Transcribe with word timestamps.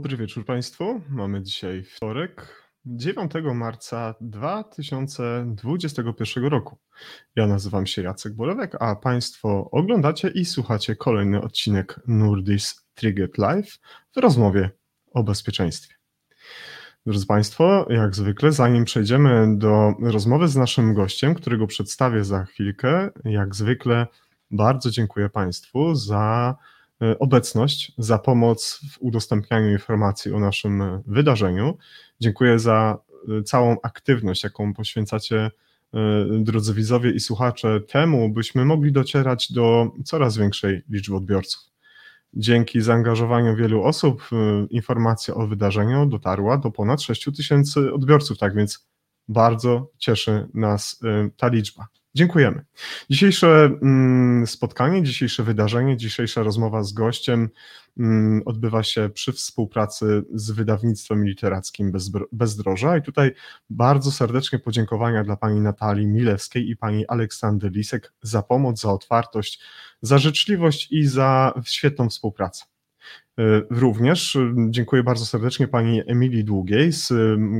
Dobry 0.00 0.16
wieczór 0.16 0.44
Państwu. 0.44 1.00
Mamy 1.08 1.42
dzisiaj 1.42 1.82
wtorek, 1.82 2.64
9 2.86 3.32
marca 3.54 4.14
2021 4.20 6.44
roku. 6.44 6.78
Ja 7.36 7.46
nazywam 7.46 7.86
się 7.86 8.02
Jacek 8.02 8.34
Bolewek, 8.34 8.76
a 8.80 8.96
Państwo 8.96 9.70
oglądacie 9.70 10.28
i 10.28 10.44
słuchacie 10.44 10.96
kolejny 10.96 11.42
odcinek 11.42 12.00
Nurdis 12.06 12.86
Trigger 12.94 13.28
Live 13.38 13.78
w 14.16 14.20
rozmowie 14.20 14.70
o 15.12 15.22
bezpieczeństwie. 15.22 15.94
Drodzy 17.06 17.26
Państwo, 17.26 17.86
jak 17.90 18.14
zwykle, 18.14 18.52
zanim 18.52 18.84
przejdziemy 18.84 19.58
do 19.58 19.94
rozmowy 20.02 20.48
z 20.48 20.56
naszym 20.56 20.94
gościem, 20.94 21.34
którego 21.34 21.66
przedstawię 21.66 22.24
za 22.24 22.44
chwilkę, 22.44 23.10
jak 23.24 23.54
zwykle 23.54 24.06
bardzo 24.50 24.90
dziękuję 24.90 25.28
Państwu 25.28 25.94
za 25.94 26.56
obecność, 27.18 27.92
za 27.98 28.18
pomoc 28.18 28.80
w 28.92 28.96
udostępnianiu 29.00 29.70
informacji 29.70 30.32
o 30.32 30.40
naszym 30.40 31.02
wydarzeniu. 31.06 31.78
Dziękuję 32.20 32.58
za 32.58 32.98
e, 33.38 33.42
całą 33.42 33.76
aktywność, 33.82 34.44
jaką 34.44 34.74
poświęcacie, 34.74 35.36
e, 35.38 35.50
drodzy 36.38 36.74
widzowie 36.74 37.10
i 37.10 37.20
słuchacze, 37.20 37.80
temu, 37.80 38.28
byśmy 38.28 38.64
mogli 38.64 38.92
docierać 38.92 39.52
do 39.52 39.90
coraz 40.04 40.36
większej 40.36 40.82
liczby 40.88 41.16
odbiorców. 41.16 41.62
Dzięki 42.34 42.80
zaangażowaniu 42.80 43.56
wielu 43.56 43.82
osób 43.82 44.28
informacja 44.70 45.34
o 45.34 45.46
wydarzeniu 45.46 46.06
dotarła 46.06 46.58
do 46.58 46.70
ponad 46.70 47.02
6 47.02 47.28
tysięcy 47.36 47.92
odbiorców, 47.92 48.38
tak 48.38 48.54
więc 48.54 48.86
bardzo 49.28 49.90
cieszy 49.98 50.48
nas 50.54 51.00
ta 51.36 51.48
liczba. 51.48 51.99
Dziękujemy. 52.14 52.64
Dzisiejsze 53.10 53.70
mm, 53.82 54.46
spotkanie, 54.46 55.02
dzisiejsze 55.02 55.42
wydarzenie, 55.42 55.96
dzisiejsza 55.96 56.42
rozmowa 56.42 56.82
z 56.82 56.92
gościem 56.92 57.48
mm, 57.98 58.42
odbywa 58.46 58.82
się 58.82 59.10
przy 59.14 59.32
współpracy 59.32 60.22
z 60.34 60.50
wydawnictwem 60.50 61.26
literackim 61.26 61.92
Bezdroża 62.32 62.96
i 62.96 63.02
tutaj 63.02 63.32
bardzo 63.70 64.12
serdecznie 64.12 64.58
podziękowania 64.58 65.24
dla 65.24 65.36
pani 65.36 65.60
Natalii 65.60 66.06
Milewskiej 66.06 66.70
i 66.70 66.76
pani 66.76 67.06
Aleksandry 67.06 67.70
Lisek 67.70 68.12
za 68.22 68.42
pomoc, 68.42 68.80
za 68.80 68.92
otwartość, 68.92 69.60
za 70.02 70.18
życzliwość 70.18 70.92
i 70.92 71.06
za 71.06 71.54
świetną 71.64 72.08
współpracę. 72.08 72.64
E, 73.38 73.62
również 73.70 74.36
e, 74.36 74.54
dziękuję 74.70 75.02
bardzo 75.02 75.26
serdecznie 75.26 75.68
pani 75.68 76.02
Emilii 76.06 76.44
Długiej 76.44 76.92
z 76.92 77.12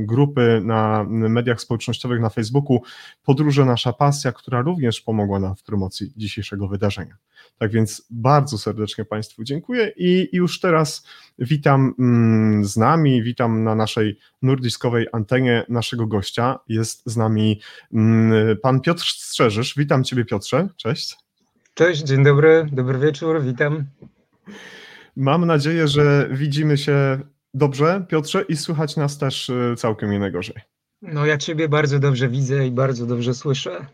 grupy 0.05 0.61
na 0.63 1.05
mediach 1.09 1.61
społecznościowych 1.61 2.19
na 2.19 2.29
Facebooku 2.29 2.81
Podróże 3.23 3.65
Nasza 3.65 3.93
Pasja, 3.93 4.31
która 4.31 4.61
również 4.61 5.01
pomogła 5.01 5.39
nam 5.39 5.55
w 5.55 5.63
promocji 5.63 6.13
dzisiejszego 6.17 6.67
wydarzenia. 6.67 7.17
Tak 7.57 7.71
więc 7.71 8.07
bardzo 8.09 8.57
serdecznie 8.57 9.05
Państwu 9.05 9.43
dziękuję 9.43 9.91
i 9.97 10.29
już 10.33 10.59
teraz 10.59 11.07
witam 11.39 11.93
mm, 11.99 12.65
z 12.65 12.77
nami, 12.77 13.23
witam 13.23 13.63
na 13.63 13.75
naszej 13.75 14.19
nurdiskowej 14.41 15.07
antenie 15.11 15.65
naszego 15.69 16.07
gościa. 16.07 16.59
Jest 16.67 17.01
z 17.05 17.17
nami 17.17 17.59
mm, 17.93 18.57
pan 18.57 18.81
Piotr 18.81 19.03
Strzeżysz. 19.03 19.75
Witam 19.77 20.03
Ciebie 20.03 20.25
Piotrze, 20.25 20.67
cześć. 20.77 21.17
Cześć, 21.73 22.03
dzień 22.03 22.23
dobry, 22.23 22.69
dobry 22.71 22.99
wieczór, 22.99 23.43
witam. 23.43 23.85
Mam 25.15 25.45
nadzieję, 25.45 25.87
że 25.87 26.29
widzimy 26.31 26.77
się 26.77 27.19
dobrze, 27.53 28.05
Piotrze, 28.09 28.41
i 28.41 28.55
słychać 28.55 28.97
nas 28.97 29.17
też 29.17 29.49
y, 29.49 29.73
całkiem 29.77 30.13
nie. 30.13 30.53
No, 31.01 31.25
ja 31.25 31.37
Ciebie 31.37 31.69
bardzo 31.69 31.99
dobrze 31.99 32.29
widzę 32.29 32.67
i 32.67 32.71
bardzo 32.71 33.05
dobrze 33.05 33.33
słyszę. 33.33 33.85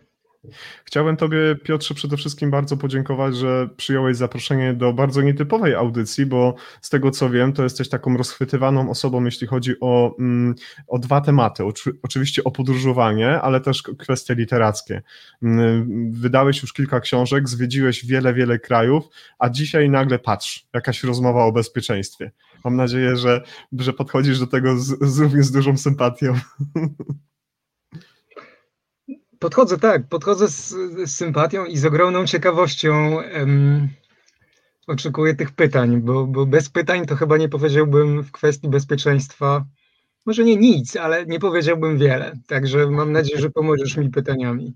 Chciałem 0.86 1.18
Tobie, 1.18 1.56
Piotrze, 1.64 1.96
przede 1.96 2.18
wszystkim 2.18 2.52
bardzo 2.52 2.78
podziękować, 2.78 3.36
że 3.36 3.70
przyjąłeś 3.78 4.18
zaproszenie 4.18 4.74
do 4.74 4.94
bardzo 4.94 5.22
nietypowej 5.22 5.76
audycji, 5.76 6.26
bo 6.26 6.56
z 6.82 6.90
tego 6.90 7.12
co 7.12 7.30
wiem, 7.30 7.54
to 7.54 7.64
jesteś 7.64 7.90
taką 7.90 8.18
rozchwytywaną 8.18 8.90
osobą, 8.90 9.26
jeśli 9.26 9.48
chodzi 9.48 9.74
o, 9.82 10.16
mm, 10.20 10.56
o 10.88 11.00
dwa 11.00 11.22
tematy. 11.22 11.64
oczywiście 12.04 12.44
o 12.44 12.52
podróżowanie, 12.52 13.42
ale 13.42 13.62
też 13.62 13.84
kwestie 13.98 14.36
literackie. 14.36 15.02
Mm, 15.44 16.12
wydałeś 16.12 16.62
już 16.62 16.74
kilka 16.74 17.00
książek, 17.00 17.50
zwiedziłeś 17.50 18.06
wiele, 18.06 18.34
wiele 18.34 18.60
krajów, 18.60 19.04
a 19.40 19.50
dzisiaj 19.50 19.90
nagle 19.90 20.20
patrz, 20.20 20.68
jakaś 20.74 21.04
rozmowa 21.04 21.46
o 21.46 21.52
bezpieczeństwie. 21.52 22.32
Mam 22.64 22.76
nadzieję, 22.76 23.16
że, 23.16 23.42
że 23.80 23.94
podchodzisz 23.94 24.40
do 24.40 24.48
tego 24.48 24.80
z, 24.80 24.98
z 25.02 25.20
również 25.20 25.46
z 25.46 25.52
dużą 25.52 25.78
sympatią. 25.78 26.34
Podchodzę 29.40 29.78
tak, 29.78 30.08
podchodzę 30.08 30.48
z, 30.48 30.70
z 30.70 31.16
sympatią 31.16 31.66
i 31.66 31.78
z 31.78 31.86
ogromną 31.86 32.26
ciekawością 32.26 33.16
um, 33.16 33.90
oczekuję 34.88 35.36
tych 35.36 35.52
pytań, 35.52 36.02
bo, 36.02 36.28
bo 36.28 36.46
bez 36.46 36.70
pytań 36.70 37.06
to 37.06 37.16
chyba 37.16 37.38
nie 37.38 37.50
powiedziałbym 37.50 38.24
w 38.24 38.32
kwestii 38.32 38.70
bezpieczeństwa, 38.70 39.66
może 40.26 40.44
nie 40.44 40.56
nic, 40.56 40.96
ale 40.96 41.26
nie 41.26 41.40
powiedziałbym 41.40 41.98
wiele. 41.98 42.34
Także 42.48 42.88
mam 42.88 43.12
nadzieję, 43.12 43.42
że 43.42 43.50
pomożesz 43.50 43.98
mi 43.98 44.10
pytaniami. 44.10 44.74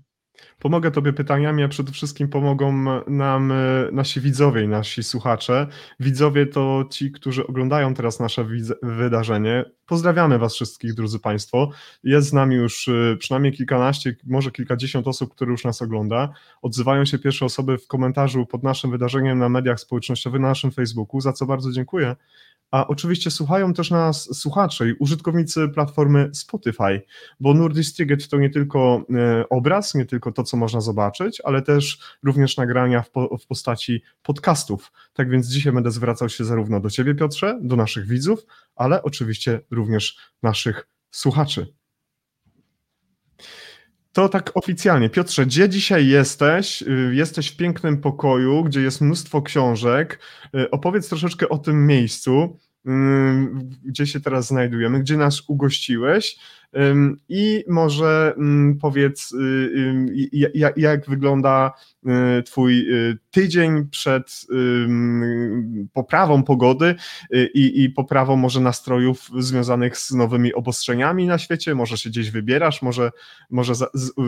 Pomogę 0.58 0.90
Tobie 0.90 1.12
pytaniami, 1.12 1.62
a 1.62 1.68
przede 1.68 1.92
wszystkim 1.92 2.28
pomogą 2.28 2.84
nam 3.06 3.52
e, 3.52 3.54
nasi 3.92 4.20
widzowie 4.20 4.62
i 4.62 4.68
nasi 4.68 5.02
słuchacze. 5.02 5.66
Widzowie 6.00 6.46
to 6.46 6.84
ci, 6.90 7.12
którzy 7.12 7.46
oglądają 7.46 7.94
teraz 7.94 8.20
nasze 8.20 8.46
wydarzenie. 8.82 9.64
Pozdrawiamy 9.86 10.38
Was 10.38 10.54
wszystkich, 10.54 10.94
drodzy 10.94 11.18
Państwo. 11.18 11.70
Jest 12.04 12.28
z 12.28 12.32
nami 12.32 12.56
już 12.56 12.88
e, 12.88 13.16
przynajmniej 13.18 13.52
kilkanaście, 13.52 14.16
może 14.24 14.50
kilkadziesiąt 14.50 15.08
osób, 15.08 15.34
które 15.34 15.50
już 15.50 15.64
nas 15.64 15.82
ogląda. 15.82 16.32
Odzywają 16.62 17.04
się 17.04 17.18
pierwsze 17.18 17.44
osoby 17.44 17.78
w 17.78 17.86
komentarzu 17.86 18.46
pod 18.46 18.62
naszym 18.62 18.90
wydarzeniem 18.90 19.38
na 19.38 19.48
mediach 19.48 19.80
społecznościowych, 19.80 20.40
na 20.40 20.48
naszym 20.48 20.70
Facebooku, 20.70 21.20
za 21.20 21.32
co 21.32 21.46
bardzo 21.46 21.72
dziękuję. 21.72 22.16
A 22.72 22.86
oczywiście 22.86 23.30
słuchają 23.30 23.74
też 23.74 23.90
nas 23.90 24.38
słuchacze 24.38 24.88
i 24.88 24.92
użytkownicy 24.92 25.68
platformy 25.68 26.30
Spotify, 26.32 27.02
bo 27.40 27.54
Nordic 27.54 27.96
to 28.30 28.36
nie 28.36 28.50
tylko 28.50 29.04
e, 29.14 29.48
obraz, 29.48 29.94
nie 29.94 30.06
tylko 30.06 30.32
to, 30.32 30.42
co 30.42 30.56
można 30.56 30.80
zobaczyć, 30.80 31.40
ale 31.44 31.62
też 31.62 31.98
również 32.22 32.56
nagrania 32.56 33.02
w, 33.02 33.10
po, 33.10 33.38
w 33.38 33.46
postaci 33.46 34.02
podcastów. 34.22 34.92
Tak 35.12 35.30
więc 35.30 35.48
dzisiaj 35.48 35.72
będę 35.72 35.90
zwracał 35.90 36.28
się 36.28 36.44
zarówno 36.44 36.80
do 36.80 36.90
Ciebie, 36.90 37.14
Piotrze, 37.14 37.58
do 37.62 37.76
naszych 37.76 38.06
widzów, 38.06 38.46
ale 38.76 39.02
oczywiście 39.02 39.60
również 39.70 40.18
naszych 40.42 40.88
słuchaczy. 41.10 41.81
To 44.12 44.28
tak 44.28 44.50
oficjalnie. 44.54 45.10
Piotrze, 45.10 45.46
gdzie 45.46 45.68
dzisiaj 45.68 46.06
jesteś? 46.06 46.82
Y, 46.82 47.14
jesteś 47.14 47.48
w 47.48 47.56
pięknym 47.56 48.00
pokoju, 48.00 48.64
gdzie 48.64 48.80
jest 48.80 49.00
mnóstwo 49.00 49.42
książek. 49.42 50.18
Y, 50.56 50.70
opowiedz 50.70 51.08
troszeczkę 51.08 51.48
o 51.48 51.58
tym 51.58 51.86
miejscu, 51.86 52.58
gdzie 53.84 54.06
się 54.06 54.20
teraz 54.20 54.46
znajdujemy, 54.46 55.00
gdzie 55.00 55.16
nas 55.16 55.42
ugościłeś 55.48 56.38
i 57.28 57.64
może 57.68 58.34
powiedz, 58.80 59.34
jak 60.76 61.08
wygląda 61.08 61.72
y, 62.38 62.42
Twój 62.42 62.94
y, 62.94 63.18
tydzień 63.30 63.88
przed 63.90 64.46
poprawą 65.92 66.42
pogody 66.42 66.94
y, 67.34 67.50
i, 67.54 67.82
i 67.82 67.90
poprawą 67.90 68.36
może 68.36 68.60
nastrojów 68.60 69.30
związanych 69.38 69.98
z 69.98 70.10
nowymi 70.10 70.54
obostrzeniami 70.54 71.26
na 71.26 71.38
świecie? 71.38 71.74
Może 71.74 71.98
się 71.98 72.10
gdzieś 72.10 72.30
wybierasz, 72.30 72.82
może, 72.82 73.10
może 73.50 73.72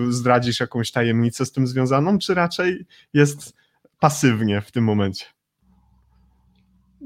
zdradzisz 0.09 0.61
jakąś 0.61 0.91
tajemnicę 0.91 1.47
z 1.47 1.53
tym 1.53 1.67
związaną, 1.67 2.19
czy 2.19 2.35
raczej 2.35 2.87
jest 3.15 3.57
pasywnie 3.99 4.61
w 4.61 4.73
tym 4.73 4.85
momencie? 4.85 5.27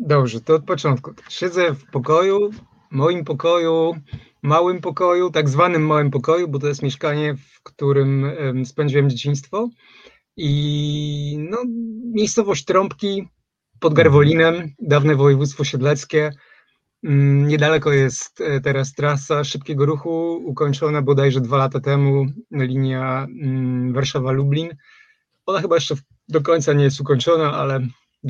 Dobrze, 0.01 0.41
to 0.41 0.55
od 0.55 0.65
początku. 0.65 1.11
Siedzę 1.29 1.75
w 1.75 1.85
pokoju, 1.85 2.51
moim 2.91 3.25
pokoju, 3.25 3.95
małym 4.43 4.81
pokoju, 4.81 5.31
tak 5.31 5.49
zwanym 5.49 5.87
małym 5.87 6.11
pokoju, 6.11 6.49
bo 6.49 6.59
to 6.59 6.69
jest 6.69 6.83
mieszkanie, 6.83 7.35
w 7.37 7.63
którym 7.63 8.27
spędziłem 8.65 9.11
dzieciństwo. 9.11 9.69
I 10.37 11.47
no, 11.51 11.59
miejscowość 12.15 12.65
Trąbki 12.65 13.29
pod 13.81 13.95
Garwolinem, 13.95 14.73
dawne 14.79 15.17
województwo 15.17 15.65
siedleckie. 15.65 16.31
Mm, 17.05 17.49
niedaleko 17.49 17.93
jest 17.93 18.41
e, 18.41 18.61
teraz 18.61 18.95
trasa 18.95 19.45
szybkiego 19.45 19.87
ruchu, 19.87 20.43
ukończona 20.47 21.03
bodajże 21.03 21.41
dwa 21.41 21.57
lata 21.57 21.81
temu, 21.81 22.27
linia 22.51 23.27
mm, 23.43 23.93
Warszawa-Lublin. 23.93 24.69
Ona 25.47 25.61
chyba 25.61 25.75
jeszcze 25.75 25.95
do 26.29 26.41
końca 26.41 26.73
nie 26.73 26.85
jest 26.85 27.01
ukończona, 27.01 27.53
ale 27.53 27.81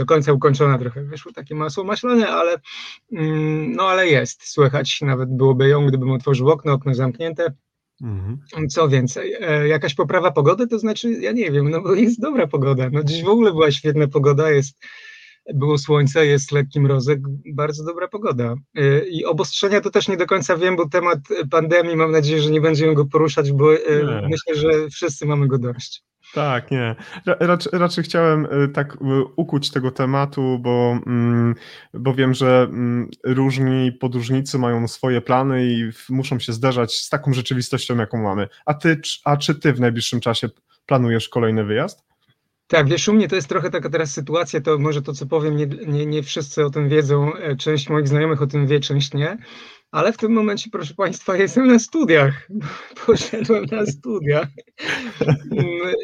końca 0.06 0.32
ukończona 0.32 0.79
trochę. 0.79 1.05
Wyszło 1.05 1.32
takie 1.32 1.55
masło 1.55 1.85
maślane, 1.85 2.29
ale, 2.29 2.56
mm, 3.12 3.73
no, 3.73 3.82
ale 3.82 4.08
jest. 4.08 4.43
Słychać 4.49 5.00
nawet 5.00 5.37
byłoby 5.37 5.69
ją, 5.69 5.87
gdybym 5.87 6.11
otworzył 6.11 6.50
okno, 6.50 6.73
okno 6.73 6.94
zamknięte. 6.94 7.52
Mhm. 8.02 8.69
Co 8.69 8.88
więcej, 8.88 9.35
e, 9.40 9.69
jakaś 9.69 9.94
poprawa 9.94 10.31
pogody, 10.31 10.67
to 10.67 10.79
znaczy, 10.79 11.11
ja 11.11 11.32
nie 11.32 11.50
wiem, 11.50 11.70
no 11.70 11.82
bo 11.82 11.94
jest 11.94 12.20
dobra 12.20 12.46
pogoda. 12.46 12.90
No 12.93 13.05
dziś 13.05 13.23
w 13.23 13.29
ogóle 13.29 13.52
była 13.52 13.70
świetna 13.70 14.08
pogoda, 14.08 14.50
jest, 14.50 14.79
było 15.55 15.79
słońce, 15.79 16.26
jest 16.26 16.52
lekki 16.52 16.81
mrozek, 16.81 17.20
bardzo 17.55 17.84
dobra 17.84 18.08
pogoda. 18.08 18.55
E, 18.75 19.08
I 19.08 19.25
obostrzenia 19.25 19.81
to 19.81 19.91
też 19.91 20.08
nie 20.08 20.17
do 20.17 20.26
końca 20.26 20.56
wiem, 20.56 20.76
bo 20.76 20.88
temat 20.88 21.19
pandemii, 21.50 21.96
mam 21.96 22.12
nadzieję, 22.12 22.43
że 22.43 22.50
nie 22.50 22.61
będziemy 22.61 22.94
go 22.94 23.05
poruszać, 23.05 23.52
bo 23.52 23.75
e, 23.75 23.79
nie. 24.05 24.29
myślę, 24.29 24.55
że 24.55 24.88
wszyscy 24.88 25.26
mamy 25.26 25.49
go 25.49 25.58
dość. 25.58 26.07
Tak, 26.35 26.71
nie. 26.71 26.97
Raczej, 27.27 27.73
raczej 27.79 28.05
chciałem 28.05 28.47
y, 28.65 28.69
tak 28.69 28.95
y, 28.95 28.99
ukuć 29.37 29.71
tego 29.71 29.91
tematu, 29.91 30.59
bo, 30.59 30.99
mm, 31.07 31.55
bo 31.95 32.15
wiem, 32.15 32.35
że 32.35 32.63
mm, 32.71 33.09
różni 33.25 33.93
podróżnicy 33.93 34.59
mają 34.59 34.89
swoje 34.89 35.21
plany 35.21 35.67
i 35.67 35.91
muszą 36.09 36.39
się 36.39 36.53
zderzać 36.53 36.95
z 36.95 37.09
taką 37.09 37.33
rzeczywistością, 37.33 37.97
jaką 37.97 38.23
mamy. 38.23 38.49
A 38.67 38.75
ty, 38.75 39.01
a 39.25 39.37
czy 39.37 39.55
ty 39.55 39.73
w 39.73 39.81
najbliższym 39.81 40.21
czasie 40.21 40.49
planujesz 40.87 41.29
kolejny 41.29 41.65
wyjazd? 41.65 42.09
Tak, 42.69 42.89
wiesz, 42.89 43.09
u 43.09 43.13
mnie 43.13 43.29
to 43.29 43.37
jest 43.37 43.49
trochę 43.49 43.71
taka 43.71 43.91
teraz 43.91 44.11
sytuacja, 44.11 44.61
to 44.61 44.79
może 44.79 45.03
to, 45.03 45.13
co 45.13 45.27
powiem, 45.27 45.57
nie, 45.57 45.67
nie, 45.67 46.07
nie 46.07 46.23
wszyscy 46.23 46.65
o 46.65 46.71
tym 46.71 46.89
wiedzą, 46.89 47.35
e, 47.35 47.57
część 47.57 47.89
moich 47.89 48.09
znajomych 48.09 48.43
o 48.43 48.47
tym 48.47 48.67
wie, 48.67 48.81
część 48.81 49.15
nie, 49.15 49.39
ale 49.90 50.12
w 50.12 50.17
tym 50.17 50.32
momencie, 50.32 50.70
proszę 50.73 50.94
Państwa, 50.94 51.37
jestem 51.37 51.67
na 51.67 51.79
studiach. 51.79 52.49
Poszedłem 53.06 53.64
na 53.64 53.87
studia. 53.87 54.46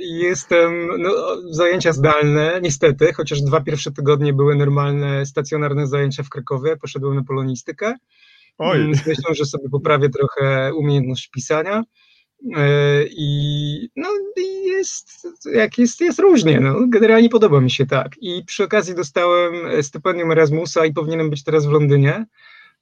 Jestem, 0.00 0.88
no, 0.98 1.10
zajęcia 1.50 1.92
zdalne, 1.92 2.60
niestety, 2.62 3.12
chociaż 3.12 3.42
dwa 3.42 3.60
pierwsze 3.60 3.92
tygodnie 3.92 4.32
były 4.32 4.56
normalne, 4.56 5.26
stacjonarne 5.26 5.86
zajęcia 5.86 6.22
w 6.22 6.28
Krakowie, 6.28 6.76
poszedłem 6.76 7.14
na 7.14 7.24
polonistykę. 7.24 7.94
Oj. 8.58 8.88
Myślę, 9.06 9.34
że 9.34 9.44
sobie 9.44 9.68
poprawię 9.68 10.08
trochę 10.08 10.74
umiejętność 10.74 11.28
pisania. 11.28 11.82
E, 12.56 13.02
I 13.10 13.88
no 13.96 14.08
jest, 14.66 15.28
jak 15.54 15.78
jest, 15.78 16.00
jest 16.00 16.18
różnie. 16.18 16.60
No. 16.60 16.74
Generalnie 16.88 17.28
podoba 17.28 17.60
mi 17.60 17.70
się 17.70 17.86
tak. 17.86 18.12
I 18.20 18.44
przy 18.46 18.64
okazji 18.64 18.94
dostałem 18.94 19.82
stypendium 19.82 20.32
Erasmusa 20.32 20.86
i 20.86 20.92
powinienem 20.92 21.30
być 21.30 21.44
teraz 21.44 21.66
w 21.66 21.70
Londynie. 21.70 22.26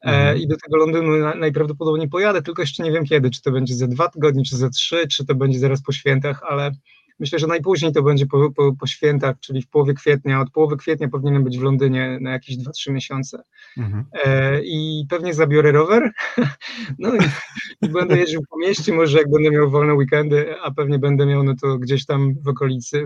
E, 0.04 0.08
mhm. 0.08 0.38
I 0.38 0.46
do 0.46 0.56
tego 0.56 0.76
Londynu 0.76 1.36
najprawdopodobniej 1.36 2.08
pojadę, 2.08 2.42
tylko 2.42 2.62
jeszcze 2.62 2.82
nie 2.82 2.92
wiem 2.92 3.04
kiedy, 3.04 3.30
czy 3.30 3.42
to 3.42 3.50
będzie 3.50 3.74
za 3.74 3.86
dwa 3.86 4.08
tygodnie, 4.08 4.44
czy 4.44 4.56
za 4.56 4.70
trzy, 4.70 5.08
czy 5.08 5.26
to 5.26 5.34
będzie 5.34 5.58
zaraz 5.58 5.82
po 5.82 5.92
świętach, 5.92 6.42
ale 6.48 6.70
myślę, 7.18 7.38
że 7.38 7.46
najpóźniej 7.46 7.92
to 7.92 8.02
będzie 8.02 8.26
po, 8.26 8.50
po, 8.50 8.72
po 8.72 8.86
świętach, 8.86 9.36
czyli 9.40 9.62
w 9.62 9.68
połowie 9.68 9.94
kwietnia. 9.94 10.40
Od 10.40 10.50
połowy 10.50 10.76
kwietnia 10.76 11.08
powinienem 11.08 11.44
być 11.44 11.58
w 11.58 11.62
Londynie 11.62 12.18
na 12.20 12.30
jakieś 12.30 12.56
2-3 12.56 12.92
miesiące. 12.92 13.42
Mhm. 13.78 14.04
E, 14.24 14.60
I 14.64 15.06
pewnie 15.10 15.34
zabiorę 15.34 15.72
rower, 15.72 16.10
no 16.98 17.14
i, 17.14 17.18
i, 17.86 17.88
będę 17.88 18.18
jeździł 18.18 18.42
po 18.50 18.58
mieście, 18.58 18.92
może 18.92 19.18
jak 19.18 19.30
będę 19.30 19.50
miał 19.50 19.70
wolne 19.70 19.94
weekendy, 19.94 20.54
a 20.62 20.70
pewnie 20.70 20.98
będę 20.98 21.26
miał 21.26 21.44
no 21.44 21.54
to 21.60 21.78
gdzieś 21.78 22.06
tam 22.06 22.34
w 22.42 22.48
okolicy 22.48 23.04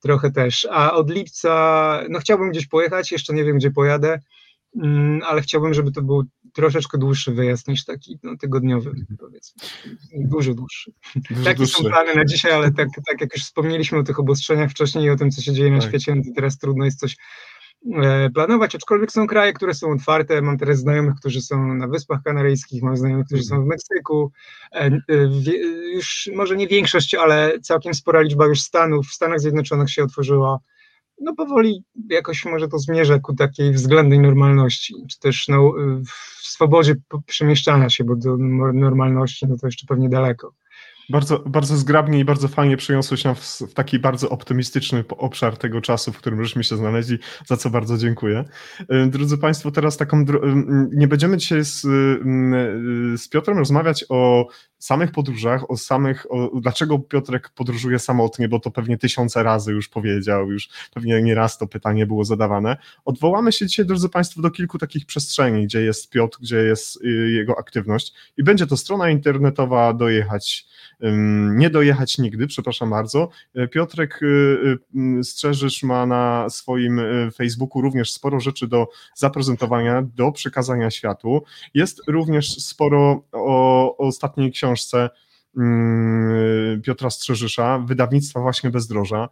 trochę 0.00 0.30
też. 0.30 0.68
A 0.70 0.92
od 0.92 1.10
lipca, 1.10 2.02
no 2.08 2.18
chciałbym 2.18 2.50
gdzieś 2.50 2.66
pojechać, 2.66 3.12
jeszcze 3.12 3.34
nie 3.34 3.44
wiem 3.44 3.56
gdzie 3.56 3.70
pojadę. 3.70 4.20
Mm, 4.76 5.20
ale 5.26 5.42
chciałbym, 5.42 5.74
żeby 5.74 5.92
to 5.92 6.02
był 6.02 6.24
troszeczkę 6.54 6.98
dłuższy 6.98 7.32
wyjazd 7.32 7.68
niż 7.68 7.84
taki 7.84 8.18
no, 8.22 8.36
tygodniowy, 8.36 8.90
mhm. 8.90 9.16
powiedzmy. 9.18 9.62
Dużo 10.14 10.54
dłuższy. 10.54 10.92
Dużo 11.30 11.44
Takie 11.44 11.56
dłuższy. 11.56 11.82
są 11.82 11.84
plany 11.84 12.14
na 12.14 12.24
dzisiaj, 12.24 12.52
ale 12.52 12.72
tak, 12.72 12.88
tak 13.06 13.20
jak 13.20 13.34
już 13.36 13.44
wspomnieliśmy 13.44 13.98
o 13.98 14.02
tych 14.02 14.18
obostrzeniach 14.18 14.70
wcześniej 14.70 15.04
i 15.04 15.10
o 15.10 15.16
tym, 15.16 15.30
co 15.30 15.42
się 15.42 15.52
dzieje 15.52 15.70
na 15.70 15.78
tak. 15.78 15.88
świecie, 15.88 16.14
no 16.14 16.22
to 16.22 16.30
teraz 16.34 16.58
trudno 16.58 16.84
jest 16.84 17.00
coś 17.00 17.16
e, 18.02 18.30
planować, 18.30 18.74
aczkolwiek 18.74 19.12
są 19.12 19.26
kraje, 19.26 19.52
które 19.52 19.74
są 19.74 19.92
otwarte. 19.92 20.42
Mam 20.42 20.58
teraz 20.58 20.78
znajomych, 20.78 21.14
którzy 21.14 21.42
są 21.42 21.74
na 21.74 21.88
Wyspach 21.88 22.22
Kanaryjskich, 22.22 22.82
mam 22.82 22.96
znajomych, 22.96 23.26
którzy 23.26 23.42
są 23.42 23.64
w 23.64 23.66
Meksyku. 23.66 24.32
E, 24.72 24.84
e, 24.84 25.00
już 25.94 26.30
może 26.34 26.56
nie 26.56 26.68
większość, 26.68 27.14
ale 27.14 27.60
całkiem 27.60 27.94
spora 27.94 28.20
liczba 28.20 28.46
już 28.46 28.60
stanów 28.60 29.06
w 29.06 29.14
Stanach 29.14 29.40
Zjednoczonych 29.40 29.90
się 29.90 30.04
otworzyła 30.04 30.58
no 31.20 31.34
powoli 31.34 31.84
jakoś 32.10 32.44
może 32.44 32.68
to 32.68 32.78
zmierza 32.78 33.18
ku 33.18 33.34
takiej 33.34 33.72
względnej 33.72 34.20
normalności, 34.20 34.94
czy 35.10 35.18
też 35.18 35.48
no, 35.48 35.72
w 36.06 36.46
swobodzie 36.46 36.94
przemieszczania 37.26 37.90
się, 37.90 38.04
bo 38.04 38.16
do 38.16 38.36
normalności 38.74 39.46
no 39.48 39.56
to 39.56 39.66
jeszcze 39.66 39.86
pewnie 39.86 40.08
daleko. 40.08 40.54
Bardzo, 41.10 41.38
bardzo 41.38 41.76
zgrabnie 41.76 42.18
i 42.18 42.24
bardzo 42.24 42.48
fajnie 42.48 42.76
przeniosłeś 42.76 43.24
nam 43.24 43.34
w, 43.34 43.40
w, 43.40 43.74
taki 43.74 43.98
bardzo 43.98 44.28
optymistyczny 44.28 45.04
obszar 45.08 45.56
tego 45.56 45.80
czasu, 45.80 46.12
w 46.12 46.18
którym 46.18 46.44
żeśmy 46.44 46.64
się 46.64 46.76
znaleźli, 46.76 47.18
za 47.46 47.56
co 47.56 47.70
bardzo 47.70 47.98
dziękuję. 47.98 48.44
Y, 48.80 49.06
drodzy 49.06 49.38
Państwo, 49.38 49.70
teraz 49.70 49.96
taką, 49.96 50.20
y, 50.20 50.24
nie 50.92 51.08
będziemy 51.08 51.36
dzisiaj 51.36 51.64
z, 51.64 51.84
y, 51.84 53.18
z 53.18 53.28
Piotrem 53.28 53.58
rozmawiać 53.58 54.04
o 54.08 54.46
samych 54.78 55.12
podróżach, 55.12 55.70
o 55.70 55.76
samych, 55.76 56.26
o, 56.30 56.60
dlaczego 56.60 56.98
Piotrek 56.98 57.48
podróżuje 57.48 57.98
samotnie, 57.98 58.48
bo 58.48 58.60
to 58.60 58.70
pewnie 58.70 58.98
tysiące 58.98 59.42
razy 59.42 59.72
już 59.72 59.88
powiedział, 59.88 60.50
już 60.50 60.68
pewnie 60.94 61.22
nie 61.22 61.34
raz 61.34 61.58
to 61.58 61.66
pytanie 61.66 62.06
było 62.06 62.24
zadawane. 62.24 62.76
Odwołamy 63.04 63.52
się 63.52 63.66
dzisiaj, 63.66 63.86
drodzy 63.86 64.08
Państwo, 64.08 64.42
do 64.42 64.50
kilku 64.50 64.78
takich 64.78 65.06
przestrzeni, 65.06 65.64
gdzie 65.64 65.80
jest 65.80 66.10
Piotr, 66.10 66.38
gdzie 66.40 66.56
jest 66.56 67.04
jego 67.36 67.58
aktywność 67.58 68.14
i 68.36 68.42
będzie 68.42 68.66
to 68.66 68.76
strona 68.76 69.10
internetowa 69.10 69.92
dojechać 69.92 70.66
nie 71.54 71.70
dojechać 71.70 72.18
nigdy, 72.18 72.46
przepraszam 72.46 72.90
bardzo. 72.90 73.28
E, 73.54 73.68
Piotrek 73.68 74.20
e, 74.22 75.22
Strzeżysz 75.22 75.82
ma 75.82 76.06
na 76.06 76.50
swoim 76.50 77.00
Facebooku 77.34 77.82
również 77.82 78.12
sporo 78.12 78.40
rzeczy 78.40 78.66
do 78.66 78.88
zaprezentowania, 79.14 80.02
do 80.16 80.32
przekazania 80.32 80.90
światu. 80.90 81.42
Jest 81.74 82.02
również 82.06 82.64
sporo 82.64 83.24
o, 83.32 83.96
o 83.96 84.06
ostatniej 84.06 84.52
książce 84.52 84.67
mm, 85.56 86.82
Piotra 86.82 87.10
Strzeżysza, 87.10 87.78
wydawnictwa 87.78 88.40
właśnie 88.40 88.70
Bezdroża. 88.70 89.28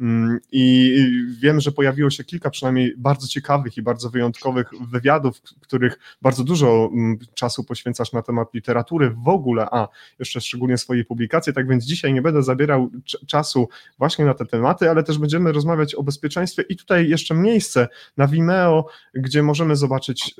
Mm, 0.00 0.38
I 0.52 0.94
wiem, 1.40 1.60
że 1.60 1.72
pojawiło 1.72 2.10
się 2.10 2.24
kilka 2.24 2.50
przynajmniej 2.50 2.94
bardzo 2.98 3.28
ciekawych 3.28 3.76
i 3.76 3.82
bardzo 3.82 4.10
wyjątkowych 4.10 4.70
wywiadów, 4.92 5.40
których 5.60 5.98
bardzo 6.22 6.44
dużo 6.44 6.90
mm, 6.92 7.18
czasu 7.34 7.64
poświęcasz 7.64 8.12
na 8.12 8.22
temat 8.22 8.54
literatury 8.54 9.10
w 9.24 9.28
ogóle, 9.28 9.66
a 9.70 9.88
jeszcze 10.18 10.40
szczególnie 10.40 10.78
swojej 10.78 11.04
publikacji. 11.04 11.52
Tak 11.52 11.68
więc 11.68 11.84
dzisiaj 11.84 12.12
nie 12.12 12.22
będę 12.22 12.42
zabierał 12.42 12.90
czasu 13.26 13.68
właśnie 13.98 14.24
na 14.24 14.34
te 14.34 14.46
tematy, 14.46 14.90
ale 14.90 15.02
też 15.02 15.18
będziemy 15.18 15.52
rozmawiać 15.52 15.94
o 15.94 16.02
bezpieczeństwie 16.02 16.62
i 16.68 16.76
tutaj 16.76 17.08
jeszcze 17.08 17.34
miejsce 17.34 17.88
na 18.16 18.26
Vimeo, 18.26 18.86
gdzie 19.14 19.42
możemy 19.42 19.76
zobaczyć 19.76 20.34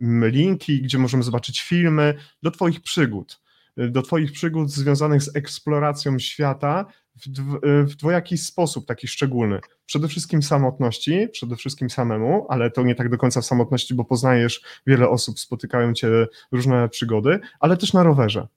linki, 0.00 0.82
gdzie 0.82 0.98
możemy 0.98 1.22
zobaczyć 1.22 1.62
filmy 1.62 2.14
do 2.42 2.50
Twoich 2.50 2.80
przygód 2.80 3.40
do 3.78 4.02
Twoich 4.02 4.32
przygód 4.32 4.70
związanych 4.70 5.22
z 5.22 5.36
eksploracją 5.36 6.18
świata 6.18 6.86
w, 7.16 7.58
w 7.84 7.96
dwojaki 7.96 8.38
sposób, 8.38 8.86
taki 8.86 9.08
szczególny. 9.08 9.60
Przede 9.86 10.08
wszystkim 10.08 10.42
samotności, 10.42 11.28
przede 11.32 11.56
wszystkim 11.56 11.90
samemu, 11.90 12.46
ale 12.48 12.70
to 12.70 12.82
nie 12.82 12.94
tak 12.94 13.08
do 13.08 13.18
końca 13.18 13.40
w 13.40 13.46
samotności, 13.46 13.94
bo 13.94 14.04
poznajesz 14.04 14.62
wiele 14.86 15.08
osób, 15.08 15.40
spotykają 15.40 15.94
cię 15.94 16.08
różne 16.52 16.88
przygody, 16.88 17.40
ale 17.60 17.76
też 17.76 17.92
na 17.92 18.02
rowerze. 18.02 18.48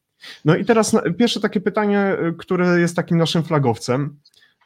No 0.46 0.56
i 0.56 0.66
teraz 0.66 0.96
pierwsze 1.18 1.40
takie 1.40 1.62
pytanie, 1.62 2.18
które 2.38 2.80
jest 2.80 2.96
takim 2.96 3.18
naszym 3.18 3.44
flagowcem. 3.44 4.20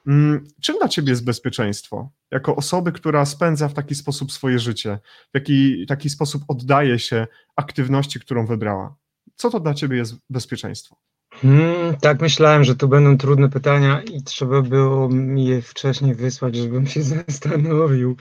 Mm, 0.08 0.48
czym 0.62 0.78
dla 0.78 0.88
ciebie 0.88 1.10
jest 1.10 1.26
bezpieczeństwo? 1.26 2.10
Jako 2.32 2.56
osoby, 2.56 2.92
która 2.92 3.26
spędza 3.26 3.68
w 3.68 3.74
taki 3.74 3.96
sposób 3.96 4.32
swoje 4.32 4.60
życie, 4.60 5.00
w 5.32 5.36
jaki 5.36 5.86
taki 5.88 6.10
sposób 6.10 6.44
oddaje 6.48 7.00
się 7.00 7.28
aktywności, 7.56 8.20
którą 8.20 8.46
wybrała. 8.46 8.96
Co 9.36 9.50
to 9.50 9.60
dla 9.60 9.74
ciebie 9.74 9.98
jest 9.98 10.16
bezpieczeństwo? 10.30 10.96
Hmm, 11.34 11.98
tak, 12.02 12.22
myślałem, 12.22 12.64
że 12.64 12.76
to 12.76 12.88
będą 12.88 13.18
trudne 13.18 13.50
pytania 13.50 14.02
i 14.02 14.24
trzeba 14.24 14.62
było 14.62 15.10
mi 15.10 15.46
je 15.46 15.62
wcześniej 15.62 16.16
wysłać, 16.16 16.56
żebym 16.56 16.88
się 16.88 17.04
zastanowił. 17.28 18.18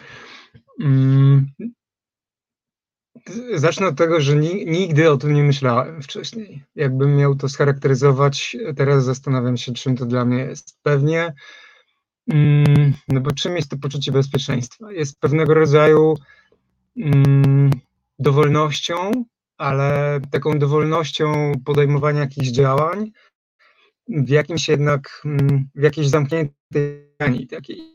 Hmm. 0.81 1.47
Zacznę 3.55 3.87
od 3.87 3.97
tego, 3.97 4.21
że 4.21 4.37
nigdy 4.37 5.11
o 5.11 5.17
tym 5.17 5.35
nie 5.35 5.43
myślałem 5.43 6.03
wcześniej. 6.03 6.65
Jakbym 6.75 7.17
miał 7.17 7.35
to 7.35 7.49
scharakteryzować, 7.49 8.57
teraz 8.77 9.05
zastanawiam 9.05 9.57
się, 9.57 9.73
czym 9.73 9.97
to 9.97 10.07
dla 10.07 10.25
mnie 10.25 10.39
jest. 10.39 10.79
Pewnie, 10.83 11.35
no 13.09 13.21
bo 13.21 13.33
czym 13.33 13.57
jest 13.57 13.71
to 13.71 13.77
poczucie 13.77 14.13
bezpieczeństwa? 14.13 14.93
Jest 14.93 15.21
pewnego 15.21 15.55
rodzaju 15.55 16.15
mm, 16.97 17.71
dowolnością, 18.19 19.25
ale 19.57 20.21
taką 20.31 20.59
dowolnością 20.59 21.53
podejmowania 21.65 22.21
jakichś 22.21 22.49
działań 22.49 23.11
w 24.09 24.29
jakimś 24.29 24.69
jednak, 24.69 25.23
mm, 25.25 25.69
w 25.75 25.83
jakiejś 25.83 26.09
zamkniętej 26.09 27.47
takiej 27.51 27.95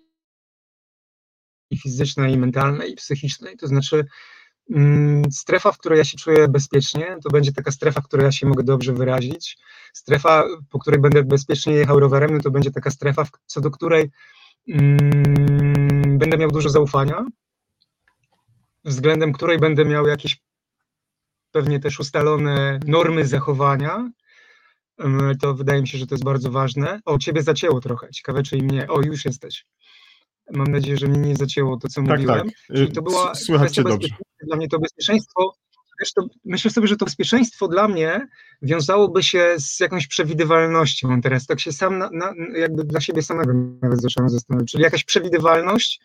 i 1.71 1.77
fizycznej, 1.77 2.33
i 2.33 2.37
mentalnej, 2.37 2.91
i 2.91 2.95
psychicznej. 2.95 3.57
To 3.57 3.67
znaczy 3.67 3.95
mm, 3.95 4.07
strefa, 5.31 5.71
w 5.71 5.77
której 5.77 5.97
ja 5.97 6.03
się 6.03 6.17
czuję 6.17 6.47
bezpiecznie, 6.47 7.17
to 7.23 7.29
będzie 7.29 7.53
taka 7.53 7.71
strefa, 7.71 8.01
w 8.01 8.07
której 8.07 8.23
ja 8.25 8.31
się 8.31 8.47
mogę 8.47 8.63
dobrze 8.63 8.93
wyrazić. 8.93 9.57
Strefa, 9.93 10.43
po 10.69 10.79
której 10.79 10.99
będę 10.99 11.23
bezpiecznie 11.23 11.73
jechał 11.73 11.99
rowerem, 11.99 12.31
no 12.33 12.39
to 12.39 12.51
będzie 12.51 12.71
taka 12.71 12.89
strefa, 12.89 13.27
co 13.45 13.61
do 13.61 13.71
której 13.71 14.11
mm, 14.69 16.17
będę 16.17 16.37
miał 16.37 16.51
dużo 16.51 16.69
zaufania, 16.69 17.25
względem 18.85 19.33
której 19.33 19.59
będę 19.59 19.85
miał 19.85 20.07
jakieś 20.07 20.41
pewnie 21.51 21.79
też 21.79 21.99
ustalone 21.99 22.79
normy 22.85 23.25
zachowania. 23.25 24.11
To 25.41 25.53
wydaje 25.53 25.81
mi 25.81 25.87
się, 25.87 25.97
że 25.97 26.07
to 26.07 26.15
jest 26.15 26.25
bardzo 26.25 26.51
ważne. 26.51 26.99
O, 27.05 27.17
ciebie 27.17 27.43
zacięło 27.43 27.79
trochę. 27.79 28.09
Ciekawe, 28.09 28.43
czy 28.43 28.57
i 28.57 28.63
mnie. 28.63 28.87
O, 28.87 29.01
już 29.01 29.25
jesteś. 29.25 29.65
Mam 30.51 30.67
nadzieję, 30.67 30.97
że 30.97 31.07
mnie 31.07 31.19
nie 31.19 31.35
zacięło 31.35 31.77
to, 31.77 31.87
co 31.87 32.01
tak, 32.01 32.09
mówiłem. 32.09 32.47
Tak. 32.47 32.77
Czyli 32.77 32.91
to 32.91 33.01
była 33.01 33.35
Słychać 33.35 33.73
cię 33.73 33.83
dobrze. 33.83 34.09
Dla 34.43 34.57
mnie 34.57 34.67
to 34.67 34.79
bezpieczeństwo 34.79 35.55
wiesz, 35.99 36.13
to 36.13 36.27
myślę 36.45 36.71
sobie, 36.71 36.87
że 36.87 36.97
to 36.97 37.05
bezpieczeństwo 37.05 37.67
dla 37.67 37.87
mnie 37.87 38.27
wiązałoby 38.61 39.23
się 39.23 39.55
z 39.57 39.79
jakąś 39.79 40.07
przewidywalnością 40.07 41.21
teraz. 41.21 41.45
Tak 41.45 41.59
się 41.59 41.71
sam, 41.71 41.97
na, 41.97 42.09
na, 42.13 42.33
jakby 42.57 42.83
dla 42.83 43.01
siebie 43.01 43.21
samego 43.21 43.53
nawet 43.81 44.01
zacząłem 44.01 44.29
zastanawiać. 44.29 44.71
Czyli 44.71 44.83
jakaś 44.83 45.03
przewidywalność, 45.03 46.01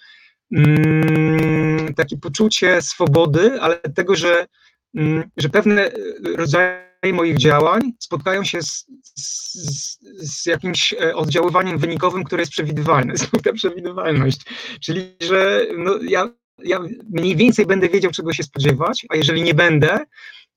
mm, 0.53 1.95
takie 1.95 2.17
poczucie 2.17 2.83
swobody, 2.83 3.61
ale 3.61 3.76
tego, 3.76 4.17
że, 4.17 4.47
mm, 4.95 5.31
że 5.37 5.49
pewne 5.49 5.91
rodzaje 6.37 6.85
moich 7.12 7.38
działań 7.38 7.93
spotkają 7.99 8.45
się 8.45 8.62
z, 8.62 8.87
z, 9.14 9.99
z, 10.19 10.47
jakimś 10.47 10.93
e, 10.93 11.14
oddziaływaniem 11.14 11.79
wynikowym, 11.79 12.25
które 12.25 12.43
jest 12.43 12.53
przewidywalne. 12.53 13.17
Znów 13.19 13.43
ta 13.43 13.53
przewidywalność. 13.53 14.41
Czyli, 14.81 15.17
że 15.21 15.67
no, 15.79 15.99
ja, 16.03 16.31
ja 16.59 16.81
mniej 17.11 17.37
więcej 17.37 17.67
będę 17.67 17.89
wiedział, 17.89 18.11
czego 18.11 18.33
się 18.33 18.43
spodziewać, 18.43 19.07
a 19.09 19.17
jeżeli 19.17 19.43
nie 19.43 19.55
będę, 19.55 19.99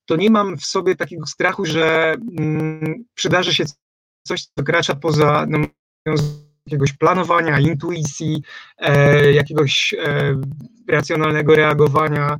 to 0.05 0.15
nie 0.15 0.29
mam 0.29 0.57
w 0.57 0.65
sobie 0.65 0.95
takiego 0.95 1.25
strachu, 1.25 1.65
że 1.65 2.15
mm, 2.39 3.05
przydarzy 3.13 3.53
się 3.53 3.65
coś, 4.27 4.43
co 4.43 4.51
wykracza 4.57 4.95
poza 4.95 5.45
no, 5.49 5.59
jakiegoś 6.65 6.93
planowania, 6.93 7.59
intuicji, 7.59 8.41
e, 8.77 9.31
jakiegoś 9.33 9.95
e, 9.99 10.41
racjonalnego 10.87 11.55
reagowania. 11.55 12.37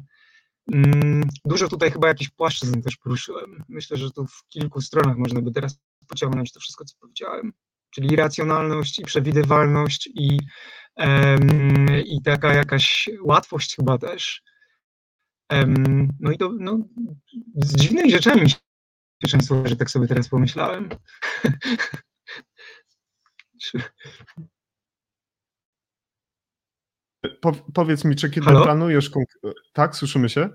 Mm, 0.74 1.24
dużo 1.46 1.68
tutaj 1.68 1.92
chyba 1.92 2.08
jakiś 2.08 2.30
płaszczyzn 2.30 2.82
też 2.82 2.98
poruszyłem. 2.98 3.64
Myślę, 3.70 3.98
że 3.98 4.12
tu 4.12 4.26
w 4.28 4.48
kilku 4.50 4.82
stronach 4.82 5.18
można 5.18 5.42
by 5.42 5.52
teraz 5.52 5.80
pociągnąć 6.08 6.52
to 6.52 6.60
wszystko, 6.60 6.86
co 6.86 6.96
powiedziałem. 7.00 7.54
Czyli 7.90 8.16
racjonalność 8.16 9.00
i 9.00 9.04
przewidywalność 9.04 10.10
i, 10.14 10.40
i 12.06 12.22
taka 12.22 12.54
jakaś 12.54 13.10
łatwość 13.22 13.76
chyba 13.76 13.98
też. 13.98 14.44
No 16.20 16.32
i 16.32 16.38
to 16.38 16.52
no, 16.60 16.80
z 17.56 17.76
dziwnymi 17.76 18.12
rzeczami 18.12 18.50
się 18.50 18.58
często, 19.28 19.68
że 19.68 19.76
tak 19.76 19.90
sobie 19.90 20.08
teraz 20.08 20.30
pomyślałem. 20.30 20.90
Po, 27.42 27.52
powiedz 27.52 28.06
mi, 28.06 28.16
czy 28.16 28.30
kiedy 28.30 28.46
Halo? 28.46 28.64
planujesz. 28.64 29.12
Tak, 29.74 29.96
słyszymy 29.96 30.30
się? 30.30 30.50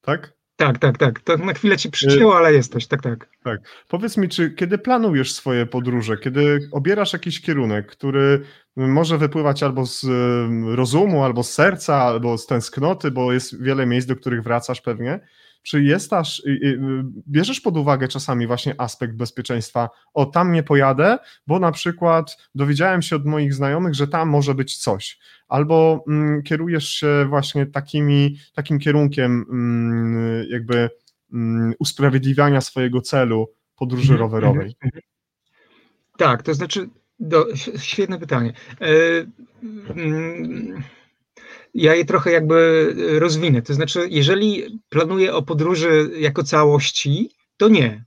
Tak? 0.00 0.39
Tak, 0.60 0.78
tak, 0.78 0.98
tak. 0.98 1.20
To 1.20 1.36
na 1.36 1.52
chwilę 1.52 1.76
ci 1.76 1.90
przycięło, 1.90 2.36
ale 2.36 2.52
jesteś, 2.52 2.86
tak, 2.86 3.02
tak. 3.02 3.28
Tak. 3.44 3.60
Powiedz 3.88 4.16
mi, 4.16 4.28
czy 4.28 4.50
kiedy 4.50 4.78
planujesz 4.78 5.32
swoje 5.32 5.66
podróże, 5.66 6.16
kiedy 6.16 6.68
obierasz 6.72 7.12
jakiś 7.12 7.40
kierunek, 7.40 7.86
który 7.86 8.40
może 8.76 9.18
wypływać 9.18 9.62
albo 9.62 9.86
z 9.86 10.06
rozumu, 10.76 11.24
albo 11.24 11.42
z 11.42 11.52
serca, 11.52 11.96
albo 11.96 12.38
z 12.38 12.46
tęsknoty, 12.46 13.10
bo 13.10 13.32
jest 13.32 13.62
wiele 13.62 13.86
miejsc, 13.86 14.08
do 14.08 14.16
których 14.16 14.42
wracasz 14.42 14.80
pewnie, 14.80 15.20
czy 15.62 15.82
jest 15.82 16.12
aż, 16.12 16.42
bierzesz 17.28 17.60
pod 17.60 17.76
uwagę 17.76 18.08
czasami 18.08 18.46
właśnie 18.46 18.74
aspekt 18.78 19.14
bezpieczeństwa, 19.14 19.88
o 20.14 20.26
tam 20.26 20.52
nie 20.52 20.62
pojadę, 20.62 21.18
bo 21.46 21.58
na 21.58 21.72
przykład 21.72 22.36
dowiedziałem 22.54 23.02
się 23.02 23.16
od 23.16 23.26
moich 23.26 23.54
znajomych, 23.54 23.94
że 23.94 24.08
tam 24.08 24.28
może 24.28 24.54
być 24.54 24.76
coś, 24.76 25.18
albo 25.48 26.04
mm, 26.08 26.42
kierujesz 26.42 26.88
się 26.88 27.26
właśnie 27.28 27.66
takimi, 27.66 28.38
takim 28.54 28.78
kierunkiem 28.78 29.46
mm, 29.50 30.46
jakby 30.50 30.90
mm, 31.32 31.74
usprawiedliwiania 31.78 32.60
swojego 32.60 33.00
celu 33.00 33.46
podróży 33.76 34.12
mhm, 34.12 34.20
rowerowej. 34.20 34.74
Mhm. 34.80 35.02
Tak, 36.18 36.42
to 36.42 36.54
znaczy, 36.54 36.88
do, 37.20 37.46
świetne 37.78 38.18
pytanie. 38.18 38.52
E, 38.80 38.86
mm, 39.96 40.82
ja 41.74 41.94
je 41.94 42.04
trochę 42.04 42.32
jakby 42.32 42.88
rozwinę. 43.18 43.62
To 43.62 43.74
znaczy, 43.74 44.06
jeżeli 44.10 44.80
planuję 44.88 45.34
o 45.34 45.42
podróży 45.42 46.10
jako 46.18 46.42
całości, 46.42 47.30
to 47.56 47.68
nie. 47.68 48.04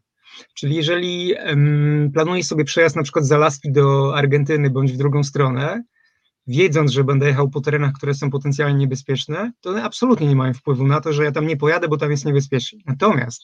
Czyli 0.53 0.75
jeżeli 0.75 1.33
um, 1.45 2.11
planuję 2.13 2.43
sobie 2.43 2.63
przejazd 2.63 2.95
na 2.95 3.03
przykład 3.03 3.25
z 3.25 3.31
Alaski 3.31 3.71
do 3.71 4.15
Argentyny 4.17 4.69
bądź 4.69 4.91
w 4.91 4.97
drugą 4.97 5.23
stronę, 5.23 5.83
wiedząc, 6.47 6.91
że 6.91 7.03
będę 7.03 7.27
jechał 7.27 7.49
po 7.49 7.61
terenach, 7.61 7.93
które 7.93 8.13
są 8.13 8.31
potencjalnie 8.31 8.79
niebezpieczne, 8.79 9.51
to 9.61 9.69
one 9.69 9.83
absolutnie 9.83 10.27
nie 10.27 10.35
mają 10.35 10.53
wpływu 10.53 10.87
na 10.87 11.01
to, 11.01 11.13
że 11.13 11.23
ja 11.23 11.31
tam 11.31 11.47
nie 11.47 11.57
pojadę, 11.57 11.87
bo 11.87 11.97
tam 11.97 12.11
jest 12.11 12.25
niebezpiecznie. 12.25 12.79
Natomiast 12.85 13.41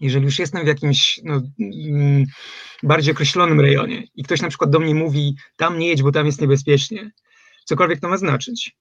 jeżeli 0.00 0.24
już 0.24 0.38
jestem 0.38 0.64
w 0.64 0.66
jakimś 0.66 1.20
no, 1.24 1.42
mm, 1.60 2.24
bardziej 2.82 3.12
określonym 3.12 3.60
rejonie 3.60 4.04
i 4.14 4.22
ktoś 4.22 4.42
na 4.42 4.48
przykład 4.48 4.70
do 4.70 4.80
mnie 4.80 4.94
mówi, 4.94 5.36
tam 5.56 5.78
nie 5.78 5.88
jedź, 5.88 6.02
bo 6.02 6.12
tam 6.12 6.26
jest 6.26 6.40
niebezpiecznie, 6.40 7.10
cokolwiek 7.64 8.00
to 8.00 8.08
ma 8.08 8.16
znaczyć, 8.16 8.76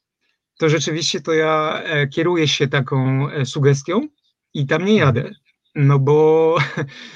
to 0.61 0.69
rzeczywiście 0.69 1.21
to 1.21 1.33
ja 1.33 1.83
e, 1.83 2.07
kieruję 2.07 2.47
się 2.47 2.67
taką 2.67 3.29
e, 3.29 3.45
sugestią 3.45 4.07
i 4.53 4.67
tam 4.67 4.85
nie 4.85 4.95
jadę. 4.95 5.31
No 5.75 5.99
bo 5.99 6.57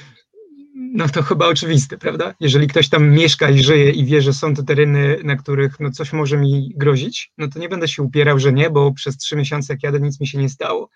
no 0.98 1.08
to 1.08 1.22
chyba 1.22 1.46
oczywiste, 1.46 1.98
prawda? 1.98 2.34
Jeżeli 2.40 2.66
ktoś 2.66 2.88
tam 2.88 3.10
mieszka 3.10 3.50
i 3.50 3.62
żyje 3.62 3.90
i 3.90 4.04
wie, 4.04 4.22
że 4.22 4.32
są 4.32 4.54
to 4.54 4.62
tereny, 4.62 5.18
na 5.24 5.36
których 5.36 5.80
no 5.80 5.90
coś 5.90 6.12
może 6.12 6.36
mi 6.36 6.72
grozić, 6.76 7.32
no 7.38 7.48
to 7.48 7.58
nie 7.58 7.68
będę 7.68 7.88
się 7.88 8.02
upierał, 8.02 8.38
że 8.38 8.52
nie, 8.52 8.70
bo 8.70 8.92
przez 8.92 9.16
trzy 9.16 9.36
miesiące 9.36 9.72
jak 9.72 9.82
jadę, 9.82 10.00
nic 10.00 10.20
mi 10.20 10.26
się 10.26 10.38
nie 10.38 10.48
stało. 10.48 10.90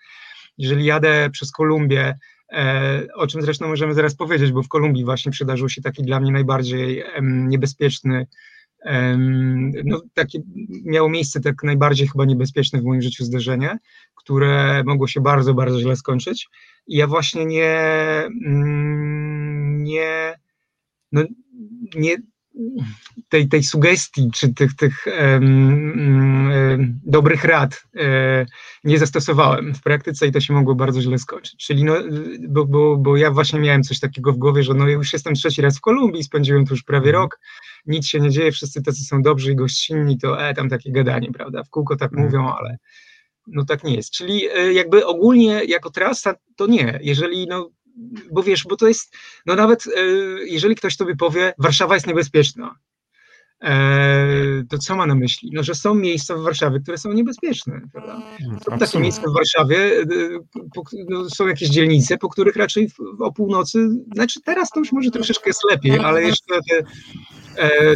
Jeżeli 0.57 0.85
jadę 0.85 1.29
przez 1.29 1.51
Kolumbię, 1.51 2.17
e, 2.53 3.07
o 3.15 3.27
czym 3.27 3.41
zresztą 3.41 3.67
możemy 3.67 3.93
zaraz 3.93 4.15
powiedzieć, 4.15 4.51
bo 4.51 4.63
w 4.63 4.67
Kolumbii 4.67 5.05
właśnie 5.05 5.31
przydarzył 5.31 5.69
się 5.69 5.81
taki 5.81 6.03
dla 6.03 6.19
mnie 6.19 6.31
najbardziej 6.31 7.03
niebezpieczny 7.21 8.27
no, 9.85 10.01
takie 10.13 10.39
miało 10.85 11.09
miejsce 11.09 11.41
tak 11.41 11.63
najbardziej 11.63 12.07
chyba 12.07 12.25
niebezpieczne 12.25 12.81
w 12.81 12.83
moim 12.83 13.01
życiu 13.01 13.23
zdarzenie, 13.23 13.77
które 14.15 14.83
mogło 14.83 15.07
się 15.07 15.21
bardzo, 15.21 15.53
bardzo 15.53 15.79
źle 15.79 15.95
skończyć. 15.95 16.47
I 16.87 16.97
ja 16.97 17.07
właśnie 17.07 17.45
nie, 17.45 17.79
mm, 18.45 19.83
nie, 19.83 20.35
no, 21.11 21.23
nie 21.95 22.17
tej, 23.29 23.47
tej 23.47 23.63
sugestii, 23.63 24.29
czy 24.33 24.53
tych, 24.53 24.75
tych 24.75 25.05
um, 25.21 26.99
dobrych 27.05 27.43
rad 27.43 27.83
e, 27.95 28.45
nie 28.83 28.99
zastosowałem 28.99 29.75
w 29.75 29.81
praktyce 29.81 30.27
i 30.27 30.31
to 30.31 30.39
się 30.39 30.53
mogło 30.53 30.75
bardzo 30.75 31.01
źle 31.01 31.17
skończyć. 31.17 31.65
Czyli 31.65 31.83
no, 31.83 31.95
bo, 32.49 32.65
bo, 32.65 32.97
bo 32.97 33.17
ja 33.17 33.31
właśnie 33.31 33.59
miałem 33.59 33.83
coś 33.83 33.99
takiego 33.99 34.33
w 34.33 34.37
głowie, 34.37 34.63
że 34.63 34.73
no 34.73 34.87
już 34.87 35.13
jestem 35.13 35.33
trzeci 35.33 35.61
raz 35.61 35.77
w 35.77 35.81
Kolumbii, 35.81 36.23
spędziłem 36.23 36.65
tu 36.65 36.73
już 36.73 36.83
prawie 36.83 37.09
mhm. 37.09 37.23
rok, 37.23 37.39
nic 37.85 38.07
się 38.07 38.19
nie 38.19 38.29
dzieje, 38.29 38.51
wszyscy 38.51 38.83
tacy 38.83 39.05
są 39.05 39.21
dobrzy 39.21 39.51
i 39.51 39.55
gościnni, 39.55 40.17
to 40.17 40.47
e, 40.47 40.53
tam 40.53 40.69
takie 40.69 40.91
gadanie, 40.91 41.31
prawda, 41.31 41.63
w 41.63 41.69
kółko 41.69 41.95
tak 41.95 42.11
mhm. 42.11 42.25
mówią, 42.25 42.53
ale 42.53 42.77
no 43.47 43.65
tak 43.65 43.83
nie 43.83 43.95
jest. 43.95 44.11
Czyli 44.11 44.49
e, 44.49 44.73
jakby 44.73 45.05
ogólnie 45.05 45.61
jako 45.67 45.89
trasa 45.89 46.33
to 46.55 46.67
nie, 46.67 46.99
jeżeli 47.01 47.47
no 47.47 47.69
bo 48.31 48.43
wiesz, 48.43 48.63
bo 48.63 48.75
to 48.75 48.87
jest, 48.87 49.15
no 49.45 49.55
nawet 49.55 49.87
e, 49.87 50.01
jeżeli 50.45 50.75
ktoś 50.75 50.97
tobie 50.97 51.15
powie, 51.15 51.53
Warszawa 51.57 51.93
jest 51.93 52.07
niebezpieczna, 52.07 52.75
to 54.69 54.77
co 54.77 54.95
ma 54.95 55.05
na 55.05 55.15
myśli? 55.15 55.49
No, 55.53 55.63
że 55.63 55.75
są 55.75 55.95
miejsca 55.95 56.35
w 56.35 56.41
Warszawie, 56.41 56.79
które 56.79 56.97
są 56.97 57.13
niebezpieczne, 57.13 57.81
prawda? 57.93 58.13
Mm, 58.13 58.59
są 58.59 58.77
takie 58.77 58.99
miejsca 58.99 59.21
w 59.21 59.33
Warszawie, 59.33 59.77
e, 59.77 60.05
no, 61.09 61.29
są 61.29 61.47
jakieś 61.47 61.69
dzielnice, 61.69 62.17
po 62.17 62.29
których 62.29 62.55
raczej 62.55 62.89
o 63.19 63.31
północy, 63.31 63.89
znaczy 64.13 64.41
teraz 64.45 64.69
to 64.69 64.79
już 64.79 64.91
może 64.91 65.11
troszeczkę 65.11 65.49
jest 65.49 65.61
lepiej, 65.71 65.99
ale 65.99 66.23
jeszcze 66.23 66.59
te 66.69 66.83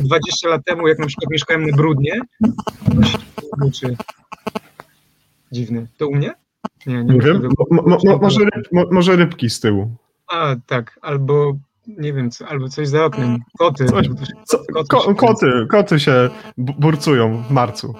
20 0.02 0.50
lat 0.50 0.66
temu, 0.66 0.88
jak 0.88 1.00
na 1.00 1.08
przykład 1.08 1.32
mieszkałem 1.32 1.66
na 1.66 1.78
Brudnie, 1.78 2.22
to 3.60 3.72
się 3.72 3.96
dziwny. 5.52 5.88
To 5.98 6.08
u 6.08 6.16
mnie? 6.16 6.34
Nie, 6.86 7.04
nie, 7.04 7.14
nie 7.14 7.20
wiem. 7.20 7.50
Mo, 7.72 7.82
mo, 7.82 7.98
mo, 8.04 8.18
może, 8.18 8.40
ryb, 8.40 8.68
może 8.92 9.16
rybki 9.16 9.50
z 9.50 9.60
tyłu. 9.60 9.96
A, 10.32 10.56
tak, 10.68 11.00
albo 11.02 11.58
nie 11.88 12.14
wiem, 12.14 12.32
co, 12.32 12.48
albo 12.48 12.70
coś 12.70 12.88
za 12.88 13.06
oknem. 13.06 13.38
Koty. 13.58 13.86
Coś, 13.86 14.08
co, 14.46 14.58
koty, 14.74 14.88
ko, 14.90 15.02
się 15.02 15.16
koty, 15.16 15.68
koty 15.70 16.00
się 16.00 16.30
burcują 16.58 17.44
w 17.44 17.52
marcu. 17.52 17.94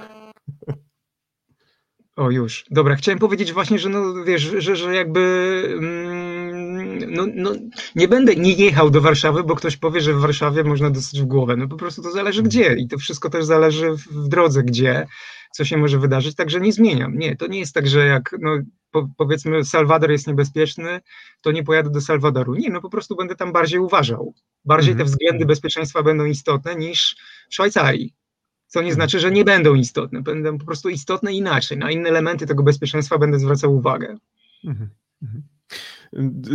O, 2.16 2.32
już. 2.32 2.66
Dobra, 2.72 2.96
chciałem 2.96 3.20
powiedzieć 3.20 3.54
właśnie, 3.54 3.80
że 3.80 3.90
no 3.90 4.24
wiesz, 4.24 4.42
że, 4.58 4.76
że 4.76 4.96
jakby 4.96 5.22
mm, 5.78 7.14
no, 7.14 7.26
no, 7.36 7.52
nie 7.96 8.08
będę 8.08 8.36
nie 8.36 8.54
jechał 8.54 8.90
do 8.90 9.02
Warszawy, 9.02 9.44
bo 9.44 9.56
ktoś 9.56 9.78
powie, 9.78 10.02
że 10.02 10.14
w 10.14 10.20
Warszawie 10.20 10.64
można 10.64 10.90
dostać 10.90 11.22
w 11.22 11.26
głowę. 11.26 11.56
No 11.56 11.68
po 11.68 11.76
prostu 11.76 12.02
to 12.02 12.12
zależy 12.12 12.44
gdzie 12.44 12.76
i 12.76 12.88
to 12.88 12.98
wszystko 12.98 13.30
też 13.30 13.46
zależy 13.46 13.92
w 13.92 14.28
drodze 14.28 14.64
gdzie 14.64 15.08
co 15.56 15.66
się 15.66 15.78
może 15.78 16.00
wydarzyć, 16.00 16.36
także 16.36 16.62
nie 16.62 16.74
zmieniam. 16.74 17.18
Nie, 17.18 17.36
to 17.36 17.48
nie 17.48 17.60
jest 17.60 17.74
tak, 17.74 17.88
że 17.88 18.06
jak 18.06 18.36
no, 18.40 18.58
po, 18.92 19.10
powiedzmy 19.18 19.66
Salwador 19.66 20.12
jest 20.12 20.28
niebezpieczny, 20.28 21.02
to 21.42 21.52
nie 21.52 21.64
pojadę 21.64 21.90
do 21.90 22.02
Salwadoru. 22.02 22.56
Nie, 22.56 22.70
no 22.70 22.82
po 22.82 22.90
prostu 22.90 23.16
będę 23.16 23.36
tam 23.36 23.54
bardziej 23.54 23.80
uważał. 23.80 24.34
Bardziej 24.66 24.92
mhm. 24.92 25.08
te 25.08 25.12
względy 25.12 25.46
bezpieczeństwa 25.46 26.04
będą 26.04 26.26
istotne 26.26 26.76
niż 26.76 27.16
w 27.50 27.54
Szwajcarii. 27.54 28.14
Co 28.68 28.80
nie 28.80 28.90
mhm. 28.90 28.96
znaczy, 28.96 29.20
że 29.20 29.32
nie 29.32 29.44
będą 29.44 29.76
istotne, 29.76 30.22
będą 30.22 30.58
po 30.58 30.66
prostu 30.66 30.90
istotne 30.90 31.34
inaczej. 31.34 31.78
Na 31.78 31.92
inne 31.92 32.10
elementy 32.10 32.48
tego 32.48 32.64
bezpieczeństwa 32.64 33.18
będę 33.18 33.40
zwracał 33.40 33.76
uwagę. 33.76 34.18
Mhm. 34.64 34.90
mhm. 35.24 35.44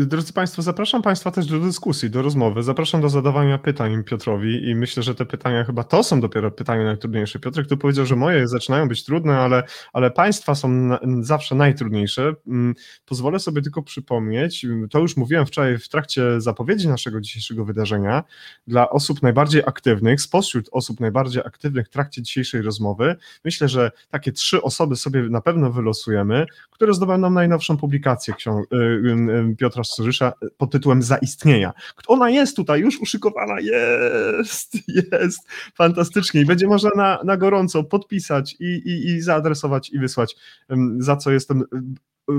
Drodzy 0.06 0.32
Państwo, 0.32 0.62
zapraszam 0.62 1.02
Państwa 1.02 1.30
też 1.30 1.46
do 1.46 1.60
dyskusji, 1.60 2.10
do 2.10 2.22
rozmowy. 2.22 2.62
Zapraszam 2.62 3.00
do 3.00 3.08
zadawania 3.08 3.58
pytań 3.58 4.04
Piotrowi 4.04 4.68
i 4.68 4.74
myślę, 4.74 5.02
że 5.02 5.14
te 5.14 5.26
pytania 5.26 5.64
chyba 5.64 5.84
to 5.84 6.02
są 6.02 6.20
dopiero 6.20 6.50
pytania 6.50 6.84
najtrudniejsze. 6.84 7.38
Piotrek 7.38 7.66
tu 7.66 7.76
powiedział, 7.76 8.06
że 8.06 8.16
moje 8.16 8.48
zaczynają 8.48 8.88
być 8.88 9.04
trudne, 9.04 9.38
ale, 9.38 9.62
ale 9.92 10.10
Państwa 10.10 10.54
są 10.54 10.68
na, 10.68 11.00
zawsze 11.20 11.54
najtrudniejsze. 11.54 12.32
Mm, 12.46 12.74
pozwolę 13.04 13.38
sobie 13.38 13.62
tylko 13.62 13.82
przypomnieć, 13.82 14.66
to 14.90 14.98
już 14.98 15.16
mówiłem 15.16 15.46
wczoraj 15.46 15.78
w 15.78 15.88
trakcie 15.88 16.40
zapowiedzi 16.40 16.88
naszego 16.88 17.20
dzisiejszego 17.20 17.64
wydarzenia, 17.64 18.24
dla 18.66 18.90
osób 18.90 19.22
najbardziej 19.22 19.62
aktywnych, 19.66 20.20
spośród 20.20 20.68
osób 20.72 21.00
najbardziej 21.00 21.42
aktywnych 21.46 21.86
w 21.86 21.90
trakcie 21.90 22.22
dzisiejszej 22.22 22.62
rozmowy, 22.62 23.16
myślę, 23.44 23.68
że 23.68 23.90
takie 24.10 24.32
trzy 24.32 24.62
osoby 24.62 24.96
sobie 24.96 25.22
na 25.22 25.40
pewno 25.40 25.70
wylosujemy, 25.70 26.46
które 26.70 26.94
zdobędą 26.94 27.30
najnowszą 27.30 27.76
publikację 27.76 28.34
książki 28.34 28.74
y, 28.74 28.76
y, 28.76 29.49
Piotra 29.56 29.84
Strzysza 29.84 30.32
pod 30.56 30.72
tytułem 30.72 31.02
Zaistnienia. 31.02 31.72
Ona 32.06 32.30
jest 32.30 32.56
tutaj, 32.56 32.80
już 32.80 33.00
uszykowana, 33.00 33.60
jest, 33.60 34.74
jest, 35.12 35.48
fantastycznie 35.74 36.40
i 36.40 36.46
będzie 36.46 36.66
można 36.66 36.90
na, 36.96 37.18
na 37.24 37.36
gorąco 37.36 37.84
podpisać 37.84 38.56
i, 38.60 38.64
i, 38.64 39.06
i 39.06 39.20
zaadresować 39.20 39.90
i 39.90 39.98
wysłać, 39.98 40.36
za 40.98 41.16
co 41.16 41.30
jestem 41.30 41.64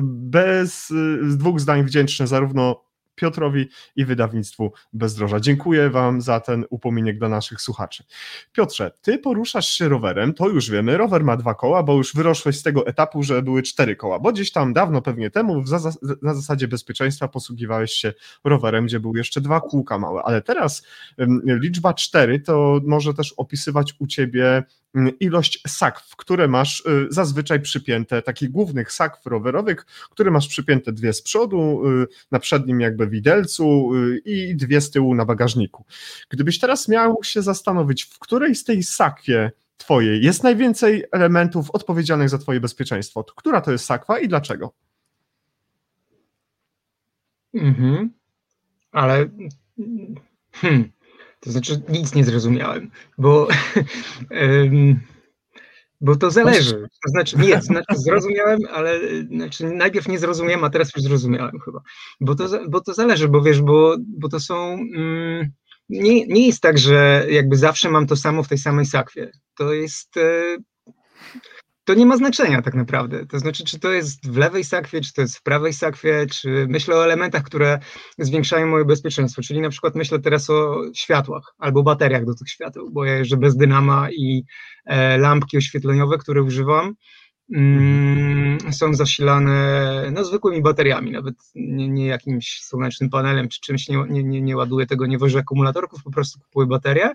bez 0.04 0.88
z 1.28 1.38
dwóch 1.38 1.60
zdań 1.60 1.84
wdzięczny 1.84 2.28
zarówno 2.28 2.91
Piotrowi 3.22 3.68
i 3.96 4.06
wydawnictwu 4.06 4.74
Bezdroża. 4.94 5.40
Dziękuję 5.40 5.90
Wam 5.90 6.22
za 6.22 6.40
ten 6.40 6.66
upominek 6.70 7.18
dla 7.18 7.30
naszych 7.30 7.62
słuchaczy. 7.62 8.04
Piotrze, 8.52 8.92
Ty 9.02 9.18
poruszasz 9.18 9.68
się 9.68 9.90
rowerem, 9.90 10.34
to 10.34 10.50
już 10.50 10.70
wiemy, 10.70 10.98
rower 10.98 11.24
ma 11.24 11.38
dwa 11.38 11.54
koła, 11.54 11.84
bo 11.84 11.94
już 11.94 12.16
wyroszłeś 12.16 12.58
z 12.58 12.64
tego 12.64 12.88
etapu, 12.88 13.24
że 13.24 13.42
były 13.42 13.64
cztery 13.64 13.96
koła, 13.96 14.20
bo 14.20 14.32
gdzieś 14.32 14.52
tam 14.52 14.74
dawno 14.74 15.02
pewnie 15.02 15.30
temu 15.32 15.64
na 16.22 16.34
zasadzie 16.34 16.68
bezpieczeństwa 16.68 17.28
posługiwałeś 17.28 17.92
się 17.92 18.14
rowerem, 18.44 18.86
gdzie 18.86 19.00
były 19.00 19.18
jeszcze 19.18 19.42
dwa 19.42 19.62
kółka 19.62 20.00
małe, 20.00 20.22
ale 20.24 20.42
teraz 20.42 20.88
liczba 21.46 21.94
cztery 21.94 22.40
to 22.40 22.80
może 22.86 23.14
też 23.14 23.34
opisywać 23.38 23.94
u 24.00 24.08
Ciebie 24.08 24.64
ilość 25.20 25.64
sakw, 25.68 26.16
które 26.16 26.48
masz 26.48 26.86
y, 26.86 27.08
zazwyczaj 27.10 27.62
przypięte, 27.62 28.22
takich 28.22 28.52
głównych 28.52 28.92
sakw 28.92 29.26
rowerowych, 29.26 29.86
które 29.86 30.32
masz 30.32 30.48
przypięte 30.48 30.92
dwie 30.92 31.14
z 31.14 31.22
przodu, 31.22 31.82
y, 32.04 32.08
na 32.32 32.40
przednim 32.40 32.82
jakby 32.82 33.08
widelcu 33.08 33.96
y, 33.96 34.22
i 34.26 34.56
dwie 34.56 34.82
z 34.82 34.92
tyłu 34.92 35.16
na 35.16 35.26
bagażniku. 35.26 35.86
Gdybyś 36.30 36.60
teraz 36.60 36.88
miał 36.88 37.24
się 37.24 37.42
zastanowić, 37.42 38.04
w 38.04 38.20
której 38.20 38.56
z 38.56 38.64
tej 38.64 38.84
sakwie 38.84 39.52
twojej 39.78 40.24
jest 40.24 40.44
najwięcej 40.44 41.04
elementów 41.12 41.72
odpowiedzialnych 41.72 42.30
za 42.30 42.38
twoje 42.38 42.60
bezpieczeństwo, 42.60 43.24
to 43.24 43.34
która 43.34 43.62
to 43.62 43.72
jest 43.72 43.86
sakwa 43.86 44.20
i 44.20 44.28
dlaczego? 44.28 44.74
Mhm. 47.54 48.14
Ale 48.92 49.30
hmm. 50.54 50.92
To 51.42 51.52
znaczy 51.52 51.82
nic 51.90 52.16
nie 52.16 52.24
zrozumiałem, 52.24 52.92
bo, 53.18 53.48
bo 56.02 56.16
to 56.16 56.32
zależy. 56.32 56.88
To 57.06 57.10
znaczy, 57.10 57.38
nie, 57.38 57.62
znaczy 57.62 57.96
zrozumiałem, 57.98 58.60
ale 58.72 59.00
znaczy 59.28 59.66
najpierw 59.66 60.08
nie 60.08 60.20
zrozumiałem, 60.20 60.64
a 60.64 60.70
teraz 60.70 60.96
już 60.96 61.04
zrozumiałem 61.04 61.60
chyba. 61.60 61.82
Bo 62.20 62.36
to, 62.36 62.70
bo 62.70 62.82
to 62.82 62.94
zależy, 62.94 63.28
bo 63.28 63.42
wiesz, 63.42 63.62
bo, 63.62 63.96
bo 64.00 64.30
to 64.30 64.40
są. 64.40 64.74
Mm, 64.74 65.52
nie, 65.90 66.28
nie 66.28 66.48
jest 66.48 66.62
tak, 66.62 66.78
że 66.78 67.26
jakby 67.30 67.58
zawsze 67.58 67.90
mam 67.90 68.08
to 68.08 68.16
samo 68.16 68.44
w 68.44 68.48
tej 68.48 68.58
samej 68.58 68.86
sakwie. 68.86 69.32
To 69.58 69.74
jest. 69.74 70.16
To 71.92 71.96
nie 71.96 72.06
ma 72.06 72.18
znaczenia 72.18 72.62
tak 72.62 72.74
naprawdę. 72.74 73.26
To 73.26 73.40
znaczy, 73.40 73.64
czy 73.64 73.80
to 73.80 73.92
jest 73.92 74.32
w 74.32 74.38
lewej 74.38 74.64
sakwie, 74.64 75.02
czy 75.02 75.14
to 75.14 75.22
jest 75.22 75.38
w 75.38 75.44
prawej 75.44 75.74
sakwie, 75.74 76.26
czy 76.26 76.66
myślę 76.70 76.96
o 76.96 77.04
elementach, 77.04 77.44
które 77.44 77.80
zwiększają 78.18 78.68
moje 78.68 78.86
bezpieczeństwo. 78.86 79.42
Czyli 79.42 79.62
na 79.62 79.70
przykład 79.70 79.96
myślę 79.96 80.20
teraz 80.20 80.50
o 80.50 80.82
światłach 80.96 81.54
albo 81.58 81.84
bateriach 81.84 82.26
do 82.26 82.34
tych 82.34 82.50
świateł, 82.50 82.90
bo 82.92 83.06
ja 83.06 83.18
jeżdżę 83.18 83.38
bez 83.38 83.56
dynama 83.56 84.12
i 84.12 84.44
e, 84.86 85.18
lampki 85.18 85.58
oświetleniowe, 85.58 86.18
które 86.18 86.44
używam, 86.44 86.96
mm, 87.54 88.58
są 88.72 88.94
zasilane 88.94 90.12
no, 90.12 90.24
zwykłymi 90.24 90.62
bateriami, 90.62 91.12
nawet 91.12 91.36
nie, 91.56 91.90
nie, 91.90 92.06
jakimś 92.06 92.62
słonecznym 92.64 93.10
panelem 93.10 93.50
czy 93.50 93.60
czymś, 93.62 93.90
nie, 93.90 94.04
nie, 94.10 94.24
nie, 94.24 94.42
nie 94.42 94.58
ładuję 94.58 94.86
tego, 94.86 95.06
nie 95.06 95.18
wożę 95.18 95.40
akumulatorków, 95.40 96.04
po 96.04 96.12
prostu 96.12 96.40
kupuję 96.40 96.68
baterię, 96.68 97.10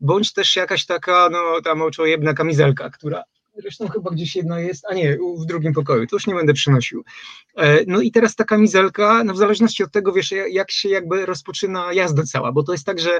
bądź 0.00 0.32
też 0.32 0.56
jakaś 0.56 0.86
taka, 0.86 1.28
no 1.32 1.60
tam 1.64 1.82
oczojebna 1.82 2.34
kamizelka, 2.34 2.90
która 2.90 3.22
Zresztą 3.56 3.88
chyba 3.88 4.10
gdzieś 4.10 4.36
jedna 4.36 4.60
jest, 4.60 4.86
a 4.90 4.94
nie, 4.94 5.18
w 5.38 5.46
drugim 5.46 5.72
pokoju, 5.72 6.06
to 6.06 6.16
już 6.16 6.26
nie 6.26 6.34
będę 6.34 6.52
przynosił. 6.52 7.04
E, 7.56 7.78
no 7.86 8.00
i 8.00 8.10
teraz 8.10 8.36
ta 8.36 8.44
kamizelka, 8.44 9.24
no 9.24 9.34
w 9.34 9.36
zależności 9.36 9.84
od 9.84 9.92
tego, 9.92 10.12
wiesz, 10.12 10.34
jak 10.50 10.70
się 10.70 10.88
jakby 10.88 11.26
rozpoczyna 11.26 11.92
jazda 11.92 12.22
cała, 12.22 12.52
bo 12.52 12.62
to 12.62 12.72
jest 12.72 12.86
tak, 12.86 13.00
że 13.00 13.18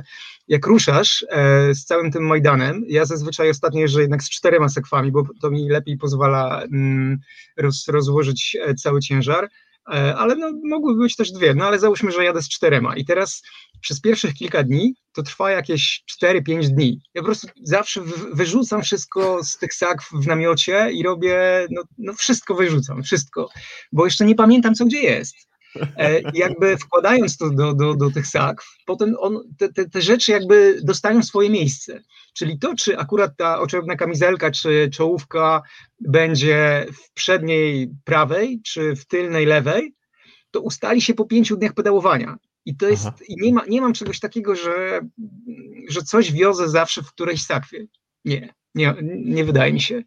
jak 0.48 0.66
ruszasz 0.66 1.24
e, 1.28 1.74
z 1.74 1.84
całym 1.84 2.12
tym 2.12 2.26
Majdanem, 2.26 2.84
ja 2.88 3.04
zazwyczaj 3.04 3.50
ostatnio 3.50 3.80
jeżdżę 3.80 4.00
jednak 4.00 4.22
z 4.22 4.30
czterema 4.30 4.68
sekwami, 4.68 5.12
bo 5.12 5.22
to 5.40 5.50
mi 5.50 5.68
lepiej 5.68 5.96
pozwala 5.96 6.62
mm, 6.62 7.18
roz, 7.56 7.88
rozłożyć 7.88 8.56
e, 8.60 8.74
cały 8.74 9.00
ciężar, 9.00 9.48
ale 9.90 10.36
no, 10.36 10.50
mogłyby 10.64 11.02
być 11.02 11.16
też 11.16 11.32
dwie, 11.32 11.54
no 11.54 11.64
ale 11.64 11.78
załóżmy, 11.78 12.12
że 12.12 12.24
jadę 12.24 12.42
z 12.42 12.48
czterema 12.48 12.96
i 12.96 13.04
teraz 13.04 13.42
przez 13.80 14.00
pierwszych 14.00 14.34
kilka 14.34 14.62
dni 14.62 14.94
to 15.12 15.22
trwa 15.22 15.50
jakieś 15.50 16.04
4-5 16.22 16.68
dni. 16.68 17.00
Ja 17.14 17.22
po 17.22 17.26
prostu 17.26 17.48
zawsze 17.62 18.00
wyrzucam 18.32 18.82
wszystko 18.82 19.44
z 19.44 19.58
tych 19.58 19.74
sakw 19.74 20.10
w 20.12 20.26
namiocie 20.26 20.90
i 20.92 21.02
robię, 21.02 21.66
no, 21.70 21.82
no 21.98 22.12
wszystko 22.14 22.54
wyrzucam, 22.54 23.02
wszystko, 23.02 23.48
bo 23.92 24.04
jeszcze 24.04 24.24
nie 24.24 24.34
pamiętam, 24.34 24.74
co 24.74 24.84
gdzie 24.84 25.00
jest. 25.00 25.49
E, 25.96 26.20
jakby 26.34 26.76
wkładając 26.76 27.36
to 27.36 27.50
do, 27.50 27.74
do, 27.74 27.94
do 27.94 28.10
tych 28.10 28.26
sakw, 28.26 28.76
potem 28.86 29.16
on, 29.18 29.38
te, 29.58 29.72
te, 29.72 29.88
te, 29.88 30.02
rzeczy 30.02 30.32
jakby 30.32 30.80
dostają 30.82 31.22
swoje 31.22 31.50
miejsce. 31.50 32.02
Czyli 32.34 32.58
to, 32.58 32.74
czy 32.74 32.98
akurat 32.98 33.36
ta 33.36 33.60
oczerobna 33.60 33.96
kamizelka, 33.96 34.50
czy 34.50 34.90
czołówka 34.92 35.62
będzie 36.00 36.86
w 36.92 37.12
przedniej 37.12 37.90
prawej, 38.04 38.60
czy 38.62 38.96
w 38.96 39.06
tylnej 39.06 39.46
lewej, 39.46 39.94
to 40.50 40.60
ustali 40.60 41.00
się 41.00 41.14
po 41.14 41.24
pięciu 41.24 41.56
dniach 41.56 41.74
pedałowania. 41.74 42.36
I 42.64 42.76
to 42.76 42.88
jest, 42.88 43.08
i 43.28 43.36
nie, 43.40 43.52
ma, 43.52 43.64
nie 43.68 43.80
mam 43.80 43.92
czegoś 43.92 44.20
takiego, 44.20 44.56
że, 44.56 45.00
że 45.88 46.02
coś 46.02 46.32
wiozę 46.32 46.68
zawsze 46.68 47.02
w 47.02 47.12
którejś 47.12 47.42
sakwie. 47.42 47.86
Nie, 48.24 48.54
nie, 48.74 48.94
nie 49.24 49.44
wydaje 49.44 49.72
mi 49.72 49.80
się. 49.80 50.02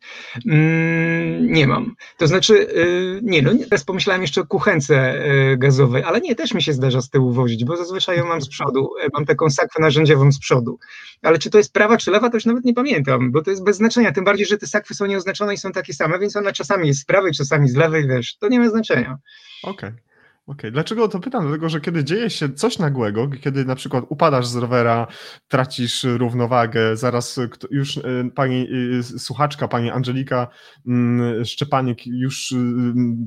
Mm, 0.45 1.53
nie 1.53 1.67
mam. 1.67 1.95
To 2.17 2.27
znaczy, 2.27 2.53
y, 2.53 3.19
nie, 3.23 3.41
no 3.41 3.51
teraz 3.63 3.83
pomyślałem 3.83 4.21
jeszcze 4.21 4.41
o 4.41 4.45
kuchence 4.45 5.25
y, 5.53 5.57
gazowej, 5.57 6.03
ale 6.03 6.21
nie, 6.21 6.35
też 6.35 6.53
mi 6.53 6.61
się 6.61 6.73
zdarza 6.73 7.01
z 7.01 7.09
tyłu 7.09 7.31
wozić, 7.31 7.65
bo 7.65 7.77
zazwyczaj 7.77 8.17
ją 8.17 8.25
mam 8.25 8.41
z 8.41 8.49
przodu, 8.49 8.89
y, 9.05 9.09
mam 9.13 9.25
taką 9.25 9.49
sakwę 9.49 9.81
narzędziową 9.81 10.31
z 10.31 10.39
przodu. 10.39 10.79
Ale 11.21 11.39
czy 11.39 11.49
to 11.49 11.57
jest 11.57 11.73
prawa 11.73 11.97
czy 11.97 12.11
lewa, 12.11 12.29
to 12.29 12.37
już 12.37 12.45
nawet 12.45 12.65
nie 12.65 12.73
pamiętam, 12.73 13.31
bo 13.31 13.41
to 13.41 13.49
jest 13.49 13.63
bez 13.63 13.77
znaczenia, 13.77 14.11
tym 14.11 14.23
bardziej, 14.23 14.45
że 14.45 14.57
te 14.57 14.67
sakwy 14.67 14.93
są 14.93 15.05
nieoznaczone 15.05 15.53
i 15.53 15.57
są 15.57 15.71
takie 15.71 15.93
same, 15.93 16.19
więc 16.19 16.35
ona 16.35 16.51
czasami 16.51 16.87
jest 16.87 16.99
z 16.99 17.05
prawej, 17.05 17.31
czasami 17.33 17.69
z 17.69 17.75
lewej, 17.75 18.07
wiesz, 18.07 18.37
to 18.37 18.47
nie 18.47 18.59
ma 18.59 18.69
znaczenia. 18.69 19.17
Okej. 19.63 19.89
Okay. 19.89 20.12
Okay. 20.47 20.71
dlaczego 20.71 21.07
to 21.07 21.19
pytam? 21.19 21.43
Dlatego, 21.43 21.69
że 21.69 21.81
kiedy 21.81 22.03
dzieje 22.03 22.29
się 22.29 22.53
coś 22.53 22.79
nagłego, 22.79 23.27
kiedy 23.27 23.65
na 23.65 23.75
przykład 23.75 24.05
upadasz 24.09 24.47
z 24.47 24.55
rowera, 24.55 25.07
tracisz 25.47 26.03
równowagę, 26.03 26.97
zaraz 26.97 27.39
już 27.71 27.97
y, 27.97 28.31
pani 28.35 28.67
y, 28.99 29.03
słuchaczka, 29.03 29.67
pani 29.67 29.91
Angelika 29.91 30.47
mm, 30.87 31.45
Szczepanik 31.45 32.07
już 32.07 32.51
y, 32.51 32.55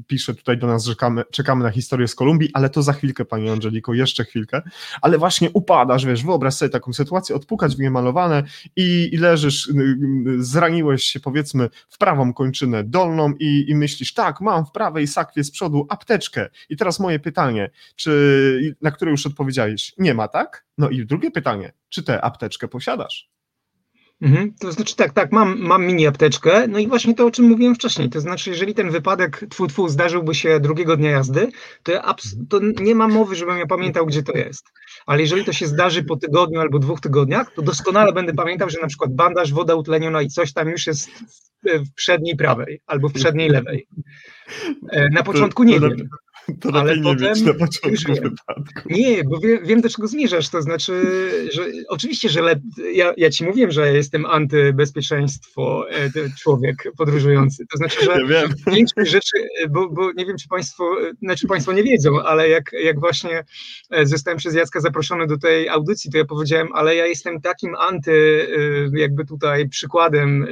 pisze 0.06 0.34
tutaj 0.34 0.58
do 0.58 0.66
nas, 0.66 0.84
że 0.84 0.92
czekamy, 0.92 1.22
czekamy 1.30 1.64
na 1.64 1.70
historię 1.70 2.08
z 2.08 2.14
Kolumbii, 2.14 2.50
ale 2.54 2.70
to 2.70 2.82
za 2.82 2.92
chwilkę, 2.92 3.24
pani 3.24 3.50
Angeliko, 3.50 3.94
jeszcze 3.94 4.24
chwilkę, 4.24 4.62
ale 5.02 5.18
właśnie 5.18 5.50
upadasz, 5.50 6.06
wiesz, 6.06 6.24
wyobraź 6.24 6.54
sobie 6.54 6.68
taką 6.68 6.92
sytuację, 6.92 7.36
odpukać 7.36 7.76
w 7.76 7.80
niemalowane 7.80 8.42
i, 8.76 9.08
i 9.12 9.16
leżysz, 9.16 9.72
zraniłeś 10.38 11.04
się 11.04 11.20
powiedzmy 11.20 11.68
w 11.88 11.98
prawą 11.98 12.32
kończynę 12.32 12.84
dolną 12.84 13.32
i, 13.40 13.64
i 13.68 13.74
myślisz, 13.74 14.14
tak, 14.14 14.40
mam 14.40 14.66
w 14.66 14.70
prawej 14.72 15.06
sakwie 15.06 15.44
z 15.44 15.50
przodu 15.50 15.86
apteczkę 15.88 16.48
i 16.68 16.76
teraz 16.76 17.05
moje 17.06 17.18
pytanie, 17.18 17.70
czy, 17.96 18.74
na 18.82 18.90
które 18.90 19.10
już 19.10 19.26
odpowiedziałeś, 19.26 19.94
nie 19.98 20.14
ma, 20.14 20.28
tak? 20.28 20.66
No 20.78 20.90
i 20.90 21.06
drugie 21.06 21.30
pytanie, 21.30 21.72
czy 21.88 22.02
tę 22.02 22.24
apteczkę 22.24 22.68
posiadasz? 22.68 23.30
Mhm, 24.20 24.54
to 24.60 24.72
znaczy 24.72 24.96
tak, 24.96 25.12
tak, 25.12 25.32
mam, 25.32 25.58
mam 25.60 25.86
mini 25.86 26.06
apteczkę, 26.06 26.68
no 26.68 26.78
i 26.78 26.86
właśnie 26.86 27.14
to, 27.14 27.26
o 27.26 27.30
czym 27.30 27.44
mówiłem 27.44 27.74
wcześniej, 27.74 28.10
to 28.10 28.20
znaczy, 28.20 28.50
jeżeli 28.50 28.74
ten 28.74 28.90
wypadek 28.90 29.44
tfu, 29.50 29.66
tfu 29.66 29.88
zdarzyłby 29.88 30.34
się 30.34 30.60
drugiego 30.60 30.96
dnia 30.96 31.10
jazdy, 31.10 31.48
to, 31.82 31.92
ja 31.92 32.14
to 32.48 32.60
nie 32.80 32.94
ma 32.94 33.08
mowy, 33.08 33.34
żebym 33.34 33.58
ja 33.58 33.66
pamiętał, 33.66 34.06
gdzie 34.06 34.22
to 34.22 34.32
jest. 34.32 34.64
Ale 35.06 35.20
jeżeli 35.20 35.44
to 35.44 35.52
się 35.52 35.66
zdarzy 35.66 36.04
po 36.04 36.16
tygodniu 36.16 36.60
albo 36.60 36.78
dwóch 36.78 37.00
tygodniach, 37.00 37.52
to 37.54 37.62
doskonale 37.62 38.12
będę 38.12 38.34
pamiętał, 38.34 38.70
że 38.70 38.78
na 38.82 38.88
przykład 38.88 39.14
bandaż, 39.14 39.52
woda 39.52 39.74
utleniona 39.74 40.22
i 40.22 40.28
coś 40.28 40.52
tam 40.52 40.68
już 40.68 40.86
jest 40.86 41.10
w 41.64 41.94
przedniej 41.94 42.36
prawej 42.36 42.80
albo 42.86 43.08
w 43.08 43.12
przedniej 43.12 43.48
lewej. 43.48 43.86
E, 44.90 45.08
na 45.08 45.22
początku 45.22 45.64
nie 45.64 45.80
wiem. 45.80 46.08
To 46.60 46.70
lepiej 46.70 46.80
Ale 46.80 46.96
nie 46.96 47.02
potem 47.02 47.28
mieć 47.28 47.42
na 47.42 47.54
początku 47.54 48.14
wiem. 48.14 48.22
wypadku. 48.22 48.88
Nie, 48.90 49.24
bo 49.24 49.38
wiem, 49.38 49.58
wiem 49.64 49.80
do 49.80 49.88
czego 49.88 50.08
zmierzasz, 50.08 50.48
to 50.48 50.62
znaczy, 50.62 51.02
że 51.52 51.62
oczywiście, 51.88 52.28
że 52.28 52.42
lep... 52.42 52.58
ja, 52.92 53.12
ja 53.16 53.30
ci 53.30 53.44
mówiłem, 53.44 53.70
że 53.70 53.92
jestem 53.92 54.26
antybezpieczeństwo 54.26 55.90
e, 55.90 56.10
człowiek 56.38 56.76
podróżujący, 56.98 57.66
to 57.72 57.78
znaczy, 57.78 58.04
że 58.04 58.12
Ja 58.12 58.26
wiem. 58.26 58.54
większość 58.72 59.10
rzeczy, 59.10 59.48
bo, 59.70 59.88
bo 59.90 60.12
nie 60.12 60.26
wiem, 60.26 60.36
czy 60.36 60.48
państwo, 60.48 60.96
znaczy 61.22 61.46
państwo 61.46 61.72
nie 61.72 61.82
wiedzą, 61.82 62.22
ale 62.22 62.48
jak, 62.48 62.70
jak 62.84 63.00
właśnie 63.00 63.44
e, 63.90 64.06
zostałem 64.06 64.38
przez 64.38 64.54
Jacka 64.54 64.80
zaproszony 64.80 65.26
do 65.26 65.38
tej 65.38 65.68
audycji, 65.68 66.10
to 66.10 66.18
ja 66.18 66.24
powiedziałem, 66.24 66.68
ale 66.74 66.96
ja 66.96 67.06
jestem 67.06 67.40
takim 67.40 67.74
anty, 67.74 68.46
e, 68.94 68.98
jakby 68.98 69.24
tutaj 69.24 69.68
przykładem, 69.68 70.46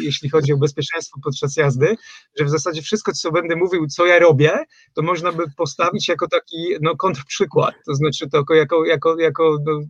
jeśli 0.00 0.28
chodzi 0.30 0.52
o 0.52 0.56
bezpieczeństwo 0.56 1.20
podczas 1.24 1.56
jazdy, 1.56 1.96
że 2.38 2.44
w 2.44 2.50
zasadzie 2.50 2.82
wszystko, 2.82 3.12
co 3.12 3.32
będę 3.32 3.56
mówił, 3.56 3.86
co 3.86 4.06
ja 4.06 4.18
robię, 4.18 4.52
to 4.94 5.02
można 5.02 5.32
by 5.34 5.44
postawić 5.56 6.08
jako 6.08 6.28
taki 6.28 6.56
no, 6.80 6.96
kontrprzykład, 6.96 7.74
to 7.86 7.94
znaczy 7.94 8.28
to 8.28 8.54
jako, 8.54 8.84
jako, 8.84 9.18
jako, 9.18 9.56
no, 9.66 9.80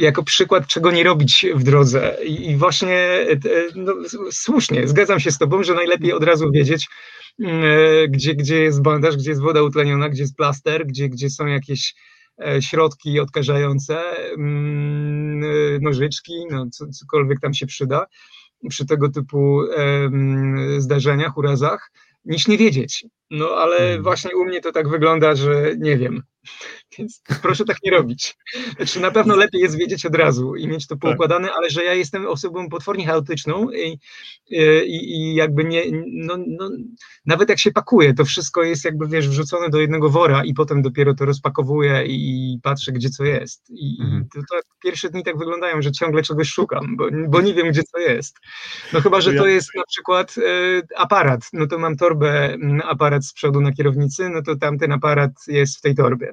jako 0.00 0.22
przykład, 0.22 0.66
czego 0.66 0.90
nie 0.90 1.04
robić 1.04 1.46
w 1.54 1.62
drodze. 1.62 2.16
I, 2.24 2.56
właśnie 2.56 2.96
e, 2.96 3.36
no, 3.74 3.94
słusznie, 4.30 4.88
zgadzam 4.88 5.20
się 5.20 5.30
z 5.30 5.38
Tobą, 5.38 5.62
że 5.62 5.74
najlepiej 5.74 6.12
od 6.12 6.24
razu 6.24 6.50
wiedzieć, 6.50 6.88
mm, 7.40 7.64
e, 7.64 8.08
gdzie, 8.08 8.34
gdzie 8.34 8.62
jest 8.62 8.82
bandaż, 8.82 9.16
gdzie 9.16 9.30
jest 9.30 9.42
woda 9.42 9.62
utleniona, 9.62 10.08
gdzie 10.08 10.22
jest 10.22 10.36
plaster, 10.36 10.86
gdzie, 10.86 11.08
gdzie 11.08 11.30
są 11.30 11.46
jakieś 11.46 11.94
e, 12.46 12.62
środki 12.62 13.20
odkażające, 13.20 14.00
mm, 14.32 15.82
nożyczki, 15.82 16.32
no, 16.50 16.66
co, 16.72 16.86
cokolwiek 16.88 17.40
tam 17.40 17.54
się 17.54 17.66
przyda 17.66 18.06
przy 18.68 18.86
tego 18.86 19.08
typu 19.08 19.60
zdarzeniach, 20.78 21.36
urazach, 21.36 21.90
niż 22.24 22.48
nie 22.48 22.58
wiedzieć. 22.58 23.04
No 23.30 23.48
ale 23.48 23.76
Mhm. 23.76 24.02
właśnie 24.02 24.36
u 24.36 24.44
mnie 24.44 24.60
to 24.60 24.72
tak 24.72 24.88
wygląda, 24.88 25.34
że 25.34 25.74
nie 25.78 25.96
wiem. 25.96 26.22
Więc 26.98 27.22
proszę 27.42 27.64
tak 27.64 27.76
nie 27.84 27.90
robić. 27.90 28.36
Znaczy 28.76 29.00
na 29.00 29.10
pewno 29.10 29.36
lepiej 29.36 29.60
jest 29.60 29.76
wiedzieć 29.78 30.06
od 30.06 30.14
razu 30.14 30.56
i 30.56 30.68
mieć 30.68 30.86
to 30.86 30.96
poukładane, 30.96 31.52
ale 31.52 31.70
że 31.70 31.84
ja 31.84 31.94
jestem 31.94 32.26
osobą 32.26 32.68
potwornie 32.68 33.06
chaotyczną 33.06 33.70
i, 33.70 33.98
i, 34.50 35.16
i 35.16 35.34
jakby 35.34 35.64
nie, 35.64 35.82
no, 36.06 36.36
no, 36.46 36.70
nawet 37.26 37.48
jak 37.48 37.58
się 37.58 37.72
pakuje, 37.72 38.14
to 38.14 38.24
wszystko 38.24 38.62
jest 38.62 38.84
jakby, 38.84 39.08
wiesz, 39.08 39.28
wrzucone 39.28 39.68
do 39.70 39.80
jednego 39.80 40.10
wora 40.10 40.44
i 40.44 40.54
potem 40.54 40.82
dopiero 40.82 41.14
to 41.14 41.24
rozpakowuję 41.24 42.04
i 42.06 42.58
patrzę, 42.62 42.92
gdzie 42.92 43.10
co 43.10 43.24
jest. 43.24 43.70
I, 43.70 43.96
Mhm. 44.02 44.28
to, 44.34 44.40
to 44.40 44.60
pierwsze 44.82 45.10
dni 45.10 45.22
tak 45.24 45.38
wyglądają, 45.38 45.82
że 45.82 45.92
ciągle 45.92 46.22
czegoś 46.22 46.48
szukam, 46.48 46.96
bo, 46.96 47.04
bo 47.28 47.40
nie 47.40 47.54
wiem, 47.54 47.68
gdzie 47.70 47.82
co 47.82 47.98
jest. 47.98 48.36
No 48.92 49.00
chyba, 49.00 49.20
że 49.20 49.30
To 49.34 49.46
jest 49.46 49.68
na 49.76 49.82
przykład 49.88 50.34
e, 50.38 50.42
aparat, 50.96 51.40
no 51.52 51.66
to 51.66 51.78
mam 51.78 51.96
torbę, 51.96 52.52
m, 52.52 52.80
aparat 52.84 53.24
z 53.26 53.32
przodu 53.32 53.60
na 53.60 53.72
kierownicy, 53.72 54.28
no 54.28 54.42
to 54.42 54.56
tamten 54.56 54.92
aparat 54.92 55.30
jest 55.48 55.78
w 55.78 55.80
tej 55.80 55.94
torbie, 55.94 56.32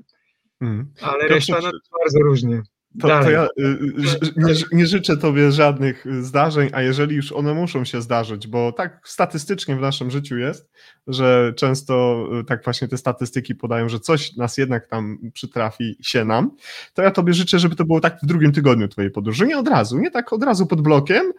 Mhm. 0.61 0.93
ale 1.01 1.19
Piotrze, 1.19 1.53
reszta 1.53 1.61
to 1.61 1.99
bardzo 2.03 2.19
różnie. 2.19 2.61
To, 3.01 3.07
to 3.07 3.29
ja 3.29 3.47
y, 3.59 3.63
y, 3.63 4.33
nie, 4.37 4.53
nie 4.71 4.87
życzę 4.87 5.17
tobie 5.17 5.51
żadnych 5.51 6.05
y, 6.05 6.23
zdarzeń, 6.23 6.69
a 6.73 6.81
jeżeli 6.81 7.15
już 7.15 7.31
one 7.31 7.53
muszą 7.53 7.85
się 7.85 8.01
zdarzyć, 8.01 8.47
bo 8.47 8.71
tak 8.71 9.01
statystycznie 9.05 9.75
w 9.75 9.81
naszym 9.81 10.11
życiu 10.11 10.37
jest, 10.37 10.69
że 11.09 11.53
często 11.55 12.25
y, 12.39 12.43
tak 12.43 12.63
właśnie 12.63 12.87
te 12.87 12.97
statystyki 12.97 13.55
podają, 13.55 13.89
że 13.89 13.99
coś 13.99 14.35
nas 14.35 14.57
jednak 14.57 14.87
tam 14.87 15.17
przytrafi 15.33 15.97
się 16.01 16.25
nam, 16.25 16.51
to 16.93 17.01
ja 17.01 17.11
tobie 17.11 17.33
życzę, 17.33 17.59
żeby 17.59 17.75
to 17.75 17.85
było 17.85 17.99
tak 17.99 18.19
w 18.23 18.25
drugim 18.25 18.51
tygodniu 18.51 18.87
twojej 18.87 19.11
podróży. 19.11 19.47
Nie 19.47 19.57
od 19.57 19.67
razu, 19.67 19.97
nie 19.97 20.11
tak 20.11 20.33
od 20.33 20.43
razu 20.43 20.67
pod 20.67 20.81
blokiem, 20.81 21.33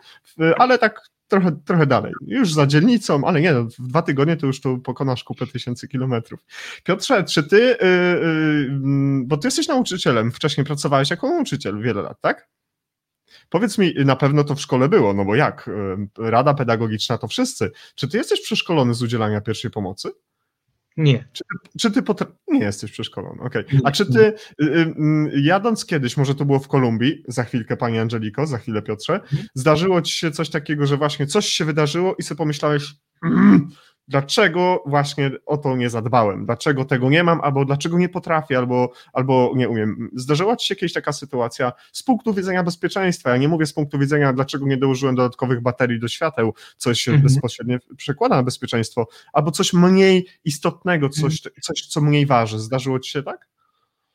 ale 0.58 0.78
tak 0.78 1.10
trochę, 1.30 1.52
trochę 1.64 1.86
dalej. 1.86 2.12
Już 2.26 2.52
za 2.52 2.66
dzielnicą, 2.66 3.24
ale 3.24 3.40
nie, 3.40 3.52
no, 3.52 3.64
w 3.64 3.88
dwa 3.88 4.02
tygodnie 4.02 4.36
to 4.36 4.46
już 4.46 4.60
tu 4.60 4.78
pokonasz 4.78 5.24
kupę 5.24 5.46
tysięcy 5.46 5.88
kilometrów. 5.88 6.40
Piotrze, 6.84 7.24
czy 7.24 7.42
ty, 7.42 7.56
y, 7.56 7.84
y, 7.84 8.66
mm, 8.68 9.26
bo 9.26 9.36
ty 9.36 9.46
jesteś 9.46 9.68
nauczycielem, 9.68 10.32
wcześniej 10.32 10.66
pracowałeś 10.66 11.10
jako 11.10 11.28
nauczyciel 11.28 11.82
wiele 11.82 12.02
lat, 12.02 12.20
tak? 12.20 12.48
Powiedz 13.48 13.78
mi, 13.78 13.94
na 14.04 14.16
pewno 14.16 14.44
to 14.44 14.54
w 14.54 14.60
szkole 14.60 14.88
było, 14.88 15.14
no 15.14 15.24
bo 15.24 15.34
jak? 15.34 15.68
y, 15.68 16.30
Rada 16.30 16.54
pedagogiczna 16.54 17.18
to 17.18 17.28
wszyscy. 17.28 17.70
Czy 17.94 18.08
ty 18.08 18.16
jesteś 18.18 18.40
przeszkolony 18.40 18.94
z 18.94 19.02
udzielania 19.02 19.40
pierwszej 19.40 19.70
pomocy? 19.70 20.10
Nie. 20.96 21.28
Czy 21.80 21.90
ty 21.90 22.02
potra- 22.02 22.32
Nie 22.48 22.60
jesteś 22.60 22.92
przeszkolony, 22.92 23.42
okej. 23.42 23.64
Nie, 23.72 23.80
A 23.84 23.90
czy 23.92 24.12
ty, 24.12 24.20
y, 24.20 24.34
y, 24.64 24.72
mm, 24.82 25.30
jadąc 25.34 25.86
kiedyś, 25.86 26.16
może 26.16 26.34
to 26.34 26.44
było 26.44 26.58
w 26.58 26.68
Kolumbii, 26.68 27.24
za 27.28 27.44
chwilkę 27.44 27.76
pani 27.76 27.98
Angeliko, 27.98 28.46
za 28.46 28.58
chwilę 28.58 28.82
Piotrze, 28.82 29.20
zdarzyło 29.54 30.02
ci 30.02 30.12
się 30.12 30.30
coś 30.30 30.50
takiego, 30.50 30.86
że 30.86 30.96
właśnie 30.96 31.26
coś 31.26 31.46
się 31.46 31.64
wydarzyło 31.64 32.14
i 32.18 32.22
sobie 32.22 32.36
pomyślałeś, 32.38 32.94
dlaczego 34.08 34.82
właśnie 34.86 35.30
o 35.46 35.56
to 35.56 35.76
nie 35.76 35.90
zadbałem, 35.90 36.46
dlaczego 36.46 36.84
tego 36.84 37.10
nie 37.10 37.24
mam, 37.24 37.40
albo 37.40 37.64
dlaczego 37.64 37.98
nie 37.98 38.08
potrafię, 38.08 38.58
albo, 38.58 38.92
albo 39.12 39.52
nie 39.56 39.68
umiem. 39.68 40.10
Zdarzyła 40.14 40.56
ci 40.56 40.66
się 40.66 40.74
jakaś 40.74 40.92
taka 40.92 41.12
sytuacja 41.12 41.72
z 41.92 42.02
punktu 42.02 42.34
widzenia 42.34 42.62
bezpieczeństwa, 42.62 43.30
ja 43.30 43.36
nie 43.36 43.48
mówię 43.48 43.66
z 43.66 43.72
punktu 43.72 43.98
widzenia, 43.98 44.32
dlaczego 44.32 44.66
nie 44.66 44.76
dołożyłem 44.76 45.14
dodatkowych 45.14 45.62
baterii 45.62 46.00
do 46.00 46.08
świateł, 46.08 46.54
coś 46.76 47.00
się 47.00 47.12
Mhm. 47.12 47.22
bezpośrednio 47.34 47.78
przekłada 47.96 48.36
na 48.36 48.42
bezpieczeństwo, 48.42 49.06
albo 49.32 49.50
coś 49.50 49.72
mniej 49.72 50.26
istotnego, 50.44 51.08
coś, 51.08 51.40
coś 51.62 51.86
co 51.86 52.00
mniej 52.00 52.26
waży. 52.26 52.58
Zdarzyło 52.58 53.00
ci 53.00 53.10
się 53.10 53.22
tak? 53.22 53.48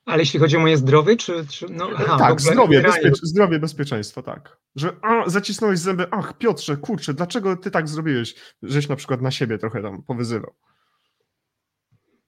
Ale 0.06 0.20
jeśli 0.22 0.40
chodzi 0.40 0.58
o 0.58 0.60
moje 0.60 0.78
zdrowie, 0.78 1.18
czy... 1.18 1.48
czy 1.48 1.66
no, 1.70 1.90
aha, 1.96 2.16
w 2.16 2.20
tak, 2.20 2.42
zdrowie, 2.42 2.82
bezpiecz, 2.82 3.22
zdrowie, 3.22 3.60
bezpieczeństwo, 3.60 4.24
tak. 4.24 4.58
Że 4.76 4.96
a, 5.02 5.30
zacisnąłeś 5.30 5.80
zęby, 5.80 6.08
ach 6.12 6.38
Piotrze, 6.38 6.78
kurczę, 6.78 7.14
dlaczego 7.14 7.58
ty 7.58 7.72
tak 7.72 7.90
zrobiłeś? 7.90 8.36
Żeś 8.64 8.88
na 8.88 8.96
przykład 8.96 9.22
na 9.22 9.32
siebie 9.32 9.58
trochę 9.58 9.82
tam 9.82 10.04
powyzywał. 10.04 10.56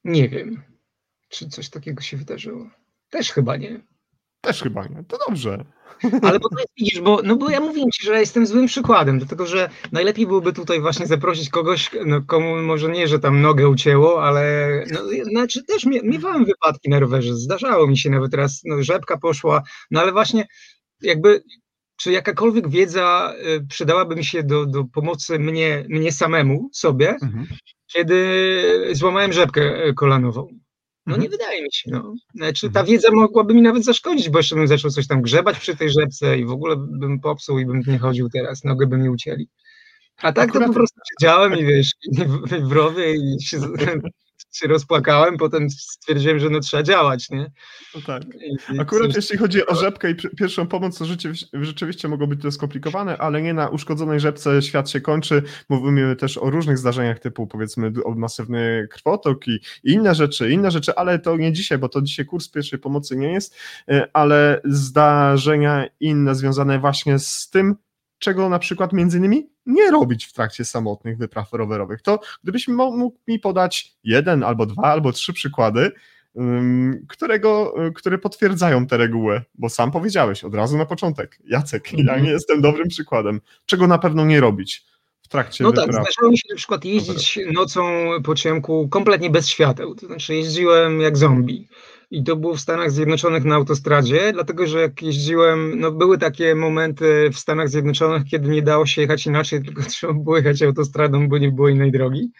Nie 0.03 0.29
wiem, 0.29 0.63
czy 1.29 1.49
coś 1.49 1.69
takiego 1.69 2.01
się 2.01 2.17
wydarzyło. 2.17 2.69
Też 3.09 3.31
chyba 3.31 3.57
nie. 3.57 3.81
Też 4.41 4.61
chyba 4.63 4.83
nie, 4.83 5.03
to 5.07 5.17
dobrze. 5.27 5.65
Ale 6.21 6.39
bo 6.39 6.49
to 6.49 6.59
jest, 6.59 6.71
widzisz, 6.77 7.01
bo, 7.01 7.21
no 7.23 7.35
bo 7.35 7.49
ja 7.49 7.59
mówiłem 7.59 7.91
ci, 7.91 8.05
że 8.05 8.19
jestem 8.19 8.47
złym 8.47 8.65
przykładem, 8.65 9.17
dlatego 9.17 9.45
że 9.45 9.69
najlepiej 9.91 10.27
byłoby 10.27 10.53
tutaj 10.53 10.81
właśnie 10.81 11.07
zaprosić 11.07 11.49
kogoś, 11.49 11.91
no, 12.05 12.21
komu 12.21 12.61
może 12.61 12.89
nie, 12.89 13.07
że 13.07 13.19
tam 13.19 13.41
nogę 13.41 13.69
ucięło, 13.69 14.23
ale 14.23 14.69
no, 14.91 14.99
znaczy 15.23 15.63
też 15.63 15.85
mie, 15.85 16.01
miewałem 16.03 16.45
wypadki 16.45 16.89
na 16.89 16.99
rowerze, 16.99 17.35
zdarzało 17.35 17.87
mi 17.87 17.97
się 17.97 18.09
nawet 18.09 18.33
raz, 18.33 18.61
no, 18.65 18.83
rzepka 18.83 19.17
poszła, 19.17 19.63
no 19.91 20.01
ale 20.01 20.11
właśnie 20.11 20.47
jakby 21.01 21.43
czy 21.99 22.11
jakakolwiek 22.11 22.69
wiedza 22.69 23.33
y, 23.55 23.67
przydałaby 23.69 24.15
mi 24.15 24.25
się 24.25 24.43
do, 24.43 24.65
do 24.65 24.83
pomocy 24.83 25.39
mnie, 25.39 25.85
mnie 25.89 26.11
samemu, 26.11 26.69
sobie, 26.73 27.15
Mhm. 27.21 27.47
kiedy 27.93 28.89
złamałem 28.91 29.33
rzepkę 29.33 29.85
y, 29.87 29.93
kolanową. 29.93 30.47
No 31.07 31.13
Mhm. 31.15 31.21
nie 31.23 31.29
wydaje 31.29 31.61
mi 31.63 31.67
się, 31.71 31.91
no. 31.91 32.13
Znaczy 32.35 32.69
ta 32.71 32.83
wiedza 32.83 33.07
mogłaby 33.11 33.53
mi 33.53 33.61
nawet 33.61 33.83
zaszkodzić, 33.85 34.29
bo 34.29 34.39
jeszcze 34.39 34.55
bym 34.55 34.67
zaczął 34.67 34.91
coś 34.91 35.07
tam 35.07 35.21
grzebać 35.21 35.59
przy 35.59 35.75
tej 35.77 35.89
rzepce 35.89 36.39
i 36.39 36.45
w 36.45 36.51
ogóle 36.51 36.75
bym 36.77 37.19
popsuł 37.19 37.59
i 37.59 37.65
bym 37.65 37.81
nie 37.87 37.97
chodził 37.99 38.29
teraz, 38.29 38.63
nogę 38.63 38.87
by 38.87 38.97
mi 38.97 39.09
ucięli. 39.09 39.47
A 40.21 40.33
tak 40.33 40.49
Akurat- 40.49 40.63
to 40.63 40.67
po 40.67 40.73
prostu 40.73 40.99
siedziałem 41.11 41.59
i 41.59 41.65
wiesz, 41.65 41.91
i 42.11 42.15
w, 42.25 42.67
w 42.67 42.71
rowie 42.71 43.15
i 43.15 43.41
się, 43.41 43.59
się 44.57 44.67
rozpłakałem, 44.67 45.37
potem 45.37 45.69
stwierdziłem, 45.69 46.39
że 46.39 46.49
no 46.49 46.59
trzeba 46.59 46.83
działać, 46.83 47.29
nie? 47.29 47.51
No 47.95 48.01
tak. 48.05 48.23
I, 48.73 48.79
Akurat 48.79 49.07
coś- 49.07 49.15
jeśli 49.15 49.37
chodzi 49.37 49.67
o 49.67 49.75
rzepkę 49.75 50.11
i 50.11 50.15
pierwszą 50.15 50.67
pomoc, 50.67 50.97
to 50.97 51.05
rzeczywiście, 51.05 51.47
rzeczywiście 51.53 52.07
mogło 52.07 52.27
być 52.27 52.41
to 52.41 52.51
skomplikowane, 52.51 53.17
ale 53.17 53.41
nie 53.41 53.53
na 53.53 53.69
uszkodzonej 53.69 54.19
rzepce 54.19 54.61
świat 54.61 54.89
się 54.89 55.01
kończy. 55.01 55.43
Mówimy 55.69 56.15
też 56.15 56.37
o 56.37 56.49
różnych 56.49 56.77
zdarzeniach 56.77 57.19
typu 57.19 57.47
powiedzmy 57.47 57.91
o 58.05 58.15
masywny 58.15 58.87
krwotok 58.91 59.47
i, 59.47 59.59
i 59.83 59.91
inne 59.91 60.15
rzeczy, 60.15 60.51
inne 60.51 60.71
rzeczy, 60.71 60.95
ale 60.95 61.19
to 61.19 61.37
nie 61.37 61.53
dzisiaj, 61.53 61.77
bo 61.77 61.89
to 61.89 62.01
dzisiaj 62.01 62.25
kurs 62.25 62.49
pierwszej 62.49 62.79
pomocy 62.79 63.17
nie 63.17 63.33
jest, 63.33 63.55
e, 63.89 64.07
ale 64.13 64.61
zdarzenia 64.65 65.85
inne 65.99 66.35
związane 66.35 66.79
właśnie 66.79 67.19
z 67.19 67.49
tym, 67.49 67.75
czego 68.19 68.49
na 68.49 68.59
przykład 68.59 68.93
między 68.93 69.17
innymi 69.17 69.49
nie 69.65 69.91
robić 69.91 70.25
w 70.25 70.33
trakcie 70.33 70.65
samotnych 70.65 71.17
wypraw 71.17 71.53
rowerowych. 71.53 72.01
To 72.01 72.19
gdybyś 72.43 72.67
mógł 72.67 73.17
mi 73.27 73.39
podać 73.39 73.93
jeden 74.03 74.43
albo 74.43 74.65
dwa 74.65 74.83
albo 74.83 75.11
trzy 75.11 75.33
przykłady, 75.33 75.91
którego, 77.07 77.73
y, 77.87 77.93
które 77.93 78.17
potwierdzają 78.17 78.87
tę 78.87 78.97
regułę, 78.97 79.41
bo 79.55 79.69
sam 79.69 79.91
powiedziałeś 79.91 80.43
od 80.43 80.55
razu 80.55 80.77
na 80.77 80.85
początek, 80.85 81.39
Jacek, 81.45 81.93
ja 81.93 81.99
Mhm. 81.99 82.23
nie 82.23 82.29
jestem 82.29 82.61
dobrym 82.61 82.87
przykładem, 82.87 83.41
czego 83.65 83.87
na 83.87 83.97
pewno 83.97 84.25
nie 84.25 84.39
robić 84.39 84.85
w 85.21 85.27
trakcie 85.27 85.63
No 85.63 85.71
tak, 85.71 85.85
wypraw. 85.85 86.05
zdarzało 86.05 86.31
mi 86.31 86.37
się 86.37 86.47
na 86.49 86.55
przykład 86.55 86.85
jeździć 86.85 87.39
nocą 87.53 88.07
po 88.23 88.35
ciemku 88.35 88.87
kompletnie 88.89 89.29
bez 89.29 89.47
świateł, 89.47 89.95
to 89.95 90.05
znaczy 90.05 90.35
jeździłem 90.35 91.01
jak 91.01 91.17
zombie. 91.17 91.67
I 92.11 92.23
to 92.23 92.35
było 92.35 92.55
w 92.55 92.59
Stanach 92.59 92.91
Zjednoczonych 92.91 93.43
na 93.43 93.55
autostradzie, 93.55 94.33
dlatego 94.33 94.67
że 94.67 94.81
jak 94.81 95.01
jeździłem, 95.01 95.79
no 95.79 95.91
były 95.91 96.17
takie 96.17 96.55
momenty 96.55 97.29
w 97.33 97.39
Stanach 97.39 97.69
Zjednoczonych, 97.69 98.23
kiedy 98.31 98.49
nie 98.49 98.61
dało 98.61 98.85
się 98.85 99.01
jechać 99.01 99.25
inaczej, 99.25 99.61
tylko 99.65 99.83
trzeba 99.83 100.13
było 100.13 100.37
jechać 100.37 100.61
autostradą, 100.61 101.29
bo 101.29 101.37
nie 101.37 101.51
było 101.51 101.69
innej 101.69 101.91
drogi. 101.91 102.31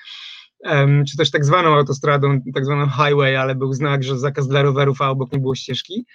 Em, 0.64 1.06
czy 1.06 1.18
też 1.18 1.32
tak 1.32 1.46
zwaną 1.46 1.76
autostradą, 1.76 2.42
tak 2.54 2.66
zwaną 2.66 2.88
highway, 2.90 3.36
ale 3.36 3.56
był 3.56 3.74
znak, 3.74 4.04
że 4.04 4.20
zakaz 4.20 4.48
dla 4.48 4.62
rowerów, 4.62 5.02
a 5.02 5.10
obok 5.10 5.32
nie 5.32 5.40
było 5.40 5.56
ścieżki. 5.56 6.06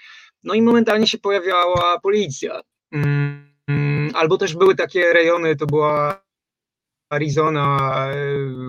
No 0.45 0.55
i 0.55 0.63
momentalnie 0.63 1.07
się 1.07 1.19
pojawiała 1.19 2.01
policja. 2.01 2.61
Mm, 2.93 3.53
Albo 4.15 4.39
też 4.39 4.55
były 4.55 4.75
takie 4.75 5.13
rejony, 5.13 5.57
to 5.57 5.67
była 5.67 6.23
Arizona, 7.11 8.07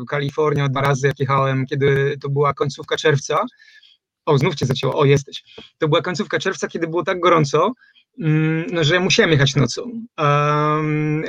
Kalifornia 0.09 0.69
dwa 0.69 0.81
razy 0.81 1.07
jak 1.07 1.19
jechałem, 1.19 1.65
kiedy 1.65 2.17
to 2.21 2.29
była 2.29 2.53
końcówka 2.53 2.97
czerwca. 2.97 3.45
O, 4.25 4.37
znów 4.37 4.55
cię 4.55 4.65
zacięło, 4.65 4.99
o 4.99 5.05
jesteś. 5.05 5.43
To 5.77 5.87
była 5.87 6.01
końcówka 6.01 6.39
czerwca, 6.39 6.67
kiedy 6.67 6.87
było 6.87 7.03
tak 7.03 7.19
gorąco, 7.19 7.73
mm, 8.19 8.65
no, 8.71 8.83
że 8.83 8.99
musiałem 8.99 9.31
jechać 9.31 9.55
nocą. 9.55 9.91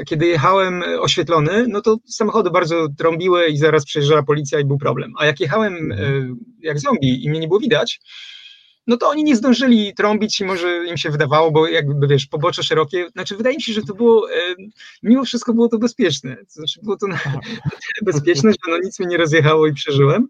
Kiedy 0.07 0.27
jechałem 0.27 0.83
oświetlony, 1.01 1.67
no 1.69 1.81
to 1.81 1.97
samochody 2.07 2.51
bardzo 2.51 2.87
trąbiły 2.99 3.47
i 3.47 3.57
zaraz 3.57 3.85
przejeżdżała 3.85 4.23
policja 4.23 4.61
i 4.61 4.65
był 4.65 4.79
problem. 4.79 5.13
A 5.19 5.27
jak 5.27 5.41
jechałem 5.41 5.93
mhm. 5.93 6.37
jak 6.61 6.81
zombie 6.81 7.25
i 7.25 7.31
mnie 7.31 7.41
nie 7.41 7.49
było 7.49 7.61
widać, 7.61 8.01
no 8.87 8.97
to 8.97 9.09
oni 9.09 9.25
nie 9.25 9.37
zdążyli 9.37 9.95
trąbić 9.95 10.41
i 10.41 10.45
może 10.45 10.87
im 10.87 10.97
się 10.97 11.11
wydawało, 11.11 11.51
bo 11.51 11.69
jakby 11.69 12.07
wiesz, 12.07 12.27
pobocze 12.27 12.63
szerokie, 12.63 13.09
znaczy 13.13 13.37
wydaje 13.37 13.57
mi 13.57 13.63
się, 13.63 13.73
że 13.73 13.83
to 13.83 13.95
było, 13.95 14.31
e, 14.31 14.35
mimo 15.03 15.25
wszystko 15.25 15.55
było 15.55 15.69
to 15.69 15.79
bezpieczne, 15.79 16.37
znaczy 16.49 16.81
było 16.83 16.97
to 16.97 17.07
na, 17.07 17.19
bezpieczne, 18.03 18.51
że 18.51 18.57
no 18.69 18.79
nic 18.79 18.99
mnie 18.99 19.09
nie 19.09 19.17
rozjechało 19.17 19.67
i 19.67 19.73
przeżyłem, 19.73 20.23
e, 20.23 20.29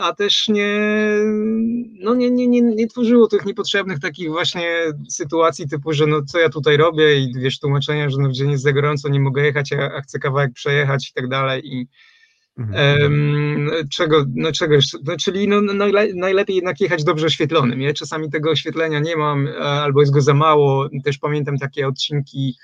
a 0.00 0.14
też 0.14 0.48
nie, 0.48 0.78
no 2.00 2.14
nie, 2.14 2.30
nie, 2.30 2.46
nie, 2.46 2.62
nie 2.62 2.86
tworzyło 2.86 3.28
tych 3.28 3.46
niepotrzebnych 3.46 4.00
takich 4.00 4.28
właśnie 4.28 4.70
sytuacji 5.08 5.68
typu, 5.68 5.92
że 5.92 6.06
no 6.06 6.22
co 6.22 6.38
ja 6.38 6.48
tutaj 6.48 6.76
robię 6.76 7.20
i 7.20 7.34
wiesz, 7.34 7.58
tłumaczenia, 7.58 8.10
że 8.10 8.16
no 8.20 8.28
gdzie 8.28 8.44
jest 8.44 8.62
za 8.62 8.72
gorąco, 8.72 9.08
nie 9.08 9.20
mogę 9.20 9.42
jechać, 9.42 9.72
a, 9.72 9.94
a 9.94 10.00
chcę 10.00 10.18
kawałek 10.18 10.52
przejechać 10.52 11.08
i 11.10 11.12
tak 11.12 11.28
dalej 11.28 11.62
i 11.64 11.86
Mhm. 12.58 13.70
czego, 13.90 14.24
no 14.34 14.52
czego 14.52 14.74
jeszcze, 14.74 14.98
no, 15.04 15.16
czyli 15.16 15.48
no, 15.48 15.60
najle, 15.60 16.08
najlepiej 16.14 16.56
jednak 16.56 16.80
jechać 16.80 17.04
dobrze 17.04 17.26
oświetlonym. 17.26 17.80
Ja 17.80 17.92
czasami 17.92 18.30
tego 18.30 18.50
oświetlenia 18.50 19.00
nie 19.00 19.16
mam, 19.16 19.46
e, 19.48 19.60
albo 19.60 20.00
jest 20.00 20.12
go 20.12 20.20
za 20.20 20.34
mało. 20.34 20.88
Też 21.04 21.18
pamiętam 21.18 21.58
takie 21.58 21.88
odcinki, 21.88 22.56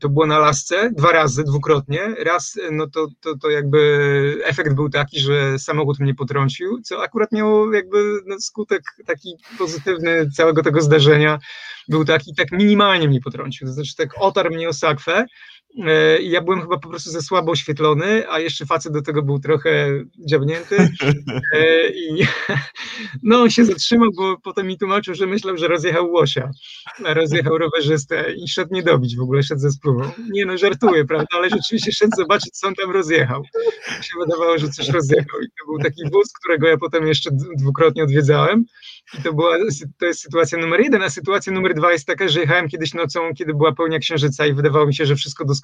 to 0.00 0.08
było 0.08 0.26
na 0.26 0.38
lasce 0.38 0.90
dwa 0.90 1.12
razy, 1.12 1.44
dwukrotnie. 1.44 2.00
Raz, 2.24 2.58
no 2.72 2.86
to, 2.86 3.06
to, 3.20 3.38
to 3.38 3.50
jakby 3.50 4.42
efekt 4.44 4.74
był 4.74 4.90
taki, 4.90 5.20
że 5.20 5.58
samochód 5.58 5.98
mnie 5.98 6.14
potrącił, 6.14 6.80
co 6.82 7.02
akurat 7.02 7.32
miało 7.32 7.72
jakby 7.72 8.20
no, 8.26 8.40
skutek 8.40 8.82
taki 9.06 9.28
pozytywny 9.58 10.30
całego 10.30 10.62
tego 10.62 10.80
zdarzenia. 10.80 11.38
Był 11.88 12.04
taki, 12.04 12.34
tak 12.34 12.52
minimalnie 12.52 13.08
mnie 13.08 13.20
potrącił, 13.20 13.66
to 13.66 13.72
znaczy 13.72 13.96
tak 13.96 14.10
otarł 14.18 14.54
mnie 14.54 14.68
o 14.68 14.72
sakwę, 14.72 15.26
E, 15.78 16.22
ja 16.22 16.40
byłem 16.40 16.60
chyba 16.60 16.78
po 16.78 16.88
prostu 16.88 17.10
za 17.10 17.20
słabo 17.20 17.52
oświetlony, 17.52 18.30
a 18.30 18.38
jeszcze 18.38 18.66
facet 18.66 18.92
do 18.92 19.02
tego 19.02 19.22
był 19.22 19.38
trochę 19.38 20.04
dziabnięty. 20.18 20.76
E, 21.54 21.88
I 21.88 22.26
no, 23.22 23.42
on 23.42 23.50
się 23.50 23.64
zatrzymał, 23.64 24.10
bo 24.16 24.36
potem 24.42 24.66
mi 24.66 24.78
tłumaczył, 24.78 25.14
że 25.14 25.26
myślał, 25.26 25.56
że 25.56 25.68
rozjechał 25.68 26.10
łosia, 26.10 26.50
rozjechał 27.04 27.58
rowerzystę 27.58 28.32
i 28.32 28.48
szedł 28.48 28.74
nie 28.74 28.82
dobić 28.82 29.16
w 29.16 29.20
ogóle, 29.20 29.42
szedł 29.42 29.60
ze 29.60 29.70
spluwą. 29.70 30.10
Nie 30.30 30.46
no, 30.46 30.58
żartuję, 30.58 31.04
prawda, 31.04 31.26
ale 31.30 31.50
rzeczywiście 31.50 31.92
szedł 31.92 32.16
zobaczyć, 32.16 32.50
co 32.52 32.68
on 32.68 32.74
tam 32.74 32.90
rozjechał. 32.90 33.42
Mi 33.98 34.04
się 34.04 34.12
wydawało, 34.20 34.58
że 34.58 34.68
coś 34.68 34.88
rozjechał 34.88 35.40
i 35.40 35.46
to 35.46 35.66
był 35.66 35.78
taki 35.78 36.10
wóz, 36.12 36.32
którego 36.40 36.68
ja 36.68 36.78
potem 36.78 37.06
jeszcze 37.06 37.30
dwukrotnie 37.58 38.02
odwiedzałem. 38.02 38.64
I 39.18 39.22
to, 39.22 39.32
była, 39.32 39.56
to 39.98 40.06
jest 40.06 40.20
sytuacja 40.20 40.58
numer 40.58 40.80
jeden, 40.80 41.02
a 41.02 41.10
sytuacja 41.10 41.52
numer 41.52 41.74
dwa 41.74 41.92
jest 41.92 42.06
taka, 42.06 42.28
że 42.28 42.40
jechałem 42.40 42.68
kiedyś 42.68 42.94
nocą, 42.94 43.20
kiedy 43.34 43.54
była 43.54 43.72
pełnia 43.72 43.98
księżyca 43.98 44.46
i 44.46 44.54
wydawało 44.54 44.86
mi 44.86 44.94
się, 44.94 45.06
że 45.06 45.16
wszystko 45.16 45.44
doskonale 45.44 45.59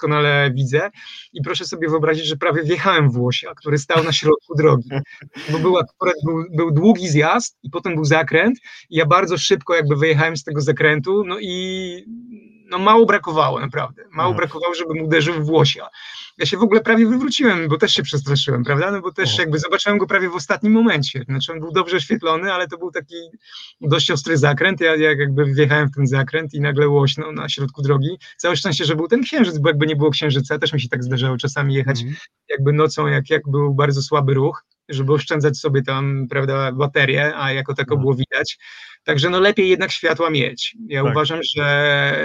widzę. 0.53 0.89
I 1.33 1.41
proszę 1.41 1.65
sobie 1.65 1.89
wyobrazić, 1.89 2.25
że 2.25 2.35
prawie 2.35 2.63
wjechałem 2.63 3.11
w 3.11 3.17
łosia, 3.17 3.53
który 3.55 3.77
stał 3.77 4.03
na 4.03 4.11
środku 4.11 4.55
drogi, 4.55 4.89
bo 5.51 5.59
był 5.59 5.77
akurat 5.77 6.15
był, 6.25 6.45
był 6.51 6.71
długi 6.71 7.09
zjazd 7.09 7.57
i 7.63 7.69
potem 7.69 7.95
był 7.95 8.05
zakręt. 8.05 8.59
I 8.89 8.97
ja 8.97 9.05
bardzo 9.05 9.37
szybko 9.37 9.75
jakby 9.75 9.95
wyjechałem 9.95 10.37
z 10.37 10.43
tego 10.43 10.61
zakrętu, 10.61 11.23
no 11.25 11.39
i 11.39 12.05
no 12.69 12.79
mało 12.79 13.05
brakowało 13.05 13.59
naprawdę, 13.59 14.03
mało 14.11 14.31
no. 14.31 14.37
brakowało, 14.37 14.73
żebym 14.75 15.01
uderzył 15.01 15.43
w 15.43 15.49
łosia 15.49 15.87
ja 16.37 16.45
się 16.45 16.57
w 16.57 16.61
ogóle 16.61 16.81
prawie 16.81 17.07
wywróciłem, 17.07 17.67
bo 17.67 17.77
też 17.77 17.93
się 17.93 18.03
przestraszyłem, 18.03 18.63
prawda? 18.63 18.91
No 18.91 19.01
bo 19.01 19.11
też 19.11 19.37
jakby 19.37 19.59
zobaczyłem 19.59 19.97
go 19.97 20.07
prawie 20.07 20.29
w 20.29 20.35
ostatnim 20.35 20.73
momencie. 20.73 21.23
Znaczy 21.29 21.51
on 21.51 21.59
był 21.59 21.71
dobrze 21.71 21.97
oświetlony, 21.97 22.53
ale 22.53 22.67
to 22.67 22.77
był 22.77 22.91
taki 22.91 23.15
dość 23.81 24.11
ostry 24.11 24.37
zakręt. 24.37 24.81
Ja, 24.81 24.95
ja 24.95 25.09
jakby 25.09 25.45
wjechałem 25.45 25.89
w 25.89 25.95
ten 25.95 26.07
zakręt 26.07 26.53
i 26.53 26.61
nagle 26.61 26.87
łośno 26.87 27.31
na 27.31 27.49
środku 27.49 27.81
drogi. 27.81 28.17
Całe 28.37 28.55
szczęście, 28.55 28.85
że 28.85 28.95
był 28.95 29.07
ten 29.07 29.23
księżyc, 29.23 29.57
bo 29.57 29.69
jakby 29.69 29.87
nie 29.87 29.95
było 29.95 30.11
księżyca, 30.11 30.59
też 30.59 30.73
mi 30.73 30.81
się 30.81 30.89
tak 30.89 31.03
zdarzało 31.03 31.37
czasami 31.37 31.73
jechać 31.73 32.01
mm. 32.01 32.15
jakby 32.49 32.73
nocą, 32.73 33.07
jak, 33.07 33.29
jak 33.29 33.41
był 33.47 33.73
bardzo 33.73 34.01
słaby 34.01 34.33
ruch 34.33 34.63
żeby 34.89 35.13
oszczędzać 35.13 35.57
sobie 35.57 35.81
tam, 35.81 36.27
prawda, 36.29 36.71
baterię, 36.71 37.37
a 37.37 37.53
jako 37.53 37.73
tako 37.73 37.95
no. 37.95 38.01
było 38.01 38.13
widać. 38.15 38.57
Także 39.03 39.29
no 39.29 39.39
lepiej 39.39 39.69
jednak 39.69 39.91
światła 39.91 40.29
mieć. 40.29 40.75
Ja 40.87 41.03
tak. 41.03 41.11
uważam, 41.11 41.39
że 41.55 42.15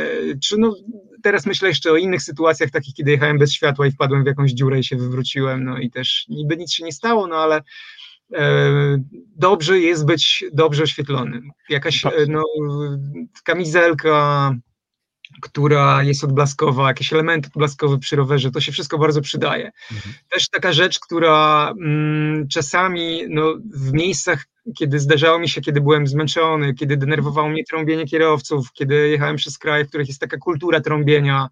czy 0.43 0.57
no, 0.59 0.75
teraz 1.23 1.47
myślę 1.47 1.69
jeszcze 1.69 1.93
o 1.93 1.97
innych 1.97 2.23
sytuacjach, 2.23 2.71
takich 2.71 2.95
kiedy 2.95 3.11
jechałem 3.11 3.39
bez 3.39 3.53
światła 3.53 3.87
i 3.87 3.91
wpadłem 3.91 4.02
w 4.09 4.27
jakąś 4.27 4.53
dziurę 4.53 4.79
i 4.79 4.85
się 4.85 4.97
wywróciłem, 4.97 5.65
no 5.65 5.79
i 5.79 5.91
też 5.91 6.25
niby 6.29 6.57
nic 6.57 6.73
się 6.73 6.85
nie 6.85 6.93
stało, 6.93 7.27
no 7.27 7.37
ale 7.37 7.63
e, 8.35 8.45
dobrze 9.37 9.81
jest 9.81 10.07
być 10.07 10.45
dobrze 10.53 10.83
oświetlonym. 10.83 11.51
Jakaś 11.69 12.07
e, 12.07 12.11
no, 12.29 12.43
kamizelka, 13.45 14.55
która 15.41 16.03
jest 16.03 16.25
odblaskowa, 16.25 16.89
jakieś 16.89 17.13
elementy 17.13 17.49
odblaskowe 17.49 17.99
przy 17.99 18.17
rowerze, 18.17 18.51
to 18.51 18.61
się 18.61 18.73
wszystko 18.73 18.99
bardzo 18.99 19.21
przydaje. 19.21 19.71
Mhm. 19.93 20.15
Też 20.29 20.49
taka 20.49 20.73
rzecz, 20.73 20.99
która 21.01 21.71
mm, 21.81 22.49
czasami 22.49 23.23
no, 23.29 23.55
w 23.75 23.93
miejscach, 23.93 24.47
kiedy 24.79 25.01
zdarzało 25.01 25.39
mi 25.39 25.49
się, 25.49 25.61
kiedy 25.61 25.81
byłem 25.81 26.07
zmęczony, 26.07 26.75
kiedy 26.75 26.97
denerwowało 26.97 27.49
mnie 27.49 27.65
trąbienie 27.65 28.05
kierowców, 28.05 28.73
kiedy 28.73 29.09
jechałem 29.09 29.37
przez 29.37 29.59
kraje, 29.59 29.85
w 29.85 29.89
których 29.89 30.09
jest 30.09 30.21
taka 30.21 30.39
kultura 30.39 30.81
trąbienia, 30.81 31.49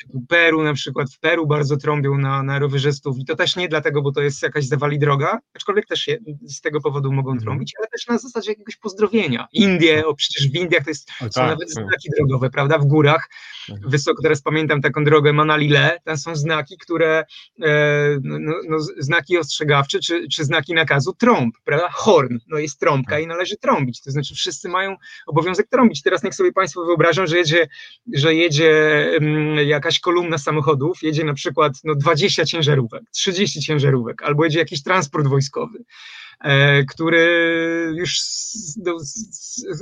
typu 0.00 0.20
Peru 0.28 0.62
na 0.62 0.74
przykład, 0.74 1.12
w 1.14 1.18
Peru 1.18 1.46
bardzo 1.46 1.76
trąbią 1.76 2.18
na, 2.18 2.42
na 2.42 2.58
rowerzystów 2.58 3.18
i 3.18 3.24
to 3.24 3.36
też 3.36 3.56
nie 3.56 3.68
dlatego, 3.68 4.02
bo 4.02 4.12
to 4.12 4.22
jest 4.22 4.42
jakaś 4.42 4.64
zawali 4.64 4.98
droga, 4.98 5.38
aczkolwiek 5.54 5.86
też 5.86 6.06
je, 6.06 6.18
z 6.42 6.60
tego 6.60 6.80
powodu 6.80 7.12
mogą 7.12 7.30
mhm. 7.30 7.44
trąbić, 7.44 7.72
ale 7.78 7.88
też 7.88 8.06
na 8.06 8.18
zasadzie 8.18 8.50
jakiegoś 8.50 8.76
pozdrowienia. 8.76 9.48
Indie, 9.52 10.06
o 10.06 10.14
przecież 10.14 10.48
w 10.48 10.54
Indiach 10.54 10.84
to 10.84 10.90
jest, 10.90 11.10
są 11.20 11.28
tak, 11.28 11.50
nawet 11.50 11.74
tak. 11.74 11.84
znaki 11.84 12.08
drogowe, 12.16 12.50
prawda, 12.50 12.78
w 12.78 12.84
górach, 12.84 13.28
tak. 13.68 13.88
wysoko, 13.88 14.22
teraz 14.22 14.42
pamiętam 14.42 14.80
taką 14.80 15.04
drogę 15.04 15.32
Manalile, 15.32 15.98
tam 16.04 16.16
są 16.16 16.36
znaki, 16.36 16.78
które, 16.78 17.24
e, 17.62 18.18
no, 18.22 18.38
no, 18.38 18.54
no, 18.68 18.78
znaki 18.98 19.38
ostrzegawcze, 19.38 19.98
czy, 20.00 20.28
czy 20.28 20.44
znaki 20.44 20.74
nakazu 20.74 21.12
trąb, 21.12 21.54
prawda, 21.64 21.88
horn, 21.92 22.38
no 22.48 22.58
jest 22.58 22.80
trąbka 22.80 23.14
tak. 23.14 23.24
i 23.24 23.26
należy 23.26 23.56
trąbić, 23.56 24.02
to 24.02 24.10
znaczy 24.10 24.34
wszyscy 24.34 24.68
mają 24.68 24.96
obowiązek 25.26 25.68
trąbić. 25.68 26.02
Teraz 26.02 26.22
niech 26.22 26.34
sobie 26.34 26.52
Państwo 26.52 26.84
wyobrażą, 26.84 27.26
że 27.26 27.36
jedzie, 27.36 27.68
że 28.14 28.34
jedzie 28.34 28.76
Mm, 29.25 29.25
jakaś 29.66 30.00
kolumna 30.00 30.38
samochodów, 30.38 31.02
jedzie 31.02 31.24
na 31.24 31.34
przykład 31.34 31.72
no, 31.84 31.94
20 31.94 32.44
ciężarówek, 32.44 33.02
30 33.10 33.60
ciężarówek, 33.60 34.22
albo 34.22 34.44
jedzie 34.44 34.58
jakiś 34.58 34.82
transport 34.82 35.26
wojskowy. 35.26 35.84
E, 36.40 36.84
który 36.84 37.26
już 37.94 38.18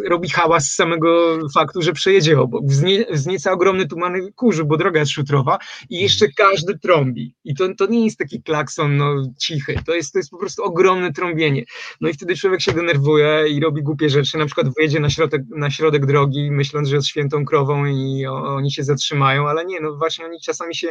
robi 0.08 0.28
hałas 0.28 0.64
z 0.64 0.74
samego 0.74 1.38
faktu, 1.54 1.82
że 1.82 1.92
przejedzie 1.92 2.40
obok. 2.40 2.66
Wznie, 2.66 3.04
wznieca 3.10 3.52
ogromny 3.52 3.88
tumany 3.88 4.32
kurzu, 4.32 4.66
bo 4.66 4.76
droga 4.76 5.00
jest 5.00 5.12
szutrowa 5.12 5.58
i 5.90 6.00
jeszcze 6.00 6.26
każdy 6.36 6.78
trąbi. 6.78 7.34
I 7.44 7.54
to, 7.54 7.74
to 7.78 7.86
nie 7.86 8.04
jest 8.04 8.18
taki 8.18 8.42
klakson 8.42 8.96
no, 8.96 9.14
cichy, 9.38 9.76
to 9.86 9.94
jest, 9.94 10.12
to 10.12 10.18
jest 10.18 10.30
po 10.30 10.38
prostu 10.38 10.62
ogromne 10.62 11.12
trąbienie. 11.12 11.64
No 12.00 12.08
i 12.08 12.12
wtedy 12.12 12.36
człowiek 12.36 12.60
się 12.60 12.72
denerwuje 12.72 13.44
i 13.48 13.60
robi 13.60 13.82
głupie 13.82 14.08
rzeczy, 14.08 14.38
na 14.38 14.46
przykład 14.46 14.66
wyjedzie 14.76 15.00
na 15.00 15.10
środek, 15.10 15.42
na 15.56 15.70
środek 15.70 16.06
drogi, 16.06 16.50
myśląc, 16.50 16.88
że 16.88 16.96
jest 16.96 17.08
świętą 17.08 17.44
krową 17.44 17.86
i 17.86 18.26
o, 18.26 18.54
oni 18.54 18.72
się 18.72 18.84
zatrzymają, 18.84 19.48
ale 19.48 19.64
nie, 19.64 19.80
no 19.80 19.96
właśnie 19.96 20.24
oni 20.24 20.40
czasami 20.40 20.74
się 20.74 20.88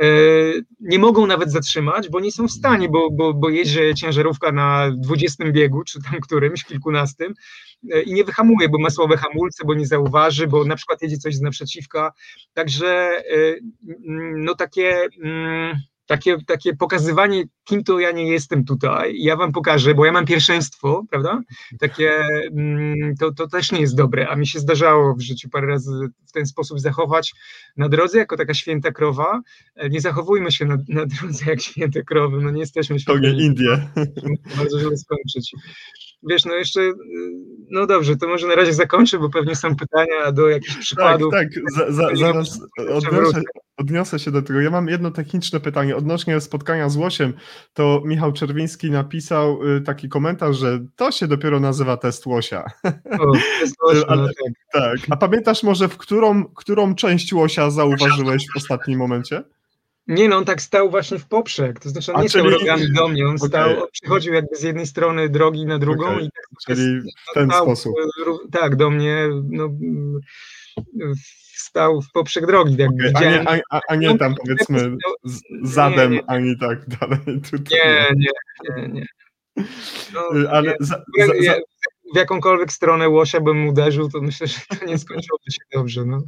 e, 0.00 0.06
nie 0.80 0.98
mogą 0.98 1.26
nawet 1.26 1.52
zatrzymać, 1.52 2.08
bo 2.08 2.20
nie 2.20 2.32
są 2.32 2.46
w 2.46 2.52
stanie, 2.52 2.88
bo, 2.88 3.10
bo, 3.10 3.34
bo 3.34 3.50
jedzie 3.50 3.94
ciężarówka 3.94 4.52
na 4.52 4.87
dwudziestym 4.92 5.52
biegu, 5.52 5.84
czy 5.84 6.02
tam 6.02 6.20
którymś, 6.20 6.64
kilkunastym 6.64 7.34
e, 7.92 8.02
i 8.02 8.12
nie 8.12 8.24
wyhamuje, 8.24 8.68
bo 8.68 8.78
ma 8.78 8.90
słabe 8.90 9.16
hamulce, 9.16 9.64
bo 9.66 9.74
nie 9.74 9.86
zauważy, 9.86 10.46
bo 10.46 10.64
na 10.64 10.76
przykład 10.76 11.02
jedzie 11.02 11.16
coś 11.18 11.36
z 11.36 11.40
naprzeciwka. 11.40 12.12
Także 12.54 12.88
e, 12.88 13.54
no 14.36 14.54
takie 14.54 15.08
mm, 15.22 15.76
takie, 16.08 16.36
takie 16.46 16.76
pokazywanie, 16.76 17.44
kim 17.64 17.84
to 17.84 17.98
ja 17.98 18.12
nie 18.12 18.26
jestem 18.26 18.64
tutaj, 18.64 19.14
ja 19.18 19.36
wam 19.36 19.52
pokażę, 19.52 19.94
bo 19.94 20.04
ja 20.04 20.12
mam 20.12 20.26
pierwszeństwo, 20.26 21.04
prawda? 21.10 21.40
Takie, 21.78 22.10
mm, 22.56 23.16
to, 23.16 23.32
to 23.32 23.48
też 23.48 23.72
nie 23.72 23.80
jest 23.80 23.96
dobre, 23.96 24.28
a 24.28 24.36
mi 24.36 24.46
się 24.46 24.58
zdarzało 24.58 25.14
w 25.14 25.20
życiu 25.20 25.48
parę 25.48 25.66
razy 25.66 26.08
w 26.26 26.32
ten 26.32 26.46
sposób 26.46 26.80
zachować 26.80 27.34
na 27.76 27.88
drodze, 27.88 28.18
jako 28.18 28.36
taka 28.36 28.54
święta 28.54 28.92
krowa. 28.92 29.40
E, 29.76 29.88
nie 29.88 30.00
zachowujmy 30.00 30.52
się 30.52 30.64
na, 30.64 30.76
na 30.88 31.06
drodze 31.06 31.44
jak 31.46 31.60
święte 31.60 32.02
krowy, 32.02 32.42
no 32.42 32.50
nie 32.50 32.60
jesteśmy 32.60 33.00
święte. 33.00 33.30
Indie. 33.30 33.88
Bardzo 34.56 34.80
źle 34.80 34.96
skończyć. 34.96 35.54
Wiesz, 36.22 36.44
no 36.44 36.54
jeszcze, 36.54 36.80
y, 36.80 36.94
no 37.70 37.86
dobrze, 37.86 38.16
to 38.16 38.28
może 38.28 38.46
na 38.46 38.54
razie 38.54 38.72
zakończę, 38.72 39.18
bo 39.18 39.30
pewnie 39.30 39.56
są 39.56 39.76
pytania 39.76 40.32
do 40.32 40.48
jakichś 40.48 40.74
Tak, 40.74 40.80
przykładów. 40.82 41.32
tak, 41.32 41.48
za, 41.76 41.92
za, 41.92 42.16
zaraz 42.16 42.60
odniosę, 42.88 43.42
odniosę 43.76 44.18
się 44.18 44.30
do 44.30 44.42
tego. 44.42 44.60
Ja 44.60 44.70
mam 44.70 44.88
jedno 44.88 45.10
techniczne 45.10 45.60
pytanie. 45.60 45.96
Odnośnie 45.96 46.40
spotkania 46.40 46.88
z 46.88 46.96
Łosiem, 46.96 47.32
to 47.72 48.02
Michał 48.04 48.32
Czerwiński 48.32 48.90
napisał 48.90 49.62
y, 49.76 49.80
taki 49.80 50.08
komentarz, 50.08 50.56
że 50.56 50.78
to 50.96 51.10
się 51.10 51.26
dopiero 51.28 51.60
nazywa 51.60 51.96
test 51.96 52.26
Łosia. 52.26 52.64
O, 53.20 53.32
test 53.60 53.74
Łosia, 53.86 54.06
Ale- 54.08 54.22
no 54.22 54.28
tak. 54.28 54.82
Tak. 54.82 55.06
A 55.10 55.16
pamiętasz 55.16 55.62
może, 55.62 55.88
w 55.88 55.96
którą, 55.96 56.44
którą 56.44 56.94
część 56.94 57.32
Łosia 57.32 57.70
zauważyłeś 57.70 58.46
w 58.54 58.56
ostatnim 58.56 58.98
momencie? 58.98 59.42
Nie 60.08 60.28
no, 60.28 60.36
on 60.36 60.44
tak 60.44 60.62
stał 60.62 60.90
właśnie 60.90 61.18
w 61.18 61.26
poprzek, 61.26 61.80
to 61.80 61.88
znaczy 61.88 62.12
on 62.12 62.18
A, 62.20 62.22
nie 62.22 62.28
stał 62.28 62.42
czyli- 62.44 62.54
rogami 62.58 62.92
do 62.92 63.08
mnie, 63.08 63.26
on 63.26 63.34
Okej. 63.36 63.48
stał, 63.48 63.82
on 63.82 63.88
przychodził 63.92 64.34
jakby 64.34 64.56
z 64.56 64.62
jednej 64.62 64.86
strony 64.86 65.28
drogi 65.28 65.66
na 65.66 65.78
drugą 65.78 66.06
Okej. 66.12 66.24
i 66.26 66.30
tak 66.30 66.76
Czyli 66.76 67.00
w 67.30 67.34
ten 67.34 67.50
stał, 67.50 67.64
sposób. 67.64 67.94
Tak, 68.52 68.76
do 68.76 68.90
mnie, 68.90 69.28
no, 69.50 69.68
stał 71.54 72.02
w 72.02 72.12
poprzek 72.12 72.46
drogi, 72.46 72.76
tak 72.76 72.88
Okej, 72.88 73.12
A 73.14 73.20
nie, 73.30 73.48
a, 73.48 73.76
a, 73.76 73.80
a 73.88 73.96
nie 73.96 74.18
tam 74.18 74.34
powiedzmy 74.34 74.96
z, 75.24 75.40
zadem, 75.62 76.10
Nie, 76.12 76.16
nie. 76.18 76.30
ani 76.30 76.58
tak 76.58 76.86
dalej. 76.88 77.20
Tutaj. 77.50 77.78
Nie, 77.78 78.06
nie, 78.16 78.82
nie, 78.82 78.88
nie. 78.88 79.06
No, 80.14 80.48
Ale 80.50 80.76
za, 80.80 81.02
Ja- 81.18 81.26
za, 81.26 81.34
ja- 81.34 81.42
za, 81.54 81.58
w 82.14 82.16
jakąkolwiek 82.16 82.72
stronę 82.72 83.08
łosia 83.08 83.40
bym 83.40 83.68
uderzył, 83.68 84.08
to 84.10 84.20
myślę, 84.20 84.46
że 84.46 84.54
to 84.78 84.86
nie 84.86 84.98
skończyłoby 84.98 85.50
się 85.50 85.60
dobrze. 85.72 86.04
No. 86.04 86.22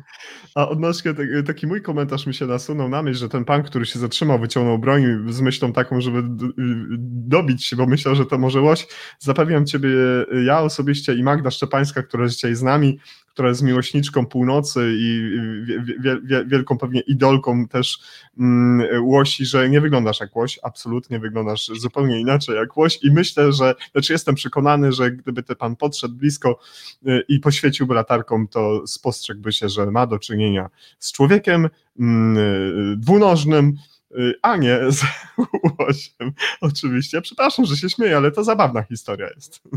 A 0.54 0.68
odnośnie 0.68 1.14
taki 1.46 1.66
mój 1.66 1.82
komentarz 1.82 2.26
mi 2.26 2.34
się 2.34 2.46
nasunął 2.46 2.88
na 2.88 3.02
myśl, 3.02 3.18
że 3.20 3.28
ten 3.28 3.44
pan, 3.44 3.62
który 3.62 3.86
się 3.86 3.98
zatrzymał, 3.98 4.38
wyciągnął 4.38 4.78
broń 4.78 5.04
z 5.28 5.40
myślą 5.40 5.72
taką, 5.72 6.00
żeby 6.00 6.22
d- 6.22 6.48
dobić 7.28 7.66
się, 7.66 7.76
bo 7.76 7.86
myślał, 7.86 8.14
że 8.14 8.26
to 8.26 8.38
może 8.38 8.60
łoś. 8.60 8.86
Zapewniam 9.18 9.66
ciebie, 9.66 9.90
ja 10.44 10.60
osobiście 10.60 11.14
i 11.14 11.22
Magda 11.22 11.50
Szczepańska, 11.50 12.02
która 12.02 12.28
dzisiaj 12.28 12.54
z 12.54 12.62
nami, 12.62 12.98
która 13.30 13.48
jest 13.48 13.62
miłośniczką 13.62 14.26
północy 14.26 14.92
i 14.98 15.30
wie, 15.64 15.82
wie, 16.00 16.20
wie, 16.24 16.44
wielką 16.46 16.78
pewnie 16.78 17.00
idolką 17.00 17.68
też 17.68 17.98
mm, 18.38 19.04
łosi, 19.04 19.46
że 19.46 19.68
nie 19.68 19.80
wyglądasz 19.80 20.20
jak 20.20 20.36
łoś, 20.36 20.58
absolutnie 20.62 21.18
wyglądasz 21.18 21.66
zupełnie 21.66 22.20
inaczej 22.20 22.56
jak 22.56 22.76
łoś 22.76 22.98
i 23.02 23.10
myślę, 23.10 23.52
że, 23.52 23.74
znaczy 23.92 24.12
jestem 24.12 24.34
przekonany, 24.34 24.92
że 24.92 25.10
gdyby 25.10 25.42
ten 25.42 25.56
pan 25.56 25.76
podszedł 25.76 26.14
blisko 26.14 26.58
y, 27.06 27.22
i 27.28 27.40
poświeciłby 27.40 27.94
latarką, 27.94 28.48
to 28.48 28.86
spostrzegłby 28.86 29.52
się, 29.52 29.68
że 29.68 29.86
ma 29.86 30.06
do 30.06 30.18
czynienia 30.18 30.70
z 30.98 31.12
człowiekiem 31.12 31.68
mm, 31.98 33.00
dwunożnym, 33.00 33.74
y, 34.18 34.34
a 34.42 34.56
nie 34.56 34.78
z 34.88 35.02
łosiem. 35.78 36.32
Oczywiście. 36.60 37.22
Przepraszam, 37.22 37.64
że 37.64 37.76
się 37.76 37.90
śmieję, 37.90 38.16
ale 38.16 38.30
to 38.30 38.44
zabawna 38.44 38.82
historia 38.82 39.28
jest. 39.36 39.60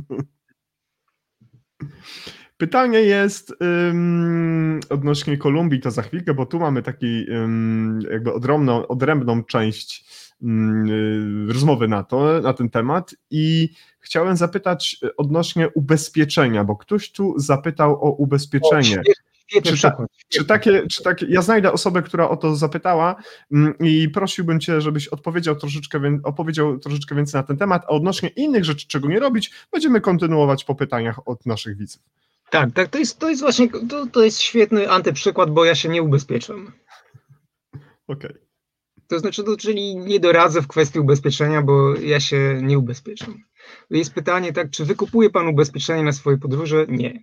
Pytanie 2.58 3.00
jest 3.00 3.54
ym, 3.90 4.80
odnośnie 4.90 5.38
Kolumbii, 5.38 5.80
to 5.80 5.92
za 5.92 6.02
chwilkę, 6.02 6.34
bo 6.34 6.46
tu 6.46 6.60
mamy 6.60 6.84
taki 6.84 7.26
ym, 7.32 8.00
jakby 8.12 8.34
odrębną, 8.34 8.88
odrębną 8.88 9.44
część 9.44 10.06
y, 10.42 10.46
rozmowy 11.48 11.88
na 11.88 12.04
to, 12.04 12.42
na 12.42 12.54
ten 12.54 12.70
temat 12.70 13.16
i 13.32 13.70
chciałem 14.00 14.38
zapytać 14.38 14.98
odnośnie 15.18 15.70
ubezpieczenia, 15.70 16.64
bo 16.64 16.76
ktoś 16.76 17.12
tu 17.12 17.40
zapytał 17.40 18.06
o 18.06 18.12
ubezpieczenie. 18.12 19.02
Czy 19.64 19.82
ta-. 19.82 20.06
Czy 20.30 20.46
takie, 20.46 20.88
czy 20.88 21.04
takie, 21.04 21.26
ja 21.30 21.42
znajdę 21.42 21.72
osobę, 21.72 22.02
która 22.02 22.30
o 22.30 22.38
to 22.38 22.56
zapytała 22.56 23.16
i 23.80 24.10
prosiłbym 24.10 24.60
Cię, 24.60 24.82
żebyś 24.82 25.08
odpowiedział 25.08 25.56
troszeczkę, 25.56 26.20
opowiedział 26.24 26.80
troszeczkę 26.80 27.16
więcej 27.16 27.40
na 27.40 27.44
ten 27.44 27.58
temat, 27.58 27.84
a 27.86 27.88
odnośnie 27.88 28.30
innych 28.30 28.66
rzeczy, 28.66 28.88
czego 28.88 29.08
nie 29.08 29.20
robić, 29.20 29.52
będziemy 29.72 30.02
kontynuować 30.02 30.64
po 30.64 30.76
pytaniach 30.76 31.28
od 31.28 31.46
naszych 31.46 31.78
widzów. 31.78 32.02
Tak, 32.54 32.72
tak, 32.74 32.88
to 32.88 32.98
jest, 32.98 33.20
to 33.20 33.30
jest 33.30 33.42
właśnie, 33.42 33.70
to, 33.70 34.08
to 34.08 34.24
jest 34.24 34.40
świetny 34.40 34.90
antyprzykład, 34.90 35.52
bo 35.52 35.66
ja 35.66 35.76
się 35.76 35.90
nie 35.90 36.04
ubezpieczam. 36.04 36.72
Okej. 38.08 38.34
To 39.08 39.20
znaczy, 39.20 39.44
to, 39.44 39.58
czyli 39.58 39.96
nie 39.96 40.20
doradzę 40.20 40.62
w 40.62 40.68
kwestii 40.68 41.00
ubezpieczenia, 41.00 41.62
bo 41.62 41.96
ja 41.96 42.20
się 42.20 42.60
nie 42.64 42.80
ubezpieczam. 42.80 43.44
Jest 43.90 44.14
pytanie, 44.14 44.54
tak, 44.54 44.70
czy 44.70 44.86
wykupuje 44.86 45.30
Pan 45.30 45.48
ubezpieczenie 45.48 46.04
na 46.04 46.12
swoje 46.12 46.38
podróże? 46.38 46.86
Nie. 46.90 47.20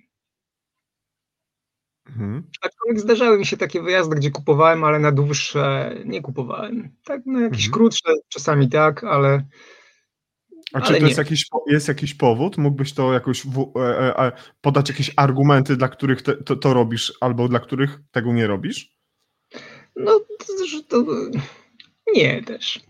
Mhm. 2.06 2.50
Aczkolwiek 2.62 3.00
zdarzały 3.00 3.38
mi 3.38 3.46
się 3.46 3.56
takie 3.56 3.82
wyjazdy, 3.82 4.16
gdzie 4.16 4.30
kupowałem, 4.30 4.84
ale 4.84 4.98
na 4.98 5.12
dłuższe 5.12 5.94
nie 6.04 6.22
kupowałem. 6.22 6.96
Tak, 7.04 7.26
na 7.26 7.40
jakieś 7.40 7.66
Mhm. 7.66 7.72
krótsze 7.72 8.12
czasami 8.28 8.68
tak, 8.68 9.04
ale 9.04 9.44
A 10.72 10.80
czy 10.80 11.00
to 11.00 11.06
jest 11.06 11.18
jakiś, 11.18 11.46
jest 11.66 11.88
jakiś 11.88 12.14
powód? 12.14 12.58
Mógłbyś 12.58 12.92
to 12.92 13.12
jakoś 13.12 13.46
w, 13.46 13.72
e, 13.76 14.18
e, 14.18 14.32
podać 14.60 14.88
jakieś 14.88 15.10
argumenty, 15.16 15.76
dla 15.76 15.88
których 15.88 16.22
te, 16.22 16.36
to, 16.36 16.56
to 16.56 16.74
robisz, 16.74 17.12
albo 17.20 17.48
dla 17.48 17.60
których 17.60 17.98
tego 18.10 18.32
nie 18.32 18.46
robisz? 18.46 19.00
no 19.96 20.20
to, 20.38 20.54
to 20.88 21.04
nie 22.14 22.42
też. 22.42 22.80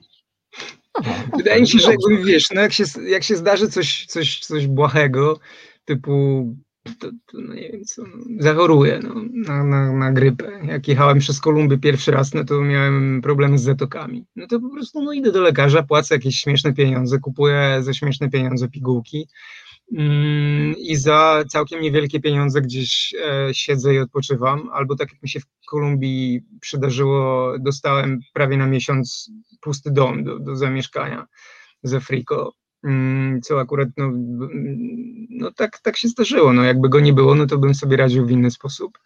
Aha, 0.94 1.24
Wydaje 1.36 1.60
mi 1.60 1.68
się, 1.68 1.78
że 1.78 1.90
jakby, 1.90 2.24
wiesz, 2.24 2.44
no 2.54 2.60
jak 2.60 2.72
się, 2.72 2.84
jak 3.06 3.22
się 3.22 3.36
zdarzy 3.36 3.68
coś, 3.68 4.06
coś, 4.06 4.40
coś 4.40 4.66
błahego, 4.66 5.40
typu, 5.84 6.44
to, 6.82 7.10
to, 7.26 7.40
no 7.40 7.54
nie 7.54 7.68
wiem 7.72 7.84
co, 7.84 8.02
zachoruję 8.38 9.00
no, 9.02 9.14
na, 9.32 9.64
na, 9.64 9.92
na 9.92 10.12
grypę. 10.12 10.60
Jak 10.64 10.88
jechałem 10.88 11.18
przez 11.18 11.40
Kolumbię 11.40 11.78
pierwszy 11.78 12.10
raz, 12.10 12.34
no 12.34 12.44
to 12.44 12.60
miałem 12.60 13.20
problemy 13.22 13.58
z 13.58 13.62
zatokami. 13.62 14.26
No 14.36 14.46
to 14.46 14.60
po 14.60 14.70
prostu 14.70 15.02
no, 15.02 15.12
idę 15.12 15.32
do 15.32 15.40
lekarza, 15.40 15.82
płacę 15.82 16.14
jakieś 16.14 16.36
śmieszne 16.36 16.72
pieniądze, 16.72 17.18
kupuję 17.18 17.78
za 17.80 17.94
śmieszne 17.94 18.30
pieniądze 18.30 18.68
pigułki 18.68 19.28
mm, 19.96 20.74
i 20.78 20.96
za 20.96 21.44
całkiem 21.48 21.82
niewielkie 21.82 22.20
pieniądze 22.20 22.60
gdzieś 22.60 23.14
e, 23.24 23.54
siedzę 23.54 23.94
i 23.94 23.98
odpoczywam. 23.98 24.70
Albo 24.72 24.96
tak 24.96 25.12
jak 25.12 25.22
mi 25.22 25.28
się 25.28 25.40
w 25.40 25.46
Kolumbii 25.66 26.40
przydarzyło, 26.60 27.54
dostałem 27.58 28.20
prawie 28.32 28.56
na 28.56 28.66
miesiąc 28.66 29.30
pusty 29.60 29.90
dom 29.90 30.24
do, 30.24 30.38
do 30.38 30.56
zamieszkania 30.56 31.26
ze 31.82 32.00
Frico, 32.00 32.42
mm, 32.42 32.59
co 33.42 33.60
akurat 33.60 33.88
no, 33.96 34.04
mm, 34.04 35.26
no 35.30 35.52
tak, 35.52 35.78
tak 35.78 35.96
się 35.96 36.08
zdarzyło, 36.08 36.52
no 36.52 36.62
jakby 36.62 36.88
go 36.88 37.00
nie 37.00 37.12
było, 37.12 37.34
no 37.34 37.46
to 37.46 37.58
bym 37.58 37.74
sobie 37.74 37.96
radził 37.96 38.26
w 38.26 38.30
inny 38.30 38.50
sposób. 38.50 38.98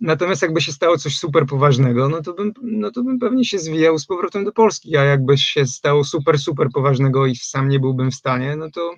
Natomiast 0.00 0.42
jakby 0.42 0.60
się 0.60 0.72
stało 0.72 0.98
coś 0.98 1.18
super 1.18 1.46
poważnego, 1.46 2.08
no 2.08 2.22
to 2.22 2.34
bym, 2.34 2.52
no 2.62 2.90
to 2.90 3.02
bym 3.02 3.18
pewnie 3.18 3.44
się 3.44 3.58
zwijał 3.58 3.98
z 3.98 4.06
powrotem 4.06 4.44
do 4.44 4.52
Polski, 4.52 4.96
a 4.96 5.04
jakby 5.04 5.38
się 5.38 5.66
stało 5.66 6.04
super, 6.04 6.38
super 6.38 6.68
poważnego 6.74 7.26
i 7.26 7.36
sam 7.36 7.68
nie 7.68 7.80
byłbym 7.80 8.10
w 8.10 8.14
stanie, 8.14 8.56
no 8.56 8.70
to 8.70 8.94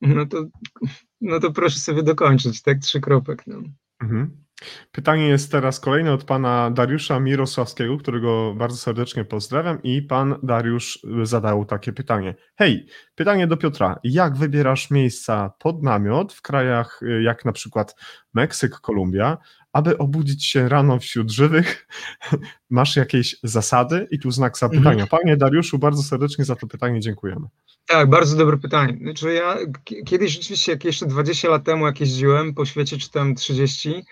no 0.00 0.26
to, 0.26 0.44
no 1.20 1.40
to 1.40 1.52
proszę 1.52 1.78
sobie 1.78 2.02
dokończyć, 2.02 2.62
tak? 2.62 2.78
Trzy 2.78 3.00
kropek, 3.00 3.46
no. 3.46 3.62
Mhm. 4.00 4.45
Pytanie 4.92 5.28
jest 5.28 5.52
teraz 5.52 5.80
kolejne 5.80 6.12
od 6.12 6.24
pana 6.24 6.70
Dariusza 6.70 7.20
Mirosławskiego, 7.20 7.98
którego 7.98 8.54
bardzo 8.54 8.76
serdecznie 8.76 9.24
pozdrawiam 9.24 9.82
i 9.82 10.02
pan 10.02 10.34
Dariusz 10.42 10.98
zadał 11.22 11.64
takie 11.64 11.92
pytanie. 11.92 12.34
Hej, 12.56 12.86
pytanie 13.14 13.46
do 13.46 13.56
Piotra. 13.56 14.00
Jak 14.04 14.36
wybierasz 14.36 14.90
miejsca 14.90 15.52
pod 15.58 15.82
namiot 15.82 16.32
w 16.32 16.42
krajach 16.42 17.00
jak 17.22 17.44
na 17.44 17.52
przykład 17.52 17.94
Meksyk, 18.34 18.80
Kolumbia, 18.80 19.38
aby 19.72 19.98
obudzić 19.98 20.44
się 20.46 20.68
rano 20.68 20.98
wśród 20.98 21.30
żywych? 21.30 21.88
Masz 22.70 22.96
jakieś 22.96 23.36
zasady? 23.42 24.08
I 24.10 24.18
tu 24.18 24.30
znak 24.30 24.58
zapytania. 24.58 25.06
Panie 25.06 25.36
Dariuszu, 25.36 25.78
bardzo 25.78 26.02
serdecznie 26.02 26.44
za 26.44 26.56
to 26.56 26.66
pytanie 26.66 27.00
dziękujemy. 27.00 27.46
Tak, 27.86 28.10
bardzo 28.10 28.36
dobre 28.36 28.58
pytanie. 28.58 28.98
Znaczy 29.02 29.32
ja 29.32 29.56
kiedyś 30.06 30.32
rzeczywiście, 30.32 30.72
jak 30.72 30.84
jeszcze 30.84 31.06
20 31.06 31.48
lat 31.48 31.64
temu, 31.64 31.86
jak 31.86 32.00
jeździłem 32.00 32.54
po 32.54 32.64
świecie, 32.64 32.98
czy 32.98 33.10
tam 33.10 33.34
30, 33.34 34.04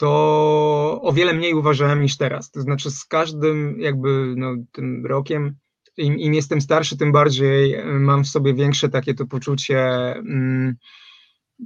to 0.00 1.00
o 1.02 1.12
wiele 1.12 1.34
mniej 1.34 1.54
uważałem 1.54 2.02
niż 2.02 2.16
teraz. 2.16 2.50
To 2.50 2.60
znaczy 2.60 2.90
z 2.90 3.04
każdym 3.04 3.80
jakby 3.80 4.34
no, 4.36 4.54
tym 4.72 5.06
rokiem, 5.06 5.56
im, 5.96 6.18
im 6.18 6.34
jestem 6.34 6.60
starszy, 6.60 6.96
tym 6.96 7.12
bardziej 7.12 7.74
e, 7.74 7.84
mam 7.84 8.24
w 8.24 8.28
sobie 8.28 8.54
większe 8.54 8.88
takie 8.88 9.14
to 9.14 9.26
poczucie 9.26 9.80
mm, 10.16 10.76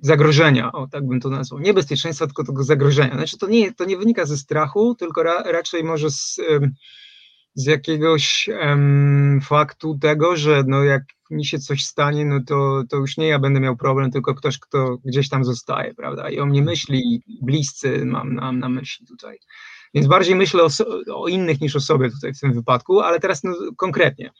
zagrożenia, 0.02 0.72
o 0.72 0.86
tak 0.86 1.06
bym 1.06 1.20
to 1.20 1.30
nazwał. 1.30 1.60
Nie 1.60 1.74
bezpieczeństwa, 1.74 2.26
tylko 2.26 2.44
tego 2.44 2.64
zagrożenia. 2.64 3.14
Znaczy 3.14 3.38
to 3.38 3.48
nie, 3.48 3.72
to 3.74 3.84
nie 3.84 3.96
wynika 3.96 4.26
ze 4.26 4.36
strachu, 4.36 4.94
tylko 4.94 5.22
ra, 5.22 5.42
raczej 5.42 5.84
może 5.84 6.10
z, 6.10 6.40
z 7.54 7.66
jakiegoś 7.66 8.48
em, 8.52 9.40
faktu 9.42 9.98
tego, 9.98 10.36
że 10.36 10.64
no 10.66 10.84
jak 10.84 11.02
mi 11.30 11.44
się 11.44 11.58
coś 11.58 11.84
stanie, 11.84 12.24
no 12.24 12.40
to, 12.46 12.82
to 12.88 12.96
już 12.96 13.16
nie 13.16 13.26
ja 13.26 13.38
będę 13.38 13.60
miał 13.60 13.76
problem, 13.76 14.10
tylko 14.10 14.34
ktoś, 14.34 14.58
kto 14.58 14.98
gdzieś 15.04 15.28
tam 15.28 15.44
zostaje, 15.44 15.94
prawda? 15.94 16.30
I 16.30 16.40
o 16.40 16.46
mnie 16.46 16.62
myśli, 16.62 17.22
bliscy 17.42 18.04
mam 18.04 18.34
na, 18.34 18.52
na 18.52 18.68
myśli 18.68 19.06
tutaj. 19.06 19.38
Więc 19.94 20.06
bardziej 20.06 20.34
myślę 20.34 20.62
o, 20.62 20.68
o 21.14 21.28
innych 21.28 21.60
niż 21.60 21.76
o 21.76 21.80
sobie 21.80 22.10
tutaj 22.10 22.34
w 22.34 22.40
tym 22.40 22.52
wypadku, 22.52 23.00
ale 23.00 23.20
teraz 23.20 23.44
no, 23.44 23.54
konkretnie. 23.76 24.30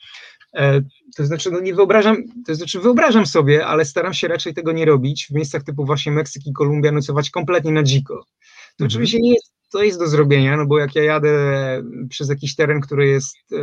E, 0.54 0.80
to 1.16 1.26
znaczy, 1.26 1.50
no 1.50 1.60
nie 1.60 1.74
wyobrażam, 1.74 2.16
to 2.46 2.54
znaczy 2.54 2.80
wyobrażam 2.80 3.26
sobie, 3.26 3.66
ale 3.66 3.84
staram 3.84 4.14
się 4.14 4.28
raczej 4.28 4.54
tego 4.54 4.72
nie 4.72 4.84
robić 4.84 5.26
w 5.26 5.34
miejscach 5.34 5.62
typu 5.62 5.84
właśnie 5.84 6.12
Meksyk 6.12 6.46
i 6.46 6.52
Kolumbia, 6.52 6.92
nocować 6.92 7.30
kompletnie 7.30 7.72
na 7.72 7.82
dziko. 7.82 8.14
To 8.14 8.84
Mhm. 8.84 8.88
oczywiście 8.88 9.18
nie 9.20 9.30
jest, 9.30 9.52
to 9.72 9.82
jest 9.82 9.98
do 9.98 10.06
zrobienia, 10.06 10.56
no 10.56 10.66
bo 10.66 10.78
jak 10.78 10.94
ja 10.94 11.02
jadę 11.02 11.32
przez 12.08 12.28
jakiś 12.28 12.56
teren, 12.56 12.80
który 12.80 13.08
jest 13.08 13.36
e, 13.52 13.56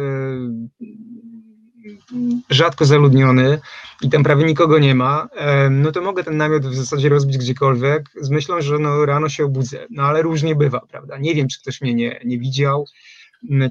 rzadko 2.50 2.86
zaludniony 2.86 3.60
i 4.02 4.10
tam 4.10 4.24
prawie 4.24 4.46
nikogo 4.46 4.80
nie 4.80 4.96
ma, 4.96 5.28
no 5.70 5.92
to 5.92 6.02
mogę 6.02 6.24
ten 6.24 6.38
namiot 6.38 6.66
w 6.66 6.76
zasadzie 6.76 7.10
rozbić 7.10 7.38
gdziekolwiek 7.38 8.10
z 8.22 8.30
myślą, 8.30 8.62
że 8.62 8.80
no 8.80 9.06
rano 9.06 9.30
się 9.30 9.46
obudzę. 9.46 9.86
No 9.90 10.04
ale 10.04 10.22
różnie 10.22 10.56
bywa, 10.56 10.80
prawda? 10.80 11.18
Nie 11.18 11.36
wiem, 11.36 11.48
czy 11.48 11.62
ktoś 11.62 11.82
mnie 11.82 11.94
nie, 11.94 12.20
nie 12.26 12.40
widział, 12.40 12.86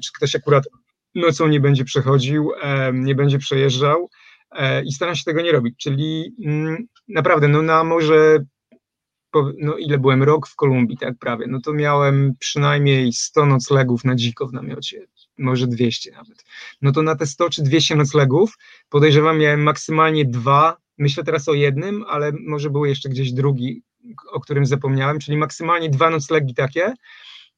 czy 0.03 0.11
ktoś 0.15 0.35
akurat 0.35 0.63
nocą 1.15 1.47
nie 1.47 1.59
będzie 1.59 1.85
przechodził, 1.85 2.51
nie 2.93 3.15
będzie 3.15 3.39
przejeżdżał 3.39 4.09
e, 4.51 4.83
i 4.83 4.91
staram 4.91 5.15
się 5.15 5.23
tego 5.23 5.41
nie 5.41 5.51
robić. 5.51 5.75
Czyli 5.77 6.35
naprawdę, 7.07 7.47
no 7.47 7.61
na 7.61 7.83
może 7.83 8.39
no 9.59 9.77
ile 9.77 9.97
byłem, 9.97 10.23
rok 10.23 10.47
w 10.47 10.55
Kolumbii, 10.55 10.97
tak 10.97 11.17
prawie, 11.19 11.45
no 11.47 11.59
to 11.61 11.73
miałem 11.73 12.33
przynajmniej 12.39 13.13
100 13.13 13.45
noclegów 13.45 14.03
na 14.03 14.15
dziko 14.15 14.47
w 14.47 14.53
namiocie, 14.53 15.07
może 15.41 15.67
200 15.67 16.11
nawet. 16.11 16.43
No 16.81 16.91
to 16.91 17.01
na 17.01 17.15
te 17.15 17.25
100 17.25 17.49
czy 17.49 17.63
200 17.63 17.95
noclegów 17.95 18.57
podejrzewam 18.89 19.39
miałem 19.39 19.63
maksymalnie 19.63 20.25
dwa, 20.25 20.77
myślę 20.97 21.23
teraz 21.23 21.49
o 21.49 21.53
jednym, 21.53 22.05
ale 22.07 22.31
może 22.47 22.69
był 22.69 22.85
jeszcze 22.85 23.09
gdzieś 23.09 23.31
drugi, 23.31 23.83
o 24.31 24.39
którym 24.39 24.65
zapomniałem, 24.65 25.19
czyli 25.19 25.37
maksymalnie 25.37 25.89
dwa 25.89 26.09
noclegi 26.09 26.53
takie, 26.53 26.93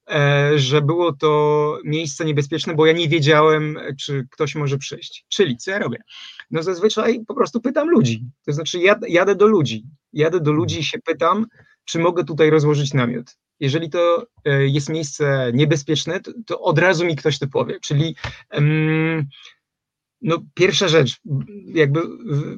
e, 0.10 0.52
że 0.60 0.82
było 0.82 1.14
to 1.14 1.80
miejsce 1.84 2.26
niebezpieczne, 2.26 2.76
bo 2.76 2.86
ja 2.86 2.94
nie 2.94 3.10
wiedziałem, 3.10 3.80
czy 4.00 4.28
ktoś 4.32 4.56
może 4.56 4.78
przyjść. 4.78 5.26
Czyli 5.30 5.58
co 5.58 5.72
ja 5.72 5.80
robię? 5.80 5.98
No 6.52 6.64
zazwyczaj 6.64 7.20
po 7.28 7.36
prostu 7.36 7.62
pytam 7.62 7.90
ludzi, 7.90 8.26
to 8.46 8.54
znaczy 8.54 8.80
jadę, 8.80 9.10
jadę 9.10 9.36
do 9.36 9.48
ludzi, 9.48 9.84
jadę 10.14 10.40
do 10.40 10.52
ludzi 10.52 10.80
i 10.80 10.84
się 10.84 11.00
pytam, 11.00 11.46
czy 11.86 12.00
mogę 12.00 12.24
tutaj 12.24 12.50
rozłożyć 12.50 12.94
namiot. 12.94 13.38
Jeżeli 13.64 13.89
to 13.89 14.28
e, 14.45 14.68
jest 14.68 14.89
miejsce 14.89 15.51
niebezpieczne, 15.53 16.20
to, 16.20 16.32
to 16.45 16.61
od 16.61 16.80
razu 16.80 17.05
mi 17.05 17.16
ktoś 17.16 17.39
to 17.39 17.47
powie. 17.47 17.80
Czyli 17.80 18.16
no, 20.22 20.38
pierwsza 20.53 20.88
rzecz, 20.88 21.20
jakby 21.66 22.01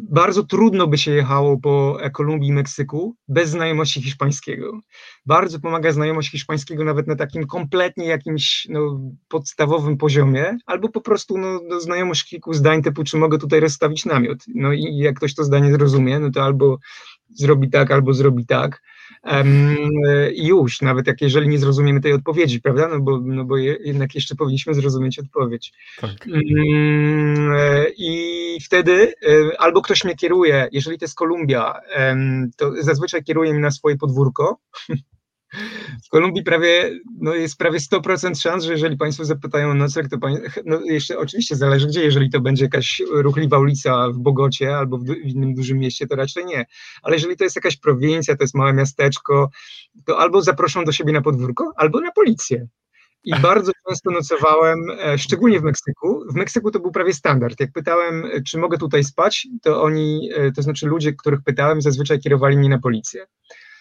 bardzo 0.01 0.43
trudno 0.43 0.87
by 0.87 0.97
się 0.97 1.11
jechało 1.11 1.57
po 1.59 1.97
Kolumbii 2.13 2.49
i 2.49 2.53
Meksyku 2.53 3.15
bez 3.27 3.49
znajomości 3.49 4.01
hiszpańskiego. 4.01 4.79
Bardzo 5.25 5.59
pomaga 5.59 5.91
znajomość 5.91 6.31
hiszpańskiego 6.31 6.83
nawet 6.83 7.07
na 7.07 7.15
takim 7.15 7.47
kompletnie 7.47 8.05
jakimś 8.05 8.67
no, 8.69 8.99
podstawowym 9.27 9.97
poziomie, 9.97 10.57
albo 10.65 10.89
po 10.89 11.01
prostu 11.01 11.37
no, 11.37 11.59
no, 11.69 11.79
znajomość 11.79 12.29
kilku 12.29 12.53
zdań 12.53 12.81
typu, 12.81 13.03
czy 13.03 13.17
mogę 13.17 13.37
tutaj 13.37 13.59
rozstawić 13.59 14.05
namiot. 14.05 14.37
No 14.55 14.73
i 14.73 14.97
jak 14.97 15.15
ktoś 15.15 15.35
to 15.35 15.43
zdanie 15.43 15.71
zrozumie, 15.71 16.19
no 16.19 16.31
to 16.31 16.43
albo 16.43 16.77
zrobi 17.29 17.69
tak, 17.69 17.91
albo 17.91 18.13
zrobi 18.13 18.45
tak 18.45 18.81
już, 20.35 20.81
nawet 20.81 21.07
jak 21.07 21.21
jeżeli 21.21 21.47
nie 21.47 21.59
zrozumiemy 21.59 22.01
tej 22.01 22.13
odpowiedzi, 22.13 22.61
prawda, 22.61 22.87
no 22.87 22.99
bo, 22.99 23.19
no 23.21 23.45
bo 23.45 23.57
jednak 23.57 24.15
jeszcze 24.15 24.35
powinniśmy 24.35 24.73
zrozumieć 24.73 25.19
odpowiedź. 25.19 25.73
Tak. 26.01 26.27
Mm, 26.27 27.51
e, 27.57 27.85
I 27.97 28.59
wtedy 28.65 29.13
e, 29.27 29.61
albo 29.61 29.81
ktoś 29.81 30.03
mnie 30.03 30.15
kieruje, 30.15 30.67
jeżeli 30.71 30.97
to 30.97 31.05
jest 31.05 31.15
Kolumbia, 31.15 31.73
to 32.57 32.71
zazwyczaj 32.79 33.23
kieruje 33.23 33.51
mnie 33.51 33.61
na 33.61 33.71
swoje 33.71 33.97
podwórko, 33.97 34.59
w 36.05 36.09
Kolumbii 36.09 36.43
prawie, 36.43 36.99
no 37.21 37.33
jest 37.33 37.57
prawie 37.57 37.79
100% 37.79 38.41
szans, 38.41 38.63
że 38.63 38.71
jeżeli 38.71 38.97
Państwo 38.97 39.25
zapytają 39.25 39.69
o 39.69 39.73
nocleg, 39.73 40.09
to 40.09 40.17
pań, 40.17 40.37
no 40.65 40.79
jeszcze 40.81 41.17
oczywiście 41.17 41.55
zależy 41.55 41.87
gdzie, 41.87 42.03
jeżeli 42.03 42.29
to 42.29 42.41
będzie 42.41 42.65
jakaś 42.65 43.01
ruchliwa 43.11 43.59
ulica 43.59 44.09
w 44.09 44.17
Bogocie 44.17 44.77
albo 44.77 44.97
w, 44.97 45.07
innym 45.23 45.53
dużym 45.53 45.77
mieście, 45.77 46.07
to 46.07 46.15
raczej 46.15 46.45
nie. 46.45 46.65
Ale 47.03 47.15
jeżeli 47.15 47.37
to 47.37 47.43
jest 47.43 47.55
jakaś 47.55 47.77
prowincja, 47.77 48.35
to 48.35 48.43
jest 48.43 48.55
małe 48.55 48.73
miasteczko, 48.73 49.49
to 50.05 50.19
albo 50.19 50.41
zaproszą 50.41 50.83
do 50.83 50.91
siebie 50.91 51.13
na 51.13 51.21
podwórko, 51.21 51.71
albo 51.75 52.01
na 52.01 52.11
policję. 52.11 52.67
I 53.23 53.31
bardzo 53.49 53.71
często 53.89 54.11
nocowałem, 54.11 54.79
e, 54.99 55.17
szczególnie 55.17 55.59
w 55.59 55.63
Meksyku. 55.63 56.23
W 56.31 56.35
Meksyku 56.35 56.71
to 56.71 56.79
był 56.79 56.91
prawie 56.91 57.13
standard. 57.13 57.59
Jak 57.59 57.71
pytałem, 57.71 58.29
czy 58.47 58.57
mogę 58.57 58.77
tutaj 58.77 59.03
spać, 59.03 59.47
to 59.61 59.81
oni, 59.81 60.29
e, 60.35 60.51
to 60.51 60.61
znaczy 60.61 60.87
ludzie, 60.87 61.13
których 61.13 61.41
pytałem, 61.41 61.81
zazwyczaj 61.81 62.19
kierowali 62.19 62.57
mnie 62.57 62.69
na 62.69 62.79
policję. 62.79 63.25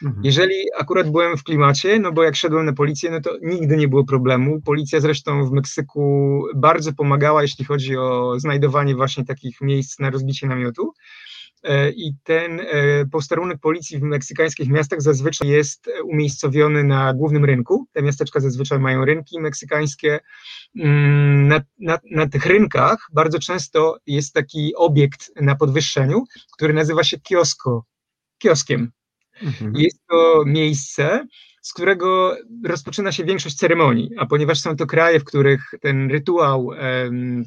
Mhm. 0.03 0.24
Jeżeli 0.24 0.55
akurat 0.78 1.11
byłem 1.11 1.36
w 1.36 1.42
klimacie, 1.45 1.99
no 1.99 2.12
bo 2.12 2.22
jak 2.22 2.36
szedłem 2.36 2.66
na 2.66 2.72
policję, 2.72 3.11
no 3.11 3.20
to 3.20 3.30
nigdy 3.42 3.76
nie 3.76 3.88
było 3.88 4.05
problemu. 4.05 4.61
Policja 4.61 5.01
zresztą 5.01 5.47
w 5.47 5.53
Meksyku 5.53 6.42
bardzo 6.55 6.92
pomagała, 6.92 7.42
jeśli 7.42 7.64
chodzi 7.64 7.97
o 7.97 8.34
znajdowanie 8.40 8.95
właśnie 8.95 9.24
takich 9.24 9.61
miejsc 9.61 9.99
na 9.99 10.11
rozbicie 10.11 10.47
namiotu. 10.47 10.92
E, 11.64 11.90
I 11.90 12.14
ten 12.24 12.61
e, 12.61 13.07
posterunek 13.07 13.59
policji 13.59 13.99
w 13.99 14.03
meksykańskich 14.03 14.68
miastach 14.68 15.03
zazwyczaj 15.03 15.49
jest 15.49 15.90
umiejscowiony 16.05 16.84
na 16.84 17.14
głównym 17.14 17.45
rynku. 17.45 17.86
Te 17.92 18.03
miasteczka 18.03 18.40
zazwyczaj 18.40 18.78
mają 18.78 19.05
rynki 19.05 19.40
meksykańskie. 19.40 20.20
Mm, 20.76 21.49
na, 21.49 21.61
na, 21.78 21.99
na 22.11 22.28
tych 22.28 22.47
rynkach 22.47 23.09
bardzo 23.12 23.38
często 23.38 23.99
jest 24.07 24.34
taki 24.34 24.74
obiekt 24.76 25.30
na 25.40 25.55
podwyższeniu, 25.55 26.24
który 26.53 26.74
nazywa 26.74 27.05
się 27.05 27.20
kiosko, 27.20 27.84
kioskiem. 28.38 28.92
Mhm. 29.43 29.72
Jest 29.76 30.07
to 30.09 30.43
miejsce, 30.47 31.26
z 31.62 31.72
którego 31.72 32.37
rozpoczyna 32.64 33.12
się 33.12 33.24
większość 33.24 33.57
ceremonii, 33.57 34.11
a 34.18 34.26
ponieważ 34.26 34.61
są 34.61 34.76
to 34.76 34.87
kraje, 34.87 35.20
w 35.20 35.24
których 35.24 35.74
ten 35.80 36.11
rytuał, 36.11 36.70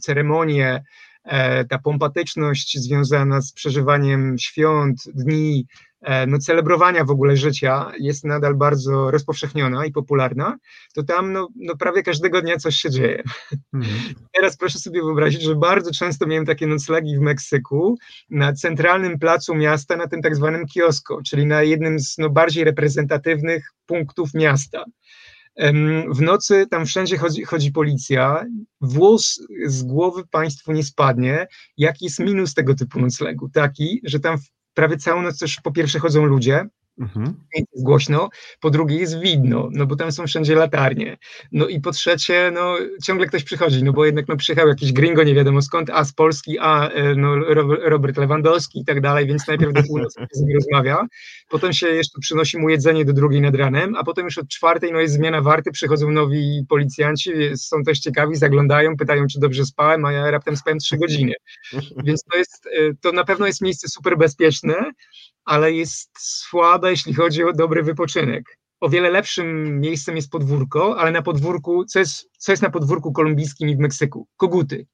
ceremonie, 0.01 0.83
e, 1.23 1.65
ta 1.65 1.79
pompatyczność 1.79 2.77
związana 2.79 3.41
z 3.41 3.53
przeżywaniem 3.53 4.35
świąt, 4.39 5.03
dni, 5.13 5.67
no, 6.27 6.37
celebrowania 6.39 7.03
w 7.03 7.11
ogóle 7.11 7.37
życia 7.37 7.91
jest 7.99 8.23
nadal 8.23 8.55
bardzo 8.55 9.11
rozpowszechniona 9.11 9.85
i 9.85 9.91
popularna, 9.91 10.57
to 10.93 11.03
tam 11.03 11.33
no, 11.33 11.47
no 11.55 11.77
prawie 11.77 12.03
każdego 12.03 12.41
dnia 12.41 12.57
coś 12.57 12.75
się 12.75 12.89
dzieje. 12.89 13.23
Mhm. 13.73 13.95
Teraz 14.35 14.57
proszę 14.57 14.79
sobie 14.79 15.01
wyobrazić, 15.01 15.41
że 15.41 15.55
bardzo 15.55 15.91
często 15.91 16.27
miałem 16.27 16.45
takie 16.45 16.67
noclegi 16.67 17.17
w 17.17 17.21
Meksyku 17.21 17.97
na 18.29 18.53
centralnym 18.53 19.19
placu 19.19 19.55
miasta, 19.55 19.95
na 19.95 20.07
tym 20.07 20.21
tak 20.21 20.35
zwanym 20.35 20.65
kiosko, 20.65 21.21
czyli 21.25 21.45
na 21.45 21.63
jednym 21.63 21.99
z 21.99 22.17
no, 22.17 22.29
bardziej 22.29 22.63
reprezentatywnych 22.63 23.69
punktów 23.85 24.33
miasta. 24.33 24.85
W 26.09 26.21
nocy 26.21 26.67
tam 26.67 26.85
wszędzie 26.85 27.17
chodzi, 27.17 27.43
chodzi, 27.43 27.71
policja, 27.71 28.45
włos 28.81 29.41
z 29.65 29.83
głowy 29.83 30.23
państwu 30.31 30.71
nie 30.71 30.83
spadnie. 30.83 31.47
Jaki 31.77 32.05
jest 32.05 32.19
minus 32.19 32.53
tego 32.53 32.75
typu 32.75 32.99
noclegu? 32.99 33.49
Taki, 33.49 34.01
że 34.03 34.19
tam 34.19 34.37
prawie 34.77 34.97
całą 34.97 35.21
noc 35.21 35.39
też 35.39 35.61
po 35.63 35.71
pierwsze 35.71 35.99
chodzą 35.99 36.25
ludzie, 36.25 36.65
Mhm. 36.99 37.33
Jest 37.55 37.83
głośno, 37.83 38.29
po 38.59 38.69
drugie 38.69 38.95
jest 38.97 39.19
widno, 39.19 39.69
no 39.71 39.85
bo 39.85 39.95
tam 39.95 40.11
są 40.11 40.27
wszędzie 40.27 40.55
latarnie. 40.55 41.17
No 41.51 41.67
i 41.67 41.81
po 41.81 41.91
trzecie, 41.91 42.51
no 42.53 42.75
ciągle 43.03 43.27
ktoś 43.27 43.43
przychodzi, 43.43 43.83
no 43.83 43.93
bo 43.93 44.05
jednak 44.05 44.27
no 44.27 44.37
przyjechał 44.37 44.67
jakiś 44.67 44.93
gringo, 44.93 45.23
nie 45.23 45.35
wiadomo 45.35 45.61
skąd, 45.61 45.89
a 45.89 46.03
z 46.03 46.13
Polski, 46.13 46.59
a 46.59 46.89
e, 46.89 47.15
no 47.15 47.35
Robert 47.85 48.17
Lewandowski 48.17 48.79
i 48.79 48.85
tak 48.85 49.01
dalej, 49.01 49.27
więc 49.27 49.47
najpierw 49.47 49.73
do 49.73 49.83
północy 49.83 50.27
z 50.31 50.41
nim 50.41 50.55
rozmawia, 50.55 51.05
potem 51.49 51.73
się 51.73 51.87
jeszcze 51.87 52.19
przynosi 52.21 52.57
mu 52.57 52.69
jedzenie 52.69 53.05
do 53.05 53.13
drugiej 53.13 53.41
nad 53.41 53.55
ranem, 53.55 53.95
a 53.95 54.03
potem 54.03 54.25
już 54.25 54.37
od 54.37 54.47
czwartej 54.47 54.91
no 54.91 54.99
jest 54.99 55.13
zmiana 55.13 55.41
warty, 55.41 55.71
przychodzą 55.71 56.11
nowi 56.11 56.65
policjanci, 56.69 57.31
są 57.55 57.83
też 57.83 57.99
ciekawi, 57.99 58.35
zaglądają, 58.35 58.97
pytają, 58.97 59.27
czy 59.27 59.39
dobrze 59.39 59.65
spałem, 59.65 60.05
a 60.05 60.11
ja 60.11 60.31
raptem 60.31 60.57
spałem 60.57 60.79
trzy 60.79 60.97
godziny. 60.97 61.33
Więc 62.05 62.23
to 62.31 62.37
jest, 62.37 62.65
e, 62.65 62.93
to 63.01 63.11
na 63.11 63.23
pewno 63.23 63.47
jest 63.47 63.61
miejsce 63.61 63.87
super 63.89 64.17
bezpieczne, 64.17 64.91
ale 65.47 65.73
jest 65.73 66.09
słabe, 66.19 66.86
jeśli 66.89 67.13
chodzi 67.13 67.43
o 67.43 67.53
dobry 67.53 67.83
wypoczynek. 67.83 68.57
O 68.79 68.89
wiele 68.89 69.09
lepszym 69.09 69.79
miejscem 69.79 70.15
jest 70.15 70.31
podwórko, 70.31 70.99
ale 70.99 71.11
na 71.11 71.21
podwórku, 71.21 71.85
co 71.85 71.99
jest, 71.99 72.29
co 72.37 72.51
jest 72.51 72.63
na 72.63 72.69
podwórku 72.69 73.11
kolumbijskim 73.11 73.69
i 73.69 73.75
w 73.75 73.79
Meksyku? 73.79 74.27
Koguty. 74.37 74.87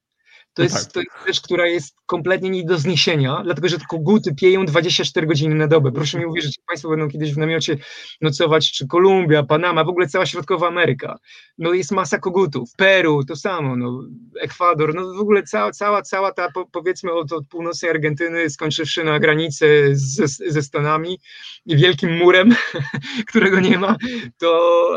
To 0.54 0.62
no 0.62 0.64
jest, 0.64 0.84
tak. 0.84 0.92
to 0.92 1.00
jest 1.00 1.12
rzecz, 1.26 1.40
która 1.40 1.66
jest 1.66 1.96
kompletnie 2.06 2.50
nie 2.50 2.64
do 2.64 2.78
zniesienia, 2.78 3.40
dlatego 3.44 3.68
że 3.68 3.76
koguty 3.88 4.34
pieją 4.34 4.66
24 4.66 5.26
godziny 5.26 5.54
na 5.54 5.66
dobę. 5.66 5.92
Proszę 5.92 6.18
mi 6.18 6.26
uwierzyć, 6.26 6.58
Państwo 6.66 6.88
będą 6.88 7.08
kiedyś 7.08 7.34
w 7.34 7.38
namiocie 7.38 7.76
nocować, 8.20 8.72
czy 8.72 8.86
Kolumbia, 8.86 9.42
Panama, 9.42 9.84
w 9.84 9.88
ogóle 9.88 10.08
cała 10.08 10.26
Środkowa 10.26 10.68
Ameryka. 10.68 11.18
No 11.58 11.72
jest 11.72 11.92
masa 11.92 12.18
kogutów. 12.18 12.70
Peru 12.76 13.24
to 13.24 13.36
samo, 13.36 13.76
no, 13.76 14.02
Ekwador, 14.40 14.94
no 14.94 15.14
w 15.14 15.20
ogóle 15.20 15.42
cała, 15.42 15.70
cała, 15.70 16.02
cała 16.02 16.32
ta, 16.32 16.52
po, 16.52 16.66
powiedzmy 16.66 17.12
od, 17.12 17.32
od 17.32 17.48
północnej 17.48 17.90
Argentyny, 17.90 18.50
skończywszy 18.50 19.04
na 19.04 19.18
granicy 19.18 19.90
z, 19.92 20.42
ze 20.52 20.62
Stanami 20.62 21.18
i 21.66 21.76
wielkim 21.76 22.16
murem, 22.16 22.54
którego 23.28 23.60
nie 23.60 23.78
ma, 23.78 23.96
to, 24.38 24.90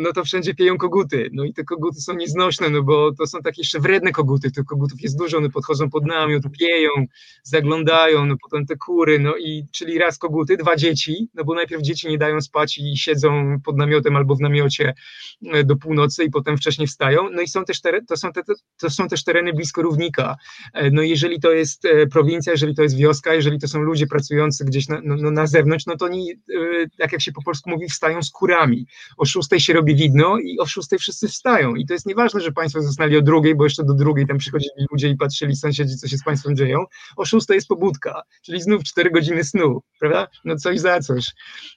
no 0.00 0.12
to 0.12 0.24
wszędzie 0.24 0.54
pieją 0.54 0.78
koguty. 0.78 1.30
No 1.32 1.44
i 1.44 1.54
te 1.54 1.64
koguty 1.64 2.00
są 2.00 2.14
nieznośne, 2.14 2.70
no 2.70 2.82
bo 2.82 3.12
to 3.12 3.26
są 3.26 3.38
takie 3.42 3.60
jeszcze 3.60 3.80
wredne 3.80 4.12
koguty, 4.12 4.50
kogutów 4.68 5.00
jest 5.00 5.18
dużo, 5.18 5.38
one 5.38 5.50
podchodzą 5.50 5.90
pod 5.90 6.06
namiot, 6.06 6.42
pieją, 6.60 6.90
zaglądają, 7.42 8.26
no 8.26 8.34
potem 8.42 8.66
te 8.66 8.76
kury, 8.76 9.18
no 9.18 9.36
i 9.36 9.66
czyli 9.72 9.98
raz 9.98 10.18
koguty, 10.18 10.56
dwa 10.56 10.76
dzieci, 10.76 11.28
no 11.34 11.44
bo 11.44 11.54
najpierw 11.54 11.82
dzieci 11.82 12.08
nie 12.08 12.18
dają 12.18 12.40
spać 12.40 12.78
i 12.78 12.96
siedzą 12.96 13.56
pod 13.64 13.76
namiotem 13.76 14.16
albo 14.16 14.36
w 14.36 14.40
namiocie 14.40 14.94
e, 15.52 15.64
do 15.64 15.76
północy 15.76 16.24
i 16.24 16.30
potem 16.30 16.56
wcześniej 16.56 16.88
wstają, 16.88 17.30
no 17.30 17.42
i 17.42 17.48
są 17.48 17.64
też 17.64 17.80
to, 18.08 18.16
są 18.16 18.32
te, 18.32 18.42
to 18.80 18.90
są 18.90 19.08
też 19.08 19.24
tereny 19.24 19.52
blisko 19.52 19.82
równika, 19.82 20.36
e, 20.74 20.90
no 20.90 21.02
jeżeli 21.02 21.40
to 21.40 21.52
jest 21.52 21.84
e, 21.84 22.06
prowincja, 22.06 22.52
jeżeli 22.52 22.74
to 22.74 22.82
jest 22.82 22.96
wioska, 22.96 23.34
jeżeli 23.34 23.58
to 23.58 23.68
są 23.68 23.80
ludzie 23.80 24.06
pracujący 24.06 24.64
gdzieś 24.64 24.88
na, 24.88 25.00
no, 25.04 25.16
no 25.16 25.30
na 25.30 25.46
zewnątrz, 25.46 25.86
no 25.86 25.96
to 25.96 26.04
oni, 26.04 26.32
tak 26.98 27.12
jak 27.12 27.22
się 27.22 27.32
po 27.32 27.42
polsku 27.42 27.70
mówi, 27.70 27.88
wstają 27.88 28.22
z 28.22 28.30
kurami, 28.30 28.86
o 29.16 29.24
szóstej 29.24 29.60
się 29.60 29.72
robi 29.72 29.94
widno 29.94 30.38
i 30.38 30.58
o 30.58 30.66
szóstej 30.66 30.98
wszyscy 30.98 31.28
wstają. 31.28 31.74
I 31.74 31.86
to 31.86 31.92
jest 31.92 32.06
nieważne, 32.06 32.40
że 32.40 32.52
państwo 32.52 32.82
zostali 32.82 33.16
o 33.16 33.22
drugiej, 33.22 33.54
bo 33.54 33.64
jeszcze 33.64 33.84
do 33.84 33.94
drugiej 33.94 34.26
tam 34.26 34.38
przychodzi 34.38 34.57
chodzili 34.58 34.86
ludzie 34.92 35.08
i 35.08 35.16
patrzyli 35.16 35.56
sąsiedzi, 35.56 35.96
co 35.96 36.08
co 36.08 36.12
się 36.12 36.18
z 36.18 36.24
Państwem 36.24 36.56
dzieją. 36.56 36.84
O 37.16 37.24
6 37.24 37.46
jest 37.50 37.68
pobudka, 37.68 38.22
czyli 38.42 38.62
znów 38.62 38.84
4 38.84 39.10
godziny 39.10 39.44
snu, 39.44 39.82
prawda? 40.00 40.26
No 40.44 40.56
coś 40.56 40.80
za 40.80 41.00
coś. 41.00 41.26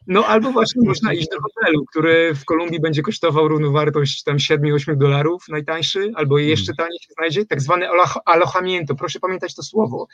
No 0.08 0.26
albo 0.26 0.52
właśnie 0.52 0.82
można 0.86 1.14
iść 1.14 1.28
do 1.32 1.38
hotelu, 1.42 1.86
który 1.86 2.36
w 2.36 2.46
Kolumbii 2.46 2.80
będzie 2.80 3.02
kosztował 3.02 3.48
równowartość 3.48 4.24
tam 4.24 4.38
7-8 4.38 4.98
dolarów, 4.98 5.44
najtańszy, 5.50 6.12
albo 6.16 6.38
jeszcze 6.38 6.74
taniej 6.74 7.00
się 7.00 7.14
znajdzie, 7.18 7.46
tak 7.46 7.62
zwane 7.62 7.90
alojamiento. 8.26 8.96
Proszę 8.96 9.20
pamiętać 9.20 9.56
to 9.56 9.64
słowo, 9.64 10.08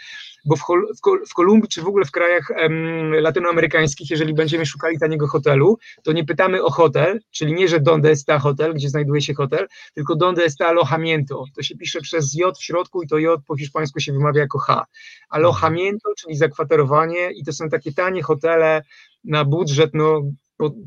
bo 0.46 0.56
w, 0.56 0.60
w, 0.60 1.30
w 1.30 1.34
Kolumbii, 1.34 1.70
czy 1.70 1.82
w 1.82 1.88
ogóle 1.88 2.06
w 2.06 2.12
krajach 2.12 2.52
em, 2.52 3.14
latynoamerykańskich, 3.14 4.10
jeżeli 4.10 4.34
będziemy 4.34 4.66
szukali 4.66 5.00
taniego 5.00 5.28
hotelu, 5.28 5.78
to 6.04 6.12
nie 6.12 6.26
pytamy 6.26 6.64
o 6.64 6.72
hotel, 6.72 7.20
czyli 7.32 7.54
nie, 7.54 7.68
że 7.68 7.80
donde 7.80 8.12
está 8.12 8.40
hotel, 8.40 8.74
gdzie 8.74 8.90
znajduje 8.90 9.22
się 9.22 9.34
hotel, 9.34 9.68
tylko 9.94 10.16
donde 10.16 10.46
está 10.46 10.68
alojamiento. 10.68 11.44
To 11.56 11.64
się 11.64 11.78
pisze 11.78 12.02
przez 12.02 12.36
J 12.36 12.57
w 12.58 12.64
środku 12.64 13.04
i 13.04 13.08
to 13.08 13.18
J 13.18 13.42
po 13.48 13.58
hiszpańsku 13.58 14.00
się 14.00 14.14
wymawia 14.14 14.42
jako 14.42 14.60
H. 14.60 14.86
Alojamiento, 15.30 16.10
czyli 16.18 16.36
zakwaterowanie 16.36 17.32
i 17.32 17.44
to 17.44 17.54
są 17.54 17.70
takie 17.70 17.94
tanie 17.94 18.24
hotele 18.24 18.82
na 19.24 19.46
budżet, 19.46 19.92
no 19.94 20.22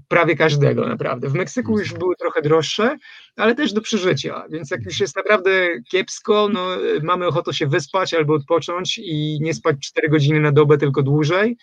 prawie 0.09 0.37
każdego 0.37 0.89
naprawdę. 0.89 1.29
W 1.29 1.35
Meksyku 1.35 1.79
już 1.79 1.95
były 1.95 2.17
trochę 2.17 2.43
droższe, 2.43 2.97
ale 3.37 3.55
też 3.55 3.73
do 3.73 3.81
przeżycia, 3.81 4.45
więc 4.51 4.71
jak 4.71 4.85
już 4.85 5.01
jest 5.01 5.17
naprawdę 5.17 5.69
kiepsko, 5.91 6.49
no 6.53 6.67
mamy 7.03 7.27
ochotę 7.27 7.55
się 7.55 7.67
wyspać 7.67 8.15
albo 8.15 8.35
odpocząć 8.35 8.99
i 8.99 9.39
nie 9.41 9.55
spać 9.55 9.77
4 9.81 10.09
godziny 10.09 10.41
na 10.41 10.53
dobę, 10.53 10.79
tylko 10.79 11.03
dłużej, 11.03 11.57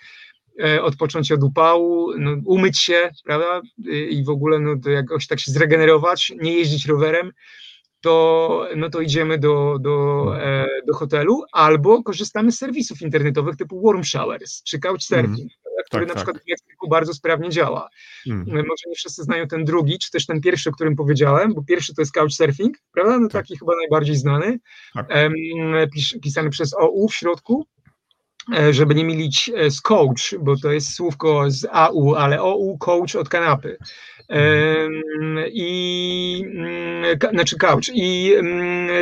e, 0.64 0.84
odpocząć 0.84 1.32
od 1.32 1.43
upału, 1.43 2.14
no, 2.18 2.32
umyć 2.45 2.80
się, 2.80 3.10
prawda, 3.26 3.62
i 4.10 4.24
w 4.24 4.30
ogóle 4.30 4.60
no, 4.60 4.76
to 4.84 4.89
jakoś 4.89 5.28
tak 5.28 5.39
się 5.39 5.51
zregenerować, 5.51 6.34
nie 6.41 6.53
jeździć 6.53 6.86
rowerem, 6.86 7.32
to, 8.02 8.68
no 8.76 8.89
to 8.89 9.02
idziemy 9.02 9.38
do, 9.38 9.78
do, 9.80 10.26
e, 10.41 10.68
do 10.88 10.93
hotelu 10.93 11.43
albo 11.52 12.04
korzystamy 12.04 12.52
z 12.52 12.58
serwisów 12.58 13.02
internetowych 13.02 13.56
typu 13.56 13.82
Warm 13.82 14.04
Showers 14.04 14.64
czy 14.64 14.80
Couchsurfing. 14.80 15.39
Mm 15.39 15.68
który 15.88 16.06
tak, 16.06 16.16
na 16.16 16.16
przykład 16.16 16.36
tak. 16.36 16.43
w 16.43 16.50
Meksyku 16.50 16.89
bardzo 16.89 17.14
sprawnie 17.14 17.50
działa. 17.50 17.89
Hmm. 18.24 18.45
Może 18.48 18.84
nie 18.88 18.95
wszyscy 18.95 19.24
znają 19.24 19.48
ten 19.48 19.66
drugi, 19.66 20.00
czy 20.00 20.12
też 20.12 20.26
ten 20.26 20.41
pierwszy, 20.41 20.70
o 20.70 20.74
którym 20.74 20.95
powiedziałem, 20.95 21.54
bo 21.54 21.64
pierwszy 21.64 21.95
to 21.95 22.02
jest 22.02 22.12
Couchsurfing, 22.12 22.78
prawda? 22.91 23.20
No 23.20 23.28
tak. 23.30 23.41
taki 23.43 23.58
chyba 23.58 23.76
najbardziej 23.76 24.16
znany, 24.16 24.60
tak. 24.93 25.08
Pis, 25.93 26.20
pisany 26.22 26.50
przez 26.50 26.74
OU 26.74 27.08
w 27.08 27.16
środku, 27.16 27.66
e, 28.58 28.74
żeby 28.74 28.95
nie 28.95 29.06
mylić 29.06 29.52
z 29.70 29.82
coach, 29.82 30.36
bo 30.39 30.58
to 30.58 30.72
jest 30.72 30.93
słówko 30.93 31.52
z 31.52 31.66
AU, 31.72 32.16
ale 32.16 32.41
OU, 32.41 32.78
coach 32.78 33.16
od 33.16 33.30
kanapy. 33.30 33.78
I 35.52 36.43
mm, 37.06 37.18
znaczy 37.34 37.58
couch 37.58 37.89
i 37.93 38.34
mm, 38.38 38.89
e, 38.89 38.93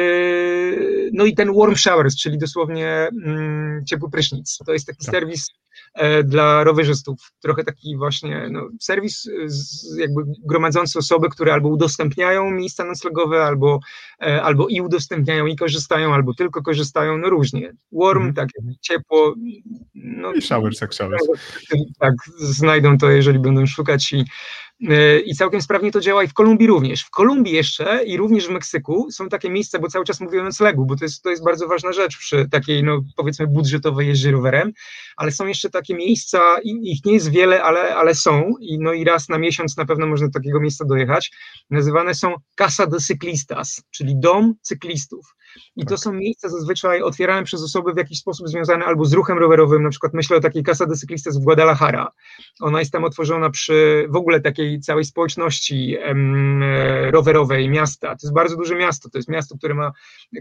no 1.13 1.25
i 1.25 1.35
ten 1.35 1.53
warm 1.53 1.75
showers, 1.75 2.15
czyli 2.15 2.37
dosłownie 2.37 2.87
mm, 3.25 3.85
ciepły 3.85 4.09
prysznic. 4.09 4.57
To 4.65 4.73
jest 4.73 4.87
taki 4.87 5.05
tak. 5.05 5.15
serwis 5.15 5.47
E, 5.95 6.23
dla 6.23 6.63
rowerzystów. 6.63 7.31
Trochę 7.41 7.63
taki 7.63 7.97
właśnie 7.97 8.49
no, 8.51 8.69
serwis 8.79 9.29
z, 9.45 9.97
jakby 9.97 10.21
gromadzący 10.45 10.99
osoby, 10.99 11.29
które 11.29 11.53
albo 11.53 11.69
udostępniają 11.69 12.51
miejsca 12.51 12.85
noclegowe, 12.85 13.43
albo, 13.43 13.79
e, 14.21 14.43
albo 14.43 14.67
i 14.67 14.81
udostępniają 14.81 15.45
i 15.45 15.55
korzystają, 15.55 16.13
albo 16.13 16.33
tylko 16.33 16.61
korzystają, 16.61 17.17
no 17.17 17.29
różnie. 17.29 17.73
Warm, 17.91 18.21
mm 18.21 18.35
tak 18.35 18.49
ciepło. 18.81 19.35
No, 19.93 20.33
I 20.33 20.41
showers 20.41 20.81
jak 20.81 20.93
showers. 20.93 21.23
Tak, 21.99 22.13
znajdą 22.37 22.97
to, 22.97 23.09
jeżeli 23.09 23.39
będą 23.39 23.65
szukać 23.65 24.13
i 24.13 24.25
i 25.25 25.35
całkiem 25.35 25.61
sprawnie 25.61 25.91
to 25.91 26.01
działa 26.01 26.23
i 26.23 26.27
w 26.27 26.33
Kolumbii 26.33 26.67
również. 26.67 27.03
W 27.03 27.09
Kolumbii 27.09 27.53
jeszcze 27.53 28.03
i 28.05 28.17
również 28.17 28.47
w 28.47 28.49
Meksyku 28.49 29.11
są 29.11 29.29
takie 29.29 29.49
miejsca, 29.49 29.79
bo 29.79 29.87
cały 29.87 30.05
czas 30.05 30.21
mówię 30.21 30.41
o 30.41 30.43
noclegu, 30.43 30.85
bo 30.85 30.95
to 30.95 31.05
jest, 31.05 31.23
to 31.23 31.29
jest 31.29 31.43
bardzo 31.43 31.67
ważna 31.67 31.93
rzecz 31.93 32.17
przy 32.17 32.49
takiej, 32.51 32.83
no 32.83 33.01
powiedzmy, 33.15 33.47
budżetowej 33.47 34.07
jeździe 34.07 34.31
rowerem, 34.31 34.71
ale 35.17 35.31
są 35.31 35.47
jeszcze 35.47 35.69
takie 35.69 35.95
miejsca, 35.95 36.57
ich 36.63 37.05
nie 37.05 37.13
jest 37.13 37.31
wiele, 37.31 37.63
ale, 37.63 37.95
ale 37.95 38.15
są 38.15 38.53
i, 38.61 38.79
no 38.79 38.93
i 38.93 39.03
raz 39.03 39.29
na 39.29 39.37
miesiąc 39.37 39.77
na 39.77 39.85
pewno 39.85 40.07
można 40.07 40.27
do 40.27 40.33
takiego 40.33 40.59
miejsca 40.59 40.85
dojechać. 40.85 41.31
Nazywane 41.69 42.15
są 42.15 42.35
Casa 42.55 42.87
de 42.87 42.97
Ciclistas, 42.99 43.83
czyli 43.91 44.19
dom 44.19 44.53
cyklistów. 44.61 45.35
I 45.75 45.83
to 45.85 45.89
tak. 45.89 45.99
są 45.99 46.13
miejsca 46.13 46.49
zazwyczaj 46.49 47.01
otwierane 47.01 47.43
przez 47.43 47.63
osoby 47.63 47.93
w 47.93 47.97
jakiś 47.97 48.19
sposób 48.19 48.47
związane 48.47 48.85
albo 48.85 49.05
z 49.05 49.13
ruchem 49.13 49.37
rowerowym, 49.37 49.83
na 49.83 49.89
przykład 49.89 50.13
myślę 50.13 50.37
o 50.37 50.39
takiej 50.39 50.63
Casa 50.63 50.85
de 50.85 50.95
Ciclistas 50.95 51.37
w 51.37 51.43
Guadalajara. 51.43 52.11
Ona 52.61 52.79
jest 52.79 52.91
tam 52.91 53.03
otworzona 53.03 53.49
przy 53.49 54.07
w 54.09 54.15
ogóle 54.15 54.41
takiej 54.41 54.79
całej 54.79 55.05
społeczności 55.05 55.97
em, 56.01 56.63
rowerowej 57.11 57.69
miasta. 57.69 58.07
To 58.07 58.27
jest 58.27 58.33
bardzo 58.33 58.57
duże 58.57 58.75
miasto, 58.75 59.09
to 59.09 59.17
jest 59.17 59.29
miasto, 59.29 59.57
które 59.57 59.73
ma 59.73 59.91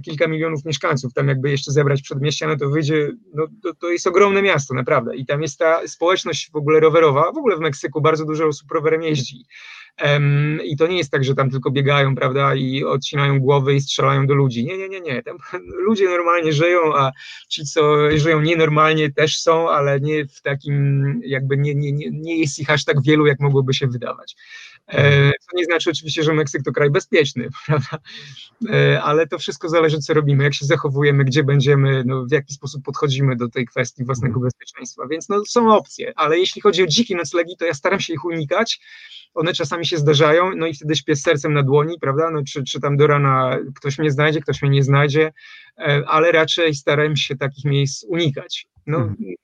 kilka 0.05 0.29
milionów 0.29 0.65
mieszkańców. 0.65 1.13
Tam 1.13 1.29
jakby 1.29 1.51
jeszcze 1.51 1.73
zebrać 1.73 2.03
przedmieścia, 2.03 2.47
no 2.47 2.57
to 2.57 2.69
wyjdzie, 2.69 3.11
no 3.35 3.47
to, 3.63 3.75
to 3.75 3.91
jest 3.91 4.07
ogromne 4.07 4.43
miasto, 4.43 4.75
naprawdę. 4.75 5.17
I 5.17 5.27
tam 5.27 5.43
jest 5.43 5.59
ta 5.59 5.89
społeczność 5.89 6.51
w 6.51 6.57
ogóle 6.57 6.81
rowerowa, 6.81 7.33
w 7.33 7.39
ogóle 7.39 7.57
w 7.57 7.61
Meksyku 7.61 8.01
bardzo 8.01 8.25
dużo 8.25 8.47
osób 8.47 8.71
rowerem 8.73 9.03
jeździ. 9.03 9.45
I 10.65 10.77
to 10.77 10.87
nie 10.87 10.97
jest 10.97 11.11
tak, 11.11 11.25
że 11.25 11.35
tam 11.35 11.51
tylko 11.51 11.71
biegają, 11.71 12.15
prawda, 12.15 12.55
i 12.55 12.85
odcinają 12.85 13.41
głowy 13.41 13.75
i 13.75 13.81
strzelają 13.81 14.27
do 14.27 14.35
ludzi. 14.35 14.65
Nie, 14.65 14.79
nie, 14.79 14.89
nie, 14.89 15.01
nie. 15.01 15.23
Tam 15.23 15.37
ludzie 15.87 16.09
normalnie 16.09 16.53
żyją, 16.53 16.95
a 16.97 17.13
ci, 17.49 17.65
co 17.65 18.11
żyją 18.19 18.41
nienormalnie, 18.41 19.13
też 19.13 19.39
są, 19.39 19.71
ale 19.71 20.01
nie 20.01 20.27
w 20.27 20.43
takim, 20.43 21.05
jakby 21.25 21.57
nie, 21.57 21.75
nie, 21.75 21.93
nie, 21.93 22.11
nie 22.11 22.39
jest 22.39 22.59
ich 22.59 22.71
aż 22.71 22.85
tak 22.85 23.03
wielu, 23.03 23.27
jak 23.27 23.41
mogłoby 23.41 23.75
się 23.75 23.87
wydawać. 23.87 24.37
E, 24.89 25.31
co 25.31 25.57
nie 25.57 25.65
znaczy 25.65 25.91
oczywiście, 25.91 26.23
że 26.23 26.33
Meksyk 26.33 26.63
to 26.63 26.73
kraj 26.73 26.91
bezpieczny, 26.91 27.49
prawda? 27.67 27.99
E, 28.71 29.03
ale 29.03 29.27
to 29.27 29.39
wszystko 29.39 29.69
zależy, 29.69 29.99
co 29.99 30.15
robimy, 30.15 30.45
jak 30.45 30.55
się 30.55 30.67
zachowujemy, 30.67 31.25
gdzie 31.25 31.45
będziemy, 31.45 32.03
no, 32.07 32.25
w 32.25 32.33
jaki 32.33 32.55
sposób 32.55 32.85
podchodzimy 32.85 33.37
do 33.37 33.49
tej 33.49 33.67
kwestii 33.67 34.05
własnego 34.05 34.35
mhm. 34.35 34.45
bezpieczeństwa. 34.45 35.07
Więc 35.11 35.29
no, 35.29 35.45
są 35.45 35.75
opcje, 35.75 36.13
ale 36.17 36.39
jeśli 36.39 36.63
chodzi 36.63 36.83
o 36.83 36.87
dzikie 36.87 37.17
noclegi, 37.17 37.57
to 37.57 37.65
ja 37.65 37.75
staram 37.75 38.01
się 38.01 38.13
ich 38.13 38.25
unikać 38.25 38.81
one 39.35 39.53
czasami 39.53 39.87
się 39.87 39.99
zdarzają, 39.99 40.51
no 40.57 40.67
i 40.67 40.75
wtedy 40.75 40.97
śpię 40.97 41.17
z 41.17 41.23
sercem 41.23 41.53
na 41.53 41.63
dłoni, 41.63 41.99
prawda, 42.01 42.31
no 42.31 42.43
czy, 42.49 42.65
czy 42.65 42.81
tam 42.81 42.97
do 42.97 43.07
rana 43.07 43.59
ktoś 43.75 43.99
mnie 43.99 44.11
znajdzie, 44.11 44.41
ktoś 44.41 44.63
mnie 44.63 44.71
nie 44.71 44.83
znajdzie, 44.83 45.33
e, 45.79 46.03
ale 46.07 46.33
raczej 46.33 46.75
staram 46.75 47.17
się 47.17 47.37
takich 47.37 47.65
miejsc 47.65 48.05
unikać. 48.09 48.67
No, 48.87 48.99
mhm 48.99 49.35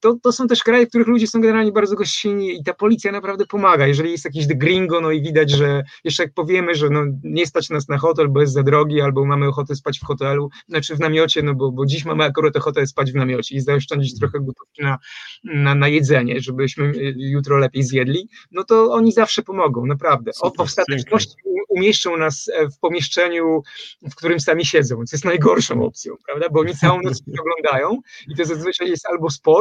to, 0.00 0.16
to 0.22 0.32
są 0.32 0.46
też 0.46 0.62
kraje, 0.62 0.86
w 0.86 0.88
których 0.88 1.06
ludzie 1.06 1.26
są 1.26 1.40
generalnie 1.40 1.72
bardzo 1.72 1.96
gościnni 1.96 2.60
i 2.60 2.64
ta 2.64 2.74
policja 2.74 3.12
naprawdę 3.12 3.46
pomaga. 3.46 3.86
Jeżeli 3.86 4.10
jest 4.10 4.24
jakiś 4.24 4.46
gringo, 4.46 5.00
no 5.00 5.10
i 5.10 5.22
widać, 5.22 5.50
że 5.50 5.84
jeszcze 6.04 6.22
jak 6.22 6.32
powiemy, 6.32 6.74
że 6.74 6.90
no, 6.90 7.02
nie 7.22 7.46
stać 7.46 7.70
nas 7.70 7.88
na 7.88 7.98
hotel, 7.98 8.28
bo 8.28 8.40
jest 8.40 8.52
za 8.52 8.62
drogi, 8.62 9.00
albo 9.00 9.24
mamy 9.24 9.48
ochotę 9.48 9.76
spać 9.76 9.98
w 9.98 10.04
hotelu, 10.04 10.50
znaczy 10.68 10.96
w 10.96 11.00
namiocie, 11.00 11.42
no 11.42 11.54
bo, 11.54 11.72
bo 11.72 11.86
dziś 11.86 12.04
mamy 12.04 12.24
akurat 12.24 12.56
ochotę 12.56 12.86
spać 12.86 13.12
w 13.12 13.14
namiocie 13.14 13.56
i 13.56 13.60
zaoszczędzić 13.60 14.12
mhm. 14.14 14.30
trochę 14.30 14.46
gotówki 14.46 14.82
na, 14.82 14.98
na, 15.44 15.74
na 15.74 15.88
jedzenie, 15.88 16.40
żebyśmy 16.40 16.92
jutro 17.16 17.58
lepiej 17.58 17.82
zjedli, 17.82 18.28
no 18.50 18.64
to 18.64 18.92
oni 18.92 19.12
zawsze 19.12 19.42
pomogą, 19.42 19.86
naprawdę. 19.86 20.30
O, 20.40 20.50
w 20.50 20.60
ostateczności 20.60 21.36
umieszczą 21.76 22.16
nas 22.16 22.48
e, 22.48 22.68
w 22.68 22.78
pomieszczeniu, 22.78 23.62
w 24.02 24.14
którym 24.14 24.40
sami 24.40 24.66
siedzą, 24.66 24.96
co 24.96 25.16
jest 25.16 25.24
najgorszą 25.24 25.82
opcją, 25.82 26.14
prawda, 26.26 26.48
bo 26.48 26.60
oni 26.60 26.76
całą 26.76 27.02
noc 27.02 27.22
oglądają 27.40 28.00
i 28.28 28.36
to 28.36 28.44
zazwyczaj 28.44 28.88
jest 28.88 29.06
albo 29.06 29.30
sport, 29.30 29.55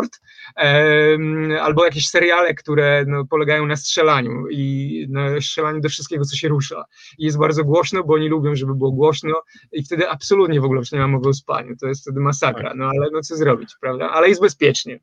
albo 1.61 1.85
jakieś 1.85 2.07
seriale, 2.07 2.53
które 2.53 3.05
no, 3.07 3.25
polegają 3.25 3.65
na 3.65 3.75
strzelaniu 3.75 4.47
i 4.51 5.07
na 5.09 5.41
strzelaniu 5.41 5.81
do 5.81 5.89
wszystkiego, 5.89 6.25
co 6.25 6.35
się 6.35 6.47
rusza. 6.47 6.85
I 7.17 7.25
jest 7.25 7.37
bardzo 7.37 7.63
głośno, 7.63 8.03
bo 8.03 8.13
oni 8.13 8.29
lubią, 8.29 8.55
żeby 8.55 8.75
było 8.75 8.91
głośno 8.91 9.41
i 9.71 9.83
wtedy 9.83 10.09
absolutnie 10.09 10.61
w 10.61 10.65
ogóle 10.65 10.81
nie 10.91 10.99
ma 10.99 11.07
mowy 11.07 11.29
o 11.29 11.33
spaniu, 11.33 11.75
to 11.81 11.87
jest 11.87 12.01
wtedy 12.01 12.19
masakra, 12.19 12.69
tak. 12.69 12.77
no 12.77 12.85
ale 12.85 13.09
no 13.11 13.21
co 13.21 13.35
zrobić, 13.35 13.75
prawda, 13.81 14.09
ale 14.09 14.29
jest 14.29 14.41
bezpiecznie 14.41 14.99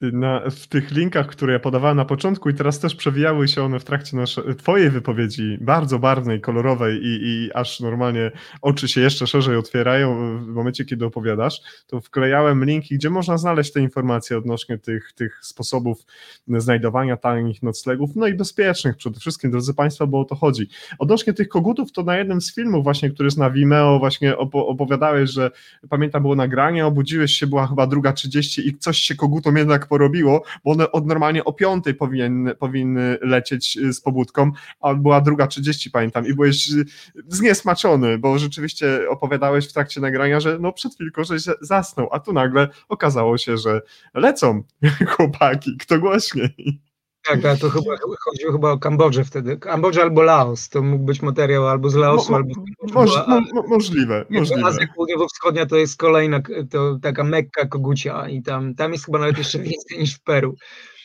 na, 0.00 0.42
w 0.50 0.66
tych 0.66 0.90
linkach, 0.90 1.26
które 1.26 1.52
ja 1.52 1.58
podawałem 1.58 1.96
na 1.96 2.04
początku 2.04 2.50
i 2.50 2.54
teraz 2.54 2.80
też 2.80 2.94
przewijały 2.94 3.48
się 3.48 3.62
one 3.62 3.80
w 3.80 3.84
trakcie 3.84 4.16
nasze, 4.16 4.54
twojej 4.54 4.90
wypowiedzi, 4.90 5.58
bardzo 5.60 5.98
barwnej, 5.98 6.40
kolorowej 6.40 7.00
i, 7.02 7.18
i 7.22 7.52
aż 7.54 7.80
normalnie 7.80 8.30
oczy 8.62 8.88
się 8.88 9.00
jeszcze 9.00 9.26
szerzej 9.26 9.56
otwierają 9.56 10.38
w 10.38 10.46
momencie, 10.46 10.84
kiedy 10.84 11.06
opowiadasz, 11.06 11.60
to 11.86 12.00
wklejałem 12.00 12.64
linki, 12.64 12.94
gdzie 12.94 13.10
można 13.10 13.38
znaleźć 13.38 13.72
te 13.72 13.80
informacje 13.80 14.38
odnośnie 14.38 14.78
tych, 14.78 15.12
tych 15.12 15.38
sposobów 15.42 16.06
znajdowania 16.48 17.16
tanich 17.16 17.62
noclegów, 17.62 18.10
no 18.16 18.26
i 18.26 18.34
bezpiecznych 18.34 18.96
przede 18.96 19.20
wszystkim, 19.20 19.50
drodzy 19.50 19.74
Państwo, 19.74 20.06
bo 20.06 20.20
o 20.20 20.24
to 20.24 20.34
chodzi. 20.34 20.68
Odnośnie 20.98 21.32
tych 21.32 21.48
kogutów, 21.48 21.92
to 21.92 22.02
na 22.02 22.16
jednym 22.16 22.40
z 22.40 22.54
filmów 22.54 22.84
właśnie, 22.84 23.10
który 23.10 23.26
jest 23.26 23.38
na 23.38 23.50
Vimeo, 23.50 23.98
właśnie 23.98 24.36
opowiadałeś, 24.52 25.30
że 25.30 25.50
pamiętam 25.88 26.22
było 26.22 26.34
nagranie, 26.34 26.86
obudziłeś 26.86 27.32
się, 27.32 27.46
była 27.46 27.66
chyba 27.66 27.86
druga 27.86 28.12
30 28.12 28.68
i 28.68 28.78
coś 28.78 28.98
się 28.98 29.14
kogutom 29.14 29.56
jednak 29.68 29.88
porobiło, 29.88 30.42
bo 30.64 30.70
one 30.70 30.92
od 30.92 31.06
normalnie 31.06 31.44
o 31.44 31.52
piątej 31.52 31.94
powinny, 31.94 32.54
powinny 32.54 33.18
lecieć 33.20 33.76
y, 33.76 33.92
z 33.92 34.00
pobudką, 34.00 34.52
a 34.80 34.94
była 34.94 35.20
druga 35.20 35.46
30, 35.46 35.90
pamiętam, 35.90 36.26
i 36.26 36.34
byłeś 36.34 36.70
y, 36.72 36.84
zniesmaczony, 37.28 38.18
bo 38.18 38.38
rzeczywiście 38.38 39.10
opowiadałeś 39.10 39.68
w 39.68 39.72
trakcie 39.72 40.00
nagrania, 40.00 40.40
że 40.40 40.58
no 40.58 40.72
przed 40.72 40.94
chwilką, 40.94 41.24
żeś 41.24 41.42
zasnął, 41.60 42.08
a 42.12 42.20
tu 42.20 42.32
nagle 42.32 42.68
okazało 42.88 43.38
się, 43.38 43.56
że 43.56 43.80
lecą 44.14 44.62
chłopaki, 45.16 45.76
kto 45.76 45.98
głośniej. 45.98 46.87
Tak, 47.28 47.42
tak, 47.42 47.58
to 47.58 47.70
chyba 47.70 47.96
chodziło 48.20 48.52
chyba 48.52 48.70
o 48.70 48.78
Kambodżę 48.78 49.24
wtedy. 49.24 49.56
Kambodża 49.56 50.02
albo 50.02 50.22
Laos, 50.22 50.68
to 50.68 50.82
mógł 50.82 51.04
być 51.04 51.22
materiał 51.22 51.68
albo 51.68 51.90
z 51.90 51.94
Laosu, 51.94 52.32
Mo, 52.32 52.36
albo 52.36 52.54
z 52.88 52.92
moż, 52.92 53.10
mo, 53.28 53.40
mo, 53.40 53.62
możliwe, 53.68 54.24
możliwe. 54.30 54.66
Azja 54.66 54.86
Południowo-Wschodnia 54.96 55.66
to 55.66 55.76
jest 55.76 55.96
kolejna 55.96 56.40
to 56.70 56.98
taka 57.02 57.24
mekka 57.24 57.66
kogucia 57.66 58.28
i 58.28 58.42
tam, 58.42 58.74
tam 58.74 58.92
jest 58.92 59.04
chyba 59.04 59.18
nawet 59.18 59.38
jeszcze 59.38 59.58
więcej 59.68 59.98
niż 59.98 60.14
w 60.14 60.20
Peru. 60.20 60.54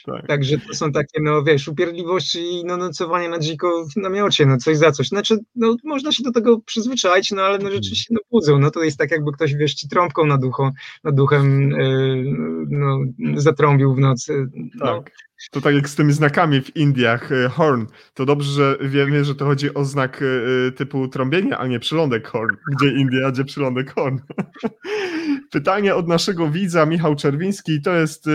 Tak. 0.05 0.27
Także 0.27 0.57
to 0.57 0.73
są 0.73 0.91
takie, 0.91 1.21
no 1.21 1.43
wiesz, 1.43 1.67
upierdliwości 1.67 2.39
i 2.39 2.65
no, 2.65 2.77
nocowanie 2.77 3.29
na 3.29 3.39
dziko 3.39 3.85
w 3.95 3.97
namiocie, 3.97 4.45
no 4.45 4.57
coś 4.57 4.77
za 4.77 4.91
coś. 4.91 5.07
Znaczy, 5.07 5.37
no 5.55 5.75
można 5.83 6.11
się 6.11 6.23
do 6.23 6.31
tego 6.31 6.59
przyzwyczaić, 6.59 7.31
no 7.31 7.41
ale 7.41 7.57
no 7.57 7.71
rzeczywiście 7.71 8.13
no 8.13 8.19
budzą, 8.31 8.59
no 8.59 8.71
to 8.71 8.83
jest 8.83 8.97
tak 8.97 9.11
jakby 9.11 9.31
ktoś, 9.31 9.55
wiesz, 9.55 9.73
ci 9.73 9.89
trąbką 9.89 10.25
nad, 10.25 10.41
nad 11.03 11.15
duchem 11.15 11.71
yy, 11.71 12.23
no, 12.69 12.99
zatrąbił 13.35 13.95
w 13.95 13.99
nocy. 13.99 14.47
No. 14.75 14.85
Tak. 14.85 15.11
To 15.51 15.61
tak 15.61 15.75
jak 15.75 15.89
z 15.89 15.95
tymi 15.95 16.13
znakami 16.13 16.61
w 16.61 16.75
Indiach, 16.75 17.31
y, 17.31 17.49
horn. 17.49 17.85
To 18.13 18.25
dobrze, 18.25 18.51
że 18.51 18.77
wiemy, 18.89 19.25
że 19.25 19.35
to 19.35 19.45
chodzi 19.45 19.73
o 19.73 19.85
znak 19.85 20.21
y, 20.21 20.25
y, 20.67 20.71
typu 20.71 21.07
trąbienie, 21.07 21.57
a 21.57 21.67
nie 21.67 21.79
przylądek 21.79 22.27
horn. 22.27 22.55
Gdzie 22.71 22.91
India, 22.91 23.31
gdzie 23.31 23.45
przylądek 23.45 23.93
horn. 23.93 24.19
Pytanie 25.51 25.95
od 25.95 26.07
naszego 26.07 26.49
widza, 26.49 26.85
Michał 26.85 27.15
Czerwiński, 27.15 27.81
to 27.81 27.95
jest 27.95 28.25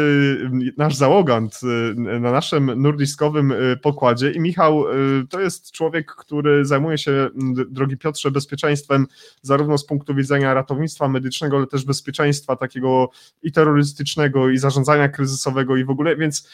nasz 0.76 0.94
załogant 0.94 1.60
na 1.96 2.32
naszym 2.32 2.82
nordiskowym 2.82 3.54
pokładzie 3.82 4.30
i 4.30 4.40
Michał 4.40 4.84
to 5.30 5.40
jest 5.40 5.72
człowiek, 5.72 6.12
który 6.12 6.64
zajmuje 6.64 6.98
się, 6.98 7.28
drogi 7.70 7.96
Piotrze, 7.96 8.30
bezpieczeństwem 8.30 9.06
zarówno 9.42 9.78
z 9.78 9.86
punktu 9.86 10.14
widzenia 10.14 10.54
ratownictwa 10.54 11.08
medycznego, 11.08 11.56
ale 11.56 11.66
też 11.66 11.84
bezpieczeństwa 11.84 12.56
takiego 12.56 13.10
i 13.42 13.52
terrorystycznego, 13.52 14.50
i 14.50 14.58
zarządzania 14.58 15.08
kryzysowego 15.08 15.76
i 15.76 15.84
w 15.84 15.90
ogóle, 15.90 16.16
więc 16.16 16.48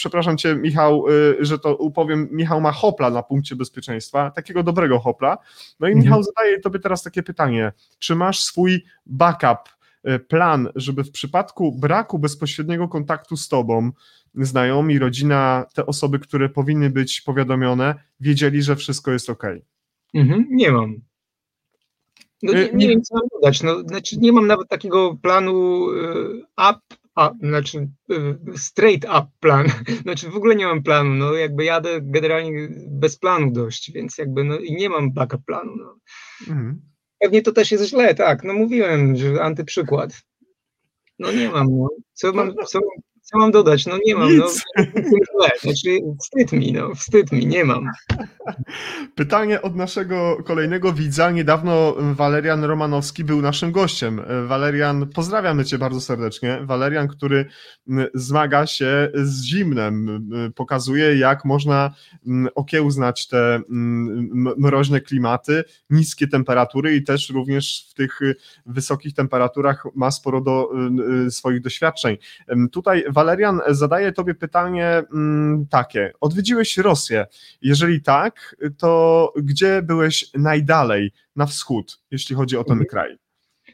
przepraszam 0.00 0.36
cię, 0.36 0.54
Michał, 0.54 1.08
y, 1.08 1.36
że 1.40 1.58
to 1.58 1.76
upowiem, 1.76 2.28
Michał 2.32 2.60
ma 2.60 2.72
hopla 2.72 3.10
na 3.10 3.22
punkcie 3.22 3.56
bezpieczeństwa, 3.56 4.30
takiego 4.30 4.62
dobrego 4.62 4.98
hopla. 4.98 5.38
No 5.80 5.88
i 5.88 5.90
mhm. 5.90 6.04
Michał 6.04 6.22
zadaje 6.22 6.60
tobie 6.60 6.78
teraz 6.78 7.02
takie 7.02 7.22
pytanie, 7.22 7.72
czy 7.98 8.14
masz 8.14 8.40
swój 8.40 8.84
backup, 9.06 9.58
y, 10.08 10.18
plan, 10.18 10.68
żeby 10.74 11.04
w 11.04 11.10
przypadku 11.10 11.72
braku 11.72 12.18
bezpośredniego 12.18 12.88
kontaktu 12.88 13.36
z 13.36 13.48
tobą, 13.48 13.90
znajomi, 14.34 14.98
rodzina, 14.98 15.66
te 15.74 15.86
osoby, 15.86 16.18
które 16.18 16.48
powinny 16.48 16.90
być 16.90 17.20
powiadomione, 17.20 17.94
wiedzieli, 18.20 18.62
że 18.62 18.76
wszystko 18.76 19.10
jest 19.10 19.30
ok? 19.30 19.44
Mhm, 20.14 20.46
nie 20.50 20.72
mam. 20.72 20.96
No, 22.42 22.52
nie, 22.52 22.58
y, 22.58 22.70
nie, 22.74 22.88
wiem, 22.88 23.02
co 23.02 23.14
mam 23.14 23.28
dodać. 23.32 23.62
No, 23.62 23.80
znaczy, 23.80 24.16
nie 24.18 24.32
mam 24.32 24.46
nawet 24.46 24.68
takiego 24.68 25.16
planu 25.22 25.86
up 26.70 26.99
a, 27.14 27.32
znaczy 27.40 27.88
y, 28.12 28.58
straight 28.58 29.04
up 29.04 29.26
plan, 29.40 29.66
znaczy 30.02 30.30
w 30.30 30.36
ogóle 30.36 30.56
nie 30.56 30.66
mam 30.66 30.82
planu, 30.82 31.14
no 31.14 31.34
jakby 31.34 31.64
jadę 31.64 32.00
generalnie 32.02 32.68
bez 32.88 33.16
planu 33.16 33.52
dość, 33.52 33.92
więc 33.92 34.18
jakby 34.18 34.44
no 34.44 34.58
i 34.58 34.72
nie 34.72 34.88
mam 34.88 35.12
backup 35.12 35.44
planu, 35.44 35.76
no. 35.76 35.96
Mhm. 36.48 36.80
Pewnie 37.18 37.42
to 37.42 37.52
też 37.52 37.72
jest 37.72 37.84
źle, 37.84 38.14
tak, 38.14 38.44
no 38.44 38.54
mówiłem, 38.54 39.16
że 39.16 39.42
antyprzykład. 39.42 40.22
No 41.18 41.32
nie 41.32 41.48
mam, 41.48 41.66
no. 41.78 41.88
Co 42.12 42.32
mam, 42.32 42.54
co, 42.66 42.80
co 43.22 43.38
mam 43.38 43.50
dodać? 43.50 43.86
No 43.86 43.98
nie 44.04 44.14
mam. 44.14 44.36
No, 44.36 44.46
znaczy, 45.60 45.98
wstyd 46.20 46.52
mi, 46.52 46.72
no, 46.72 46.94
wstyd 46.94 47.32
mi, 47.32 47.46
nie 47.46 47.64
mam. 47.64 47.90
Pytanie 49.14 49.62
od 49.62 49.76
naszego 49.76 50.36
kolejnego 50.44 50.92
widza. 50.92 51.30
Niedawno 51.30 51.94
Walerian 52.14 52.64
Romanowski 52.64 53.24
był 53.24 53.42
naszym 53.42 53.72
gościem. 53.72 54.20
Walerian, 54.46 55.08
pozdrawiamy 55.08 55.64
Cię 55.64 55.78
bardzo 55.78 56.00
serdecznie. 56.00 56.58
Walerian, 56.62 57.08
który 57.08 57.46
zmaga 58.14 58.66
się 58.66 59.12
z 59.14 59.42
zimnem, 59.42 60.28
pokazuje, 60.54 61.16
jak 61.16 61.44
można 61.44 61.94
okiełznać 62.54 63.28
te 63.28 63.60
mroźne 64.56 65.00
klimaty, 65.00 65.64
niskie 65.90 66.28
temperatury 66.28 66.96
i 66.96 67.04
też 67.04 67.30
również 67.30 67.86
w 67.90 67.94
tych 67.94 68.20
wysokich 68.66 69.14
temperaturach 69.14 69.84
ma 69.94 70.10
sporo 70.10 70.40
do 70.40 70.70
swoich 71.30 71.60
doświadczeń. 71.60 72.16
Tutaj 72.72 73.04
Walerian 73.08 73.60
zadaje 73.68 74.12
tobie 74.12 74.34
pytanie 74.34 74.89
mm, 74.98 75.66
takie. 75.70 76.12
Odwiedziłeś 76.20 76.76
Rosję? 76.78 77.26
Jeżeli 77.62 78.02
tak, 78.02 78.56
to 78.78 79.32
gdzie 79.36 79.82
byłeś 79.82 80.30
najdalej 80.34 81.12
na 81.36 81.46
wschód, 81.46 82.00
jeśli 82.10 82.36
chodzi 82.36 82.56
o 82.56 82.64
ten 82.64 82.72
mhm. 82.72 82.88
kraj? 82.88 83.18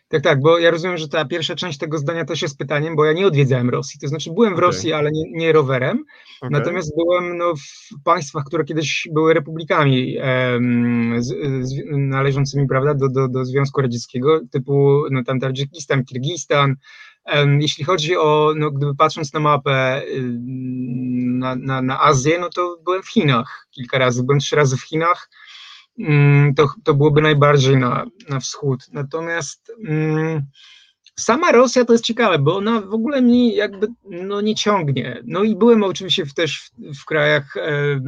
Tak, 0.08 0.22
tak, 0.22 0.40
bo 0.40 0.58
ja 0.58 0.70
rozumiem, 0.70 0.96
że 0.96 1.08
ta 1.08 1.24
pierwsza 1.24 1.54
część 1.54 1.78
tego 1.78 1.98
zdania 1.98 2.24
też 2.24 2.42
jest 2.42 2.58
pytaniem, 2.58 2.96
bo 2.96 3.04
ja 3.04 3.12
nie 3.12 3.26
odwiedzałem 3.26 3.70
Rosji. 3.70 4.00
To 4.00 4.08
znaczy 4.08 4.32
byłem 4.32 4.54
w 4.54 4.56
okay. 4.56 4.66
Rosji, 4.66 4.92
ale 4.92 5.10
nie, 5.12 5.22
nie 5.32 5.52
rowerem. 5.52 6.04
Okay. 6.40 6.50
Natomiast 6.50 6.92
byłem 6.96 7.36
no, 7.36 7.54
w 7.56 8.02
państwach, 8.04 8.44
które 8.44 8.64
kiedyś 8.64 9.08
były 9.12 9.34
republikami 9.34 10.16
em, 10.20 11.14
z, 11.18 11.26
z, 11.68 11.74
należącymi 11.90 12.68
prawda, 12.68 12.94
do, 12.94 13.08
do, 13.08 13.28
do 13.28 13.44
Związku 13.44 13.80
Radzieckiego, 13.80 14.40
typu 14.50 15.02
no, 15.10 15.24
tam 15.24 15.40
Tadżykistan, 15.40 16.04
Kirgistan, 16.04 16.76
jeśli 17.60 17.84
chodzi 17.84 18.16
o, 18.16 18.52
no, 18.56 18.70
gdyby 18.70 18.94
patrząc 18.94 19.32
na 19.32 19.40
mapę 19.40 20.02
na, 21.16 21.56
na, 21.56 21.82
na 21.82 22.00
Azję, 22.00 22.38
no 22.40 22.48
to 22.50 22.78
byłem 22.84 23.02
w 23.02 23.08
Chinach 23.08 23.66
kilka 23.70 23.98
razy, 23.98 24.22
byłem 24.22 24.40
trzy 24.40 24.56
razy 24.56 24.76
w 24.76 24.82
Chinach, 24.82 25.30
to, 26.56 26.68
to 26.84 26.94
byłoby 26.94 27.22
najbardziej 27.22 27.76
na, 27.76 28.06
na 28.28 28.40
wschód. 28.40 28.86
Natomiast 28.92 29.72
sama 31.18 31.52
Rosja 31.52 31.84
to 31.84 31.92
jest 31.92 32.04
ciekawe, 32.04 32.38
bo 32.38 32.56
ona 32.56 32.80
w 32.80 32.94
ogóle 32.94 33.22
mnie 33.22 33.54
jakby 33.54 33.86
no, 34.04 34.40
nie 34.40 34.54
ciągnie. 34.54 35.22
No 35.24 35.42
i 35.42 35.56
byłem 35.56 35.82
oczywiście 35.82 36.26
w, 36.26 36.34
też 36.34 36.60
w, 36.60 37.00
w 37.00 37.04
krajach 37.04 37.56
e, 37.56 38.00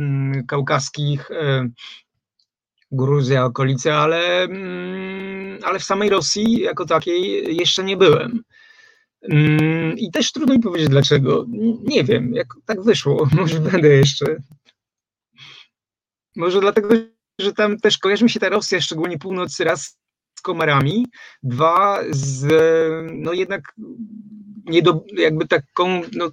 kaukaskich, 0.48 1.30
e, 1.30 1.68
Gruzja, 2.92 3.44
okolice, 3.44 3.94
ale, 3.96 4.48
ale 5.62 5.78
w 5.78 5.84
samej 5.84 6.08
Rosji 6.08 6.60
jako 6.60 6.86
takiej 6.86 7.56
jeszcze 7.56 7.84
nie 7.84 7.96
byłem. 7.96 8.42
Mm, 9.22 9.98
I 9.98 10.10
też 10.10 10.32
trudno 10.32 10.54
mi 10.54 10.60
powiedzieć 10.60 10.88
dlaczego. 10.88 11.46
Nie 11.84 12.04
wiem, 12.04 12.34
jak 12.34 12.54
tak 12.66 12.82
wyszło. 12.82 13.28
Może 13.38 13.60
będę 13.60 13.88
jeszcze. 13.88 14.36
Może 16.36 16.60
dlatego, 16.60 16.88
że 17.40 17.52
tam 17.52 17.78
też 17.78 17.98
kojarzy 17.98 18.24
mi 18.24 18.30
się 18.30 18.40
ta 18.40 18.48
Rosja, 18.48 18.80
szczególnie 18.80 19.18
północy, 19.18 19.64
raz 19.64 19.98
z 20.38 20.40
komarami, 20.40 21.06
dwa 21.42 22.00
z, 22.10 22.46
no 23.12 23.32
jednak 23.32 23.74
nie 24.64 24.82
do, 24.82 25.04
jakby 25.12 25.48
taką, 25.48 26.02
no, 26.12 26.30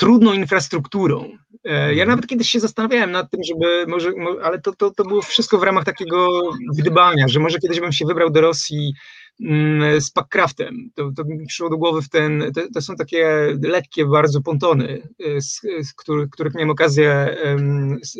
trudną 0.00 0.32
infrastrukturą. 0.32 1.24
E, 1.64 1.72
ja 1.74 1.90
mhm. 1.90 2.08
nawet 2.08 2.26
kiedyś 2.26 2.50
się 2.50 2.60
zastanawiałem 2.60 3.10
nad 3.10 3.30
tym, 3.30 3.40
żeby 3.44 3.86
może, 3.88 4.12
ale 4.42 4.60
to, 4.60 4.72
to, 4.72 4.90
to 4.90 5.04
było 5.04 5.22
wszystko 5.22 5.58
w 5.58 5.62
ramach 5.62 5.84
takiego 5.84 6.40
gdybania, 6.78 7.28
że 7.28 7.40
może 7.40 7.58
kiedyś 7.58 7.80
bym 7.80 7.92
się 7.92 8.06
wybrał 8.06 8.30
do 8.30 8.40
Rosji 8.40 8.94
Mm, 9.40 10.00
z 10.00 10.10
packraftem. 10.10 10.90
To, 10.94 11.10
to 11.16 11.24
mi 11.24 11.46
przyszło 11.46 11.70
do 11.70 11.76
głowy 11.76 12.02
w 12.02 12.08
ten, 12.08 12.52
to, 12.54 12.60
to 12.74 12.82
są 12.82 12.96
takie 12.96 13.26
lekkie 13.62 14.06
bardzo 14.06 14.40
pontony, 14.40 15.08
y, 15.26 15.40
z, 15.40 15.60
z 15.82 15.92
których, 15.94 16.30
których 16.30 16.54
miałem 16.54 16.70
okazję 16.70 17.36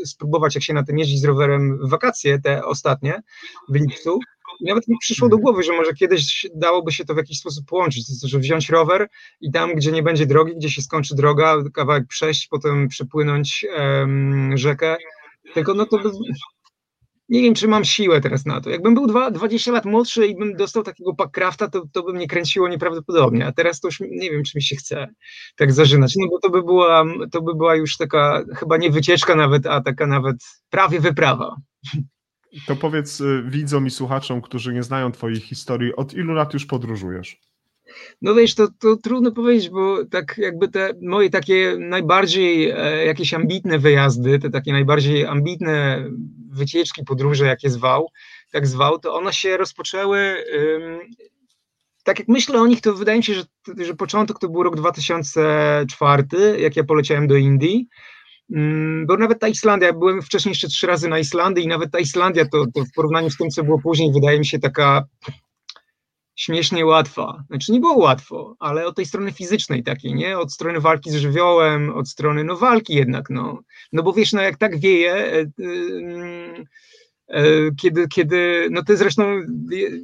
spróbować, 0.04 0.54
jak 0.54 0.64
się 0.64 0.74
na 0.74 0.82
tym 0.82 0.98
jeździć 0.98 1.20
z 1.20 1.24
rowerem 1.24 1.78
w 1.86 1.90
wakacje, 1.90 2.38
te 2.38 2.64
ostatnie 2.64 3.22
w 3.68 3.74
lipcu. 3.74 4.18
Nawet 4.68 4.88
mi 4.88 4.96
przyszło 5.00 5.28
do 5.28 5.38
głowy, 5.38 5.62
że 5.62 5.72
może 5.72 5.92
kiedyś 5.94 6.46
dałoby 6.54 6.92
się 6.92 7.04
to 7.04 7.14
w 7.14 7.16
jakiś 7.16 7.38
sposób 7.38 7.66
połączyć, 7.66 8.06
to 8.06 8.14
znaczy, 8.14 8.38
wziąć 8.38 8.68
rower 8.68 9.08
i 9.40 9.52
tam, 9.52 9.74
gdzie 9.74 9.92
nie 9.92 10.02
będzie 10.02 10.26
drogi, 10.26 10.56
gdzie 10.56 10.70
się 10.70 10.82
skończy 10.82 11.14
droga, 11.14 11.56
kawałek 11.74 12.06
przejść, 12.08 12.48
potem 12.48 12.88
przepłynąć 12.88 13.66
um, 13.78 14.56
rzekę, 14.56 14.96
tylko 15.54 15.74
no 15.74 15.86
to 15.86 15.98
by, 15.98 16.10
nie 17.30 17.42
wiem, 17.42 17.54
czy 17.54 17.68
mam 17.68 17.84
siłę 17.84 18.20
teraz 18.20 18.46
na 18.46 18.60
to. 18.60 18.70
Jakbym 18.70 18.94
był 18.94 19.06
dwa, 19.06 19.30
20 19.30 19.72
lat 19.72 19.84
młodszy 19.84 20.26
i 20.26 20.36
bym 20.36 20.56
dostał 20.56 20.82
takiego 20.82 21.14
packrafta, 21.14 21.68
to, 21.68 21.82
to 21.92 22.02
by 22.02 22.12
mnie 22.12 22.26
kręciło 22.26 22.68
nieprawdopodobnie, 22.68 23.46
a 23.46 23.52
teraz 23.52 23.80
to 23.80 23.88
już 23.88 24.00
nie 24.00 24.30
wiem, 24.30 24.42
czy 24.44 24.58
mi 24.58 24.62
się 24.62 24.76
chce 24.76 25.08
tak 25.56 25.72
zażynać, 25.72 26.14
no 26.16 26.26
bo 26.30 26.38
to 26.38 26.50
by 26.50 26.62
była, 26.62 27.04
to 27.32 27.42
by 27.42 27.54
była 27.54 27.74
już 27.74 27.96
taka 27.96 28.44
chyba 28.56 28.76
nie 28.76 28.90
wycieczka 28.90 29.34
nawet, 29.34 29.66
a 29.66 29.80
taka 29.80 30.06
nawet 30.06 30.36
prawie 30.70 31.00
wyprawa. 31.00 31.56
To 32.66 32.76
powiedz 32.76 33.20
y, 33.20 33.42
widzom 33.46 33.86
i 33.86 33.90
słuchaczom, 33.90 34.40
którzy 34.40 34.74
nie 34.74 34.82
znają 34.82 35.12
twojej 35.12 35.40
historii, 35.40 35.96
od 35.96 36.14
ilu 36.14 36.34
lat 36.34 36.54
już 36.54 36.66
podróżujesz? 36.66 37.40
No 38.22 38.34
wiesz, 38.34 38.54
to, 38.54 38.68
to 38.78 38.96
trudno 38.96 39.32
powiedzieć, 39.32 39.70
bo 39.70 40.04
tak 40.04 40.38
jakby 40.38 40.68
te 40.68 40.90
moje 41.02 41.30
takie 41.30 41.76
najbardziej 41.78 42.70
e, 42.70 43.06
jakieś 43.06 43.34
ambitne 43.34 43.78
wyjazdy, 43.78 44.38
te 44.38 44.50
takie 44.50 44.72
najbardziej 44.72 45.26
ambitne 45.26 46.04
wycieczki, 46.50 47.04
podróże, 47.04 47.46
jakie 47.46 47.70
zwał, 47.70 48.08
tak 48.52 48.66
zwał, 48.66 48.98
to 48.98 49.14
one 49.14 49.32
się 49.32 49.56
rozpoczęły 49.56 50.44
tak 52.04 52.18
jak 52.18 52.28
myślę 52.28 52.60
o 52.60 52.66
nich, 52.66 52.80
to 52.80 52.94
wydaje 52.94 53.18
mi 53.18 53.24
się, 53.24 53.34
że, 53.34 53.44
że 53.84 53.94
początek 53.94 54.38
to 54.38 54.48
był 54.48 54.62
rok 54.62 54.76
2004, 54.76 56.26
jak 56.58 56.76
ja 56.76 56.84
poleciałem 56.84 57.26
do 57.26 57.36
Indii. 57.36 57.88
Bo 59.06 59.16
nawet 59.16 59.40
ta 59.40 59.48
Islandia, 59.48 59.92
byłem 59.92 60.22
wcześniej 60.22 60.50
jeszcze 60.50 60.68
trzy 60.68 60.86
razy 60.86 61.08
na 61.08 61.18
Islandii 61.18 61.64
i 61.64 61.68
nawet 61.68 61.90
ta 61.90 61.98
Islandia 61.98 62.44
to, 62.44 62.66
to 62.74 62.84
w 62.84 62.92
porównaniu 62.94 63.30
z 63.30 63.36
tym, 63.36 63.50
co 63.50 63.64
było 63.64 63.80
później, 63.82 64.12
wydaje 64.12 64.38
mi 64.38 64.46
się 64.46 64.58
taka 64.58 65.04
śmiesznie 66.36 66.86
łatwa. 66.86 67.44
Znaczy 67.46 67.72
nie 67.72 67.80
było 67.80 67.98
łatwo, 67.98 68.56
ale 68.58 68.86
od 68.86 68.96
tej 68.96 69.06
strony 69.06 69.32
fizycznej 69.32 69.82
takiej, 69.82 70.14
nie? 70.14 70.38
Od 70.38 70.52
strony 70.52 70.80
walki 70.80 71.10
z 71.10 71.14
żywiołem, 71.14 71.90
od 71.90 72.08
strony 72.08 72.44
no 72.44 72.56
walki 72.56 72.94
jednak, 72.94 73.30
no. 73.30 73.62
No 73.92 74.02
bo 74.02 74.12
wiesz, 74.12 74.32
no 74.32 74.42
jak 74.42 74.56
tak 74.56 74.80
wieje, 74.80 75.46
yy, 75.58 76.64
kiedy, 77.76 78.08
kiedy, 78.08 78.68
no 78.70 78.84
ty 78.84 78.96
zresztą 78.96 79.40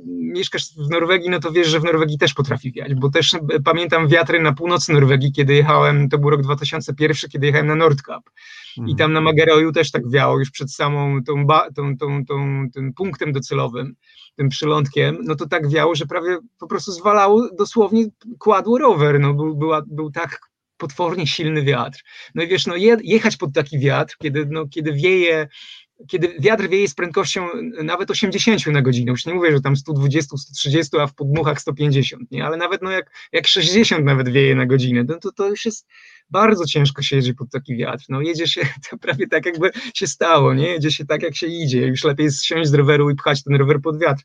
mieszkasz 0.06 0.62
w 0.74 0.90
Norwegii, 0.90 1.30
no 1.30 1.40
to 1.40 1.52
wiesz, 1.52 1.68
że 1.68 1.80
w 1.80 1.84
Norwegii 1.84 2.18
też 2.18 2.34
potrafi 2.34 2.72
wiać, 2.72 2.94
bo 2.94 3.10
też 3.10 3.34
e, 3.34 3.38
pamiętam 3.64 4.08
wiatry 4.08 4.40
na 4.42 4.52
północy 4.52 4.92
Norwegii, 4.92 5.32
kiedy 5.32 5.54
jechałem, 5.54 6.08
to 6.08 6.18
był 6.18 6.30
rok 6.30 6.42
2001, 6.42 7.30
kiedy 7.30 7.46
jechałem 7.46 7.66
na 7.66 7.74
Nordkap 7.74 8.22
i 8.76 8.80
mhm. 8.80 8.96
tam 8.96 9.12
na 9.12 9.20
Mageroju 9.20 9.72
też 9.72 9.90
tak 9.90 10.10
wiało 10.10 10.38
już 10.38 10.50
przed 10.50 10.72
samą 10.72 11.24
tą, 11.24 11.46
ba, 11.46 11.70
tą, 11.70 11.96
tą, 11.96 12.24
tą, 12.24 12.66
tym 12.74 12.92
punktem 12.94 13.32
docelowym, 13.32 13.94
tym 14.36 14.48
przylądkiem, 14.48 15.18
no 15.24 15.34
to 15.34 15.48
tak 15.48 15.68
wiało, 15.68 15.94
że 15.94 16.06
prawie 16.06 16.38
po 16.58 16.66
prostu 16.66 16.92
zwalało, 16.92 17.48
dosłownie 17.58 18.04
kładło 18.38 18.78
rower, 18.78 19.20
no 19.20 19.34
był, 19.34 19.56
była, 19.56 19.82
był 19.86 20.10
tak 20.10 20.40
potwornie 20.76 21.26
silny 21.26 21.62
wiatr. 21.62 22.02
No 22.34 22.42
i 22.42 22.48
wiesz, 22.48 22.66
no 22.66 22.76
je, 22.76 22.96
jechać 23.02 23.36
pod 23.36 23.52
taki 23.54 23.78
wiatr, 23.78 24.16
kiedy, 24.18 24.46
no, 24.50 24.68
kiedy 24.68 24.92
wieje 24.92 25.48
kiedy 26.08 26.36
wiatr 26.40 26.68
wieje 26.68 26.88
z 26.88 26.94
prędkością 26.94 27.48
nawet 27.84 28.10
80 28.10 28.66
na 28.66 28.82
godzinę, 28.82 29.10
już 29.10 29.26
nie 29.26 29.34
mówię, 29.34 29.52
że 29.52 29.60
tam 29.60 29.76
120, 29.76 30.36
130, 30.36 30.98
a 30.98 31.06
w 31.06 31.14
podmuchach 31.14 31.60
150, 31.60 32.30
nie? 32.30 32.44
ale 32.44 32.56
nawet 32.56 32.82
no 32.82 32.90
jak, 32.90 33.10
jak 33.32 33.46
60 33.46 34.04
nawet 34.04 34.28
wieje 34.28 34.54
na 34.54 34.66
godzinę, 34.66 35.04
no 35.08 35.18
to, 35.18 35.32
to 35.32 35.48
już 35.48 35.64
jest 35.64 35.86
bardzo 36.30 36.64
ciężko 36.64 37.02
się 37.02 37.16
jedzie 37.16 37.34
pod 37.34 37.50
taki 37.50 37.76
wiatr, 37.76 38.04
no 38.08 38.20
jedzie 38.20 38.48
się 38.48 38.60
to 38.90 38.98
prawie 38.98 39.28
tak 39.28 39.46
jakby 39.46 39.70
się 39.94 40.06
stało, 40.06 40.54
nie? 40.54 40.68
Jedzie 40.68 40.90
się 40.90 41.04
tak 41.04 41.22
jak 41.22 41.36
się 41.36 41.46
idzie, 41.46 41.86
już 41.86 42.04
lepiej 42.04 42.24
jest 42.24 42.44
siąść 42.44 42.70
z 42.70 42.74
roweru 42.74 43.10
i 43.10 43.14
pchać 43.14 43.42
ten 43.42 43.56
rower 43.56 43.80
pod 43.80 44.00
wiatr. 44.00 44.22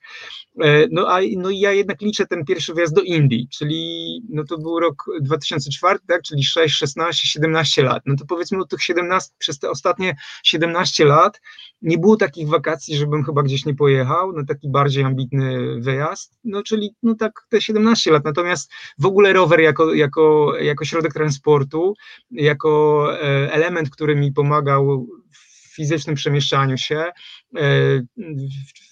E, 0.61 0.87
no 0.91 1.07
a 1.09 1.19
no 1.37 1.49
ja 1.49 1.71
jednak 1.71 2.01
liczę 2.01 2.27
ten 2.27 2.45
pierwszy 2.45 2.73
wyjazd 2.73 2.95
do 2.95 3.01
Indii, 3.01 3.47
czyli 3.51 4.21
no 4.29 4.43
to 4.43 4.57
był 4.57 4.79
rok 4.79 5.05
2004, 5.21 5.99
tak, 6.07 6.21
czyli 6.21 6.43
6, 6.43 6.75
16, 6.75 7.27
17 7.27 7.83
lat, 7.83 8.03
no 8.05 8.15
to 8.15 8.25
powiedzmy 8.25 8.59
od 8.59 8.69
tych 8.69 8.83
17, 8.83 9.31
przez 9.37 9.59
te 9.59 9.69
ostatnie 9.69 10.15
17 10.43 11.05
lat 11.05 11.41
nie 11.81 11.97
było 11.97 12.17
takich 12.17 12.47
wakacji, 12.47 12.97
żebym 12.97 13.23
chyba 13.23 13.43
gdzieś 13.43 13.65
nie 13.65 13.75
pojechał, 13.75 14.33
no 14.33 14.45
taki 14.47 14.69
bardziej 14.69 15.03
ambitny 15.03 15.79
wyjazd, 15.79 16.39
no 16.43 16.63
czyli 16.63 16.95
no 17.03 17.15
tak 17.15 17.31
te 17.49 17.61
17 17.61 18.11
lat, 18.11 18.25
natomiast 18.25 18.71
w 18.97 19.05
ogóle 19.05 19.33
rower 19.33 19.59
jako, 19.59 19.93
jako, 19.93 20.53
jako 20.59 20.85
środek 20.85 21.13
transportu, 21.13 21.90
jako 22.31 23.07
e, 23.13 23.53
element, 23.53 23.89
który 23.89 24.15
mi 24.15 24.31
pomagał 24.31 25.07
w 25.31 25.75
fizycznym 25.75 26.15
przemieszczaniu 26.15 26.77
się, 26.77 27.11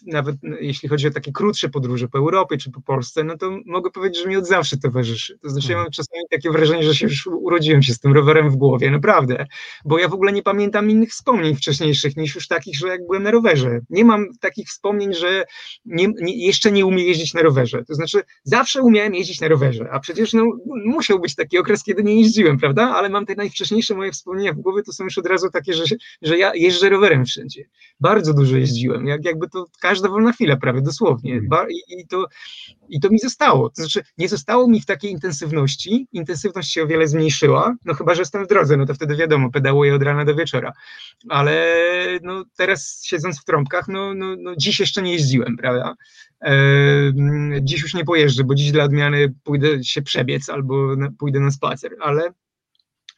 nawet 0.05 0.35
jeśli 0.59 0.89
chodzi 0.89 1.07
o 1.07 1.11
takie 1.11 1.31
krótsze 1.31 1.69
podróże 1.69 2.07
po 2.07 2.17
Europie 2.17 2.57
czy 2.57 2.71
po 2.71 2.81
Polsce, 2.81 3.23
no 3.23 3.37
to 3.37 3.59
mogę 3.65 3.91
powiedzieć, 3.91 4.23
że 4.23 4.29
mi 4.29 4.37
od 4.37 4.47
zawsze 4.47 4.77
towarzyszy. 4.77 5.39
To 5.41 5.49
znaczy 5.49 5.71
ja 5.71 5.77
mam 5.77 5.91
czasami 5.91 6.23
takie 6.31 6.51
wrażenie, 6.51 6.83
że 6.83 6.95
się 6.95 7.05
już 7.05 7.27
urodziłem 7.27 7.83
się 7.83 7.93
z 7.93 7.99
tym 7.99 8.13
rowerem 8.13 8.49
w 8.49 8.55
głowie, 8.55 8.91
naprawdę, 8.91 9.45
bo 9.85 9.99
ja 9.99 10.07
w 10.07 10.13
ogóle 10.13 10.31
nie 10.31 10.43
pamiętam 10.43 10.89
innych 10.89 11.09
wspomnień 11.09 11.55
wcześniejszych 11.55 12.17
niż 12.17 12.35
już 12.35 12.47
takich, 12.47 12.79
że 12.79 12.87
jak 12.87 13.05
byłem 13.05 13.23
na 13.23 13.31
rowerze. 13.31 13.79
Nie 13.89 14.05
mam 14.05 14.25
takich 14.39 14.67
wspomnień, 14.67 15.13
że 15.13 15.43
nie, 15.85 16.07
nie, 16.21 16.45
jeszcze 16.45 16.71
nie 16.71 16.85
umiem 16.85 17.07
jeździć 17.07 17.33
na 17.33 17.41
rowerze. 17.41 17.83
To 17.85 17.95
znaczy 17.95 18.21
zawsze 18.43 18.81
umiałem 18.81 19.15
jeździć 19.15 19.41
na 19.41 19.47
rowerze, 19.47 19.89
a 19.91 19.99
przecież 19.99 20.33
no, 20.33 20.45
musiał 20.85 21.19
być 21.19 21.35
taki 21.35 21.57
okres, 21.57 21.83
kiedy 21.83 22.03
nie 22.03 22.21
jeździłem, 22.21 22.57
prawda? 22.57 22.89
Ale 22.95 23.09
mam 23.09 23.25
te 23.25 23.35
najwcześniejsze 23.35 23.95
moje 23.95 24.11
wspomnienia 24.11 24.53
w 24.53 24.57
głowie, 24.57 24.83
to 24.83 24.93
są 24.93 25.03
już 25.03 25.17
od 25.17 25.25
razu 25.25 25.49
takie, 25.49 25.73
że, 25.73 25.83
że 26.21 26.37
ja 26.37 26.51
jeżdżę 26.55 26.89
rowerem 26.89 27.25
wszędzie. 27.25 27.65
Bardzo 27.99 28.33
dużo 28.33 28.48
dużo 28.49 28.57
jeździłem, 28.57 29.07
jak, 29.07 29.25
jakby 29.25 29.49
to 29.49 29.65
każda 29.81 30.09
wolna 30.09 30.31
chwila 30.31 30.57
prawie, 30.57 30.81
dosłownie. 30.81 31.33
Mhm. 31.33 31.71
I, 31.71 32.01
i, 32.01 32.07
to, 32.07 32.25
I 32.89 32.99
to 32.99 33.09
mi 33.09 33.19
zostało. 33.19 33.69
To 33.69 33.75
znaczy, 33.75 34.03
nie 34.17 34.29
zostało 34.29 34.67
mi 34.67 34.81
w 34.81 34.85
takiej 34.85 35.11
intensywności, 35.11 36.07
intensywność 36.11 36.73
się 36.73 36.83
o 36.83 36.87
wiele 36.87 37.07
zmniejszyła, 37.07 37.75
no 37.85 37.93
chyba, 37.93 38.15
że 38.15 38.21
jestem 38.21 38.45
w 38.45 38.47
drodze, 38.47 38.77
no 38.77 38.85
to 38.85 38.93
wtedy 38.93 39.15
wiadomo, 39.15 39.51
pedałuję 39.51 39.95
od 39.95 40.03
rana 40.03 40.25
do 40.25 40.35
wieczora. 40.35 40.73
Ale 41.29 41.75
no, 42.23 42.43
teraz 42.57 43.01
siedząc 43.03 43.41
w 43.41 43.45
trąbkach, 43.45 43.87
no, 43.87 44.13
no, 44.13 44.35
no 44.39 44.55
dziś 44.57 44.79
jeszcze 44.79 45.01
nie 45.01 45.13
jeździłem, 45.13 45.57
prawda? 45.57 45.95
Dziś 47.61 47.81
już 47.81 47.93
nie 47.93 48.05
pojeżdżę, 48.05 48.43
bo 48.43 48.55
dziś 48.55 48.71
dla 48.71 48.83
odmiany 48.83 49.33
pójdę 49.43 49.83
się 49.83 50.01
przebiec 50.01 50.49
albo 50.49 50.95
pójdę 51.19 51.39
na 51.39 51.51
spacer, 51.51 51.91
ale 51.99 52.33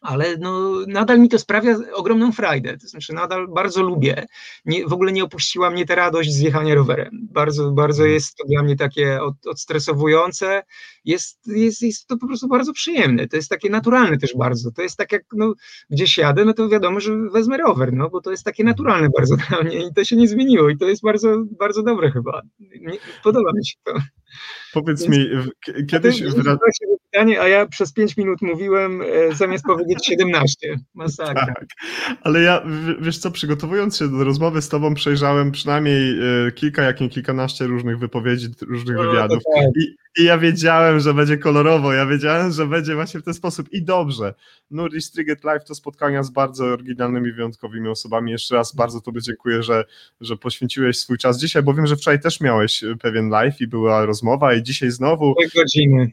ale 0.02 0.38
no, 0.38 0.72
nadal 0.88 1.20
mi 1.20 1.30
to 1.30 1.40
sprawia 1.40 1.78
ogromną 1.94 2.32
frajdę, 2.32 2.78
to 2.78 2.88
znaczy 2.88 3.14
nadal 3.14 3.48
bardzo 3.48 3.84
lubię, 3.84 4.26
nie, 4.66 4.88
w 4.88 4.94
ogóle 4.94 5.12
nie 5.12 5.24
opuściła 5.24 5.70
mnie 5.70 5.86
ta 5.86 5.96
radość 5.96 6.34
z 6.34 6.40
jechania 6.40 6.76
rowerem, 6.76 7.28
bardzo, 7.32 7.72
bardzo 7.72 8.04
mhm. 8.04 8.14
jest 8.14 8.36
to 8.36 8.48
dla 8.48 8.64
mnie 8.64 8.76
takie 8.76 9.22
od, 9.22 9.48
odstresowujące, 9.48 10.64
jest, 11.06 11.48
jest, 11.48 11.82
jest 11.82 12.08
to 12.08 12.18
po 12.18 12.28
prostu 12.28 12.48
bardzo 12.48 12.74
przyjemne, 12.74 13.28
to 13.28 13.36
jest 13.36 13.50
takie 13.50 13.70
naturalne 13.70 14.18
też 14.18 14.36
bardzo, 14.38 14.72
to 14.72 14.82
jest 14.82 14.98
tak 14.98 15.12
jak 15.12 15.24
no, 15.34 15.54
gdzieś 15.90 16.18
jadę, 16.18 16.46
no 16.46 16.54
to 16.54 16.70
wiadomo, 16.70 17.00
że 17.00 17.16
wezmę 17.34 17.58
rower, 17.58 17.94
no 17.94 18.10
bo 18.10 18.22
to 18.22 18.32
jest 18.32 18.44
takie 18.44 18.64
naturalne 18.64 19.10
bardzo 19.18 19.36
dla 19.36 19.64
mnie 19.64 19.88
i 19.88 19.94
to 19.94 20.04
się 20.04 20.16
nie 20.16 20.28
zmieniło 20.28 20.70
i 20.70 20.78
to 20.78 20.86
jest 20.86 21.04
bardzo, 21.04 21.44
bardzo 21.60 21.84
dobre 21.84 22.12
chyba, 22.12 22.42
nie, 22.60 22.98
podoba 23.24 23.52
mi 23.54 23.68
się 23.68 23.76
to. 23.84 23.94
Powiedz 24.74 25.04
Więc, 25.04 25.18
mi, 25.18 25.30
kiedyś... 25.88 26.24
Wra... 26.24 26.58
pytanie, 27.12 27.42
a 27.42 27.48
ja 27.48 27.66
przez 27.66 27.94
5 27.94 28.18
minut 28.18 28.42
mówiłem, 28.42 29.02
e, 29.02 29.36
zamiast 29.36 29.66
powiedzieć 29.66 30.06
17. 30.06 30.80
Masakra. 30.94 31.46
Tak, 31.46 31.66
ale 32.22 32.42
ja, 32.42 32.64
wiesz 33.02 33.18
co, 33.18 33.32
przygotowując 33.32 33.98
się 33.98 34.08
do 34.08 34.24
rozmowy 34.24 34.62
z 34.62 34.70
tobą, 34.70 34.94
przejrzałem 34.94 35.52
przynajmniej 35.52 36.20
e, 36.48 36.52
kilka, 36.52 36.84
jak 36.84 37.02
nie 37.02 37.10
kilkanaście 37.10 37.68
różnych 37.68 38.00
wypowiedzi, 38.00 38.48
różnych 38.62 38.98
no, 38.98 39.04
wywiadów. 39.04 39.44
Tak. 39.56 39.66
I, 39.76 39.96
I, 40.22 40.26
ja 40.26 40.38
wiedziałem, 40.38 41.00
że 41.00 41.14
będzie 41.14 41.38
kolorowo, 41.38 41.94
ja 41.94 42.06
wiedziałem, 42.06 42.52
że 42.52 42.68
będzie 42.68 42.96
właśnie 42.96 43.20
w 43.20 43.24
ten 43.24 43.34
sposób 43.34 43.72
i 43.72 43.84
dobrze. 43.84 44.34
Nuri 44.72 45.02
Striget 45.02 45.44
Live 45.44 45.66
to 45.66 45.76
spotkania 45.76 46.24
z 46.24 46.30
bardzo 46.30 46.66
oryginalnymi, 46.66 47.32
wyjątkowymi 47.32 47.90
osobami. 47.90 48.32
Jeszcze 48.32 48.56
raz 48.56 48.76
bardzo 48.76 49.02
tobie 49.02 49.22
dziękuję, 49.22 49.64
że, 49.64 49.86
że 50.22 50.38
poświęciłeś 50.38 51.00
swój 51.00 51.18
czas 51.18 51.40
dzisiaj, 51.40 51.64
bo 51.64 51.74
wiem, 51.74 51.88
że 51.88 51.96
wczoraj 51.96 52.20
też 52.20 52.42
miałeś 52.42 52.84
pewien 53.02 53.30
live 53.30 53.62
i 53.62 53.68
była 53.68 54.06
rozmowa 54.06 54.54
i 54.54 54.64
dzisiaj 54.64 54.92
znowu. 54.92 55.36
godziny. 55.56 56.12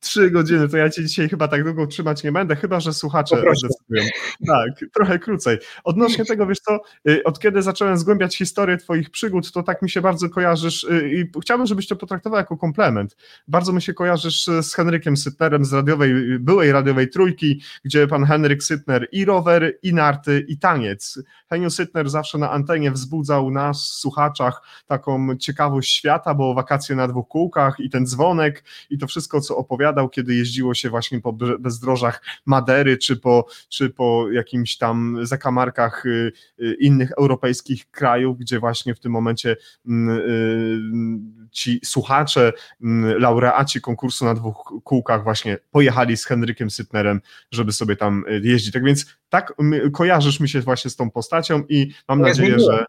Trzy 0.00 0.30
godziny, 0.30 0.68
to 0.68 0.76
ja 0.76 0.90
cię 0.90 1.04
dzisiaj 1.04 1.28
chyba 1.28 1.48
tak 1.48 1.64
długo 1.64 1.86
trzymać 1.86 2.24
nie 2.24 2.32
będę, 2.32 2.56
chyba 2.56 2.80
że 2.80 2.92
słuchacze 2.92 3.36
zdecydują. 3.36 4.10
Tak, 4.46 4.90
trochę 4.94 5.18
krócej. 5.18 5.58
Odnośnie 5.84 6.24
tego, 6.24 6.46
wiesz 6.46 6.60
co, 6.60 6.80
y, 7.08 7.24
od 7.24 7.40
kiedy 7.40 7.62
zacząłem 7.62 7.96
zgłębiać 7.96 8.36
historię 8.36 8.76
twoich 8.76 9.10
przygód, 9.10 9.52
to 9.52 9.62
tak 9.62 9.82
mi 9.82 9.90
się 9.90 10.00
bardzo 10.00 10.28
kojarzysz 10.28 10.84
y, 10.84 11.10
i 11.14 11.40
chciałbym, 11.40 11.66
żebyś 11.66 11.88
to 11.88 11.96
potraktował 11.96 12.38
jako 12.38 12.56
komplement. 12.56 13.16
Bardzo 13.48 13.72
mi 13.72 13.82
się 13.82 13.94
kojarzysz 13.94 14.48
y, 14.48 14.62
z 14.62 14.74
Henrykiem 14.74 15.16
Sytnerem 15.16 15.64
z 15.64 15.72
radiowej, 15.72 16.38
byłej 16.38 16.72
radiowej 16.72 17.08
trójki, 17.08 17.62
gdzie 17.84 18.06
pan 18.06 18.24
Henryk 18.24 18.62
Sytner 18.62 19.08
i 19.12 19.24
rower, 19.24 19.78
i 19.82 19.94
narty, 19.94 20.44
i 20.48 20.58
taniec. 20.58 21.18
Heniu 21.50 21.70
Sytner 21.70 22.10
zawsze 22.10 22.38
na 22.38 22.50
antenie 22.50 22.90
wzbudzał 22.90 23.50
nas, 23.50 23.82
słuchaczach, 23.82 24.62
taką 24.86 25.36
ciekawość 25.36 25.94
świata, 25.94 26.34
bo 26.34 26.54
wakacje 26.54 26.96
na 26.96 27.08
dwóch 27.08 27.28
kółkach 27.28 27.80
i 27.80 27.90
ten 27.90 28.06
dzwonek 28.06 28.64
i 28.90 28.98
to 28.98 29.06
wszystko, 29.06 29.40
co 29.40 29.56
opowiadał 29.56 29.71
opowiadał, 29.72 30.08
kiedy 30.08 30.34
jeździło 30.34 30.74
się 30.74 30.90
właśnie 30.90 31.20
po 31.20 31.32
bezdrożach 31.58 32.22
Madery, 32.46 32.98
czy 32.98 33.16
po, 33.16 33.46
czy 33.68 33.90
po 33.90 34.30
jakimś 34.30 34.76
tam 34.76 35.18
zakamarkach 35.22 36.06
y, 36.06 36.32
y, 36.60 36.76
innych 36.80 37.10
europejskich 37.18 37.90
krajów, 37.90 38.38
gdzie 38.38 38.60
właśnie 38.60 38.94
w 38.94 39.00
tym 39.00 39.12
momencie 39.12 39.56
mm, 39.86 40.18
y, 40.18 41.48
ci 41.50 41.80
słuchacze, 41.84 42.52
mm, 42.82 43.20
laureaci 43.20 43.80
konkursu 43.80 44.24
na 44.24 44.34
dwóch 44.34 44.72
kółkach 44.84 45.24
właśnie 45.24 45.58
pojechali 45.70 46.16
z 46.16 46.26
Henrykiem 46.26 46.70
Sytnerem, 46.70 47.20
żeby 47.50 47.72
sobie 47.72 47.96
tam 47.96 48.24
jeździć. 48.42 48.72
Tak 48.72 48.84
więc 48.84 49.06
tak 49.28 49.54
kojarzysz 49.92 50.40
mi 50.40 50.48
się 50.48 50.60
właśnie 50.60 50.90
z 50.90 50.96
tą 50.96 51.10
postacią 51.10 51.62
i 51.68 51.92
mam 52.08 52.20
ja 52.20 52.26
nadzieję, 52.26 52.58
że 52.60 52.84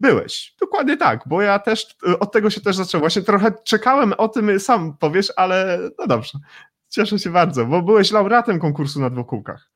Byłeś, 0.00 0.54
dokładnie 0.60 0.96
tak, 0.96 1.20
bo 1.26 1.42
ja 1.42 1.58
też 1.58 1.96
y, 2.08 2.18
od 2.18 2.32
tego 2.32 2.50
się 2.50 2.60
też 2.60 2.76
zacząłem. 2.76 3.02
Właśnie 3.02 3.22
trochę 3.22 3.52
czekałem 3.64 4.12
o 4.12 4.28
tym, 4.28 4.60
sam 4.60 4.96
powiesz, 4.96 5.32
ale 5.36 5.78
no 5.98 6.06
dobrze. 6.06 6.38
Cieszę 6.88 7.18
się 7.18 7.30
bardzo, 7.30 7.66
bo 7.66 7.82
byłeś 7.82 8.10
laureatem 8.10 8.58
konkursu 8.58 9.00
na 9.00 9.10
dwóch 9.10 9.26
kółkach. 9.26 9.70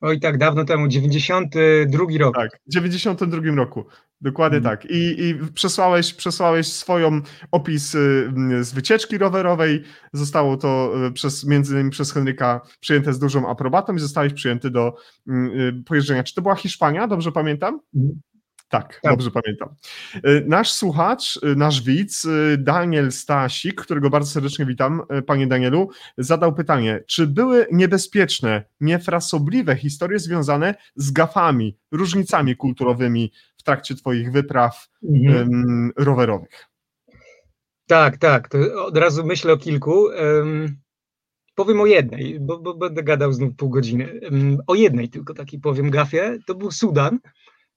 Oj, 0.00 0.20
tak, 0.20 0.38
dawno 0.38 0.64
temu, 0.64 0.88
92 0.88 2.04
rok. 2.18 2.34
Tak, 2.34 2.60
w 2.66 2.72
92 2.72 3.54
roku, 3.54 3.84
dokładnie 4.20 4.60
hmm. 4.60 4.76
tak. 4.78 4.90
I, 4.90 5.22
I, 5.22 5.34
przesłałeś, 5.54 6.14
przesłałeś 6.14 6.72
swoją 6.72 7.20
opis 7.50 7.94
y, 7.94 8.30
z 8.60 8.72
wycieczki 8.72 9.18
rowerowej, 9.18 9.82
zostało 10.12 10.56
to 10.56 10.92
y, 11.06 11.12
przez, 11.12 11.44
między 11.44 11.74
innymi 11.74 11.90
przez 11.90 12.12
Henryka 12.12 12.60
przyjęte 12.80 13.12
z 13.12 13.18
dużą 13.18 13.48
aprobatą 13.48 13.94
i 13.94 13.98
zostałeś 13.98 14.32
przyjęty 14.32 14.70
do 14.70 14.96
pojeżdżenia. 15.86 16.24
Czy 16.24 16.34
to 16.34 16.42
była 16.42 16.54
Hiszpania, 16.54 17.08
dobrze 17.08 17.32
pamiętam? 17.32 17.80
Tak, 18.68 19.00
tak, 19.02 19.12
dobrze 19.12 19.30
pamiętam. 19.30 19.68
Y, 20.16 20.44
nasz 20.46 20.72
słuchacz, 20.72 21.36
y, 21.36 21.56
nasz 21.56 21.82
widz, 21.82 22.24
y, 22.24 22.58
Daniel 22.58 23.12
Stasik, 23.12 23.80
którego 23.80 24.10
bardzo 24.10 24.30
serdecznie 24.30 24.66
witam, 24.66 25.02
panie 25.26 25.46
Danielu, 25.46 25.90
zadał 26.18 26.54
pytanie, 26.54 27.04
czy 27.06 27.26
były 27.26 27.66
niebezpieczne, 27.72 28.64
niefrasobliwe 28.80 29.76
historie 29.76 30.18
związane 30.18 30.74
z 30.96 31.10
gafami, 31.10 31.78
różnicami 31.92 32.56
kulturowymi 32.56 33.32
w 33.56 33.62
trakcie 33.62 33.94
twoich 33.94 34.32
wypraw 34.32 34.88
mhm. 35.02 35.92
rowerowych? 35.96 36.68
Tak, 37.86 38.16
tak, 38.16 38.48
to 38.48 38.58
od 38.86 38.96
razu 38.96 39.24
myślę 39.24 39.52
o 39.52 39.56
kilku. 39.56 40.02
Um, 40.02 40.76
powiem 41.54 41.80
o 41.80 41.86
jednej, 41.86 42.40
bo, 42.40 42.58
bo, 42.58 42.74
będę 42.74 43.02
gadał 43.02 43.32
znów 43.32 43.56
pół 43.56 43.70
godziny. 43.70 44.20
Um, 44.22 44.58
o 44.66 44.74
jednej 44.74 45.08
tylko 45.08 45.34
takiej 45.34 45.60
powiem 45.60 45.90
gafie. 45.90 46.38
To 46.46 46.54
był 46.54 46.70
Sudan. 46.70 47.18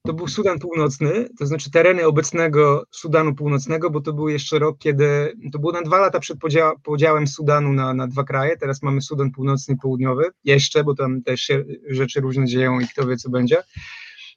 To 0.06 0.12
był 0.12 0.28
Sudan 0.28 0.58
Północny, 0.58 1.28
to 1.38 1.46
znaczy 1.46 1.70
tereny 1.70 2.06
obecnego 2.06 2.86
Sudanu 2.90 3.34
Północnego, 3.34 3.90
bo 3.90 4.00
to 4.00 4.12
był 4.12 4.28
jeszcze 4.28 4.58
rok, 4.58 4.78
kiedy 4.78 5.36
to 5.52 5.58
było 5.58 5.72
na 5.72 5.82
dwa 5.82 5.98
lata 5.98 6.20
przed 6.20 6.38
podział, 6.38 6.78
podziałem 6.82 7.26
Sudanu 7.26 7.72
na, 7.72 7.94
na 7.94 8.06
dwa 8.06 8.24
kraje. 8.24 8.56
Teraz 8.56 8.82
mamy 8.82 9.02
Sudan 9.02 9.30
Północny 9.30 9.74
i 9.74 9.78
Południowy, 9.78 10.24
jeszcze, 10.44 10.84
bo 10.84 10.94
tam 10.94 11.22
też 11.22 11.40
się 11.40 11.64
rzeczy 11.88 12.20
różne 12.20 12.46
dzieją 12.46 12.80
i 12.80 12.88
kto 12.88 13.06
wie, 13.06 13.16
co 13.16 13.30
będzie. 13.30 13.62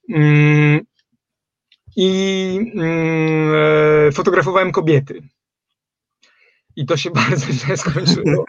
Um, 0.09 0.79
I 1.95 2.59
um, 2.75 4.11
fotografowałem 4.11 4.71
kobiety 4.71 5.21
i 6.75 6.85
to 6.85 6.97
się 6.97 7.11
bardzo 7.29 7.53
źle 7.53 7.77
skończyło. 7.77 8.45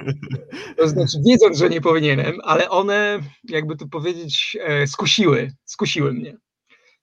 To 0.76 0.88
znaczy, 0.88 1.18
wiedząc, 1.26 1.58
że 1.58 1.68
nie 1.68 1.80
powinienem, 1.80 2.36
ale 2.42 2.70
one, 2.70 3.20
jakby 3.48 3.76
to 3.76 3.88
powiedzieć, 3.88 4.56
e, 4.60 4.86
skusiły, 4.86 5.50
skusiły 5.64 6.12
mnie. 6.12 6.45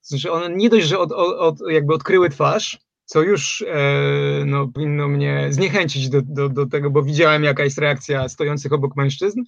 Znaczy, 0.03 0.31
one 0.31 0.55
nie 0.55 0.69
dość, 0.69 0.87
że 0.87 0.99
od, 0.99 1.11
od, 1.11 1.55
jakby 1.69 1.93
odkryły 1.93 2.29
twarz, 2.29 2.79
co 3.05 3.21
już 3.21 3.65
e, 3.67 4.45
no, 4.45 4.67
powinno 4.67 5.07
mnie 5.07 5.47
zniechęcić 5.49 6.09
do, 6.09 6.21
do, 6.21 6.49
do 6.49 6.65
tego, 6.65 6.89
bo 6.89 7.03
widziałem, 7.03 7.43
jaka 7.43 7.63
jest 7.63 7.77
reakcja 7.77 8.29
stojących 8.29 8.73
obok 8.73 8.95
mężczyzn, 8.95 9.41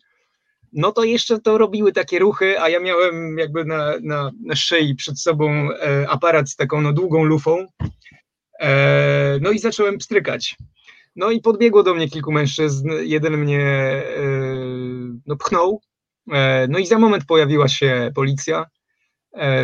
no 0.73 0.91
to 0.91 1.03
jeszcze 1.03 1.39
to 1.39 1.57
robiły 1.57 1.91
takie 1.91 2.19
ruchy, 2.19 2.61
a 2.61 2.69
ja 2.69 2.79
miałem 2.79 3.37
jakby 3.37 3.65
na, 3.65 3.93
na, 4.01 4.31
na 4.43 4.55
szyi 4.55 4.95
przed 4.95 5.19
sobą 5.19 5.69
e, 5.71 6.09
aparat 6.09 6.49
z 6.49 6.55
taką 6.55 6.81
no, 6.81 6.93
długą 6.93 7.23
lufą. 7.23 7.67
E, 8.59 9.39
no 9.41 9.51
i 9.51 9.59
zacząłem 9.59 9.97
pstrykać. 9.97 10.55
No 11.15 11.31
i 11.31 11.41
podbiegło 11.41 11.83
do 11.83 11.93
mnie 11.93 12.09
kilku 12.09 12.31
mężczyzn, 12.31 12.89
jeden 13.01 13.37
mnie 13.37 13.61
e, 13.61 14.03
no, 15.25 15.35
pchnął, 15.35 15.81
e, 16.31 16.67
no 16.69 16.79
i 16.79 16.85
za 16.85 16.99
moment 16.99 17.25
pojawiła 17.25 17.67
się 17.67 18.11
policja, 18.15 18.65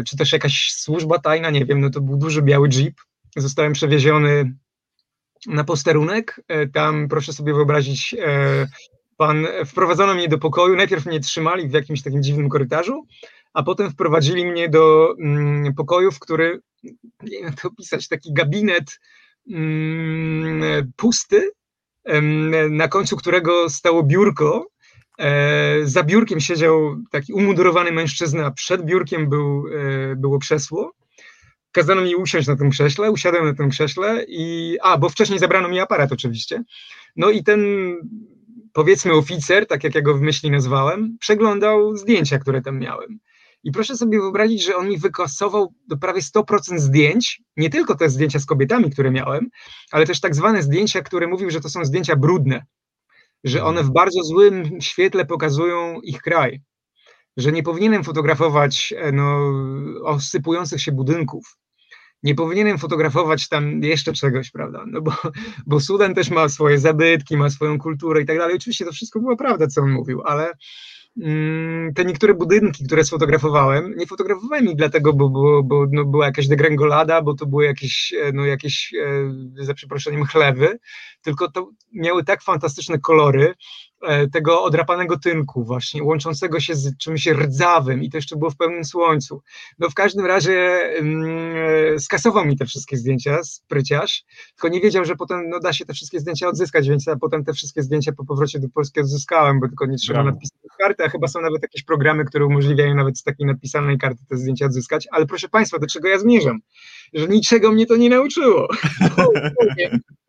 czy 0.05 0.17
też 0.17 0.33
jakaś 0.33 0.71
służba 0.71 1.19
tajna, 1.19 1.49
nie 1.49 1.65
wiem, 1.65 1.81
no 1.81 1.89
to 1.89 2.01
był 2.01 2.17
duży 2.17 2.41
biały 2.41 2.69
jeep, 2.69 2.93
zostałem 3.37 3.73
przewieziony 3.73 4.53
na 5.47 5.63
posterunek, 5.63 6.41
tam 6.73 7.07
proszę 7.07 7.33
sobie 7.33 7.53
wyobrazić, 7.53 8.15
pan, 9.17 9.47
wprowadzono 9.65 10.13
mnie 10.13 10.27
do 10.27 10.37
pokoju, 10.37 10.75
najpierw 10.75 11.05
mnie 11.05 11.19
trzymali 11.19 11.69
w 11.69 11.73
jakimś 11.73 12.01
takim 12.01 12.23
dziwnym 12.23 12.49
korytarzu, 12.49 13.05
a 13.53 13.63
potem 13.63 13.91
wprowadzili 13.91 14.45
mnie 14.45 14.69
do 14.69 15.15
mm, 15.19 15.73
pokoju, 15.73 16.11
w 16.11 16.19
który, 16.19 16.61
nie 17.23 17.41
wiem 17.41 17.53
to 17.53 17.67
opisać, 17.67 18.07
taki 18.07 18.33
gabinet 18.33 18.99
Mm, 19.49 20.91
pusty, 20.95 21.51
na 22.69 22.87
końcu 22.87 23.17
którego 23.17 23.69
stało 23.69 24.03
biurko. 24.03 24.67
E, 25.21 25.79
za 25.83 26.03
biurkiem 26.03 26.39
siedział 26.39 26.95
taki 27.11 27.33
umundurowany 27.33 27.91
mężczyzna, 27.91 28.51
przed 28.51 28.85
biurkiem 28.85 29.29
był, 29.29 29.65
e, 29.67 30.15
było 30.15 30.39
krzesło. 30.39 30.93
Kazano 31.71 32.01
mi 32.01 32.15
usiąść 32.15 32.47
na 32.47 32.55
tym 32.55 32.69
krześle, 32.69 33.11
usiadłem 33.11 33.45
na 33.45 33.53
tym 33.53 33.69
krześle 33.69 34.25
i, 34.27 34.77
a, 34.81 34.97
bo 34.97 35.09
wcześniej 35.09 35.39
zabrano 35.39 35.69
mi 35.69 35.79
aparat 35.79 36.11
oczywiście. 36.11 36.63
No 37.15 37.29
i 37.29 37.43
ten, 37.43 37.61
powiedzmy 38.73 39.13
oficer, 39.13 39.67
tak 39.67 39.83
jak 39.83 39.95
ja 39.95 40.01
go 40.01 40.17
w 40.17 40.21
myśli 40.21 40.51
nazwałem, 40.51 41.17
przeglądał 41.19 41.97
zdjęcia, 41.97 42.39
które 42.39 42.61
tam 42.61 42.79
miałem. 42.79 43.19
I 43.63 43.71
proszę 43.71 43.97
sobie 43.97 44.19
wyobrazić, 44.19 44.63
że 44.63 44.75
on 44.75 44.89
mi 44.89 44.97
wykasował 44.97 45.73
do 45.87 45.97
prawie 45.97 46.21
100% 46.21 46.77
zdjęć, 46.77 47.41
nie 47.57 47.69
tylko 47.69 47.95
te 47.95 48.09
zdjęcia 48.09 48.39
z 48.39 48.45
kobietami, 48.45 48.91
które 48.91 49.11
miałem, 49.11 49.49
ale 49.91 50.05
też 50.05 50.19
tak 50.19 50.35
zwane 50.35 50.63
zdjęcia, 50.63 51.01
które 51.01 51.27
mówił, 51.27 51.49
że 51.49 51.61
to 51.61 51.69
są 51.69 51.85
zdjęcia 51.85 52.15
brudne, 52.15 52.65
że 53.43 53.63
one 53.63 53.83
w 53.83 53.91
bardzo 53.91 54.23
złym 54.23 54.81
świetle 54.81 55.25
pokazują 55.25 56.01
ich 56.01 56.21
kraj, 56.21 56.61
że 57.37 57.51
nie 57.51 57.63
powinienem 57.63 58.03
fotografować 58.03 58.93
e, 58.97 59.11
no, 59.11 59.53
osypujących 60.03 60.81
się 60.81 60.91
budynków, 60.91 61.57
nie 62.23 62.35
powinienem 62.35 62.77
fotografować 62.77 63.49
tam 63.49 63.83
jeszcze 63.83 64.13
czegoś, 64.13 64.51
prawda? 64.51 64.83
No 64.87 65.01
bo, 65.01 65.11
bo 65.67 65.79
Sudan 65.79 66.13
też 66.13 66.29
ma 66.29 66.49
swoje 66.49 66.79
zabytki, 66.79 67.37
ma 67.37 67.49
swoją 67.49 67.79
kulturę 67.79 68.21
i 68.21 68.25
tak 68.25 68.37
dalej. 68.37 68.55
Oczywiście 68.55 68.85
to 68.85 68.91
wszystko 68.91 69.19
była 69.19 69.35
prawda, 69.35 69.67
co 69.67 69.81
on 69.81 69.91
mówił, 69.91 70.21
ale 70.25 70.53
te 71.95 72.05
niektóre 72.05 72.33
budynki, 72.33 72.85
które 72.85 73.03
sfotografowałem, 73.03 73.95
nie 73.97 74.07
fotografowałem 74.07 74.65
ich 74.65 74.75
dlatego, 74.75 75.13
bo, 75.13 75.29
bo, 75.29 75.63
bo 75.63 75.85
no, 75.91 76.05
była 76.05 76.25
jakaś 76.25 76.47
degrengolada, 76.47 77.21
bo 77.21 77.33
to 77.33 77.45
były 77.45 77.65
jakieś, 77.65 78.13
e, 78.13 78.31
no, 78.31 78.45
jakieś 78.45 78.93
e, 78.93 79.65
za 79.65 79.73
przeproszeniem 79.73 80.25
chlewy, 80.25 80.79
tylko 81.21 81.51
to 81.51 81.69
miały 81.93 82.23
tak 82.23 82.43
fantastyczne 82.43 82.99
kolory, 82.99 83.53
tego 84.33 84.63
odrapanego 84.63 85.19
tynku 85.19 85.63
właśnie, 85.63 86.03
łączącego 86.03 86.59
się 86.59 86.75
z 86.75 86.97
czymś 86.97 87.27
rdzawym 87.27 88.03
i 88.03 88.09
to 88.09 88.17
jeszcze 88.17 88.35
było 88.35 88.51
w 88.51 88.55
pełnym 88.55 88.85
słońcu. 88.85 89.41
No 89.79 89.89
w 89.89 89.93
każdym 89.93 90.25
razie 90.25 90.79
mm, 90.99 91.99
skasował 91.99 92.45
mi 92.45 92.57
te 92.57 92.65
wszystkie 92.65 92.97
zdjęcia, 92.97 93.43
spryciarz, 93.43 94.23
tylko 94.55 94.67
nie 94.67 94.81
wiedział, 94.81 95.05
że 95.05 95.15
potem 95.15 95.49
no, 95.49 95.59
da 95.59 95.73
się 95.73 95.85
te 95.85 95.93
wszystkie 95.93 96.19
zdjęcia 96.19 96.47
odzyskać, 96.47 96.89
więc 96.89 97.05
ja 97.07 97.15
potem 97.15 97.43
te 97.43 97.53
wszystkie 97.53 97.83
zdjęcia 97.83 98.11
po 98.11 98.25
powrocie 98.25 98.59
do 98.59 98.69
Polski 98.69 98.99
odzyskałem, 98.99 99.59
bo 99.59 99.67
tylko 99.67 99.85
nie 99.85 99.97
trzeba 99.97 100.23
napisać 100.23 100.61
karty, 100.81 101.03
a 101.03 101.09
chyba 101.09 101.27
są 101.27 101.41
nawet 101.41 101.61
jakieś 101.61 101.83
programy, 101.83 102.25
które 102.25 102.45
umożliwiają 102.45 102.95
nawet 102.95 103.17
z 103.17 103.23
takiej 103.23 103.47
napisanej 103.47 103.97
karty 103.97 104.25
te 104.29 104.37
zdjęcia 104.37 104.65
odzyskać, 104.65 105.07
ale 105.11 105.25
proszę 105.25 105.49
Państwa, 105.49 105.79
do 105.79 105.87
czego 105.87 106.07
ja 106.07 106.19
zmierzam? 106.19 106.59
Że 107.13 107.27
niczego 107.27 107.71
mnie 107.71 107.85
to 107.85 107.95
nie 107.95 108.09
nauczyło. 108.09 108.67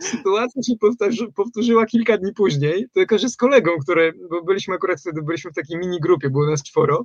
Sytuacja 0.00 0.62
się 0.62 0.72
powtórzy, 0.80 1.32
powtórzyła 1.32 1.86
kilka 1.86 2.18
dni 2.18 2.32
później, 2.34 2.86
tylko 2.92 3.18
że 3.18 3.28
z 3.28 3.36
kolegą, 3.36 3.70
który, 3.82 4.12
bo 4.30 4.42
byliśmy 4.42 4.74
akurat 4.74 5.00
wtedy, 5.00 5.22
byliśmy 5.22 5.50
w 5.50 5.54
takiej 5.54 5.78
mini 5.78 6.00
grupie, 6.00 6.30
było 6.30 6.46
nas 6.46 6.62
czworo, 6.62 7.04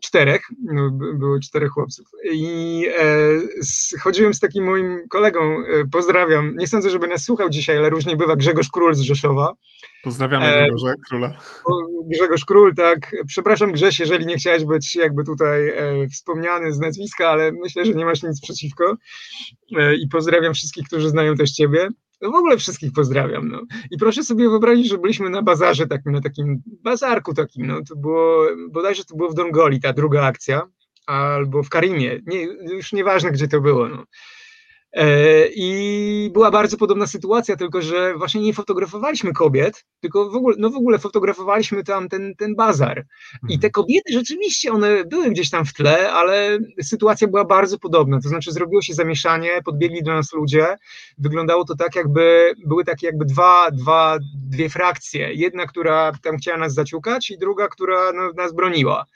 czterech, 0.00 0.42
no, 0.64 0.90
było 0.90 1.40
czterech 1.40 1.70
chłopców. 1.70 2.06
I 2.32 2.86
e, 2.98 3.98
chodziłem 4.00 4.34
z 4.34 4.40
takim 4.40 4.64
moim 4.64 5.08
kolegą, 5.08 5.40
e, 5.40 5.84
pozdrawiam, 5.92 6.56
nie 6.56 6.66
sądzę, 6.66 6.90
żeby 6.90 7.08
nas 7.08 7.24
słuchał 7.24 7.50
dzisiaj, 7.50 7.78
ale 7.78 7.90
różnie 7.90 8.16
bywa, 8.16 8.36
Grzegorz 8.36 8.70
Król 8.70 8.94
z 8.94 9.00
Rzeszowa. 9.00 9.52
Pozdrawiamy 10.02 10.46
e, 10.46 10.62
Grzegorza 10.62 10.94
Króla. 11.08 11.38
Grzegorz 12.06 12.44
Król, 12.44 12.74
tak. 12.74 13.16
Przepraszam 13.26 13.72
Grześ, 13.72 14.00
jeżeli 14.00 14.26
nie 14.26 14.36
chciałeś 14.36 14.64
być 14.64 14.96
jakby 14.96 15.24
tutaj 15.24 15.68
e, 15.68 16.08
wspomniany 16.08 16.72
z 16.72 16.78
nazwiska, 16.78 17.28
ale 17.28 17.52
myślę, 17.52 17.84
że 17.84 17.92
nie 17.92 18.04
masz 18.04 18.22
nic 18.22 18.40
przeciwko. 18.40 18.96
E, 19.78 19.94
I 19.94 20.08
pozdrawiam 20.08 20.54
wszystkich, 20.54 20.86
którzy 20.86 21.08
znają 21.08 21.34
też 21.34 21.52
ciebie. 21.52 21.88
No 22.20 22.30
w 22.30 22.34
ogóle 22.34 22.56
wszystkich 22.56 22.92
pozdrawiam. 22.92 23.48
No. 23.48 23.62
I 23.90 23.98
proszę 23.98 24.24
sobie 24.24 24.48
wyobrazić, 24.48 24.88
że 24.88 24.98
byliśmy 24.98 25.30
na 25.30 25.42
bazarze 25.42 25.86
takim, 25.86 26.12
na 26.12 26.20
takim 26.20 26.62
bazarku 26.66 27.34
takim, 27.34 27.66
no 27.66 27.80
to 27.88 27.96
było, 27.96 28.46
bodajże 28.70 29.04
to 29.04 29.16
było 29.16 29.30
w 29.30 29.34
Dongoli, 29.34 29.80
ta 29.80 29.92
druga 29.92 30.22
akcja, 30.22 30.62
albo 31.06 31.62
w 31.62 31.68
Karimie, 31.68 32.20
nie, 32.26 32.42
już 32.74 32.92
nieważne 32.92 33.30
gdzie 33.30 33.48
to 33.48 33.60
było, 33.60 33.88
no. 33.88 34.04
E, 34.92 35.46
I 35.54 36.30
była 36.32 36.50
bardzo 36.50 36.76
podobna 36.76 37.06
sytuacja, 37.06 37.56
tylko 37.56 37.82
że 37.82 38.14
właśnie 38.14 38.40
nie 38.40 38.54
fotografowaliśmy 38.54 39.32
kobiet, 39.32 39.84
tylko 40.00 40.30
w 40.30 40.34
ogóle, 40.34 40.56
no 40.58 40.70
w 40.70 40.76
ogóle 40.76 40.98
fotografowaliśmy 40.98 41.84
tam 41.84 42.08
ten, 42.08 42.34
ten 42.36 42.54
bazar. 42.54 43.04
I 43.48 43.58
te 43.58 43.66
mhm. 43.66 43.72
kobiety 43.72 44.12
rzeczywiście, 44.12 44.72
one 44.72 45.04
były 45.04 45.30
gdzieś 45.30 45.50
tam 45.50 45.64
w 45.64 45.72
tle, 45.72 46.12
ale 46.12 46.58
sytuacja 46.82 47.28
była 47.28 47.44
bardzo 47.44 47.78
podobna. 47.78 48.20
To 48.20 48.28
znaczy 48.28 48.52
zrobiło 48.52 48.82
się 48.82 48.94
zamieszanie, 48.94 49.50
podbiegli 49.64 50.02
do 50.02 50.12
nas 50.12 50.32
ludzie. 50.32 50.76
Wyglądało 51.18 51.64
to 51.64 51.76
tak, 51.76 51.96
jakby 51.96 52.52
były 52.66 52.84
takie 52.84 53.06
jakby 53.06 53.24
dwa, 53.24 53.70
dwa, 53.70 54.18
dwie 54.34 54.68
frakcje. 54.68 55.34
Jedna, 55.34 55.66
która 55.66 56.12
tam 56.22 56.36
chciała 56.36 56.58
nas 56.58 56.74
zaciukać 56.74 57.30
i 57.30 57.38
druga, 57.38 57.68
która 57.68 58.12
no, 58.12 58.32
nas 58.32 58.54
broniła. 58.54 59.06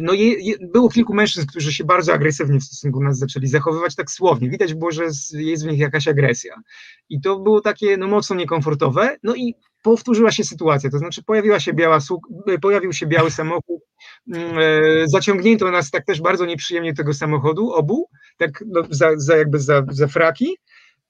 No 0.00 0.12
je, 0.12 0.34
je, 0.40 0.54
było 0.60 0.88
kilku 0.88 1.14
mężczyzn, 1.14 1.46
którzy 1.46 1.72
się 1.72 1.84
bardzo 1.84 2.12
agresywnie 2.12 2.58
w 2.58 2.64
stosunku 2.64 2.98
do 2.98 3.04
nas 3.04 3.18
zaczęli 3.18 3.46
zachowywać 3.46 3.94
tak 3.94 4.10
słownie. 4.10 4.50
Widać 4.50 4.74
było, 4.74 4.90
że 4.90 5.04
jest 5.32 5.64
w 5.64 5.68
nich 5.68 5.78
jakaś 5.78 6.08
agresja. 6.08 6.54
I 7.08 7.20
to 7.20 7.38
było 7.38 7.60
takie 7.60 7.96
no, 7.96 8.08
mocno 8.08 8.36
niekomfortowe. 8.36 9.16
No 9.22 9.34
i 9.34 9.54
powtórzyła 9.82 10.32
się 10.32 10.44
sytuacja, 10.44 10.90
to 10.90 10.98
znaczy 10.98 11.22
pojawiła 11.22 11.60
się 11.60 11.72
biała 11.72 11.98
pojawił 12.62 12.92
się 12.92 13.06
biały 13.06 13.30
samochód, 13.30 13.82
mm, 14.34 14.58
e, 14.58 15.08
zaciągnięto 15.08 15.70
nas 15.70 15.90
tak 15.90 16.04
też 16.04 16.20
bardzo 16.20 16.46
nieprzyjemnie 16.46 16.94
tego 16.94 17.14
samochodu, 17.14 17.72
obu, 17.72 18.08
tak 18.36 18.64
no, 18.66 18.82
za, 18.90 19.10
za 19.16 19.36
jakby 19.36 19.58
za, 19.58 19.84
za 19.90 20.06
fraki, 20.06 20.56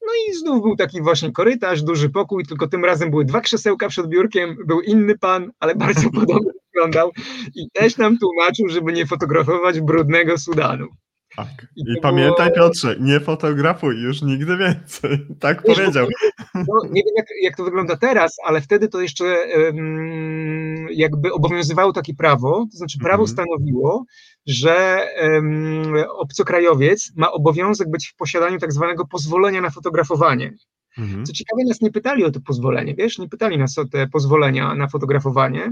no 0.06 0.12
i 0.28 0.34
znów 0.34 0.62
był 0.62 0.76
taki 0.76 1.02
właśnie 1.02 1.32
korytarz, 1.32 1.82
duży 1.82 2.10
pokój, 2.10 2.44
tylko 2.44 2.68
tym 2.68 2.84
razem 2.84 3.10
były 3.10 3.24
dwa 3.24 3.40
krzesełka 3.40 3.88
przed 3.88 4.06
biurkiem, 4.06 4.56
był 4.66 4.80
inny 4.80 5.18
pan, 5.18 5.50
ale 5.60 5.74
bardzo 5.74 6.10
podobny 6.20 6.52
wyglądał 6.78 7.10
i 7.54 7.70
też 7.70 7.96
nam 7.96 8.18
tłumaczył, 8.18 8.68
żeby 8.68 8.92
nie 8.92 9.06
fotografować 9.06 9.80
brudnego 9.80 10.38
Sudanu. 10.38 10.86
Tak. 11.36 11.66
I, 11.76 11.92
I 11.92 12.00
pamiętaj, 12.00 12.50
było... 12.50 12.68
Piotrze, 12.68 12.96
nie 13.00 13.20
fotografuj 13.20 14.02
już 14.02 14.22
nigdy 14.22 14.56
więcej. 14.56 15.26
Tak 15.40 15.62
powiedział. 15.62 16.06
No, 16.54 16.64
nie 16.90 17.02
wiem, 17.02 17.14
jak, 17.16 17.26
jak, 17.42 17.56
to 17.56 17.64
wygląda 17.64 17.96
teraz, 17.96 18.36
ale 18.44 18.60
wtedy 18.60 18.88
to 18.88 19.00
jeszcze 19.00 19.24
um, 19.64 20.86
jakby 20.90 21.32
obowiązywało 21.32 21.92
takie 21.92 22.14
prawo, 22.14 22.66
to 22.72 22.78
znaczy 22.78 22.98
prawo 22.98 23.22
Mhm. 23.22 23.28
stanowiło, 23.28 24.04
że 24.46 24.74
em, 25.16 25.92
obcokrajowiec 26.18 27.12
ma 27.16 27.32
obowiązek 27.32 27.90
być 27.90 28.08
w 28.08 28.16
posiadaniu 28.16 28.58
tak 28.58 28.72
zwanego 28.72 29.06
pozwolenia 29.06 29.60
na 29.60 29.70
fotografowanie. 29.70 30.54
Mhm. 30.98 31.26
Co 31.26 31.32
ciekawe, 31.32 31.62
nas 31.68 31.80
nie 31.80 31.90
pytali 31.90 32.24
o 32.24 32.30
to 32.30 32.40
pozwolenie, 32.40 32.94
wiesz, 32.94 33.18
nie 33.18 33.28
pytali 33.28 33.58
nas 33.58 33.78
o 33.78 33.84
te 33.84 34.06
pozwolenia 34.06 34.74
na 34.74 34.88
fotografowanie. 34.88 35.70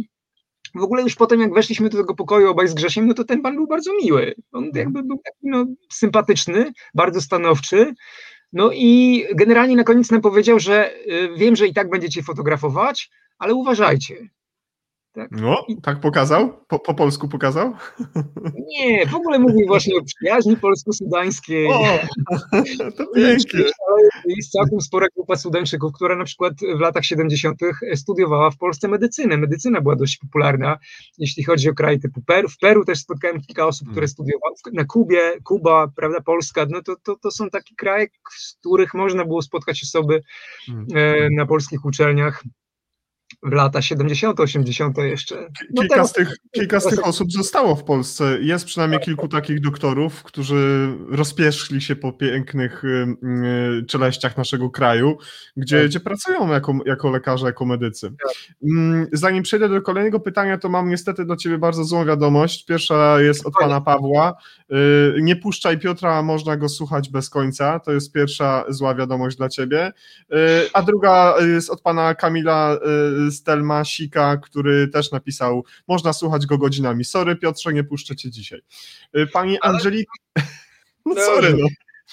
W 0.76 0.82
ogóle 0.82 1.02
już 1.02 1.14
potem, 1.14 1.40
jak 1.40 1.54
weszliśmy 1.54 1.88
do 1.88 1.98
tego 1.98 2.14
pokoju 2.14 2.50
obaj 2.50 2.68
z 2.68 2.74
Grzesiem, 2.74 3.06
no 3.06 3.14
to 3.14 3.24
ten 3.24 3.42
pan 3.42 3.54
był 3.54 3.66
bardzo 3.66 3.90
miły. 4.02 4.34
On 4.52 4.70
jakby 4.74 5.02
był 5.02 5.18
taki 5.24 5.38
no, 5.42 5.66
sympatyczny, 5.92 6.72
bardzo 6.94 7.20
stanowczy. 7.20 7.94
No 8.52 8.70
i 8.72 9.24
generalnie 9.34 9.76
na 9.76 9.84
koniec 9.84 10.10
nam 10.10 10.20
powiedział, 10.20 10.58
że 10.58 10.90
y, 11.06 11.28
wiem, 11.36 11.56
że 11.56 11.66
i 11.66 11.74
tak 11.74 11.90
będziecie 11.90 12.22
fotografować, 12.22 13.10
ale 13.38 13.54
uważajcie. 13.54 14.28
No, 15.30 15.66
tak 15.82 16.00
pokazał? 16.00 16.52
Po, 16.68 16.78
po 16.78 16.94
polsku 16.94 17.28
pokazał? 17.28 17.72
Nie, 18.68 19.06
w 19.06 19.14
ogóle 19.14 19.38
mówił 19.38 19.66
właśnie 19.66 19.96
o 19.96 20.04
przyjaźni 20.04 20.56
polsko-sudańskiej. 20.56 21.66
O, 21.66 21.98
to 22.96 23.06
pięknie. 23.14 23.64
Jest 24.26 24.52
całkiem 24.52 24.80
spora 24.80 25.06
grupa 25.16 25.36
Sudańczyków, 25.36 25.92
która 25.92 26.16
na 26.16 26.24
przykład 26.24 26.52
w 26.76 26.80
latach 26.80 27.04
70. 27.04 27.60
studiowała 27.94 28.50
w 28.50 28.56
Polsce 28.56 28.88
medycynę. 28.88 29.36
Medycyna 29.36 29.80
była 29.80 29.96
dość 29.96 30.18
popularna, 30.18 30.78
jeśli 31.18 31.44
chodzi 31.44 31.70
o 31.70 31.74
kraje 31.74 31.98
typu 31.98 32.22
Peru. 32.26 32.48
W 32.48 32.58
Peru 32.58 32.84
też 32.84 32.98
spotkałem 32.98 33.40
kilka 33.40 33.66
osób, 33.66 33.90
które 33.90 34.08
studiowały. 34.08 34.54
Na 34.72 34.84
Kubie, 34.84 35.32
Kuba, 35.44 35.88
prawda, 35.96 36.20
Polska, 36.20 36.66
no 36.70 36.82
to, 36.82 36.96
to, 37.02 37.16
to 37.16 37.30
są 37.30 37.50
takie 37.50 37.74
kraje, 37.74 38.06
z 38.38 38.56
których 38.60 38.94
można 38.94 39.24
było 39.24 39.42
spotkać 39.42 39.82
osoby 39.82 40.22
e, 40.94 41.28
na 41.30 41.46
polskich 41.46 41.84
uczelniach 41.84 42.42
w 43.42 43.52
lata 43.52 43.82
70., 43.82 44.40
80. 44.40 44.98
jeszcze. 44.98 45.34
No 45.74 45.82
Kilka, 45.82 45.94
teraz- 45.94 46.10
z 46.10 46.12
tych, 46.12 46.36
kilka 46.52 46.80
z 46.80 46.86
tych 46.86 47.06
osób 47.06 47.32
zostało 47.32 47.76
w 47.76 47.84
Polsce. 47.84 48.38
Jest 48.40 48.64
przynajmniej 48.64 49.00
kilku 49.00 49.28
takich 49.28 49.60
doktorów, 49.60 50.22
którzy 50.22 50.88
rozpieszli 51.10 51.80
się 51.80 51.96
po 51.96 52.12
pięknych 52.12 52.84
y, 52.84 53.86
czeleściach 53.88 54.36
naszego 54.36 54.70
kraju, 54.70 55.18
gdzie, 55.56 55.78
Tak. 55.78 55.86
gdzie 55.88 56.00
pracują 56.00 56.48
jako, 56.52 56.72
jako 56.86 57.10
lekarze, 57.10 57.46
jako 57.46 57.64
medycy. 57.66 58.10
Tak. 58.10 58.56
Mm, 58.70 59.06
Zanim 59.12 59.42
przejdę 59.42 59.68
do 59.68 59.82
kolejnego 59.82 60.20
pytania, 60.20 60.58
to 60.58 60.68
mam 60.68 60.88
niestety 60.90 61.24
do 61.24 61.36
ciebie 61.36 61.58
bardzo 61.58 61.84
złą 61.84 62.04
wiadomość. 62.04 62.64
Pierwsza 62.64 63.20
jest 63.20 63.46
od 63.46 63.54
pana 63.60 63.80
Pawła. 63.80 64.34
Y, 64.72 65.22
Nie 65.22 65.36
puszczaj 65.36 65.78
Piotra, 65.78 66.22
można 66.22 66.56
go 66.56 66.68
słuchać 66.68 67.08
bez 67.10 67.30
końca. 67.30 67.80
To 67.80 67.92
jest 67.92 68.12
pierwsza 68.12 68.64
zła 68.68 68.94
wiadomość 68.94 69.36
dla 69.36 69.48
ciebie. 69.48 69.92
Y, 70.32 70.36
A 70.72 70.82
druga 70.82 71.34
jest 71.40 71.70
od 71.70 71.80
pana 71.82 72.14
Kamila 72.14 72.78
Stelmasika, 73.30 74.36
który 74.36 74.88
też 74.88 75.12
napisał, 75.12 75.64
można 75.88 76.12
słuchać 76.12 76.46
go 76.46 76.58
godzinami. 76.58 77.04
Sorry 77.04 77.36
Piotrze, 77.36 77.72
nie 77.72 77.84
puszczę 77.84 78.16
cię 78.16 78.30
dzisiaj. 78.30 78.60
Y, 79.16 79.26
Pani 79.26 79.60
Angelika... 79.60 80.12
No 81.06 81.14
Dobrze. 81.14 81.26
sorry, 81.26 81.54
no. 81.58 81.66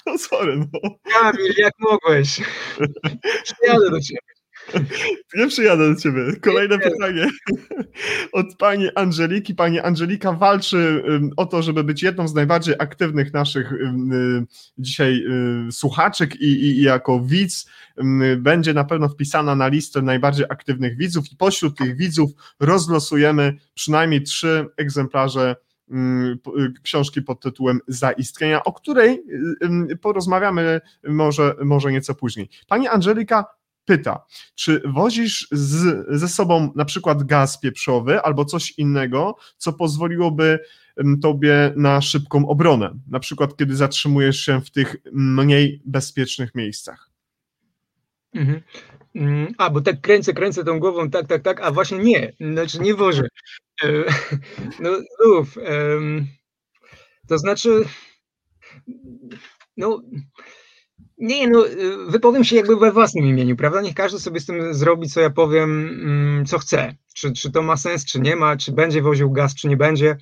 No 0.06 0.18
sorry, 0.18 0.56
no. 0.56 0.80
Kamil, 1.12 1.54
jak 1.58 1.72
mogłeś? 1.78 2.40
Przyjadę 3.44 3.90
do 3.90 4.00
ciebie. 4.00 4.33
Nie 5.36 5.46
przyjadę 5.48 5.94
do 5.94 6.00
ciebie. 6.00 6.20
Kolejne 6.42 6.76
Nie. 6.76 6.90
pytanie 6.90 7.26
od 8.32 8.56
pani 8.56 8.88
Angeliki. 8.94 9.54
Pani 9.54 9.80
Angelika 9.80 10.32
walczy 10.32 11.02
o 11.36 11.46
to, 11.46 11.62
żeby 11.62 11.84
być 11.84 12.02
jedną 12.02 12.28
z 12.28 12.34
najbardziej 12.34 12.74
aktywnych 12.78 13.32
naszych 13.32 13.72
y, 13.72 13.86
dzisiaj 14.78 15.24
y, 15.68 15.72
słuchaczek 15.72 16.36
i, 16.36 16.44
i, 16.44 16.78
i 16.78 16.82
jako 16.82 17.20
widz 17.20 17.66
będzie 18.38 18.74
na 18.74 18.84
pewno 18.84 19.08
wpisana 19.08 19.54
na 19.56 19.68
listę 19.68 20.02
najbardziej 20.02 20.46
aktywnych 20.48 20.96
widzów 20.96 21.32
i 21.32 21.36
pośród 21.36 21.78
tych 21.78 21.96
widzów 21.96 22.30
rozlosujemy 22.60 23.56
przynajmniej 23.74 24.22
trzy 24.22 24.66
egzemplarze 24.76 25.56
y, 25.90 25.94
książki 26.82 27.22
pod 27.22 27.40
tytułem 27.40 27.80
Zaistnienia, 27.88 28.64
o 28.64 28.72
której 28.72 29.22
porozmawiamy 30.00 30.80
może, 31.08 31.54
może 31.64 31.92
nieco 31.92 32.14
później. 32.14 32.48
Pani 32.68 32.88
Angelika 32.88 33.44
pyta, 33.84 34.24
czy 34.54 34.82
wozisz 34.84 35.48
z, 35.52 36.06
ze 36.20 36.28
sobą 36.28 36.72
na 36.76 36.84
przykład 36.84 37.22
gaz 37.22 37.60
pieprzowy 37.60 38.22
albo 38.22 38.44
coś 38.44 38.78
innego, 38.78 39.36
co 39.56 39.72
pozwoliłoby 39.72 40.58
em, 40.96 41.20
tobie 41.20 41.72
na 41.76 42.00
szybką 42.00 42.48
obronę, 42.48 42.98
na 43.10 43.20
przykład 43.20 43.56
kiedy 43.56 43.76
zatrzymujesz 43.76 44.40
się 44.40 44.60
w 44.60 44.70
tych 44.70 44.96
mniej 45.12 45.82
bezpiecznych 45.84 46.54
miejscach? 46.54 47.10
Mhm. 48.34 48.62
Mm, 49.14 49.54
A, 49.58 49.70
bo 49.70 49.80
tak 49.80 50.00
kręcę, 50.00 50.32
kręcę 50.32 50.64
tą 50.64 50.80
głową, 50.80 51.10
tak, 51.10 51.26
tak, 51.26 51.42
tak, 51.42 51.60
a 51.60 51.70
właśnie 51.70 51.98
nie, 51.98 52.32
znaczy 52.40 52.80
nie 52.80 52.94
wożę. 52.94 53.28
E, 53.84 53.88
No 54.80 54.90
em, 55.62 56.26
to 57.28 57.38
znaczy, 57.38 57.84
no, 59.76 60.02
nie, 61.18 61.48
no, 61.48 61.66
y, 61.66 61.96
wypowiem 62.08 62.44
się 62.44 62.56
jakby 62.56 62.76
we 62.76 62.92
własnym 62.92 63.24
imieniu, 63.24 63.56
prawda? 63.56 63.80
Niech 63.80 63.94
każdy 63.94 64.18
sobie 64.18 64.40
z 64.40 64.46
tym 64.46 64.74
zrobi, 64.74 65.08
co 65.08 65.20
ja 65.20 65.30
powiem, 65.30 65.88
mm, 65.88 66.46
co 66.46 66.58
chce. 66.58 66.94
Czy, 67.14 67.32
czy 67.32 67.50
to 67.50 67.62
ma 67.62 67.76
sens, 67.76 68.04
czy 68.04 68.20
nie 68.20 68.36
ma, 68.36 68.56
czy 68.56 68.72
będzie 68.72 69.02
woził 69.02 69.30
gaz, 69.30 69.54
czy 69.54 69.68
nie 69.68 69.76
będzie. 69.76 70.16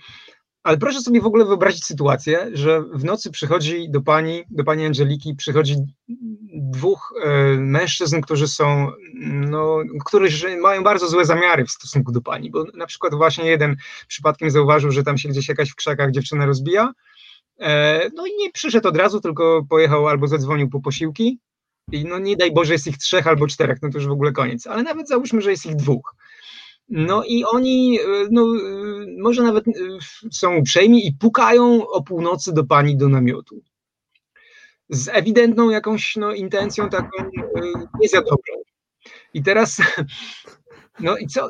Ale 0.62 0.78
proszę 0.78 1.01
sobie 1.01 1.20
w 1.20 1.26
ogóle 1.26 1.45
wyobrazić 1.45 1.84
sytuację, 1.84 2.51
że 2.53 2.82
w 2.95 3.05
nocy 3.05 3.30
przychodzi 3.30 3.90
do 3.90 4.01
pani, 4.01 4.45
do 4.51 4.64
pani 4.64 4.86
Angeliki, 4.86 5.34
przychodzi 5.34 5.76
dwóch 6.55 7.14
e, 7.24 7.28
mężczyzn, 7.57 8.20
którzy 8.20 8.49
są, 8.49 8.93
no, 9.24 9.78
którzy 10.07 10.57
mają 10.57 10.82
bardzo 10.82 11.09
złe 11.09 11.24
zamiary 11.24 11.64
w 11.64 11.70
stosunku 11.70 12.12
do 12.12 12.20
pani, 12.20 12.51
bo 12.51 12.64
na 12.74 12.86
przykład 12.86 13.14
właśnie 13.14 13.51
jeden 13.51 13.76
przypadkiem 14.09 14.51
zauważył, 14.51 14.90
że 14.90 15.03
tam 15.03 15.18
się 15.18 15.28
gdzieś 15.28 15.49
jakaś 15.49 15.70
w 15.70 15.74
krzakach 15.74 16.11
dziewczyna 16.11 16.47
rozbija, 16.47 16.93
no 18.15 18.27
i 18.27 18.37
nie 18.39 18.51
przyszedł 18.53 18.89
od 18.89 18.97
razu, 18.97 19.21
tylko 19.21 19.67
pojechał 19.69 20.09
albo 20.09 20.29
zadzwonił 20.29 20.69
po 20.69 20.81
posiłki 20.81 21.39
i 21.93 22.05
no 22.05 22.19
nie 22.19 22.37
daj 22.37 22.53
Boże 22.53 22.73
jest 22.73 22.87
ich 22.87 22.99
trzech 22.99 23.27
albo 23.27 23.47
czterech, 23.47 23.79
no 23.83 23.91
to 23.91 23.99
już 23.99 24.07
w 24.07 24.13
ogóle 24.13 24.33
koniec, 24.33 24.67
ale 24.67 24.83
nawet 24.83 25.09
załóżmy, 25.09 25.41
że 25.41 25.51
jest 25.51 25.67
ich 25.67 25.77
dwóch. 25.77 26.15
No 26.89 27.25
i 27.25 27.45
oni, 27.45 28.01
e, 28.01 28.05
no, 28.31 28.43
e, 28.43 29.07
może 29.19 29.43
nawet 29.43 29.69
e, 29.69 29.73
są 30.33 30.57
uprzejmi 30.57 31.07
i 31.07 31.13
pukają 31.13 31.87
o 31.89 32.03
północy 32.03 32.53
do 32.53 32.65
pani 32.65 32.97
do 32.97 33.09
namiotu. 33.09 33.63
Z 34.89 35.09
ewidentną 35.09 35.71
jakąś 35.71 36.17
no, 36.17 36.33
intencją 36.33 36.89
taką 36.89 37.23
e, 37.23 37.29
nie 38.01 38.09
za 38.09 38.21
dobrą. 38.21 38.63
I 39.35 39.43
teraz, 39.43 39.83
no 41.01 41.16
i 41.16 41.26
co? 41.26 41.49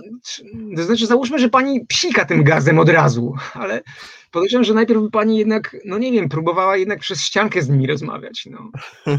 To 0.76 0.82
znaczy, 0.82 1.06
załóżmy, 1.06 1.38
że 1.38 1.48
pani 1.48 1.86
psika 1.86 2.24
tym 2.24 2.44
gazem 2.44 2.78
od 2.78 2.88
razu, 2.88 3.34
ale 3.54 3.82
podejrzewam, 4.30 4.64
że 4.64 4.74
najpierw 4.74 5.02
by 5.02 5.10
pani 5.10 5.38
jednak, 5.38 5.76
no 5.84 5.98
nie 5.98 6.12
wiem, 6.12 6.28
próbowała 6.28 6.76
jednak 6.76 6.98
przez 6.98 7.20
ściankę 7.20 7.62
z 7.62 7.68
nimi 7.68 7.86
rozmawiać. 7.86 8.48
No. 8.50 8.70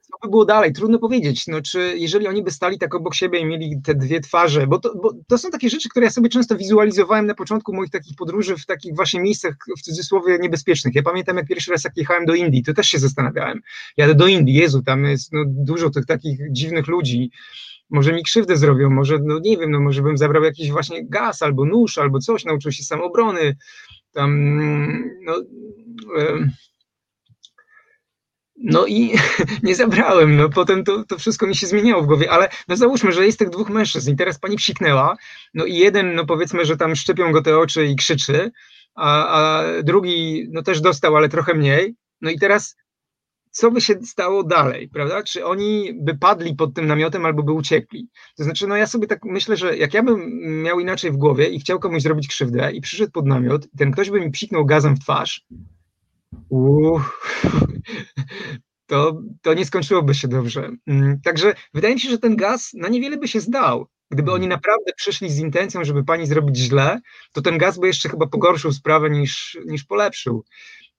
Co 0.00 0.18
by 0.22 0.30
było 0.30 0.44
dalej? 0.44 0.72
Trudno 0.72 0.98
powiedzieć. 0.98 1.46
No, 1.46 1.62
czy 1.62 1.94
jeżeli 1.96 2.26
oni 2.26 2.42
by 2.42 2.50
stali 2.50 2.78
tak 2.78 2.94
obok 2.94 3.14
siebie 3.14 3.40
i 3.40 3.44
mieli 3.44 3.82
te 3.84 3.94
dwie 3.94 4.20
twarze, 4.20 4.66
bo 4.66 4.78
to, 4.78 4.94
bo 5.02 5.12
to 5.28 5.38
są 5.38 5.50
takie 5.50 5.70
rzeczy, 5.70 5.88
które 5.88 6.04
ja 6.04 6.10
sobie 6.10 6.28
często 6.28 6.56
wizualizowałem 6.56 7.26
na 7.26 7.34
początku 7.34 7.74
moich 7.74 7.90
takich 7.90 8.16
podróży 8.16 8.56
w 8.56 8.66
takich 8.66 8.96
właśnie 8.96 9.20
miejscach, 9.20 9.54
w 9.78 9.82
cudzysłowie, 9.82 10.38
niebezpiecznych. 10.40 10.94
Ja 10.94 11.02
pamiętam, 11.02 11.36
jak 11.36 11.46
pierwszy 11.46 11.70
raz 11.70 11.84
jak 11.84 11.96
jechałem 11.96 12.26
do 12.26 12.34
Indii, 12.34 12.62
to 12.62 12.74
też 12.74 12.86
się 12.86 12.98
zastanawiałem. 12.98 13.60
Jadę 13.96 14.14
do 14.14 14.26
Indii, 14.26 14.54
Jezu, 14.54 14.82
tam 14.82 15.04
jest 15.04 15.32
no, 15.32 15.44
dużo 15.46 15.90
tych 15.90 16.06
takich 16.06 16.52
dziwnych 16.52 16.86
ludzi. 16.86 17.30
Może 17.90 18.12
mi 18.12 18.22
krzywdę 18.22 18.56
zrobią, 18.56 18.90
może, 18.90 19.18
no 19.24 19.38
nie 19.38 19.56
wiem, 19.56 19.70
no 19.70 19.80
może 19.80 20.02
bym 20.02 20.18
zabrał 20.18 20.42
jakiś 20.42 20.70
właśnie 20.70 21.08
gaz 21.08 21.42
albo 21.42 21.64
nóż, 21.64 21.98
albo 21.98 22.18
coś, 22.18 22.44
nauczył 22.44 22.72
się 22.72 22.82
samoobrony. 22.84 23.56
Tam, 24.12 24.56
no, 25.24 25.34
no 28.56 28.86
i 28.86 29.12
nie 29.62 29.74
zabrałem, 29.74 30.36
no 30.36 30.48
potem 30.48 30.84
to, 30.84 31.04
to 31.04 31.18
wszystko 31.18 31.46
mi 31.46 31.56
się 31.56 31.66
zmieniało 31.66 32.02
w 32.02 32.06
głowie, 32.06 32.30
ale 32.30 32.48
no 32.68 32.76
załóżmy, 32.76 33.12
że 33.12 33.26
jest 33.26 33.38
tych 33.38 33.50
dwóch 33.50 33.70
mężczyzn 33.70 34.12
i 34.12 34.16
teraz 34.16 34.38
pani 34.38 34.56
psiknęła, 34.56 35.16
no 35.54 35.64
i 35.64 35.74
jeden, 35.74 36.14
no 36.14 36.26
powiedzmy, 36.26 36.64
że 36.64 36.76
tam 36.76 36.96
szczepią 36.96 37.32
go 37.32 37.42
te 37.42 37.58
oczy 37.58 37.86
i 37.86 37.96
krzyczy, 37.96 38.50
a, 38.94 39.26
a 39.26 39.64
drugi, 39.82 40.46
no 40.50 40.62
też 40.62 40.80
dostał, 40.80 41.16
ale 41.16 41.28
trochę 41.28 41.54
mniej, 41.54 41.94
no 42.20 42.30
i 42.30 42.38
teraz 42.38 42.76
co 43.50 43.70
by 43.70 43.80
się 43.80 43.94
stało 44.02 44.44
dalej, 44.44 44.88
prawda? 44.88 45.22
Czy 45.22 45.44
oni 45.44 45.92
by 45.94 46.18
padli 46.18 46.56
pod 46.56 46.74
tym 46.74 46.86
namiotem 46.86 47.26
albo 47.26 47.42
by 47.42 47.52
uciekli? 47.52 48.08
To 48.36 48.44
znaczy, 48.44 48.66
no 48.66 48.76
ja 48.76 48.86
sobie 48.86 49.06
tak 49.06 49.24
myślę, 49.24 49.56
że 49.56 49.76
jak 49.76 49.94
ja 49.94 50.02
bym 50.02 50.40
miał 50.62 50.80
inaczej 50.80 51.10
w 51.10 51.16
głowie 51.16 51.48
i 51.48 51.60
chciał 51.60 51.80
komuś 51.80 52.02
zrobić 52.02 52.28
krzywdę 52.28 52.72
i 52.72 52.80
przyszedł 52.80 53.12
pod 53.12 53.26
namiot, 53.26 53.66
i 53.66 53.78
ten 53.78 53.90
ktoś 53.92 54.10
by 54.10 54.20
mi 54.20 54.30
psiknął 54.30 54.66
gazem 54.66 54.96
w 54.96 55.00
twarz, 55.00 55.46
uff, 56.48 57.20
to, 58.90 59.22
to 59.42 59.54
nie 59.54 59.66
skończyłoby 59.66 60.14
się 60.14 60.28
dobrze. 60.28 60.70
Mm, 60.86 61.20
Także 61.20 61.54
wydaje 61.74 61.94
mi 61.94 62.00
się, 62.00 62.10
że 62.10 62.18
ten 62.18 62.36
gaz 62.36 62.70
na 62.74 62.88
niewiele 62.88 63.16
by 63.16 63.28
się 63.28 63.40
zdał. 63.40 63.86
Gdyby 64.10 64.32
oni 64.32 64.48
naprawdę 64.48 64.92
przyszli 64.96 65.30
z 65.30 65.38
intencją, 65.38 65.84
żeby 65.84 66.04
pani 66.04 66.26
zrobić 66.26 66.56
źle, 66.56 67.00
to 67.32 67.42
ten 67.42 67.58
gaz 67.58 67.78
by 67.78 67.86
jeszcze 67.86 68.08
chyba 68.08 68.26
pogorszył 68.26 68.72
sprawę 68.72 69.10
niż, 69.10 69.58
niż 69.66 69.84
polepszył. 69.84 70.44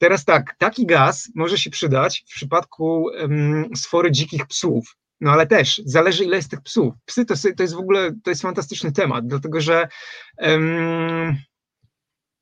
Teraz 0.01 0.25
tak, 0.25 0.55
taki 0.57 0.85
gaz 0.85 1.31
może 1.35 1.57
się 1.57 1.69
przydać 1.69 2.23
w 2.27 2.33
przypadku 2.33 3.03
um, 3.03 3.69
sfory 3.75 4.11
dzikich 4.11 4.47
psów. 4.47 4.97
No 5.19 5.31
ale 5.31 5.47
też 5.47 5.81
zależy, 5.85 6.23
ile 6.23 6.35
jest 6.35 6.51
tych 6.51 6.61
psów. 6.61 6.93
Psy 7.05 7.25
to, 7.25 7.35
to 7.57 7.63
jest 7.63 7.75
w 7.75 7.79
ogóle 7.79 8.11
to 8.23 8.29
jest 8.29 8.41
fantastyczny 8.41 8.91
temat, 8.91 9.27
dlatego 9.27 9.61
że 9.61 9.87
um, 10.37 11.37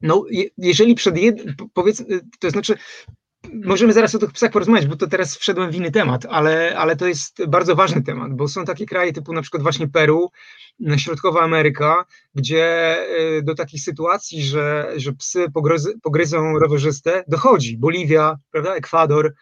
no, 0.02 0.26
jeżeli 0.58 0.96
przed 0.96 1.18
jednym, 1.18 1.56
powiedzmy, 1.74 2.20
to 2.40 2.50
znaczy 2.50 2.78
Możemy 3.54 3.94
zaraz 3.94 4.16
o 4.16 4.20
tych 4.20 4.32
psach 4.32 4.52
porozmawiać, 4.52 4.88
bo 4.88 4.96
to 4.96 5.08
teraz 5.08 5.38
wszedłem 5.38 5.72
w 5.72 5.76
inny 5.76 5.92
temat, 5.92 6.26
ale, 6.30 6.78
ale 6.78 6.96
to 6.96 7.08
jest 7.08 7.46
bardzo 7.46 7.76
ważny 7.76 8.04
temat, 8.04 8.34
bo 8.34 8.48
są 8.48 8.66
takie 8.66 8.86
kraje 8.86 9.14
typu 9.14 9.34
na 9.34 9.42
przykład 9.42 9.64
właśnie 9.64 9.88
Peru, 9.88 10.32
Środkowa 10.98 11.42
Ameryka, 11.42 12.06
gdzie 12.36 12.98
y, 13.38 13.42
do 13.44 13.56
takich 13.56 13.82
sytuacji, 13.82 14.44
że, 14.44 14.94
że 14.96 15.14
psy 15.14 15.46
pogryzy, 15.54 15.94
pogryzą 16.02 16.60
rowerzystę, 16.60 17.24
dochodzi. 17.28 17.78
Boliwia, 17.78 18.38
prawda, 18.52 18.76
Ekwador. 18.76 19.34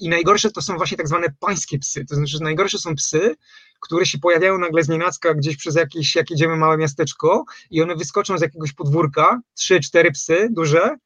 I 0.00 0.08
najgorsze 0.08 0.50
to 0.50 0.62
są 0.62 0.76
właśnie 0.76 0.96
tak 0.96 1.08
zwane 1.08 1.26
pańskie 1.40 1.78
psy. 1.78 2.04
To 2.04 2.14
znaczy, 2.14 2.38
najgorsze 2.42 2.78
są 2.78 2.94
psy, 2.94 3.36
które 3.80 4.06
się 4.06 4.18
pojawiają 4.18 4.58
nagle 4.58 4.82
z 4.82 4.88
nienacka 4.88 5.34
gdzieś 5.34 5.56
przez 5.56 5.76
jakieś, 5.76 6.16
jak 6.16 6.30
jedziemy 6.30 6.56
małe 6.56 6.76
miasteczko 6.76 7.44
i 7.70 7.82
one 7.82 7.96
wyskoczą 7.96 8.38
z 8.38 8.40
jakiegoś 8.40 8.72
podwórka, 8.72 9.40
trzy, 9.54 9.80
cztery 9.80 10.12
psy 10.12 10.48
duże, 10.50 10.96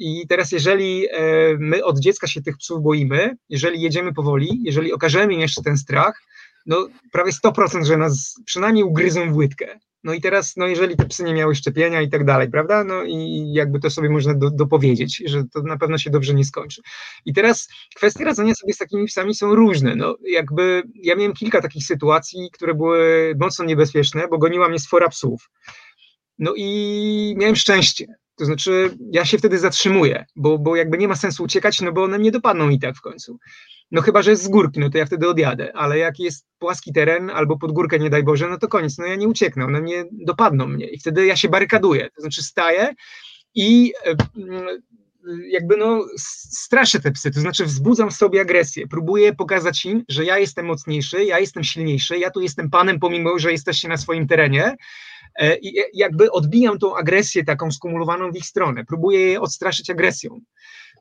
i 0.00 0.26
teraz, 0.28 0.52
jeżeli 0.52 1.06
e, 1.10 1.20
my 1.58 1.84
od 1.84 2.00
dziecka 2.00 2.26
się 2.26 2.42
tych 2.42 2.56
psów 2.56 2.82
boimy, 2.82 3.36
jeżeli 3.48 3.80
jedziemy 3.80 4.12
powoli, 4.14 4.60
jeżeli 4.64 4.92
okażemy 4.92 5.34
im 5.34 5.40
jeszcze 5.40 5.62
ten 5.62 5.76
strach, 5.76 6.22
no 6.66 6.88
prawie 7.12 7.32
100%, 7.32 7.84
że 7.84 7.96
nas 7.96 8.34
przynajmniej 8.44 8.84
ugryzą 8.84 9.32
w 9.32 9.36
łydkę. 9.36 9.78
No 10.04 10.14
i 10.14 10.20
teraz, 10.20 10.56
no 10.56 10.66
jeżeli 10.66 10.96
te 10.96 11.04
psy 11.04 11.24
nie 11.24 11.34
miały 11.34 11.54
szczepienia 11.54 12.02
i 12.02 12.08
tak 12.08 12.24
dalej, 12.24 12.50
prawda? 12.50 12.84
No 12.84 13.02
i 13.04 13.52
jakby 13.52 13.80
to 13.80 13.90
sobie 13.90 14.10
można 14.10 14.34
do, 14.34 14.50
dopowiedzieć, 14.50 15.22
że 15.26 15.44
to 15.52 15.62
na 15.62 15.78
pewno 15.78 15.98
się 15.98 16.10
dobrze 16.10 16.34
nie 16.34 16.44
skończy. 16.44 16.82
I 17.24 17.32
teraz 17.32 17.68
kwestie 17.94 18.24
radzenia 18.24 18.54
sobie 18.54 18.72
z 18.72 18.78
takimi 18.78 19.06
psami 19.06 19.34
są 19.34 19.54
różne. 19.54 19.96
No 19.96 20.16
jakby 20.28 20.82
ja 20.94 21.16
miałem 21.16 21.32
kilka 21.32 21.62
takich 21.62 21.84
sytuacji, 21.84 22.48
które 22.52 22.74
były 22.74 23.34
mocno 23.40 23.64
niebezpieczne, 23.64 24.28
bo 24.28 24.38
goniła 24.38 24.68
mnie 24.68 24.78
sfora 24.78 25.08
psów. 25.08 25.50
No 26.38 26.52
i 26.56 27.34
miałem 27.38 27.56
szczęście. 27.56 28.06
To 28.40 28.44
znaczy, 28.44 28.96
ja 29.12 29.24
się 29.24 29.38
wtedy 29.38 29.58
zatrzymuję, 29.58 30.26
bo, 30.36 30.58
bo 30.58 30.76
jakby 30.76 30.98
nie 30.98 31.08
ma 31.08 31.16
sensu 31.16 31.42
uciekać, 31.42 31.80
no 31.80 31.92
bo 31.92 32.04
one 32.04 32.18
mnie 32.18 32.30
dopadną 32.30 32.68
i 32.68 32.78
tak 32.78 32.96
w 32.96 33.00
końcu. 33.00 33.38
No 33.90 34.02
chyba, 34.02 34.22
że 34.22 34.30
jest 34.30 34.42
z 34.42 34.48
górki, 34.48 34.80
no 34.80 34.90
to 34.90 34.98
ja 34.98 35.06
wtedy 35.06 35.28
odjadę, 35.28 35.72
ale 35.76 35.98
jak 35.98 36.18
jest 36.18 36.46
płaski 36.58 36.92
teren 36.92 37.30
albo 37.30 37.58
pod 37.58 37.72
górkę, 37.72 37.98
nie 37.98 38.10
daj 38.10 38.22
Boże, 38.22 38.48
no 38.48 38.58
to 38.58 38.68
koniec, 38.68 38.98
no 38.98 39.06
ja 39.06 39.16
nie 39.16 39.28
ucieknę, 39.28 39.64
one 39.64 39.82
nie 39.82 40.04
dopadną 40.12 40.66
mnie 40.66 40.86
i 40.86 40.98
wtedy 40.98 41.26
ja 41.26 41.36
się 41.36 41.48
barykaduję, 41.48 42.08
to 42.16 42.22
znaczy 42.22 42.42
staję 42.42 42.94
i 43.54 43.92
e, 44.06 44.16
jakby 45.50 45.76
no 45.76 46.06
straszę 46.16 47.00
te 47.00 47.12
psy, 47.12 47.30
to 47.30 47.40
znaczy 47.40 47.64
wzbudzam 47.64 48.10
w 48.10 48.14
sobie 48.14 48.40
agresję, 48.40 48.86
próbuję 48.86 49.34
pokazać 49.34 49.84
im, 49.84 50.04
że 50.08 50.24
ja 50.24 50.38
jestem 50.38 50.66
mocniejszy, 50.66 51.24
ja 51.24 51.38
jestem 51.38 51.64
silniejszy, 51.64 52.18
ja 52.18 52.30
tu 52.30 52.40
jestem 52.40 52.70
panem, 52.70 53.00
pomimo, 53.00 53.38
że 53.38 53.52
jesteście 53.52 53.88
na 53.88 53.96
swoim 53.96 54.26
terenie 54.26 54.76
i 55.62 55.74
jakby 55.94 56.30
odbijam 56.32 56.78
tą 56.78 56.96
agresję 56.96 57.44
taką 57.44 57.70
skumulowaną 57.70 58.32
w 58.32 58.36
ich 58.36 58.46
stronę, 58.46 58.84
próbuję 58.84 59.20
je 59.20 59.40
odstraszyć 59.40 59.90
agresją. 59.90 60.40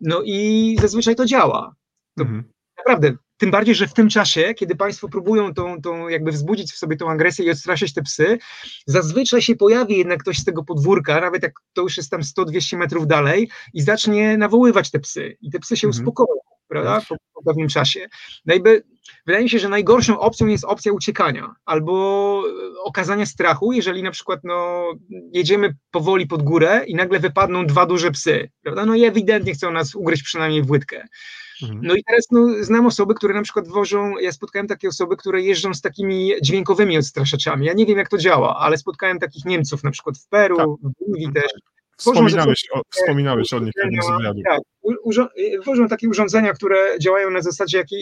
No 0.02 0.22
i 0.26 0.78
zazwyczaj 0.82 1.16
to 1.16 1.26
działa. 1.26 1.76
To 2.18 2.24
mhm. 2.24 2.44
Naprawdę, 2.78 3.14
tym 3.38 3.52
bardziej, 3.52 3.76
że 3.76 3.88
w 3.88 3.94
tym 3.94 4.10
czasie, 4.10 4.54
kiedy 4.54 4.76
Państwo 4.76 5.10
próbują 5.10 5.54
tą, 5.54 5.82
tą 5.82 6.08
jakby 6.08 6.32
wzbudzić 6.32 6.72
w 6.72 6.78
sobie 6.78 6.98
tą 6.98 7.10
agresję 7.10 7.46
i 7.46 7.52
odstraszyć 7.52 7.94
te 7.94 8.02
psy, 8.02 8.38
zazwyczaj 8.86 9.42
się 9.42 9.56
pojawi 9.56 9.98
jednak 9.98 10.20
ktoś 10.20 10.38
z 10.38 10.44
tego 10.44 10.64
podwórka, 10.64 11.22
nawet 11.22 11.44
jak 11.44 11.54
to 11.74 11.82
już 11.82 11.98
jest 11.98 12.10
tam 12.12 12.22
100-200 12.22 12.78
metrów 12.78 13.08
dalej 13.08 13.50
i 13.74 13.82
zacznie 13.82 14.38
nawoływać 14.38 14.92
te 14.92 15.00
psy 15.00 15.38
i 15.42 15.52
te 15.52 15.60
psy 15.60 15.78
się 15.78 15.88
mhm. 15.88 16.02
uspokoją 16.02 16.40
prawda, 16.70 17.02
po, 17.10 17.16
po, 17.34 17.44
pewnym 17.44 17.68
czasie. 17.68 18.08
No 18.46 18.54
jakby, 18.54 18.84
wydaje 19.26 19.44
mi 19.44 19.50
się, 19.50 19.60
że 19.60 19.70
najgorszą 19.70 20.20
opcją 20.20 20.48
jest 20.48 20.66
opcja 20.66 20.94
uciekania 20.94 21.54
albo 21.66 22.44
e, 22.48 22.84
okazania 22.84 23.26
strachu, 23.26 23.72
jeżeli 23.72 24.04
na 24.04 24.12
przykład 24.12 24.40
no, 24.44 24.86
jedziemy 25.34 25.76
powoli 25.92 26.28
pod 26.28 26.44
górę 26.44 26.84
i 26.88 26.96
nagle 26.96 27.20
wypadną 27.20 27.66
dwa 27.66 27.86
duże 27.86 28.12
psy, 28.12 28.50
prawda, 28.64 28.86
no 28.86 28.96
i 28.96 29.06
ewidentnie 29.06 29.54
chcą 29.54 29.72
nas 29.72 29.96
ugryźć 29.96 30.24
przynajmniej 30.24 30.64
w 30.64 30.72
łydkę. 30.72 31.08
Mhm. 31.64 31.82
No 31.84 31.96
i 31.96 32.04
teraz 32.04 32.28
no, 32.32 32.64
znam 32.64 32.86
osoby, 32.86 33.14
które 33.14 33.34
na 33.34 33.42
przykład 33.42 33.68
wożą, 33.68 34.18
ja 34.18 34.32
spotkałem 34.32 34.68
takie 34.68 34.88
osoby, 34.88 35.18
które 35.18 35.42
jeżdżą 35.42 35.74
z 35.74 35.82
takimi 35.82 36.32
dźwiękowymi 36.42 36.98
odstraszaczami. 36.98 37.66
Ja 37.66 37.74
nie 37.74 37.86
wiem, 37.86 37.98
jak 37.98 38.10
to 38.10 38.18
działa, 38.18 38.58
ale 38.60 38.78
spotkałem 38.78 39.20
takich 39.20 39.46
Niemców, 39.46 39.84
na 39.84 39.92
przykład 39.92 40.18
w 40.18 40.28
Peru, 40.28 40.58
tak. 40.58 40.68
w 40.68 41.06
Bolivii 41.08 41.34
też, 41.34 41.52
Wspominałeś 42.00 42.64
o, 42.74 42.82
wspominałeś 42.90 43.54
o 43.54 43.60
nich 43.60 43.74
w 43.74 43.84
jednym 43.84 44.02
z 44.02 44.18
wywiadów. 44.18 44.44
Tak, 44.50 44.60
tworzą 45.62 45.88
takie 45.88 46.10
urządzenia, 46.10 46.54
które 46.54 47.00
działają 47.00 47.30
na 47.30 47.42
zasadzie, 47.42 47.78
jakie 47.78 47.98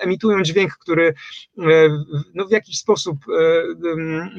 emitują 0.00 0.42
dźwięk, 0.42 0.72
który 0.72 1.14
e, 1.58 1.64
no, 2.34 2.46
w 2.46 2.50
jakiś 2.50 2.78
sposób, 2.78 3.18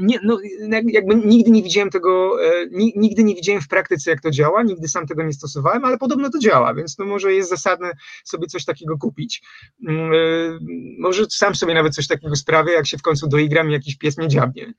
nie, 0.01 0.19
no, 0.23 0.39
jakby 0.85 1.15
nigdy 1.15 1.51
nie 1.51 1.63
widziałem 1.63 1.89
tego, 1.89 2.37
nigdy 2.95 3.23
nie 3.23 3.35
widziałem 3.35 3.61
w 3.61 3.67
praktyce, 3.67 4.11
jak 4.11 4.21
to 4.21 4.31
działa, 4.31 4.63
nigdy 4.63 4.87
sam 4.87 5.07
tego 5.07 5.23
nie 5.23 5.33
stosowałem, 5.33 5.85
ale 5.85 5.97
podobno 5.97 6.29
to 6.29 6.39
działa, 6.39 6.73
więc 6.73 6.97
no 6.97 7.05
może 7.05 7.33
jest 7.33 7.49
zasadne 7.49 7.91
sobie 8.23 8.47
coś 8.47 8.65
takiego 8.65 8.97
kupić. 8.97 9.41
Mm, 9.87 10.11
może 10.99 11.25
sam 11.29 11.55
sobie 11.55 11.73
nawet 11.73 11.95
coś 11.95 12.07
takiego 12.07 12.35
sprawię, 12.35 12.71
jak 12.71 12.87
się 12.87 12.97
w 12.97 13.01
końcu 13.01 13.27
doigram 13.27 13.69
i 13.69 13.73
jakiś 13.73 13.97
pies 13.97 14.17
mnie 14.17 14.27
dziabnie. 14.27 14.73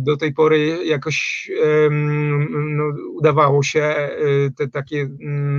Do 0.00 0.16
tej 0.16 0.34
pory 0.34 0.84
jakoś 0.84 1.50
no, 1.90 2.84
udawało 3.14 3.62
się 3.62 4.10
te 4.56 4.68
takie 4.68 5.04
Mm, 5.04 5.53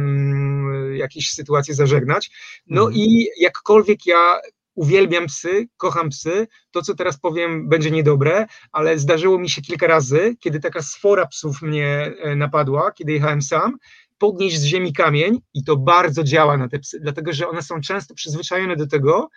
jakieś 0.93 1.29
sytuacje 1.29 1.73
zażegnać. 1.73 2.31
No 2.67 2.81
mhm. 2.81 3.01
i 3.01 3.27
jakkolwiek 3.39 4.05
ja 4.05 4.39
uwielbiam 4.75 5.25
psy, 5.25 5.67
kocham 5.77 6.09
psy, 6.09 6.47
to 6.71 6.81
co 6.81 6.95
teraz 6.95 7.19
powiem 7.19 7.69
będzie 7.69 7.91
niedobre, 7.91 8.45
ale 8.71 8.99
zdarzyło 8.99 9.39
mi 9.39 9.49
się 9.49 9.61
kilka 9.61 9.87
razy, 9.87 10.35
kiedy 10.39 10.59
taka 10.59 10.81
sfora 10.81 11.27
psów 11.27 11.61
mnie 11.61 12.13
e, 12.19 12.35
napadła, 12.35 12.91
kiedy 12.91 13.11
jechałem 13.11 13.41
sam, 13.41 13.77
podnieść 14.17 14.59
z 14.59 14.63
ziemi 14.63 14.93
kamień 14.93 15.39
i 15.53 15.63
to 15.63 15.77
bardzo 15.77 16.23
działa 16.23 16.57
na 16.57 16.69
te 16.69 16.79
psy, 16.79 16.99
dlatego 17.01 17.33
że 17.33 17.47
one 17.47 17.61
są 17.61 17.81
często 17.81 18.13
przyzwyczajone 18.13 18.75
do 18.75 18.87
tego, 18.87 19.29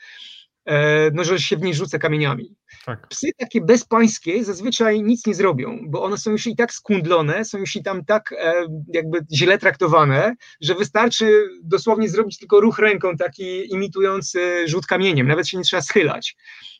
no, 1.14 1.24
że 1.24 1.38
się 1.38 1.56
w 1.56 1.62
niej 1.62 1.74
rzuca 1.74 1.98
kamieniami. 1.98 2.54
Tak. 2.84 3.08
Psy 3.08 3.26
takie 3.38 3.60
bezpańskie 3.60 4.44
zazwyczaj 4.44 5.02
nic 5.02 5.26
nie 5.26 5.34
zrobią, 5.34 5.78
bo 5.86 6.02
one 6.02 6.18
są 6.18 6.30
już 6.30 6.46
i 6.46 6.56
tak 6.56 6.72
skundlone, 6.72 7.44
są 7.44 7.58
już 7.58 7.76
i 7.76 7.82
tam 7.82 8.04
tak 8.04 8.32
e, 8.32 8.66
jakby 8.94 9.18
źle 9.32 9.58
traktowane, 9.58 10.34
że 10.60 10.74
wystarczy 10.74 11.48
dosłownie 11.62 12.08
zrobić 12.08 12.38
tylko 12.38 12.60
ruch 12.60 12.78
ręką 12.78 13.16
taki 13.16 13.72
imitujący 13.72 14.68
rzut 14.68 14.86
kamieniem, 14.86 15.28
nawet 15.28 15.48
się 15.48 15.58
nie 15.58 15.64
trzeba 15.64 15.82
schylać 15.82 16.36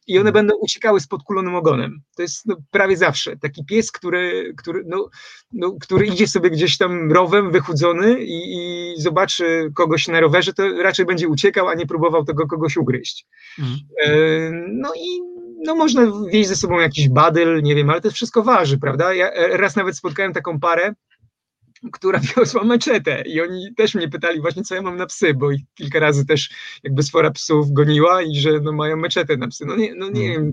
i 0.09 0.19
one 0.19 0.29
mhm. 0.29 0.33
będą 0.33 0.61
uciekały 0.61 1.01
z 1.01 1.07
podkulonym 1.07 1.55
ogonem. 1.55 2.03
To 2.17 2.23
jest 2.23 2.47
no, 2.47 2.57
prawie 2.71 2.97
zawsze 2.97 3.37
taki 3.37 3.65
pies, 3.65 3.93
który, 3.93 4.55
który, 4.57 4.85
no, 4.87 5.09
no, 5.53 5.77
który 5.81 6.07
idzie 6.07 6.27
sobie 6.27 6.51
gdzieś 6.51 6.79
tam 6.79 7.13
rowem 7.13 7.51
wychudzony 7.51 8.25
i, 8.25 8.57
i, 8.57 8.95
zobaczy 9.01 9.71
kogoś 9.75 10.09
na 10.09 10.21
rowerze, 10.21 10.53
to 10.53 10.83
raczej 10.83 11.07
będzie 11.07 11.29
uciekał, 11.29 11.69
a 11.69 11.75
nie 11.75 11.87
próbował 11.87 12.25
tego 12.25 12.47
kogoś 12.47 12.77
ugryźć. 12.77 13.27
Mhm. 13.59 13.79
E, 14.05 14.11
no 14.73 14.93
i 14.95 15.21
no 15.65 15.75
można 15.75 16.03
wieść 16.33 16.49
ze 16.49 16.57
sobą 16.57 16.79
jakiś 16.79 17.09
badyl, 17.09 17.63
nie 17.63 17.75
wiem, 17.75 17.91
ale 17.91 18.01
to 18.01 18.11
wszystko 18.11 18.43
waży, 18.43 18.79
prawda? 18.79 19.15
Ja 19.15 19.31
raz 19.57 19.77
nawet 19.77 19.97
spotkałem 19.97 20.33
taką 20.33 20.61
parę, 20.61 20.95
która 21.93 22.21
wiosła 22.37 22.65
meczetę 22.65 23.23
i 23.23 23.41
oni 23.41 23.75
też 23.77 23.95
mnie 23.95 24.09
pytali 24.09 24.41
właśnie, 24.41 24.63
co 24.63 24.75
ja 24.75 24.83
mam 24.83 24.97
na 24.97 25.07
psy, 25.07 25.35
bo 25.35 25.51
ich 25.51 25.61
kilka 25.75 26.01
razy 26.01 26.27
też 26.27 26.51
jakby 26.85 27.03
sfora 27.03 27.31
psów 27.31 27.73
goniła 27.73 28.23
i 28.23 28.37
że 28.37 28.61
no, 28.61 28.73
mają 28.73 28.97
meczetę 28.97 29.37
na 29.37 29.49
psy. 29.49 29.65
No 29.67 29.77
nie, 29.77 29.95
no 29.95 30.11
nie 30.11 30.29
hmm. 30.29 30.45
wiem. 30.45 30.53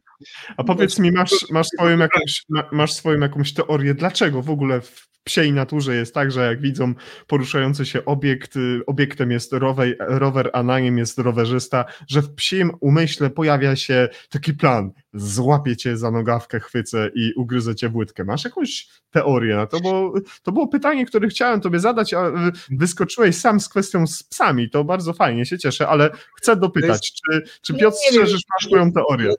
A 0.58 0.64
powiedz 0.64 1.00
mi, 1.00 1.12
masz, 1.12 1.50
masz, 1.52 1.68
swoją 1.68 1.98
jakąś, 1.98 2.46
masz 2.72 2.94
swoją 2.94 3.20
jakąś 3.20 3.54
teorię, 3.54 3.94
dlaczego 3.94 4.42
w 4.42 4.50
ogóle 4.50 4.82
w 4.82 5.15
psiej 5.26 5.54
naturze 5.54 5.96
jest 5.96 6.14
tak, 6.14 6.32
że 6.32 6.46
jak 6.46 6.62
widzą 6.62 6.94
poruszający 7.28 7.86
się 7.86 8.06
obiekt, 8.06 8.56
y, 8.56 8.82
obiektem 8.88 9.32
jest 9.32 9.54
rower, 9.54 9.96
rower 10.00 10.50
a 10.54 10.64
na 10.64 10.80
nim 10.80 10.98
jest 10.98 11.20
rowerzysta, 11.20 11.86
że 12.08 12.22
w 12.22 12.36
psim 12.36 12.72
umyśle 12.80 13.30
pojawia 13.30 13.76
się 13.76 14.10
taki 14.30 14.54
plan, 14.54 14.92
złapię 15.14 15.78
cię 15.78 15.98
za 15.98 16.12
nogawkę, 16.12 16.60
chwycę 16.60 17.12
i 17.16 17.34
ugryzę 17.34 17.76
cię 17.76 17.90
w 17.90 17.96
łydkę. 17.96 18.24
Masz 18.24 18.44
jakąś 18.44 18.88
teorię 19.12 19.56
na 19.56 19.68
to? 19.68 19.80
Bo 19.80 20.14
to 20.44 20.52
było 20.52 20.68
pytanie, 20.68 21.06
które 21.06 21.28
chciałem 21.28 21.62
tobie 21.62 21.80
zadać, 21.80 22.14
a 22.14 22.28
y, 22.28 22.32
wyskoczyłeś 22.70 23.36
sam 23.36 23.60
z 23.60 23.70
kwestią 23.70 24.08
z 24.08 24.24
psami, 24.24 24.70
to 24.70 24.84
bardzo 24.84 25.14
fajnie, 25.14 25.46
się 25.46 25.58
cieszę, 25.58 25.88
ale 25.88 26.10
chcę 26.36 26.56
dopytać, 26.56 27.14
czy, 27.14 27.44
czy 27.62 27.74
Piotr 27.74 27.98
strzeżysz 27.98 28.42
masz 28.54 28.68
swoją 28.68 28.92
teorię? 28.92 29.34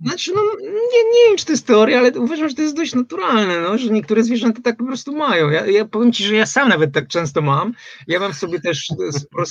Znaczy, 0.00 0.32
no, 0.34 0.42
nie, 0.60 0.68
nie 1.04 1.28
wiem, 1.28 1.36
czy 1.36 1.46
to 1.46 1.52
jest 1.52 1.66
teoria, 1.66 1.98
ale 1.98 2.12
uważam, 2.12 2.48
że 2.48 2.54
to 2.54 2.62
jest 2.62 2.76
dość 2.76 2.94
naturalne, 2.94 3.60
no, 3.60 3.78
że 3.78 3.90
niektóre 3.90 4.22
zwierzęta 4.22 4.62
tak 4.62 4.76
po 4.76 4.84
prostu 4.84 5.16
mają. 5.16 5.50
Ja, 5.50 5.66
ja 5.66 5.84
powiem 5.84 6.12
ci, 6.12 6.24
że 6.24 6.34
ja 6.34 6.46
sam 6.46 6.68
nawet 6.68 6.92
tak 6.92 7.08
często 7.08 7.42
mam. 7.42 7.72
Ja 8.06 8.20
mam 8.20 8.34
sobie 8.34 8.60
też 8.60 8.88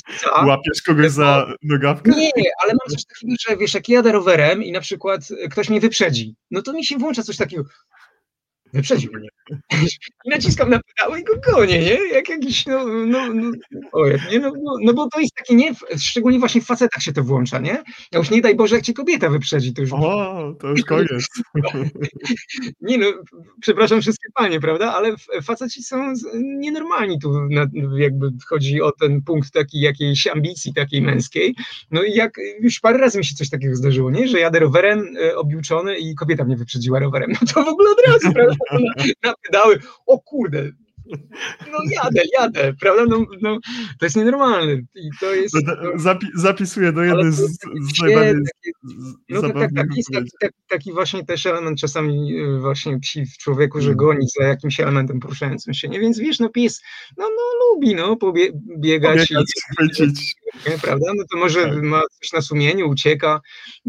psa. 0.08 0.46
Łapiesz 0.46 0.82
kogoś 0.82 1.12
za 1.12 1.54
nogawkę? 1.64 2.12
Nie, 2.12 2.32
ale 2.64 2.74
mam 2.74 2.96
coś 2.98 3.06
takiego, 3.06 3.34
że 3.50 3.58
wiesz, 3.58 3.74
jak 3.74 3.90
jadę 3.90 4.12
rowerem 4.12 4.64
i 4.64 4.72
na 4.72 4.80
przykład 4.80 5.22
ktoś 5.52 5.70
mnie 5.70 5.80
wyprzedzi, 5.80 6.36
no 6.52 6.62
to 6.62 6.74
mi 6.74 6.86
się 6.86 6.98
włącza 6.98 7.24
coś 7.24 7.38
takiego 7.38 7.64
Wyprzedził 8.74 9.12
mnie. 9.14 9.30
I 10.26 10.30
naciskam 10.36 10.70
na 10.70 10.80
pedały 10.80 11.20
i 11.20 11.24
go 11.24 11.34
gonię, 11.52 11.80
nie? 11.80 11.98
Jak 12.14 12.30
jakiś, 12.30 12.66
no, 12.66 12.86
no, 12.88 13.34
no, 13.34 13.52
ojej, 13.92 14.20
nie? 14.32 14.40
No, 14.40 14.52
no, 14.64 14.72
no, 14.82 14.94
bo 14.94 15.10
to 15.10 15.20
jest 15.20 15.36
takie, 15.36 15.56
nie? 15.56 15.72
Szczególnie 15.98 16.40
właśnie 16.40 16.62
w 16.62 16.66
facetach 16.66 17.04
się 17.04 17.14
to 17.14 17.24
włącza, 17.24 17.60
nie? 17.60 17.84
Ja 18.12 18.20
już 18.20 18.30
nie 18.30 18.42
daj 18.42 18.56
Boże, 18.56 18.76
jak 18.76 18.86
cię 18.86 18.94
kobieta 18.94 19.30
wyprzedzi, 19.30 19.74
to 19.74 19.82
już... 19.82 19.94
O, 19.94 20.56
to 20.60 20.68
już 20.68 20.84
koniec. 20.92 21.28
Nie 22.82 22.98
no, 22.98 23.06
przepraszam 23.62 24.02
wszystkie 24.02 24.30
panie, 24.36 24.60
prawda? 24.60 24.94
Ale 24.94 25.16
faceci 25.44 25.84
są 25.84 26.14
nienormalni 26.36 27.20
tu, 27.20 27.34
jakby 27.98 28.32
chodzi 28.50 28.82
o 28.82 28.92
ten 28.92 29.22
punkt 29.22 29.52
taki 29.52 29.80
jakiejś 29.80 30.28
ambicji 30.28 30.74
takiej 30.74 31.02
męskiej. 31.02 31.56
No 31.92 32.04
i 32.04 32.14
jak 32.14 32.34
już 32.62 32.80
parę 32.80 32.98
razy 32.98 33.18
mi 33.18 33.26
się 33.26 33.36
coś 33.36 33.50
takiego 33.50 33.76
zdarzyło, 33.76 34.12
nie? 34.12 34.28
Że 34.28 34.40
jadę 34.40 34.60
rowerem 34.60 35.18
e, 35.22 35.36
objuczony 35.36 35.98
i 35.98 36.16
kobieta 36.16 36.44
mnie 36.44 36.58
wyprzedziła 36.58 37.00
rowerem. 37.00 37.32
No 37.32 37.54
to 37.54 37.64
w 37.64 37.68
ogóle 37.68 37.90
od 37.92 38.08
razu, 38.08 38.34
prawda? 38.34 38.56
Na, 38.72 38.80
na 39.24 39.34
pedały, 39.44 39.80
o 40.06 40.20
kurde, 40.20 40.72
no 41.72 41.80
jadę, 41.92 42.22
jadę, 42.40 42.74
prawda? 42.82 43.06
No, 43.06 43.26
no, 43.42 43.58
to 44.00 44.06
jest 44.06 44.16
nienormalne. 44.16 44.74
I 44.74 45.10
to 45.20 45.36
jest, 45.36 45.56
no, 45.66 45.74
Zapi 45.96 46.28
zapisuję 46.36 46.92
do 46.92 47.04
jednej 47.04 47.32
z, 47.32 47.36
z 47.36 48.02
najbardziej 48.02 48.44
No 49.30 49.42
tak, 49.42 49.54
tak, 49.54 49.72
tak. 49.76 49.88
Jest 49.96 50.10
taki, 50.14 50.30
taki, 50.42 50.56
taki, 50.68 50.94
właśnie 50.94 51.26
też 51.26 51.46
element 51.46 51.80
czasami 51.80 52.40
e, 52.40 52.60
właśnie 52.60 53.00
psi 53.00 53.26
w 53.26 53.38
człowieku, 53.38 53.82
że 53.82 53.88
mm. 53.88 53.98
goni 53.98 54.28
za 54.40 54.48
jakimś 54.48 54.80
elementem 54.80 55.20
poruszającym 55.20 55.74
się, 55.74 55.88
nie? 55.88 56.00
Więc 56.00 56.20
wiesz, 56.20 56.40
no 56.40 56.50
pies, 56.50 56.82
no, 57.18 57.26
no 57.30 57.66
lubi, 57.66 57.96
no, 57.96 58.16
pobiegać 58.16 59.32
i 59.32 59.36
chwycić. 59.74 60.36
Prawda? 60.82 61.12
No 61.16 61.24
to 61.32 61.38
może 61.38 61.64
tak. 61.64 61.82
ma 61.82 62.02
coś 62.02 62.34
na 62.34 62.42
sumieniu, 62.42 62.90
ucieka, 62.90 63.42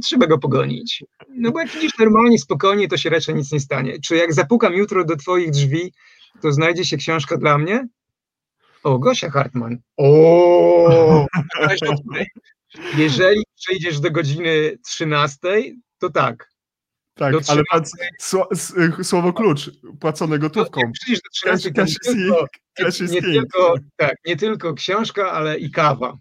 trzeba 0.03 0.27
go 0.27 0.39
pogonić. 0.39 1.05
No 1.29 1.51
bo 1.51 1.61
jak 1.61 1.77
idziesz 1.77 1.99
normalnie, 1.99 2.39
spokojnie, 2.39 2.89
to 2.89 2.97
się 2.97 3.11
raczej 3.11 3.35
nic 3.35 3.53
nie 3.53 3.61
stanie. 3.61 4.01
Czy 4.01 4.17
jak 4.17 4.35
zapukam 4.35 4.75
jutro 4.75 5.05
do 5.05 5.17
twoich 5.17 5.51
drzwi, 5.51 5.93
to 6.43 6.53
znajdzie 6.53 6.85
się 6.85 6.97
książka 6.97 7.37
dla 7.37 7.59
mnie? 7.59 7.89
O, 8.83 8.99
Gosia 8.99 9.31
Hartman. 9.31 9.79
O! 9.97 11.27
Jeżeli 12.97 13.43
przyjdziesz 13.57 14.01
do 14.01 14.11
godziny 14.11 14.79
13, 14.85 15.39
to 15.99 16.11
tak. 16.11 16.49
Tak, 17.15 17.35
ale 17.49 17.63
patrz, 17.71 17.91
słowo 19.03 19.33
klucz, 19.33 19.71
płacone 20.01 20.39
gotówką. 20.39 20.81
No, 20.85 20.93
przyjdziesz 20.93 21.23
do 21.23 21.31
13, 21.31 21.73
cash, 21.73 21.95
cash 22.75 23.01
nie, 23.01 23.07
tylko, 23.07 23.29
nie, 23.29 23.33
nie, 23.35 23.41
tylko, 23.41 23.75
tak, 23.97 24.17
nie 24.27 24.37
tylko 24.37 24.75
książka, 24.75 25.33
ale 25.33 25.59
i 25.59 25.71
kawa. 25.71 26.19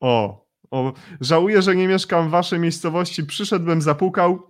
O, 0.00 0.46
o, 0.70 0.92
żałuję, 1.20 1.62
że 1.62 1.76
nie 1.76 1.88
mieszkam 1.88 2.28
w 2.28 2.30
waszej 2.30 2.58
miejscowości. 2.58 3.24
Przyszedłbym, 3.24 3.82
zapukał, 3.82 4.46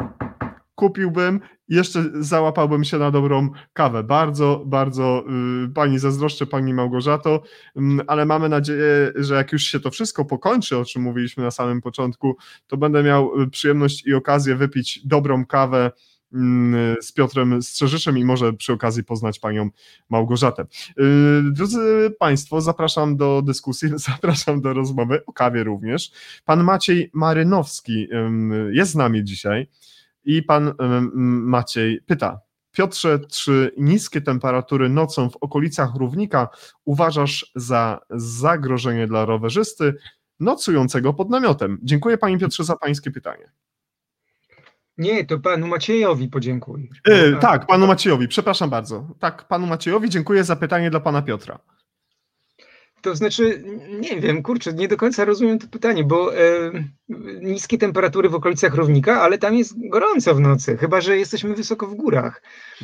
kupiłbym, 0.74 1.40
jeszcze 1.68 2.04
załapałbym 2.20 2.84
się 2.84 2.98
na 2.98 3.10
dobrą 3.10 3.50
kawę. 3.72 4.04
Bardzo, 4.04 4.62
bardzo 4.66 5.24
y, 5.64 5.68
pani 5.68 5.98
zazdroszczę, 5.98 6.46
pani 6.46 6.74
Małgorzato, 6.74 7.42
y, 7.76 7.80
ale 8.06 8.26
mamy 8.26 8.48
nadzieję, 8.48 9.12
że 9.16 9.34
jak 9.34 9.52
już 9.52 9.62
się 9.62 9.80
to 9.80 9.90
wszystko 9.90 10.24
pokończy, 10.24 10.78
o 10.78 10.84
czym 10.84 11.02
mówiliśmy 11.02 11.42
na 11.42 11.50
samym 11.50 11.80
początku, 11.80 12.36
to 12.66 12.76
będę 12.76 13.02
miał 13.02 13.40
y, 13.40 13.50
przyjemność 13.50 14.06
i 14.06 14.14
okazję 14.14 14.56
wypić 14.56 15.06
dobrą 15.06 15.46
kawę 15.46 15.90
mm, 16.32 16.96
z 17.00 17.12
Piotrem 17.12 17.62
Strzeżyszem 17.62 18.18
i 18.18 18.24
może 18.24 18.52
przy 18.52 18.72
okazji 18.72 19.04
poznać 19.04 19.38
panią 19.38 19.70
Małgorzatę. 20.08 20.62
Y, 20.62 21.04
drodzy 21.52 22.10
Państwo, 22.18 22.60
zapraszam 22.60 23.16
do 23.16 23.42
dyskusji, 23.42 23.88
zapraszam 24.10 24.60
do 24.60 24.72
rozmowy 24.72 25.24
o 25.26 25.32
kawie 25.32 25.64
również. 25.64 26.10
Pan 26.44 26.64
Maciej 26.64 27.10
Marynowski 27.14 28.08
jest 28.72 28.92
z 28.92 28.94
nami 28.94 29.24
dzisiaj. 29.24 29.68
I 30.28 30.42
pan 30.42 30.74
Maciej 31.12 32.00
pyta, 32.06 32.40
Piotrze, 32.70 33.18
czy 33.30 33.72
niskie 33.76 34.20
temperatury 34.20 34.88
nocą 34.88 35.30
w 35.30 35.36
okolicach 35.36 35.94
równika 35.94 36.48
uważasz 36.84 37.52
za 37.54 38.00
zagrożenie 38.10 39.06
dla 39.06 39.24
rowerzysty 39.24 39.94
nocującego 40.40 41.14
pod 41.14 41.30
namiotem? 41.30 41.78
Dziękuję 41.82 42.18
panie 42.18 42.38
Piotrze 42.38 42.64
za 42.64 42.76
pańskie 42.76 43.10
pytanie. 43.10 43.50
Nie, 44.98 45.24
to 45.24 45.38
panu 45.38 45.66
Maciejowi 45.66 46.28
podziękuję. 46.28 46.88
Yy, 47.06 47.36
tak, 47.40 47.66
panu 47.66 47.86
Maciejowi, 47.86 48.28
przepraszam 48.28 48.70
bardzo. 48.70 49.08
Tak, 49.18 49.48
panu 49.48 49.66
Maciejowi 49.66 50.10
dziękuję 50.10 50.44
za 50.44 50.56
pytanie 50.56 50.90
dla 50.90 51.00
pana 51.00 51.22
Piotra. 51.22 51.58
To 53.02 53.16
znaczy, 53.16 53.64
nie 54.00 54.20
wiem, 54.20 54.42
kurczę, 54.42 54.72
nie 54.72 54.88
do 54.88 54.96
końca 54.96 55.24
rozumiem 55.24 55.58
to 55.58 55.68
pytanie, 55.68 56.04
bo 56.04 56.36
e, 56.38 56.70
niskie 57.42 57.78
temperatury 57.78 58.28
w 58.28 58.34
okolicach 58.34 58.74
równika, 58.74 59.20
ale 59.20 59.38
tam 59.38 59.54
jest 59.54 59.74
gorąco 59.90 60.34
w 60.34 60.40
nocy, 60.40 60.76
chyba 60.76 61.00
że 61.00 61.18
jesteśmy 61.18 61.54
wysoko 61.54 61.86
w 61.86 61.94
górach. 61.94 62.42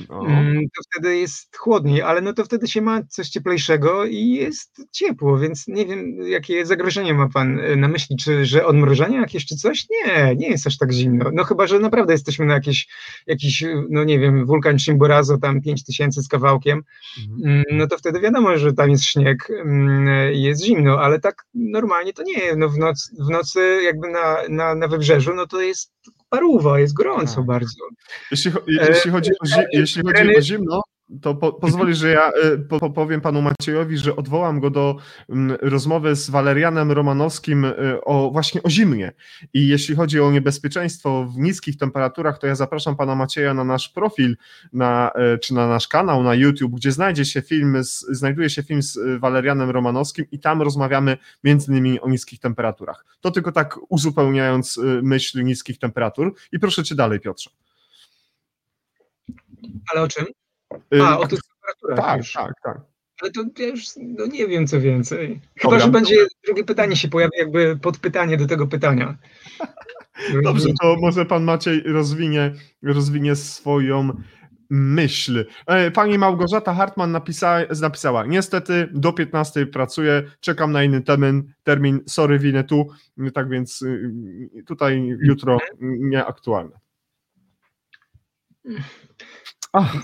No. 0.09 0.27
Mm, 0.27 0.63
to 0.63 0.83
wtedy 0.91 1.17
jest 1.17 1.57
chłodniej, 1.57 2.03
ale 2.03 2.21
no 2.21 2.33
to 2.33 2.45
wtedy 2.45 2.69
się 2.69 2.83
ma 2.83 3.03
coś 3.03 3.29
cieplejszego 3.29 4.05
i 4.05 4.29
jest 4.29 4.87
ciepło, 4.93 5.39
więc 5.39 5.69
nie 5.69 5.87
wiem, 5.87 6.17
jakie 6.27 6.67
zagrożenie 6.67 7.15
ma 7.15 7.29
pan 7.29 7.61
e, 7.61 7.77
na 7.77 7.89
myśli, 7.89 8.17
czy 8.17 8.47
że 8.47 8.67
odmrożenie 8.67 9.17
jakieś 9.17 9.47
czy 9.47 9.57
coś? 9.57 9.87
Nie, 9.91 10.37
nie 10.37 10.49
jest 10.49 10.67
aż 10.67 10.79
tak 10.79 10.93
zimno. 10.93 11.31
No 11.33 11.45
chyba, 11.45 11.67
że 11.67 11.79
naprawdę 11.79 12.13
jesteśmy 12.13 12.47
na 12.47 12.55
jakiś, 12.55 12.89
jakiś 13.27 13.65
no 13.91 14.05
nie 14.05 14.19
wiem, 14.19 14.47
wulkan 14.47 14.79
Chimborazo, 14.79 15.39
tam 15.39 15.61
5000 15.63 16.23
z 16.23 16.29
kawałkiem, 16.29 16.83
mhm. 17.19 17.51
Mm, 17.51 17.65
no 17.73 17.87
to 17.87 17.99
wtedy 17.99 18.21
wiadomo, 18.21 18.59
że 18.59 18.73
tam 18.73 18.91
jest 18.91 19.05
śnieg 19.05 19.51
mm, 19.51 20.04
jest 20.33 20.65
zimno, 20.65 21.01
ale 21.01 21.21
tak 21.21 21.47
normalnie 21.55 22.13
to 22.13 22.23
nie. 22.23 22.57
No 22.57 22.69
w, 22.69 22.79
noc, 22.79 23.11
w 23.19 23.31
nocy 23.31 23.81
jakby 23.85 24.09
na, 24.09 24.37
na, 24.49 24.75
na 24.75 24.89
wybrzeżu, 24.89 25.35
no 25.35 25.47
to 25.47 25.61
jest 25.61 25.93
paruwa, 26.29 26.81
jest 26.81 26.95
gorąco 26.95 27.37
tak. 27.37 27.47
bardzo. 27.47 27.85
Jeśli, 28.31 28.53
jeśli, 28.67 29.11
chodzi, 29.11 29.31
o, 29.31 29.63
jeśli 29.73 30.03
chodzi 30.03 30.37
o 30.37 30.41
zimno, 30.41 30.83
to 31.23 31.35
po, 31.35 31.53
pozwoli, 31.53 31.95
że 31.95 32.11
ja 32.11 32.31
y, 32.31 32.59
po, 32.59 32.91
powiem 32.91 33.21
panu 33.21 33.43
Maciejowi, 33.43 33.99
że 33.99 34.17
odwołam 34.17 34.61
go 34.61 34.71
do 34.71 34.97
mm, 35.29 35.57
rozmowy 35.61 36.17
z 36.17 36.31
Walerianem 36.31 36.93
Romanowskim 36.93 37.65
y, 37.65 38.05
o 38.05 38.31
właśnie 38.31 38.63
o 38.63 38.71
zimnie. 38.71 39.13
I 39.55 39.69
jeśli 39.69 39.95
chodzi 39.95 40.21
o 40.21 40.31
niebezpieczeństwo 40.31 41.25
w 41.25 41.39
niskich 41.39 41.77
temperaturach, 41.77 42.39
to 42.39 42.47
ja 42.47 42.55
zapraszam 42.55 42.97
pana 42.97 43.15
Macieja 43.15 43.55
na 43.55 43.65
nasz 43.65 43.89
profil, 43.89 44.37
na, 44.73 45.13
y, 45.35 45.39
czy 45.39 45.55
na 45.55 45.69
nasz 45.69 45.89
kanał 45.89 46.23
na 46.23 46.35
YouTube, 46.35 46.75
gdzie 46.75 46.93
znajdzie 46.93 47.25
się 47.25 47.43
film, 47.43 47.85
z, 47.85 48.01
znajduje 48.01 48.51
się 48.51 48.63
film 48.63 48.83
z 48.83 48.99
Walerianem 49.21 49.71
Romanowskim 49.71 50.25
i 50.33 50.39
tam 50.39 50.63
rozmawiamy 50.63 51.17
między 51.45 51.73
innymi 51.73 52.01
o 52.01 52.09
niskich 52.09 52.41
temperaturach. 52.41 53.05
To 53.21 53.31
tylko 53.31 53.53
tak 53.53 53.79
uzupełniając 53.89 54.81
myśl 55.03 55.45
niskich 55.45 55.79
temperatur. 55.79 56.35
I 56.53 56.59
proszę 56.59 56.85
cię 56.85 56.95
dalej, 56.95 57.21
Piotrze. 57.21 57.51
Ale 59.93 60.03
o 60.03 60.09
czym? 60.09 60.25
A, 61.03 61.19
o 61.19 61.27
tych 61.27 61.41
temperaturach 61.43 62.07
Tak, 62.07 62.19
już. 62.19 62.33
tak, 62.33 62.53
tak. 62.65 62.81
Ale 63.23 63.31
to 63.31 63.63
ja 63.63 63.69
już 63.69 63.85
no 63.97 64.27
nie 64.27 64.47
wiem 64.47 64.67
co 64.67 64.81
więcej. 64.81 65.41
Chyba, 65.57 65.71
Dobra. 65.71 65.87
że 65.87 65.93
będzie 65.93 66.17
drugie 66.47 66.65
pytanie 66.65 66.97
się 66.97 67.09
pojawi, 67.09 67.39
jakby 67.39 67.79
podpytanie 67.83 68.37
do 68.37 68.47
tego 68.47 68.67
pytania. 68.67 69.17
Dobrze, 70.45 70.69
to 70.83 70.97
może 71.01 71.27
pan 71.27 71.45
Maciej 71.45 71.83
rozwinie, 71.83 72.55
rozwinie 72.83 73.37
swoją 73.37 74.23
myśl. 74.71 75.47
E, 75.67 75.91
pani 75.91 76.19
Małgorzata 76.19 76.75
Hartman 76.75 77.13
napisała, 77.13 77.61
napisała, 77.81 78.27
niestety 78.27 78.89
do 78.93 79.13
15 79.13 79.67
pracuję, 79.67 80.23
czekam 80.41 80.73
na 80.73 80.85
inny 80.85 81.03
termin, 81.03 81.53
termin 81.63 82.01
sorry, 82.07 82.39
winę 82.39 82.65
tu, 82.65 82.89
tak 83.35 83.49
więc 83.49 83.83
y, 83.83 84.13
tutaj 84.67 85.17
jutro 85.21 85.59
nieaktualne. 85.81 86.79
Ach. 89.73 89.97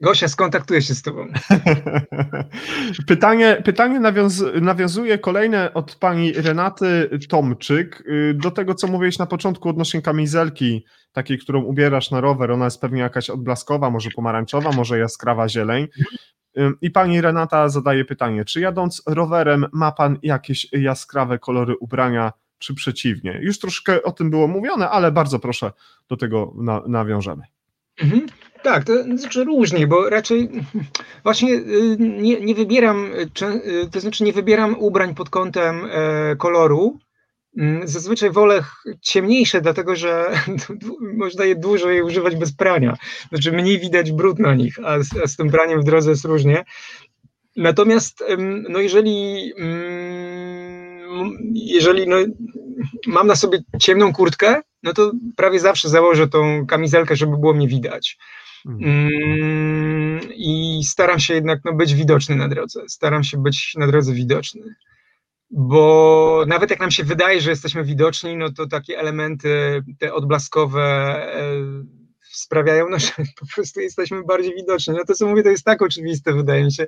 Gosia, 0.00 0.28
skontaktuję 0.28 0.82
się 0.82 0.94
z 0.94 1.02
Tobą. 1.02 1.26
pytanie 3.06 3.62
pytanie 3.64 4.00
nawiąz, 4.00 4.44
nawiązuje 4.60 5.18
kolejne 5.18 5.74
od 5.74 5.94
pani 5.94 6.32
Renaty 6.32 7.10
Tomczyk 7.28 8.04
y, 8.06 8.34
do 8.34 8.50
tego, 8.50 8.74
co 8.74 8.86
mówiłeś 8.86 9.18
na 9.18 9.26
początku 9.26 9.68
odnośnie 9.68 10.02
kamizelki, 10.02 10.84
takiej, 11.12 11.38
którą 11.38 11.62
ubierasz 11.62 12.10
na 12.10 12.20
rower. 12.20 12.50
Ona 12.50 12.64
jest 12.64 12.80
pewnie 12.80 13.00
jakaś 13.00 13.30
odblaskowa, 13.30 13.90
może 13.90 14.10
pomarańczowa, 14.10 14.72
może 14.72 14.98
jaskrawa 14.98 15.48
zieleń. 15.48 15.88
Y, 16.58 16.72
I 16.82 16.90
pani 16.90 17.20
Renata 17.20 17.68
zadaje 17.68 18.04
pytanie, 18.04 18.44
czy 18.44 18.60
jadąc 18.60 19.02
rowerem 19.06 19.66
ma 19.72 19.92
pan 19.92 20.18
jakieś 20.22 20.72
jaskrawe 20.72 21.38
kolory 21.38 21.76
ubrania, 21.80 22.32
czy 22.58 22.74
przeciwnie? 22.74 23.38
Już 23.42 23.58
troszkę 23.58 24.02
o 24.02 24.12
tym 24.12 24.30
było 24.30 24.48
mówione, 24.48 24.90
ale 24.90 25.12
bardzo 25.12 25.38
proszę 25.38 25.72
do 26.08 26.16
tego 26.16 26.52
na, 26.56 26.82
nawiążemy. 26.86 27.42
Mhm. 28.02 28.26
Tak, 28.62 28.84
to 28.84 29.02
znaczy 29.16 29.44
różnie, 29.44 29.86
bo 29.86 30.10
raczej 30.10 30.48
właśnie 31.22 31.54
y, 31.54 31.96
nie, 31.98 32.40
nie 32.40 32.54
wybieram, 32.54 33.12
y, 33.14 33.90
to 33.92 34.00
znaczy 34.00 34.24
nie 34.24 34.32
wybieram 34.32 34.76
ubrań 34.78 35.14
pod 35.14 35.30
kątem 35.30 35.88
e, 35.90 36.36
koloru. 36.36 36.98
Mm, 37.58 37.88
zazwyczaj 37.88 38.30
wolę 38.30 38.64
ciemniejsze, 39.02 39.60
dlatego 39.60 39.96
że 39.96 40.30
można 41.22 41.44
je 41.44 41.56
dłużej 41.56 42.02
używać 42.02 42.36
bez 42.36 42.52
prania. 42.52 42.96
Znaczy 43.28 43.52
mniej 43.52 43.78
widać 43.78 44.12
brud 44.12 44.38
na 44.38 44.54
nich, 44.54 44.74
a 44.84 45.02
z, 45.02 45.08
a 45.24 45.26
z 45.26 45.36
tym 45.36 45.50
praniem 45.50 45.80
w 45.80 45.84
drodze 45.84 46.10
jest 46.10 46.24
różnie. 46.24 46.64
Natomiast 47.56 48.24
no 48.68 48.80
jeżeli, 48.80 49.52
mm, 49.58 51.38
jeżeli 51.54 52.08
no, 52.08 52.16
mam 53.06 53.26
na 53.26 53.36
sobie 53.36 53.58
ciemną 53.80 54.12
kurtkę, 54.12 54.62
no 54.82 54.92
to 54.92 55.12
prawie 55.36 55.60
zawsze 55.60 55.88
założę 55.88 56.28
tą 56.28 56.66
kamizelkę, 56.66 57.16
żeby 57.16 57.36
było 57.36 57.54
mnie 57.54 57.68
widać. 57.68 58.18
Mm, 58.66 60.20
I 60.34 60.80
staram 60.84 61.20
się 61.20 61.34
jednak 61.34 61.60
no, 61.64 61.72
być 61.72 61.94
widoczny 61.94 62.36
na 62.36 62.48
drodze. 62.48 62.82
Staram 62.88 63.24
się 63.24 63.42
być 63.42 63.72
na 63.76 63.86
drodze 63.86 64.12
widoczny. 64.12 64.62
Bo 65.50 66.44
nawet 66.48 66.70
jak 66.70 66.80
nam 66.80 66.90
się 66.90 67.04
wydaje, 67.04 67.40
że 67.40 67.50
jesteśmy 67.50 67.84
widoczni, 67.84 68.36
no 68.36 68.52
to 68.52 68.66
takie 68.66 68.98
elementy, 68.98 69.82
te 69.98 70.14
odblaskowe, 70.14 70.82
e, 71.34 71.42
sprawiają, 72.20 72.88
no, 72.90 72.98
że 72.98 73.12
po 73.40 73.46
prostu 73.54 73.80
jesteśmy 73.80 74.24
bardziej 74.24 74.54
widoczni. 74.54 74.94
No 74.94 75.04
to, 75.04 75.14
co 75.14 75.26
mówię, 75.26 75.42
to 75.42 75.48
jest 75.48 75.64
tak 75.64 75.82
oczywiste, 75.82 76.32
wydaje 76.32 76.64
mi 76.64 76.72
się, 76.72 76.86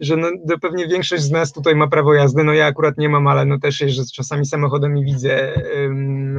że 0.00 0.16
no, 0.16 0.28
pewnie 0.62 0.88
większość 0.88 1.22
z 1.22 1.30
nas 1.30 1.52
tutaj 1.52 1.74
ma 1.74 1.88
prawo 1.88 2.14
jazdy, 2.14 2.44
no 2.44 2.52
ja 2.52 2.66
akurat 2.66 2.98
nie 2.98 3.08
mam, 3.08 3.26
ale 3.26 3.44
no 3.44 3.58
też 3.58 3.80
jeżdżę 3.80 4.02
czasami 4.14 4.46
samochodem 4.46 4.98
i 4.98 5.04
widzę, 5.04 5.54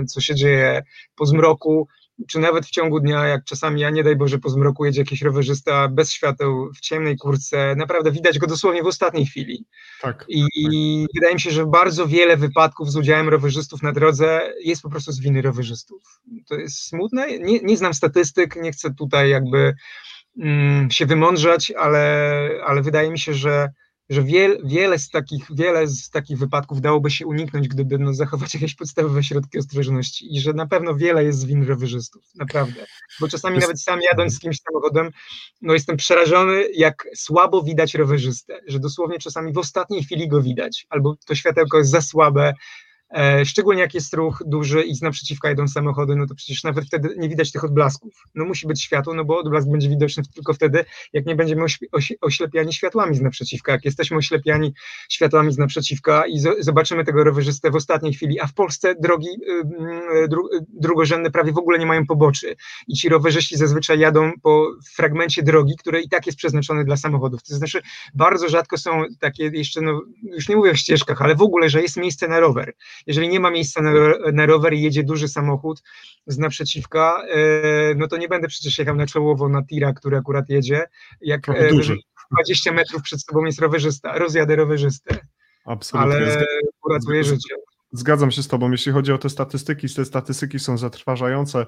co 0.07 0.22
się 0.22 0.35
dzieje 0.35 0.84
po 1.15 1.26
zmroku, 1.26 1.88
czy 2.27 2.39
nawet 2.39 2.65
w 2.65 2.69
ciągu 2.69 2.99
dnia, 2.99 3.26
jak 3.26 3.44
czasami, 3.44 3.81
ja 3.81 3.89
nie 3.89 4.03
daj 4.03 4.15
Boże, 4.15 4.39
po 4.39 4.49
zmroku 4.49 4.85
jedzie 4.85 5.02
jakiś 5.02 5.22
rowerzysta 5.22 5.88
bez 5.88 6.11
świateł, 6.11 6.72
w 6.73 6.80
ciemnej 6.80 7.18
kurce, 7.18 7.76
naprawdę 7.76 8.11
widać 8.11 8.39
go 8.39 8.48
dosłownie 8.48 8.84
w 8.84 8.88
ostatniej 8.88 9.26
chwili. 9.26 9.65
Tak. 10.02 10.26
I, 10.27 10.41
tak. 10.41 11.14
wydaje 11.15 11.34
mi 11.34 11.41
się, 11.41 11.52
że 11.52 11.65
bardzo 11.65 12.07
wiele 12.07 12.38
wypadków 12.38 12.91
z 12.91 12.95
udziałem 12.95 13.30
rowerzystów 13.30 13.84
na 13.84 13.91
drodze 13.91 14.53
jest 14.64 14.81
po 14.81 14.89
prostu 14.89 15.11
z 15.11 15.19
winy 15.19 15.41
rowerzystów. 15.41 16.22
To 16.48 16.56
jest 16.56 16.77
smutne, 16.77 17.39
nie, 17.39 17.60
nie 17.60 17.77
znam 17.77 17.94
statystyk, 17.94 18.56
nie 18.56 18.72
chcę 18.72 18.94
tutaj 18.94 19.30
jakby 19.30 19.76
mm, 20.39 20.91
się 20.91 21.06
wymądrzać, 21.06 21.72
ale, 21.72 22.49
ale 22.65 22.81
wydaje 22.81 23.11
mi 23.11 23.19
się, 23.19 23.34
że 23.34 23.69
że 24.09 24.23
wiel, 24.23 24.61
wiele, 24.63 24.99
z 24.99 25.09
takich, 25.09 25.45
wiele 25.49 25.88
z 25.88 26.09
takich 26.09 26.38
wypadków 26.38 26.81
dałoby 26.81 27.11
się 27.11 27.27
uniknąć, 27.27 27.67
gdyby 27.67 27.99
no, 27.99 28.13
zachować 28.13 28.53
jakieś 28.53 28.75
podstawowe 28.75 29.23
środki 29.23 29.57
ostrożności 29.59 30.35
i 30.35 30.41
że 30.41 30.53
na 30.53 30.67
pewno 30.67 30.95
wiele 30.95 31.23
jest 31.23 31.39
z 31.39 31.45
win 31.45 31.67
rowerzystów, 31.67 32.23
naprawdę. 32.35 32.85
Bo 33.19 33.27
czasami 33.27 33.55
jest... 33.55 33.67
nawet 33.67 33.81
sam 33.81 33.99
jadąc 34.11 34.34
z 34.34 34.39
kimś 34.39 34.57
samochodem, 34.61 35.11
no 35.61 35.73
jestem 35.73 35.97
przerażony, 35.97 36.63
jak 36.73 37.07
słabo 37.15 37.63
widać 37.63 37.93
rowerzystę, 37.93 38.59
że 38.67 38.79
dosłownie 38.79 39.19
czasami 39.19 39.53
w 39.53 39.57
ostatniej 39.57 40.03
chwili 40.03 40.27
go 40.27 40.41
widać, 40.41 40.85
albo 40.89 41.15
to 41.25 41.35
światełko 41.35 41.77
jest 41.77 41.89
za 41.89 42.01
słabe, 42.01 42.53
szczególnie 43.45 43.81
jak 43.81 43.93
jest 43.93 44.13
ruch 44.13 44.43
duży 44.45 44.84
i 44.84 44.95
z 44.95 45.01
naprzeciwka 45.01 45.51
idą 45.51 45.67
samochody, 45.67 46.15
no 46.15 46.27
to 46.27 46.35
przecież 46.35 46.63
nawet 46.63 46.85
wtedy 46.85 47.15
nie 47.17 47.29
widać 47.29 47.51
tych 47.51 47.63
odblasków. 47.63 48.13
No 48.35 48.45
musi 48.45 48.67
być 48.67 48.81
światło, 48.81 49.13
no 49.13 49.25
bo 49.25 49.39
odblask 49.39 49.67
będzie 49.67 49.89
widoczny 49.89 50.23
tylko 50.35 50.53
wtedy, 50.53 50.85
jak 51.13 51.25
nie 51.25 51.35
będziemy 51.35 51.65
oślepiani 52.21 52.73
światłami 52.73 53.15
z 53.15 53.21
naprzeciwka. 53.21 53.71
Jak 53.71 53.85
jesteśmy 53.85 54.17
oślepiani 54.17 54.73
światłami 55.09 55.53
z 55.53 55.57
naprzeciwka 55.57 56.23
i 56.27 56.39
zobaczymy 56.59 57.05
tego 57.05 57.23
rowerzystę 57.23 57.71
w 57.71 57.75
ostatniej 57.75 58.13
chwili, 58.13 58.39
a 58.39 58.47
w 58.47 58.53
Polsce 58.53 58.95
drogi 58.99 59.29
y, 60.23 60.27
dru 60.27 60.49
drugorzędne 60.69 61.31
prawie 61.31 61.51
w 61.51 61.57
ogóle 61.57 61.79
nie 61.79 61.85
mają 61.85 62.05
poboczy 62.05 62.55
i 62.88 62.93
ci 62.93 63.09
rowerzyści 63.09 63.57
zazwyczaj 63.57 63.99
jadą 63.99 64.31
po 64.41 64.71
fragmencie 64.95 65.43
drogi, 65.43 65.73
który 65.79 66.01
i 66.01 66.09
tak 66.09 66.25
jest 66.25 66.38
przeznaczony 66.38 66.85
dla 66.85 66.97
samochodów. 66.97 67.43
To 67.43 67.55
znaczy 67.55 67.81
bardzo 68.13 68.49
rzadko 68.49 68.77
są 68.77 69.03
takie 69.19 69.43
jeszcze, 69.43 69.81
no 69.81 70.01
już 70.23 70.49
nie 70.49 70.55
mówię 70.55 70.71
o 70.71 70.75
ścieżkach, 70.75 71.21
ale 71.21 71.35
w 71.35 71.41
ogóle, 71.41 71.69
że 71.69 71.81
jest 71.81 71.97
miejsce 71.97 72.27
na 72.27 72.39
rower 72.39 72.73
jeżeli 73.07 73.29
nie 73.29 73.39
ma 73.39 73.51
miejsca 73.51 73.81
na, 73.81 73.91
na 74.33 74.45
rower 74.45 74.73
i 74.73 74.81
jedzie 74.81 75.03
duży 75.03 75.27
samochód 75.27 75.83
z 76.27 76.37
naprzeciwka, 76.37 77.21
e, 77.29 77.95
no 77.95 78.07
to 78.07 78.17
nie 78.17 78.27
będę 78.27 78.47
przecież 78.47 78.79
jechał 78.79 78.95
na 78.95 79.05
czołowo 79.05 79.49
na 79.49 79.63
tira, 79.63 79.93
który 79.93 80.17
akurat 80.17 80.49
jedzie, 80.49 80.85
jak 81.21 81.47
20 82.31 82.69
e, 82.69 82.73
metrów 82.73 83.01
przed 83.01 83.23
sobą 83.23 83.45
jest 83.45 83.59
rowerzysta, 83.59 84.17
rozjadę 84.17 84.55
rowerzystę. 84.55 85.17
Absolutnie. 85.65 86.13
Ale 86.13 86.45
uratuje 86.83 87.23
życie. 87.23 87.55
Zgadzam 87.91 88.31
się 88.31 88.43
z 88.43 88.47
Tobą. 88.47 88.71
Jeśli 88.71 88.91
chodzi 88.91 89.11
o 89.11 89.17
te 89.17 89.29
statystyki, 89.29 89.93
te 89.95 90.05
statystyki 90.05 90.59
są 90.59 90.77
zatrważające. 90.77 91.65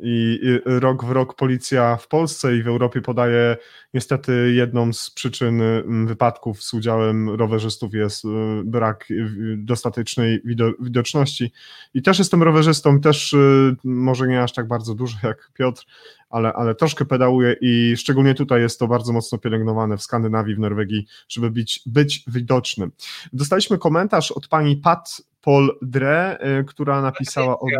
I 0.00 0.40
rok 0.64 1.04
w 1.04 1.10
rok 1.10 1.36
policja 1.36 1.96
w 1.96 2.08
Polsce 2.08 2.56
i 2.56 2.62
w 2.62 2.68
Europie 2.68 3.00
podaje 3.00 3.56
niestety 3.94 4.52
jedną 4.54 4.92
z 4.92 5.10
przyczyn 5.10 5.62
mm, 5.62 6.06
wypadków 6.06 6.62
z 6.62 6.74
udziałem 6.74 7.30
rowerzystów 7.30 7.94
jest 7.94 8.24
y, 8.24 8.28
brak 8.64 9.10
y, 9.10 9.56
dostatecznej 9.58 10.42
widoczności. 10.80 11.52
I 11.94 12.02
też 12.02 12.18
jestem 12.18 12.42
rowerzystą, 12.42 13.00
też 13.00 13.32
y, 13.32 13.76
może 13.84 14.26
nie 14.26 14.42
aż 14.42 14.52
tak 14.52 14.68
bardzo 14.68 14.94
dużo 14.94 15.16
jak 15.22 15.50
Piotr, 15.54 15.84
ale, 16.30 16.52
ale 16.52 16.74
troszkę 16.74 17.04
pedałuję 17.04 17.56
i 17.60 17.96
szczególnie 17.96 18.34
tutaj 18.34 18.60
jest 18.60 18.78
to 18.78 18.88
bardzo 18.88 19.12
mocno 19.12 19.38
pielęgnowane 19.38 19.96
w 19.96 20.02
Skandynawii, 20.02 20.54
w 20.54 20.58
Norwegii, 20.58 21.06
żeby 21.28 21.50
być, 21.50 21.82
być 21.86 22.24
widocznym. 22.26 22.92
Dostaliśmy 23.32 23.78
komentarz 23.78 24.32
od 24.32 24.48
pani 24.48 24.76
Pat 24.76 25.22
Paul 25.42 25.78
Dre, 25.82 26.38
która 26.66 27.02
napisała 27.02 27.58
od 27.60 27.70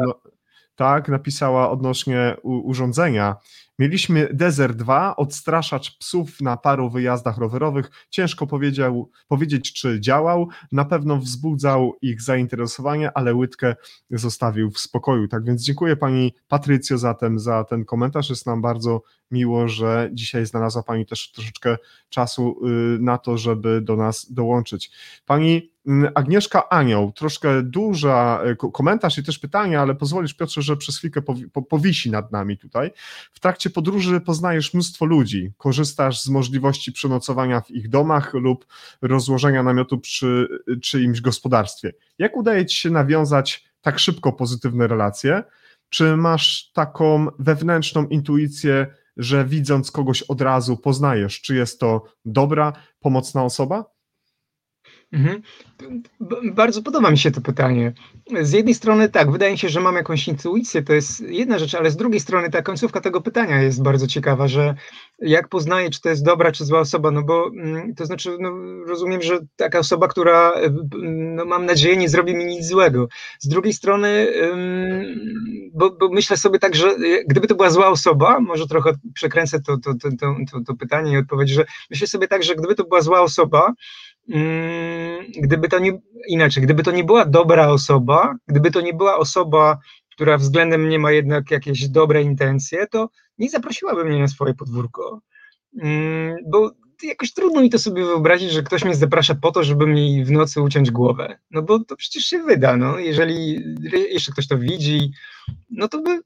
tak, 0.77 1.09
napisała 1.09 1.71
odnośnie 1.71 2.37
urządzenia. 2.43 3.37
Mieliśmy 3.79 4.29
Desert 4.33 4.77
2, 4.77 5.17
odstraszacz 5.17 5.99
psów 5.99 6.41
na 6.41 6.57
paru 6.57 6.91
wyjazdach 6.91 7.39
rowerowych. 7.39 7.91
Ciężko 8.11 8.47
powiedział, 8.47 9.11
powiedzieć, 9.29 9.73
czy 9.73 10.01
działał. 10.01 10.49
Na 10.73 10.85
pewno 10.85 11.19
wzbudzał 11.19 11.95
ich 12.03 12.23
zainteresowanie, 12.23 13.11
ale 13.15 13.35
łydkę 13.35 13.77
zostawił 14.11 14.71
w 14.71 14.79
spokoju. 14.79 15.29
Tak 15.29 15.45
więc 15.45 15.63
dziękuję 15.63 15.97
Pani 15.97 16.35
Patrycjo 16.49 16.99
zatem 16.99 17.39
za 17.39 17.65
ten 17.65 17.85
komentarz. 17.85 18.31
Jest 18.31 18.47
nam 18.47 18.63
bardzo 18.63 19.03
miło, 19.31 19.69
że 19.69 20.11
dzisiaj 20.13 20.47
znalazła 20.47 20.83
Pani 20.83 21.07
też 21.07 21.33
troszeczkę 21.33 21.77
czasu 22.09 22.61
y, 22.67 22.99
na 23.01 23.19
to, 23.19 23.39
żeby 23.39 23.81
do 23.81 23.97
nas 23.97 24.33
dołączyć. 24.33 24.91
Pani 25.27 25.73
mm, 25.87 26.13
Agnieszka 26.15 26.69
Anioł, 26.69 27.13
troszkę 27.13 27.63
duża 27.63 28.41
y, 28.67 28.73
komentarz 28.73 29.19
i 29.19 29.25
też 29.25 29.39
pytanie, 29.39 29.81
ale 29.81 29.95
pozwolisz 29.95 30.35
Piotrze, 30.35 30.63
że 30.63 30.77
przez 30.77 30.99
chwilkę 30.99 31.23
powisi 31.69 32.11
nad 32.11 32.33
nami 32.33 32.59
tutaj. 32.59 32.91
W 33.33 33.41
trakcie 33.41 33.64
podróży 33.71 34.21
poznajesz 34.21 34.75
mnóstwo 34.75 35.05
ludzi, 35.05 35.53
korzystasz 35.57 36.23
z 36.23 36.29
możliwości 36.29 36.93
przenocowania 36.93 37.61
w 37.61 37.71
ich 37.71 37.89
domach 37.89 38.35
lub 38.35 38.67
rozłożenia 39.03 39.63
namiotu 39.63 39.99
przy 39.99 40.49
czyimś 40.83 41.21
gospodarstwie. 41.21 41.93
Jak 42.19 42.37
udaje 42.37 42.67
Ci 42.67 42.79
się 42.79 42.91
nawiązać 42.91 43.65
tak 43.81 43.99
szybko 43.99 44.33
pozytywne 44.33 44.87
relacje? 44.87 45.43
Czy 45.89 46.17
masz 46.17 46.71
taką 46.73 47.27
wewnętrzną 47.39 48.07
intuicję, 48.07 48.87
że 49.17 49.45
widząc 49.45 49.91
kogoś 49.91 50.23
od 50.23 50.41
razu 50.41 50.77
poznajesz, 50.77 51.41
czy 51.41 51.55
jest 51.55 51.81
to 51.81 52.05
dobra, 52.25 52.73
pomocna 53.01 53.45
osoba? 53.45 53.94
Mhm. 55.15 55.43
Bardzo 56.55 56.83
podoba 56.83 57.11
mi 57.11 57.19
się 57.19 57.31
to 57.31 57.41
pytanie. 57.41 57.93
Z 58.43 58.53
jednej 58.53 58.75
strony 58.75 59.09
tak, 59.09 59.31
wydaje 59.31 59.53
mi 59.53 59.59
się, 59.59 59.69
że 59.69 59.81
mam 59.81 59.95
jakąś 59.95 60.29
intuicję, 60.29 60.83
to 60.83 60.93
jest 60.93 61.21
jedna 61.21 61.59
rzecz, 61.59 61.75
ale 61.75 61.91
z 61.91 61.97
drugiej 61.97 62.21
strony 62.21 62.51
ta 62.51 62.63
końcówka 62.63 63.01
tego 63.01 63.21
pytania 63.21 63.63
jest 63.63 63.83
bardzo 63.83 64.07
ciekawa, 64.07 64.49
że 64.49 64.75
jak 65.19 65.49
poznaję, 65.49 65.91
czy 65.91 66.01
to 66.01 66.09
jest 66.09 66.25
dobra, 66.25 66.53
czy 66.53 66.65
zła 66.65 66.81
osoba, 66.81 67.11
no 67.11 67.23
bo 67.23 67.47
mm, 67.49 67.95
to 67.95 68.07
znaczy, 68.07 68.37
no, 68.41 68.53
rozumiem, 68.87 69.23
że 69.23 69.39
taka 69.57 69.79
osoba, 69.79 70.09
która, 70.09 70.55
no, 71.13 71.45
mam 71.45 71.67
nadzieję, 71.67 71.97
nie 71.97 72.09
zrobi 72.09 72.35
mi 72.35 72.45
nic 72.45 72.67
złego. 72.67 73.09
Z 73.39 73.49
drugiej 73.49 73.73
strony, 73.73 74.27
bo, 75.75 75.91
bo 75.91 76.09
myślę 76.09 76.37
sobie 76.37 76.59
tak, 76.59 76.75
że 76.75 76.97
gdyby 77.27 77.47
to 77.47 77.55
była 77.55 77.71
zła 77.71 77.89
osoba, 77.89 78.41
może 78.41 78.67
trochę 78.67 78.93
przekręcę 79.15 79.61
to, 79.61 79.79
to, 79.79 79.95
to, 80.03 80.09
to, 80.53 80.61
to 80.67 80.75
pytanie 80.75 81.13
i 81.13 81.17
odpowiedź, 81.17 81.51
że 81.51 81.65
myślę 81.91 82.07
sobie 82.07 82.29
tak, 82.29 82.43
że 82.43 82.55
gdyby 82.55 82.75
to 82.75 82.85
była 82.85 83.01
zła 83.01 83.21
osoba, 83.21 83.73
gdyby 85.39 85.69
to 85.69 85.79
nie, 85.79 85.99
inaczej, 86.29 86.63
gdyby 86.63 86.83
to 86.83 86.91
nie 86.91 87.05
była 87.05 87.25
dobra 87.25 87.69
osoba, 87.69 88.35
gdyby 88.49 88.71
to 88.71 88.81
nie 88.81 88.95
była 88.95 89.17
osoba, 89.17 89.79
która 90.11 90.39
względem 90.39 90.87
mnie 90.87 90.99
ma 90.99 91.13
jednak 91.13 91.51
jakieś 91.51 91.89
dobre 91.89 92.23
intencje, 92.23 92.87
to 92.87 93.09
nie 93.39 93.51
zaprosiłaby 93.51 94.05
mnie 94.05 94.19
na 94.19 94.29
swoje 94.29 94.55
podwórko. 94.55 95.21
Mm, 95.83 96.37
bo 96.47 96.71
jakoś 97.03 97.33
trudno 97.33 97.61
mi 97.61 97.71
to 97.71 97.79
sobie 97.79 98.05
wyobrazić, 98.05 98.51
że 98.51 98.63
ktoś 98.63 98.85
mnie 98.85 98.95
zaprasza 98.95 99.35
po 99.35 99.53
to, 99.53 99.65
żeby 99.65 99.87
mi 99.87 100.25
w 100.25 100.31
nocy 100.31 100.61
uciąć 100.63 100.91
głowę. 100.91 101.39
No 101.51 101.63
bo 101.63 101.79
to 101.79 101.97
przecież 101.97 102.25
się 102.25 102.39
wyda, 102.39 102.77
no. 102.77 102.99
Jeżeli 102.99 103.63
jeszcze 104.11 104.33
ktoś 104.33 104.49
to 104.49 104.59
widzi, 104.59 105.13
no 105.71 105.89
to 105.89 106.03
by 106.03 106.21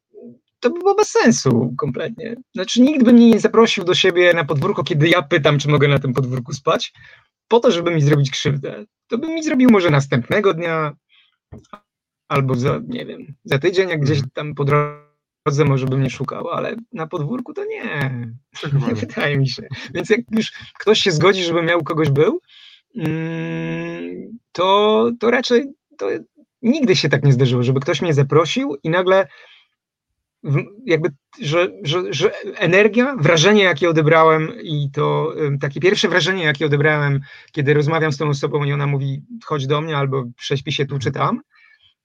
to 0.60 0.70
by 0.70 0.78
było 0.78 0.94
bez 0.94 1.08
sensu 1.08 1.74
kompletnie. 1.78 2.36
Znaczy 2.54 2.80
nikt 2.80 3.04
by 3.04 3.12
mnie 3.12 3.30
nie 3.30 3.40
zaprosił 3.40 3.84
do 3.84 3.94
siebie 3.94 4.34
na 4.34 4.44
podwórko, 4.44 4.84
kiedy 4.84 5.08
ja 5.08 5.22
pytam, 5.22 5.58
czy 5.58 5.68
mogę 5.68 5.88
na 5.88 5.98
tym 5.98 6.12
podwórku 6.12 6.52
spać, 6.52 6.92
po 7.48 7.60
to, 7.60 7.70
żeby 7.70 7.90
mi 7.90 8.02
zrobić 8.02 8.30
krzywdę. 8.30 8.84
To 9.08 9.18
by 9.18 9.28
mi 9.28 9.42
zrobił 9.42 9.70
może 9.70 9.90
następnego 9.90 10.54
dnia, 10.54 10.96
albo 12.28 12.54
za, 12.54 12.80
nie 12.88 13.06
wiem, 13.06 13.34
za 13.44 13.58
tydzień, 13.58 13.88
jak 13.88 14.00
gdzieś 14.00 14.18
mhm. 14.18 14.30
tam 14.34 14.54
po 14.54 14.64
drodze 14.64 15.64
może 15.64 15.86
bym 15.86 16.02
nie 16.02 16.10
szukał, 16.10 16.48
ale 16.48 16.76
na 16.92 17.06
podwórku 17.06 17.54
to 17.54 17.64
nie. 17.64 18.10
Nie 18.88 18.94
wydaje 18.94 19.38
mi 19.38 19.48
się. 19.48 19.62
Więc 19.94 20.10
jak 20.10 20.20
już 20.30 20.52
ktoś 20.78 20.98
się 20.98 21.10
zgodzi, 21.10 21.44
żeby 21.44 21.62
miał 21.62 21.82
kogoś 21.84 22.10
był, 22.10 22.40
mm, 22.96 24.38
to, 24.52 25.10
to 25.20 25.30
raczej 25.30 25.64
to 25.98 26.08
nigdy 26.62 26.96
się 26.96 27.08
tak 27.08 27.24
nie 27.24 27.32
zdarzyło, 27.32 27.62
żeby 27.62 27.80
ktoś 27.80 28.02
mnie 28.02 28.14
zaprosił 28.14 28.76
i 28.82 28.90
nagle 28.90 29.26
jakby, 30.86 31.08
że, 31.40 31.68
że, 31.82 32.12
że 32.12 32.42
energia, 32.44 33.16
wrażenie, 33.20 33.62
jakie 33.62 33.90
odebrałem 33.90 34.52
i 34.62 34.90
to 34.92 35.34
takie 35.60 35.80
pierwsze 35.80 36.08
wrażenie, 36.08 36.44
jakie 36.44 36.66
odebrałem, 36.66 37.20
kiedy 37.52 37.74
rozmawiam 37.74 38.12
z 38.12 38.16
tą 38.16 38.28
osobą 38.28 38.64
i 38.64 38.72
ona 38.72 38.86
mówi 38.86 39.22
chodź 39.44 39.66
do 39.66 39.80
mnie 39.80 39.96
albo 39.96 40.24
prześpi 40.36 40.72
się 40.72 40.86
tu 40.86 40.98
czy 40.98 41.10
tam, 41.10 41.40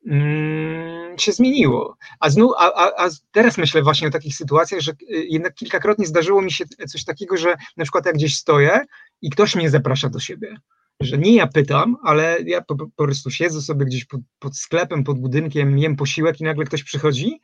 mm, 0.08 1.18
się 1.20 1.32
zmieniło. 1.32 1.98
A, 2.20 2.30
znów, 2.30 2.52
a, 2.58 2.74
a, 2.74 3.06
a 3.06 3.10
teraz 3.32 3.58
myślę 3.58 3.84
właśnie 3.84 4.08
o 4.08 4.12
takich 4.12 4.36
sytuacjach, 4.36 4.82
że 4.82 4.92
y, 4.92 5.26
jednak 5.30 5.54
kilkakrotnie 5.54 6.06
zdarzyło 6.06 6.42
mi 6.42 6.52
się 6.52 6.66
coś 6.88 7.04
takiego, 7.06 7.38
że 7.38 7.56
na 7.78 7.84
przykład 7.84 8.06
jak 8.06 8.16
gdzieś 8.16 8.36
stoję 8.36 8.80
i 9.22 9.30
ktoś 9.30 9.56
mnie 9.56 9.70
zaprasza 9.70 10.10
do 10.10 10.20
siebie 10.20 10.58
że 11.00 11.18
nie 11.18 11.36
ja 11.36 11.48
pytam, 11.48 11.98
ale 12.04 12.38
ja 12.46 12.62
po, 12.62 12.76
po 12.76 13.04
prostu 13.04 13.32
siedzę 13.32 13.62
sobie 13.62 13.86
gdzieś 13.86 14.06
pod, 14.06 14.22
pod, 14.40 14.58
sklepem, 14.58 15.04
pod 15.04 15.20
budynkiem, 15.20 15.78
jem 15.78 15.96
posiłek 15.96 16.42
i 16.42 16.44
nagle 16.44 16.66
ktoś 16.66 16.84
przychodzi 16.84 17.42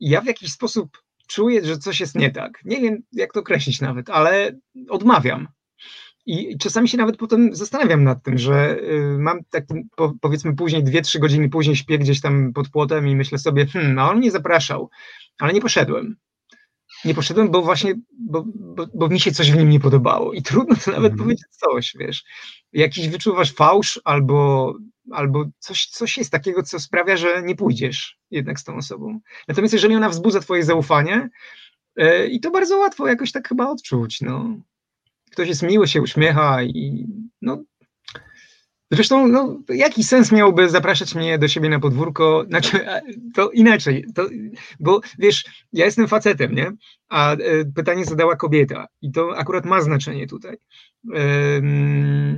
ja 0.00 0.20
w 0.20 0.26
jakiś 0.26 0.52
sposób 0.52 1.02
czuję, 1.26 1.64
że 1.64 1.78
coś 1.78 2.00
jest 2.00 2.14
nie 2.14 2.30
tak. 2.30 2.60
Nie 2.64 2.80
wiem, 2.80 3.02
jak 3.12 3.32
to 3.32 3.40
określić 3.40 3.80
nawet, 3.80 4.10
ale 4.10 4.58
odmawiam. 4.88 5.48
I 6.26 6.58
czasami 6.58 6.88
się 6.88 6.98
nawet 6.98 7.16
potem 7.16 7.54
zastanawiam 7.54 8.04
nad 8.04 8.22
tym, 8.22 8.38
że 8.38 8.78
y, 8.78 9.18
mam 9.18 9.44
taki, 9.50 9.74
po, 9.96 10.12
powiedzmy 10.20 10.56
później, 10.56 10.84
dwie, 10.84 11.02
trzy 11.02 11.18
godziny 11.18 11.48
później 11.48 11.76
śpię 11.76 11.98
gdzieś 11.98 12.20
tam 12.20 12.52
pod 12.52 12.68
płotem 12.68 13.08
i 13.08 13.16
myślę 13.16 13.38
sobie, 13.38 13.66
hmm, 13.66 13.98
a 13.98 14.10
on 14.10 14.18
mnie 14.18 14.30
zapraszał, 14.30 14.90
ale 15.38 15.52
nie 15.52 15.60
poszedłem 15.60 16.16
nie 17.04 17.14
poszedłem, 17.14 17.50
bo 17.50 17.62
właśnie, 17.62 17.94
bo, 18.18 18.44
bo, 18.46 18.86
bo, 18.94 19.08
mi 19.08 19.20
się 19.20 19.32
coś 19.32 19.52
w 19.52 19.56
nim 19.56 19.68
nie 19.68 19.80
podobało 19.80 20.32
i 20.32 20.42
trudno 20.42 20.76
to 20.84 20.90
nawet 20.90 21.12
mm. 21.12 21.18
powiedzieć 21.18 21.46
coś, 21.50 21.96
wiesz, 21.98 22.24
jakiś 22.72 23.08
wyczuwasz 23.08 23.52
fałsz 23.52 24.00
albo, 24.04 24.74
albo 25.12 25.44
coś, 25.58 25.86
coś 25.86 26.18
jest 26.18 26.32
takiego, 26.32 26.62
co 26.62 26.80
sprawia, 26.80 27.16
że 27.16 27.42
nie 27.42 27.56
pójdziesz 27.56 28.18
jednak 28.30 28.60
z 28.60 28.64
tą 28.64 28.76
osobą. 28.76 29.20
Natomiast 29.48 29.74
jeżeli 29.74 29.96
ona 29.96 30.08
wzbudza 30.08 30.40
twoje 30.40 30.64
zaufanie 30.64 31.30
yy, 31.96 32.26
i 32.26 32.40
to 32.40 32.50
bardzo 32.50 32.78
łatwo 32.78 33.08
jakoś 33.08 33.32
tak 33.32 33.48
chyba 33.48 33.68
odczuć, 33.68 34.20
no. 34.20 34.56
Ktoś 35.30 35.48
jest 35.48 35.62
miły, 35.62 35.88
się 35.88 36.02
uśmiecha 36.02 36.62
i 36.62 37.06
no, 37.42 37.62
Zresztą, 38.92 39.28
no, 39.28 39.58
jaki 39.68 40.04
sens 40.04 40.32
miałby 40.32 40.68
zapraszać 40.68 41.14
mnie 41.14 41.38
do 41.38 41.48
siebie 41.48 41.68
na 41.68 41.80
podwórko? 41.80 42.44
Znaczy, 42.48 42.86
to 43.34 43.50
inaczej, 43.50 44.04
to, 44.14 44.28
bo 44.80 45.00
wiesz, 45.18 45.44
ja 45.72 45.84
jestem 45.84 46.08
facetem, 46.08 46.54
nie? 46.54 46.72
A 47.10 47.32
e, 47.32 47.64
pytanie 47.74 48.04
zadała 48.04 48.36
kobieta 48.36 48.86
i 49.02 49.12
to 49.12 49.36
akurat 49.36 49.64
ma 49.64 49.80
znaczenie 49.80 50.26
tutaj. 50.26 50.56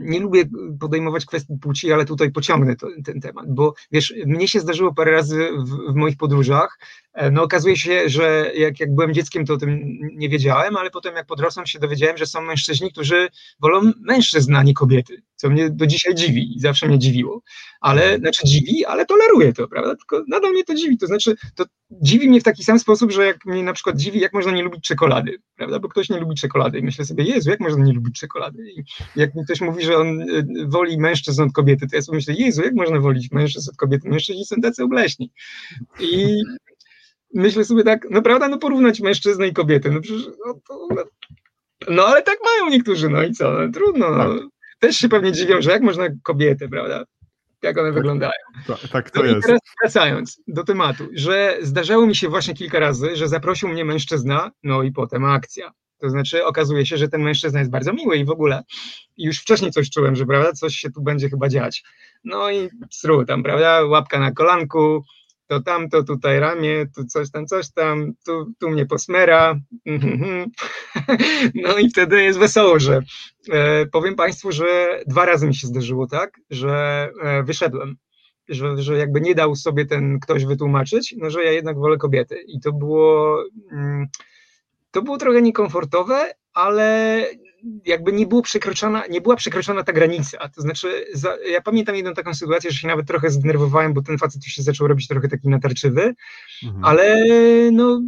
Nie 0.01 0.20
lubię 0.20 0.44
podejmować 0.81 1.27
kwestii 1.27 1.55
płci, 1.61 1.93
ale 1.93 2.05
tutaj 2.05 2.32
pociągnę 2.32 2.77
to, 2.77 2.86
ten 3.05 3.20
temat, 3.20 3.47
bo 3.49 3.74
wiesz, 3.93 4.15
mnie 4.27 4.49
się 4.49 4.61
zdarzyło 4.61 4.94
parę 4.94 5.12
razy 5.12 5.49
w, 5.59 5.93
w, 5.93 5.94
moich 5.94 6.16
podróżach. 6.16 6.78
E, 7.12 7.31
no, 7.31 7.43
okazuje 7.43 7.77
się, 7.77 8.09
że 8.09 8.53
jak, 8.55 8.81
jak 8.81 8.94
byłem 8.94 9.15
dzieckiem, 9.15 9.47
to 9.47 9.55
o 9.55 9.57
tym 9.57 9.99
nie 10.15 10.28
wiedziałem, 10.28 10.77
ale 10.77 10.90
potem 10.90 11.16
jak 11.16 11.27
podrosłem 11.27 11.66
się 11.66 11.78
dowiedziałem, 11.78 12.16
że 12.16 12.27
są 12.27 12.43
mężczyźni, 12.43 12.93
którzy 12.93 13.28
wolą 13.61 13.93
mężczyzn, 14.01 14.57
a 14.57 14.62
nie 14.62 14.74
kobiety, 14.74 15.23
co 15.36 15.51
mnie 15.51 15.70
do 15.70 15.86
dzisiaj 15.86 16.15
dziwi 16.15 16.57
i 16.57 16.61
zawsze 16.61 16.89
mnie 16.89 16.99
dziwiło. 16.99 17.43
Ale, 17.81 18.19
znaczy 18.19 18.43
dziwi, 18.44 18.85
ale 18.85 19.07
toleruję 19.07 19.53
to, 19.53 19.69
prawda? 19.69 19.97
Tylko 19.97 20.24
nadal 20.28 20.53
mnie 20.53 20.65
to 20.65 20.74
dziwi. 20.74 20.99
To 20.99 21.07
znaczy, 21.07 21.36
to 21.55 21.65
dziwi 22.01 22.28
mnie 22.28 22.40
w 22.40 22.44
taki 22.44 22.64
sam 22.64 22.78
sposób, 22.78 23.12
że 23.12 23.27
jak 23.27 23.47
mnie 23.47 23.62
na 23.62 23.73
przykład 23.73 23.97
dziwi, 23.97 24.20
jak 24.20 24.32
można 24.32 24.52
nie 24.52 24.62
lubić 24.62 24.85
czekolady, 24.85 25.39
prawda? 25.56 25.78
Bo 25.78 25.89
ktoś 25.89 26.09
nie 26.10 26.20
lubi 26.20 26.35
czekolady 26.35 26.78
i 26.78 26.82
myślę 26.82 27.05
sobie, 27.05 27.24
Jezu, 27.24 27.51
jak 27.51 27.60
można 27.60 27.85
nie 27.85 27.93
lubić 27.93 28.20
czekolady? 28.20 28.70
I 28.70 28.85
jak 29.16 29.35
mi 29.35 29.44
ktoś 29.44 29.60
mówi, 29.60 29.85
że 29.85 29.97
on 29.97 30.20
y, 30.20 30.44
woli 30.66 30.98
mężczyzn 30.98 31.43
od 31.43 31.52
kobiety, 31.52 31.86
to 31.89 31.97
ja 31.97 32.02
sobie 32.02 32.16
myślę, 32.16 32.35
Jezu, 32.35 32.62
jak 32.62 32.74
można 32.74 33.01
wolić 33.01 33.31
mężczyzn 33.31 33.70
od 33.70 33.77
kobiety? 33.77 34.09
Mężczyźni 34.09 34.44
są 34.44 34.60
tacy 34.60 34.85
obleśni. 34.85 35.31
I 36.01 36.43
myślę 37.35 37.64
sobie 37.64 37.85
tak, 37.85 38.06
no 38.10 38.23
prawda, 38.23 38.48
no 38.48 38.59
porównać 38.59 39.01
mężczyznę 39.01 39.48
i 39.48 39.52
kobietę, 39.52 39.90
no 39.90 40.01
przecież, 40.01 40.27
no, 40.47 40.55
to, 40.69 40.89
no, 40.90 41.05
no 41.90 42.06
ale 42.06 42.23
tak 42.23 42.39
mają 42.44 42.70
niektórzy, 42.70 43.09
no 43.09 43.23
i 43.23 43.32
co, 43.32 43.52
no, 43.52 43.73
trudno, 43.73 44.10
no. 44.10 44.35
Tak. 44.35 44.43
Też 44.78 44.97
się 44.97 45.09
pewnie 45.09 45.32
dziwią, 45.32 45.60
że 45.60 45.70
jak 45.70 45.82
można 45.82 46.05
kobietę, 46.23 46.69
prawda? 46.69 47.05
Jak 47.62 47.78
one 47.78 47.89
tak, 47.89 47.94
wyglądają. 47.94 48.32
Tak, 48.66 48.89
tak 48.89 49.10
to 49.10 49.20
no 49.20 49.26
jest. 49.26 49.47
Teraz 49.47 49.60
wracając 49.82 50.40
do 50.48 50.64
tematu, 50.64 51.09
że 51.14 51.59
zdarzało 51.62 52.06
mi 52.06 52.16
się 52.16 52.28
właśnie 52.28 52.55
kilka 52.55 52.78
razy, 52.78 53.16
że 53.16 53.28
zaprosił 53.28 53.68
mnie 53.68 53.84
mężczyzna, 53.84 54.51
no 54.62 54.82
i 54.82 54.93
potem 54.93 55.24
akcja. 55.24 55.72
To 55.98 56.10
znaczy 56.10 56.44
okazuje 56.44 56.86
się, 56.86 56.97
że 56.97 57.09
ten 57.09 57.22
mężczyzna 57.22 57.59
jest 57.59 57.70
bardzo 57.70 57.93
miły 57.93 58.16
i 58.16 58.24
w 58.24 58.30
ogóle 58.30 58.62
już 59.16 59.39
wcześniej 59.39 59.70
coś 59.70 59.90
czułem, 59.90 60.16
że 60.16 60.26
prawda, 60.26 60.52
coś 60.52 60.76
się 60.76 60.90
tu 60.90 61.02
będzie 61.02 61.30
chyba 61.30 61.48
dziać. 61.48 61.84
No 62.24 62.51
i 62.51 62.68
sru 62.90 63.24
tam, 63.24 63.43
prawda, 63.43 63.84
łapka 63.84 64.20
na 64.20 64.32
kolanku, 64.32 65.05
to 65.52 65.60
tamto, 65.60 66.02
tutaj 66.02 66.40
ramię, 66.40 66.86
tu 66.96 67.04
coś 67.04 67.30
tam, 67.30 67.46
coś 67.46 67.72
tam, 67.72 68.12
tu, 68.26 68.52
tu 68.58 68.70
mnie 68.70 68.86
posmera. 68.86 69.54
No 71.54 71.78
i 71.78 71.90
wtedy 71.90 72.22
jest 72.22 72.38
wesoło, 72.38 72.78
że 72.78 73.00
e, 73.52 73.86
powiem 73.86 74.14
Państwu, 74.14 74.52
że 74.52 75.00
dwa 75.06 75.24
razy 75.24 75.46
mi 75.46 75.54
się 75.54 75.66
zdarzyło 75.66 76.06
tak, 76.06 76.40
że 76.50 77.08
e, 77.22 77.42
wyszedłem. 77.42 77.96
Że, 78.48 78.82
że 78.82 78.98
jakby 78.98 79.20
nie 79.20 79.34
dał 79.34 79.56
sobie 79.56 79.86
ten 79.86 80.20
ktoś 80.20 80.44
wytłumaczyć, 80.44 81.14
no 81.18 81.30
że 81.30 81.44
ja 81.44 81.52
jednak 81.52 81.78
wolę 81.78 81.96
kobiety. 81.96 82.42
I 82.46 82.60
to 82.60 82.72
było, 82.72 83.38
mm, 83.72 84.06
to 84.90 85.02
było 85.02 85.18
trochę 85.18 85.42
niekomfortowe, 85.42 86.34
ale 86.54 87.18
jakby 87.84 88.12
nie, 88.12 88.26
było 88.26 88.43
przekroczona, 88.43 89.06
nie 89.10 89.20
była 89.20 89.36
przekroczona 89.36 89.82
ta 89.82 89.93
granica. 89.93 90.48
To 90.48 90.62
znaczy, 90.62 91.05
za, 91.14 91.36
ja 91.51 91.60
pamiętam 91.60 91.97
jedną 91.97 92.14
taką 92.14 92.34
sytuację, 92.34 92.70
że 92.70 92.78
się 92.78 92.89
nawet 92.89 93.06
trochę 93.06 93.30
zdenerwowałem, 93.30 93.94
bo 93.94 94.02
ten 94.02 94.18
facet 94.18 94.44
już 94.44 94.55
się 94.55 94.62
zaczął 94.62 94.89
robić 94.89 95.09
trochę 95.09 95.28
taki 95.28 95.48
natarczywy, 95.48 96.14
mhm. 96.64 96.84
ale 96.84 97.26
no, 97.72 98.01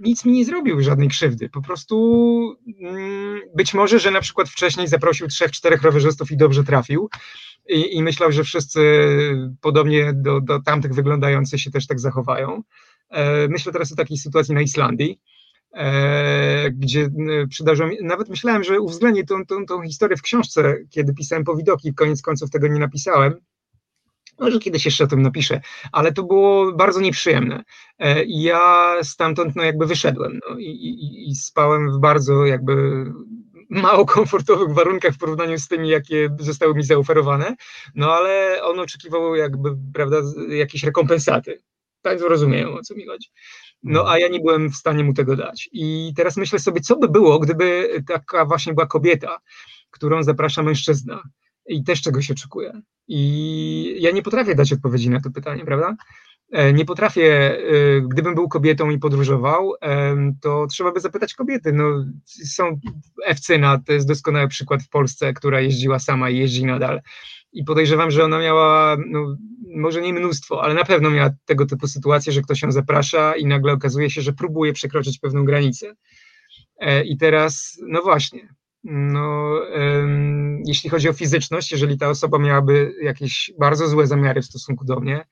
nic 0.00 0.24
mi 0.24 0.32
nie 0.32 0.44
zrobił 0.44 0.82
żadnej 0.82 1.08
krzywdy. 1.08 1.48
Po 1.48 1.62
prostu 1.62 2.56
mm, 2.80 3.40
być 3.54 3.74
może, 3.74 3.98
że 3.98 4.10
na 4.10 4.20
przykład 4.20 4.48
wcześniej 4.48 4.88
zaprosił 4.88 5.28
trzech, 5.28 5.50
czterech 5.50 5.82
rowerzystów 5.82 6.32
i 6.32 6.36
dobrze 6.36 6.64
trafił. 6.64 7.10
I, 7.68 7.96
i 7.96 8.02
myślał, 8.02 8.32
że 8.32 8.44
wszyscy 8.44 8.80
podobnie 9.60 10.12
do, 10.14 10.40
do 10.40 10.62
tamtych 10.62 10.94
wyglądających 10.94 11.60
się 11.60 11.70
też 11.70 11.86
tak 11.86 12.00
zachowają. 12.00 12.62
E, 13.10 13.48
myślę 13.48 13.72
teraz 13.72 13.92
o 13.92 13.96
takiej 13.96 14.18
sytuacji 14.18 14.54
na 14.54 14.60
Islandii, 14.60 15.20
gdzie 16.72 17.10
przydarzyło 17.48 17.88
mi, 17.88 17.96
nawet 18.02 18.28
myślałem, 18.28 18.64
że 18.64 18.80
uwzględnię 18.80 19.24
tą, 19.24 19.46
tą, 19.46 19.66
tą 19.66 19.82
historię 19.82 20.16
w 20.16 20.22
książce, 20.22 20.76
kiedy 20.90 21.14
pisałem 21.14 21.44
powidoki, 21.44 21.94
koniec 21.94 22.22
końców 22.22 22.50
tego 22.50 22.68
nie 22.68 22.78
napisałem, 22.78 23.40
może 24.40 24.58
kiedyś 24.58 24.84
jeszcze 24.84 25.04
o 25.04 25.06
tym 25.06 25.22
napiszę, 25.22 25.60
ale 25.92 26.12
to 26.12 26.22
było 26.22 26.72
bardzo 26.72 27.00
nieprzyjemne. 27.00 27.64
E, 27.98 28.24
ja 28.24 28.94
stamtąd 29.02 29.56
no 29.56 29.62
jakby 29.62 29.86
wyszedłem 29.86 30.40
no, 30.48 30.58
i, 30.58 30.64
i, 30.64 31.30
i, 31.30 31.34
spałem 31.34 31.92
w 31.92 31.98
bardzo 31.98 32.46
jakby 32.46 33.04
mało 33.70 34.06
komfortowych 34.06 34.74
warunkach 34.74 35.14
w 35.14 35.18
porównaniu 35.18 35.58
z 35.58 35.68
tymi, 35.68 35.88
jakie 35.88 36.28
zostały 36.38 36.74
mi 36.74 36.82
zaoferowane, 36.82 37.56
no 37.94 38.12
ale 38.12 38.62
on 38.62 38.80
oczekiwał 38.80 39.36
jakby, 39.36 39.76
prawda, 39.94 40.16
jakiejś 40.48 40.84
rekompensaty. 40.84 41.62
Państwo 42.02 42.28
rozumieją, 42.28 42.74
o 42.74 42.82
co 42.82 42.94
mi 42.94 43.06
chodzi. 43.06 43.28
No 43.82 44.10
a 44.10 44.18
ja 44.18 44.28
nie 44.28 44.40
byłem 44.40 44.70
w 44.70 44.76
stanie 44.76 45.04
mu 45.04 45.14
tego 45.14 45.36
dać. 45.36 45.68
I 45.72 46.12
teraz 46.16 46.36
myślę 46.36 46.58
sobie, 46.58 46.80
co 46.80 46.96
by 46.96 47.08
było, 47.08 47.38
gdyby 47.38 47.88
taka 48.06 48.44
właśnie 48.44 48.74
była 48.74 48.86
kobieta, 48.86 49.38
którą 49.90 50.22
zaprasza 50.22 50.62
mężczyzna 50.62 51.22
i 51.66 51.84
też 51.84 52.02
czegoś 52.02 52.30
oczekuje. 52.30 52.80
I 53.08 53.96
ja 54.00 54.10
nie 54.10 54.22
potrafię 54.22 54.54
dać 54.54 54.72
odpowiedzi 54.72 55.10
na 55.10 55.20
to 55.20 55.30
pytanie, 55.30 55.64
prawda? 55.64 55.96
E, 56.52 56.72
nie 56.72 56.84
potrafię, 56.84 57.58
e, 57.58 58.00
gdybym 58.00 58.34
był 58.34 58.48
kobietą 58.48 58.90
i 58.90 58.98
podróżował, 58.98 59.72
to 60.42 60.66
trzeba 60.66 60.92
by 60.92 61.00
zapytać 61.00 61.34
kobiety. 61.34 61.72
No, 61.72 62.04
są 62.24 62.80
Ewcyna, 63.26 63.80
to 63.86 63.92
jest 63.92 64.08
doskonały 64.08 64.48
przykład 64.48 64.82
w 64.82 64.88
Polsce, 64.88 65.32
która 65.32 65.60
jeździła 65.60 65.98
sama 65.98 66.30
i 66.30 66.38
jeździ 66.38 66.64
nadal. 66.64 67.00
I 67.52 67.64
podejrzewam, 67.64 68.10
że 68.10 68.24
ona 68.24 68.38
miała 68.38 68.96
no, 69.06 69.36
może 69.76 70.02
nie 70.02 70.12
mnóstwo, 70.12 70.62
ale 70.62 70.74
na 70.74 70.84
pewno 70.84 71.10
miała 71.10 71.30
tego 71.44 71.66
typu 71.66 71.86
sytuacje, 71.86 72.32
że 72.32 72.42
ktoś 72.42 72.62
ją 72.62 72.72
zaprasza 72.72 73.36
i 73.36 73.46
nagle 73.46 73.72
okazuje 73.72 74.10
się, 74.10 74.22
że 74.22 74.32
próbuje 74.32 74.72
przekroczyć 74.72 75.18
pewną 75.18 75.44
granicę. 75.44 75.94
E, 76.78 77.04
I 77.04 77.16
teraz, 77.16 77.78
no 77.88 78.02
właśnie, 78.02 78.54
no, 78.84 79.54
jeśli 80.64 80.90
chodzi 80.90 81.08
o 81.08 81.12
fizyczność, 81.12 81.72
jeżeli 81.72 81.98
ta 81.98 82.08
osoba 82.08 82.38
miałaby 82.38 82.94
jakieś 83.02 83.52
bardzo 83.58 83.88
złe 83.88 84.06
zamiary 84.06 84.42
w 84.42 84.46
stosunku 84.46 84.84
do 84.84 85.00
mnie, 85.00 85.24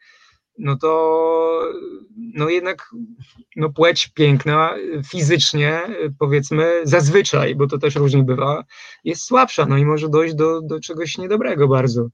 no 0.59 0.77
to 0.77 1.63
no 2.35 2.49
jednak 2.49 2.91
no 3.57 3.73
płeć 3.73 4.09
piękna 4.09 4.75
fizycznie, 5.11 5.83
powiedzmy, 6.19 6.81
zazwyczaj, 6.85 7.55
bo 7.55 7.67
to 7.67 7.79
też 7.79 7.95
różnie 7.97 8.23
bywa, 8.23 8.65
jest 9.05 9.25
słabsza, 9.25 9.67
no 9.67 9.79
i 9.79 9.85
może 9.85 10.09
dojść 10.09 10.35
do, 10.35 10.61
do 10.63 10.81
czegoś 10.81 11.19
niedobrego 11.19 11.69
bardzo. 11.69 12.09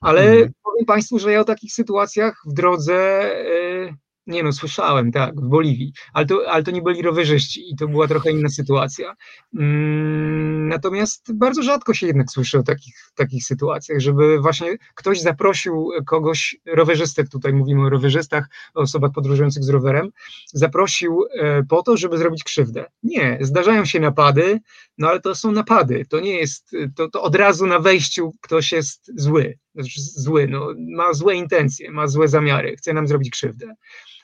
Ale 0.00 0.22
mhm. 0.22 0.52
powiem 0.64 0.86
Państwu, 0.86 1.18
że 1.18 1.32
ja 1.32 1.40
o 1.40 1.44
takich 1.44 1.72
sytuacjach 1.72 2.42
w 2.46 2.52
drodze 2.52 3.30
y, 3.46 3.94
nie 4.26 4.42
no, 4.42 4.52
słyszałem, 4.52 5.12
tak, 5.12 5.40
w 5.40 5.48
Boliwii, 5.48 5.92
ale 6.12 6.26
to, 6.26 6.40
ale 6.50 6.62
to 6.62 6.70
nie 6.70 6.82
byli 6.82 7.02
rowerzyści 7.02 7.72
i 7.72 7.76
to 7.76 7.88
była 7.88 8.08
trochę 8.08 8.30
inna 8.30 8.48
sytuacja. 8.48 9.14
Mm, 9.58 10.68
natomiast 10.68 11.32
bardzo 11.32 11.62
rzadko 11.62 11.94
się 11.94 12.06
jednak 12.06 12.30
słyszy 12.30 12.58
o 12.58 12.62
takich, 12.62 12.94
takich 13.14 13.44
sytuacjach, 13.44 14.00
żeby 14.00 14.40
właśnie 14.40 14.76
ktoś 14.94 15.20
zaprosił 15.20 15.90
kogoś, 16.06 16.56
rowerzystę, 16.66 17.24
tutaj 17.24 17.52
mówimy 17.52 17.86
o 17.86 17.90
rowerzystach, 17.90 18.48
o 18.74 18.80
osobach 18.80 19.12
podróżujących 19.12 19.64
z 19.64 19.68
rowerem, 19.68 20.10
zaprosił 20.52 21.24
e, 21.34 21.62
po 21.62 21.82
to, 21.82 21.96
żeby 21.96 22.18
zrobić 22.18 22.44
krzywdę. 22.44 22.84
Nie, 23.02 23.38
zdarzają 23.40 23.84
się 23.84 24.00
napady, 24.00 24.60
no 24.98 25.08
ale 25.08 25.20
to 25.20 25.34
są 25.34 25.52
napady, 25.52 26.04
to 26.08 26.20
nie 26.20 26.36
jest, 26.36 26.76
to, 26.96 27.08
to 27.08 27.22
od 27.22 27.34
razu 27.34 27.66
na 27.66 27.78
wejściu 27.78 28.32
ktoś 28.40 28.72
jest 28.72 29.10
zły 29.16 29.58
znaczy 29.74 30.00
zły, 30.00 30.48
no, 30.48 30.68
ma 30.78 31.12
złe 31.12 31.34
intencje, 31.34 31.90
ma 31.90 32.06
złe 32.06 32.28
zamiary, 32.28 32.76
chce 32.76 32.92
nam 32.92 33.06
zrobić 33.06 33.30
krzywdę, 33.30 33.74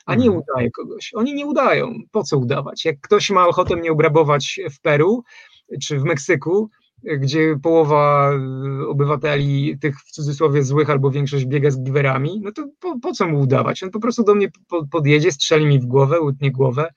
a 0.05 0.15
nie 0.15 0.25
Mhm. 0.27 0.43
udaje 0.47 0.71
kogoś. 0.71 1.11
Oni 1.15 1.33
nie 1.33 1.45
udają. 1.45 1.93
Po 2.11 2.23
co 2.23 2.37
udawać? 2.37 2.85
Jak 2.85 2.95
ktoś 3.01 3.29
ma 3.29 3.47
ochotę 3.47 3.75
mnie 3.75 3.91
obrabować 3.91 4.59
w 4.71 4.81
Peru 4.81 5.23
czy 5.83 5.99
w 5.99 6.03
Meksyku, 6.03 6.69
gdzie 7.03 7.55
połowa 7.63 8.31
y, 8.83 8.87
obywateli, 8.87 9.77
tych 9.79 9.99
w 9.99 10.11
cudzysłowie 10.11 10.63
złych 10.63 10.89
albo 10.89 11.11
większość 11.11 11.45
biega 11.45 11.71
z 11.71 11.83
giwerami, 11.83 12.41
no 12.43 12.51
to 12.51 12.67
po, 12.79 12.99
po 12.99 13.11
co 13.11 13.27
mu 13.27 13.39
udawać? 13.39 13.83
On 13.83 13.91
po 13.91 13.99
prostu 13.99 14.23
do 14.23 14.35
mnie 14.35 14.47
po, 14.69 14.85
podjedzie, 14.87 15.31
strzeli 15.31 15.65
mi 15.65 15.79
w 15.79 15.85
głowę, 15.85 16.19
utnie 16.21 16.51
głowę 16.51 16.93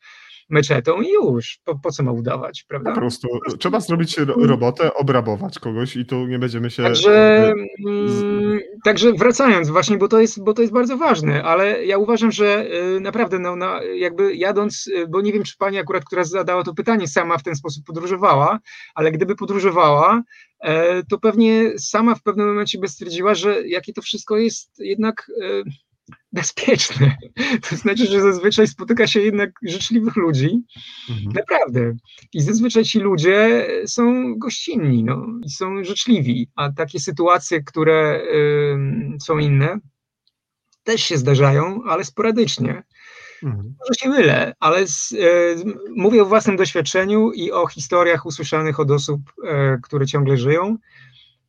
meczetą 0.50 1.00
i 1.00 1.08
już. 1.08 1.58
Po, 1.64 1.78
po 1.78 1.90
co 1.90 2.02
ma 2.02 2.12
udawać, 2.12 2.62
Po 2.62 2.68
prawda? 2.68 2.92
prostu 2.92 3.28
trzeba 3.58 3.80
zrobić 3.80 4.18
ro- 4.18 4.46
robotę, 4.46 4.94
obrabować 4.94 5.58
kogoś 5.58 5.96
i 5.96 6.06
tu 6.06 6.26
nie 6.26 6.38
będziemy 6.38 6.70
się... 6.70 6.82
Także, 6.82 7.52
mm, 7.86 8.58
także 8.84 9.12
wracając 9.12 9.68
właśnie, 9.68 9.98
bo 9.98 10.08
to, 10.08 10.20
jest, 10.20 10.44
bo 10.44 10.54
to 10.54 10.62
jest 10.62 10.74
bardzo 10.74 10.96
ważne, 10.96 11.42
ale 11.42 11.84
ja 11.84 11.98
uważam, 11.98 12.32
że 12.32 12.66
y, 12.96 13.00
naprawdę 13.00 13.38
no, 13.38 13.56
na, 13.56 13.80
jakby 13.82 14.36
jadąc, 14.36 14.86
y, 14.86 15.06
bo 15.08 15.20
nie 15.20 15.32
wiem, 15.32 15.42
czy 15.42 15.56
pani 15.58 15.78
akurat, 15.78 16.04
która 16.04 16.24
zadała 16.24 16.62
to 16.62 16.74
pytanie, 16.74 17.08
sama 17.08 17.38
w 17.38 17.42
ten 17.42 17.56
sposób 17.56 17.84
podróżowała, 17.86 18.58
ale 18.94 19.12
gdyby 19.12 19.36
podróżowała, 19.36 20.22
e, 20.60 21.02
to 21.02 21.18
pewnie 21.18 21.78
sama 21.78 22.14
w 22.14 22.22
pewnym 22.22 22.46
momencie 22.46 22.78
by 22.78 22.88
stwierdziła, 22.88 23.34
że 23.34 23.68
jakie 23.68 23.92
to 23.92 24.02
wszystko 24.02 24.36
jest 24.36 24.78
jednak 24.78 25.26
bezpieczne. 26.32 27.16
To 27.70 27.76
znaczy, 27.76 28.06
że 28.06 28.20
zazwyczaj 28.20 28.68
spotyka 28.68 29.06
się 29.06 29.20
jednak 29.20 29.50
życzliwych 29.62 30.16
ludzi, 30.16 30.64
Mhm. 31.10 31.32
Naprawdę. 31.34 31.96
I 32.32 32.40
zazwyczaj 32.40 32.84
ci 32.84 33.00
ludzie 33.00 33.66
są 33.86 34.34
gościnni 34.38 35.04
no, 35.04 35.26
i 35.44 35.50
są 35.50 35.84
życzliwi, 35.84 36.48
a 36.56 36.72
takie 36.72 37.00
sytuacje, 37.00 37.62
które 37.62 38.22
ym, 38.72 39.16
są 39.20 39.38
inne, 39.38 39.78
też 40.84 41.02
się 41.02 41.18
zdarzają, 41.18 41.80
ale 41.88 42.04
sporadycznie. 42.04 42.82
Mhm. 43.42 43.74
Może 43.80 43.94
się 43.98 44.08
mylę, 44.08 44.54
ale 44.60 44.86
z, 44.86 45.12
y, 45.12 45.64
mówię 45.96 46.22
o 46.22 46.26
własnym 46.26 46.56
doświadczeniu 46.56 47.32
i 47.32 47.52
o 47.52 47.66
historiach 47.66 48.26
usłyszanych 48.26 48.80
od 48.80 48.90
osób, 48.90 49.20
e, 49.44 49.78
które 49.82 50.06
ciągle 50.06 50.36
żyją. 50.36 50.76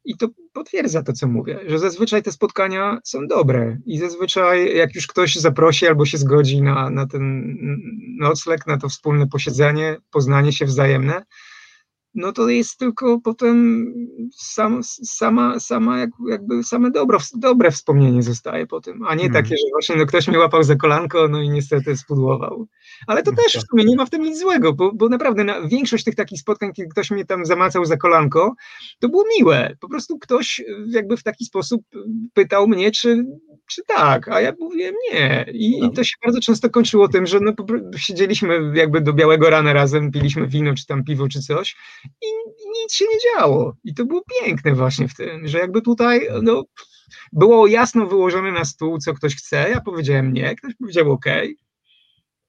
I 0.06 0.18
to 0.18 0.28
potwierdza 0.54 1.04
to, 1.04 1.14
co 1.14 1.28
mówię, 1.28 1.60
że 1.68 1.80
zazwyczaj 1.80 2.24
te 2.24 2.32
spotkania 2.32 3.00
są 3.04 3.28
dobre. 3.28 3.78
I 3.86 3.98
zazwyczaj 3.98 4.78
jak 4.78 4.96
już 4.96 5.08
ktoś 5.08 5.36
zaprosi 5.36 5.88
albo 5.88 6.06
się 6.06 6.18
zgodzi 6.18 6.62
na, 6.62 6.90
na 6.90 7.08
ten 7.08 7.56
nocleg, 8.20 8.68
na 8.68 8.78
to 8.78 8.90
wspólne 8.90 9.28
posiedzenie, 9.28 9.98
poznanie 10.12 10.52
się 10.52 10.66
wzajemne, 10.66 11.26
no 12.16 12.32
to 12.32 12.50
jest 12.50 12.78
tylko 12.80 13.20
potem 13.22 13.86
sam, 14.38 14.82
sama, 15.04 15.60
sama 15.60 16.00
jak, 16.00 16.10
jakby 16.30 16.64
same 16.64 16.92
dobro, 16.92 17.20
dobre 17.34 17.72
wspomnienie 17.72 18.24
zostaje 18.24 18.68
po 18.68 18.82
tym, 18.82 19.04
a 19.08 19.16
nie 19.16 19.26
Mhm. 19.26 19.44
takie, 19.44 19.56
że 19.56 19.64
właśnie 19.74 19.96
no 19.96 20.06
ktoś 20.06 20.28
mnie 20.28 20.40
łapał 20.40 20.64
za 20.64 20.76
kolanko, 20.76 21.28
no 21.28 21.42
i 21.42 21.50
niestety 21.50 21.98
spudłował. 21.98 22.68
Ale 23.08 23.24
to 23.24 23.32
No 23.32 23.38
też 23.44 23.54
tak. 23.54 23.62
w 23.64 23.66
sumie 23.68 23.84
nie 23.86 23.96
ma 23.96 24.06
w 24.06 24.10
tym 24.10 24.22
nic 24.22 24.40
złego, 24.40 24.74
bo, 24.74 24.92
bo 24.94 25.10
naprawdę 25.10 25.44
na, 25.44 25.68
większość 25.68 26.04
tych 26.04 26.16
takich 26.16 26.40
spotkań, 26.40 26.74
kiedy 26.74 26.90
ktoś 26.90 27.12
mnie 27.12 27.26
tam 27.26 27.46
zamacał 27.46 27.86
za 27.86 27.98
kolanko, 27.98 28.54
to 29.00 29.10
było 29.10 29.24
miłe. 29.40 29.76
Po 29.80 29.90
prostu 29.90 30.20
ktoś 30.20 30.60
y, 30.60 30.66
jakby 30.90 31.18
w 31.18 31.24
taki 31.24 31.46
sposób 31.46 31.82
pytał 32.34 32.68
mnie, 32.68 32.92
czy, 32.92 33.26
czy 33.68 33.82
tak, 33.88 34.28
a 34.28 34.42
ja 34.42 34.54
mówiłem 34.60 34.96
nie. 35.14 35.46
I, 35.54 35.80
No. 35.82 35.88
i 35.88 35.92
to 35.92 36.04
się 36.04 36.16
bardzo 36.26 36.40
często 36.42 36.70
kończyło 36.70 37.08
tym, 37.08 37.26
że 37.26 37.40
no, 37.40 37.54
siedzieliśmy 37.98 38.72
jakby 38.76 39.02
do 39.02 39.14
białego 39.14 39.50
rana 39.50 39.74
razem, 39.74 40.12
piliśmy 40.12 40.48
wino, 40.48 40.74
czy 40.74 40.86
tam 40.86 41.04
piwo, 41.04 41.28
czy 41.28 41.40
coś 41.42 41.76
i, 42.22 42.26
i 42.66 42.82
nic 42.84 42.94
się 42.94 43.06
nie 43.06 43.18
działo. 43.34 43.76
I 43.84 43.94
to 43.94 44.06
było 44.06 44.24
piękne 44.42 44.76
właśnie 44.76 45.08
w 45.08 45.16
tym, 45.16 45.48
że 45.48 45.60
jakby 45.60 45.82
tutaj 45.82 46.28
no, 46.42 46.64
było 47.34 47.68
jasno 47.68 48.08
wyłożone 48.08 48.52
na 48.52 48.66
stół, 48.66 48.98
co 48.98 49.14
ktoś 49.14 49.36
chce, 49.36 49.70
ja 49.70 49.82
powiedziałem 49.82 50.34
nie, 50.34 50.56
ktoś 50.56 50.74
powiedział 50.76 51.12
ok. 51.12 51.26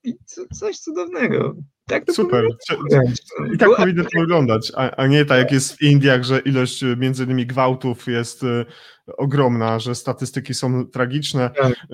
I 0.04 0.14
co, 0.24 0.42
coś 0.54 0.78
cudownego. 0.78 1.54
Tak 1.88 2.04
Super. 2.12 2.44
wyglądać. 2.70 3.22
I 3.54 3.58
tak 3.58 3.68
powinno 3.76 4.04
to 4.04 4.20
wyglądać, 4.20 4.72
a, 4.76 4.90
a 4.90 5.06
nie 5.06 5.24
tak 5.24 5.38
jak 5.38 5.52
jest 5.52 5.76
w 5.76 5.82
Indiach, 5.82 6.24
że 6.24 6.38
ilość 6.38 6.84
między 6.96 7.24
innymi 7.24 7.46
gwałtów 7.46 8.06
jest 8.06 8.42
y, 8.42 8.66
ogromna, 9.16 9.78
że 9.78 9.94
statystyki 9.94 10.54
są 10.54 10.86
tragiczne. 10.86 11.50
Tak. 11.50 11.86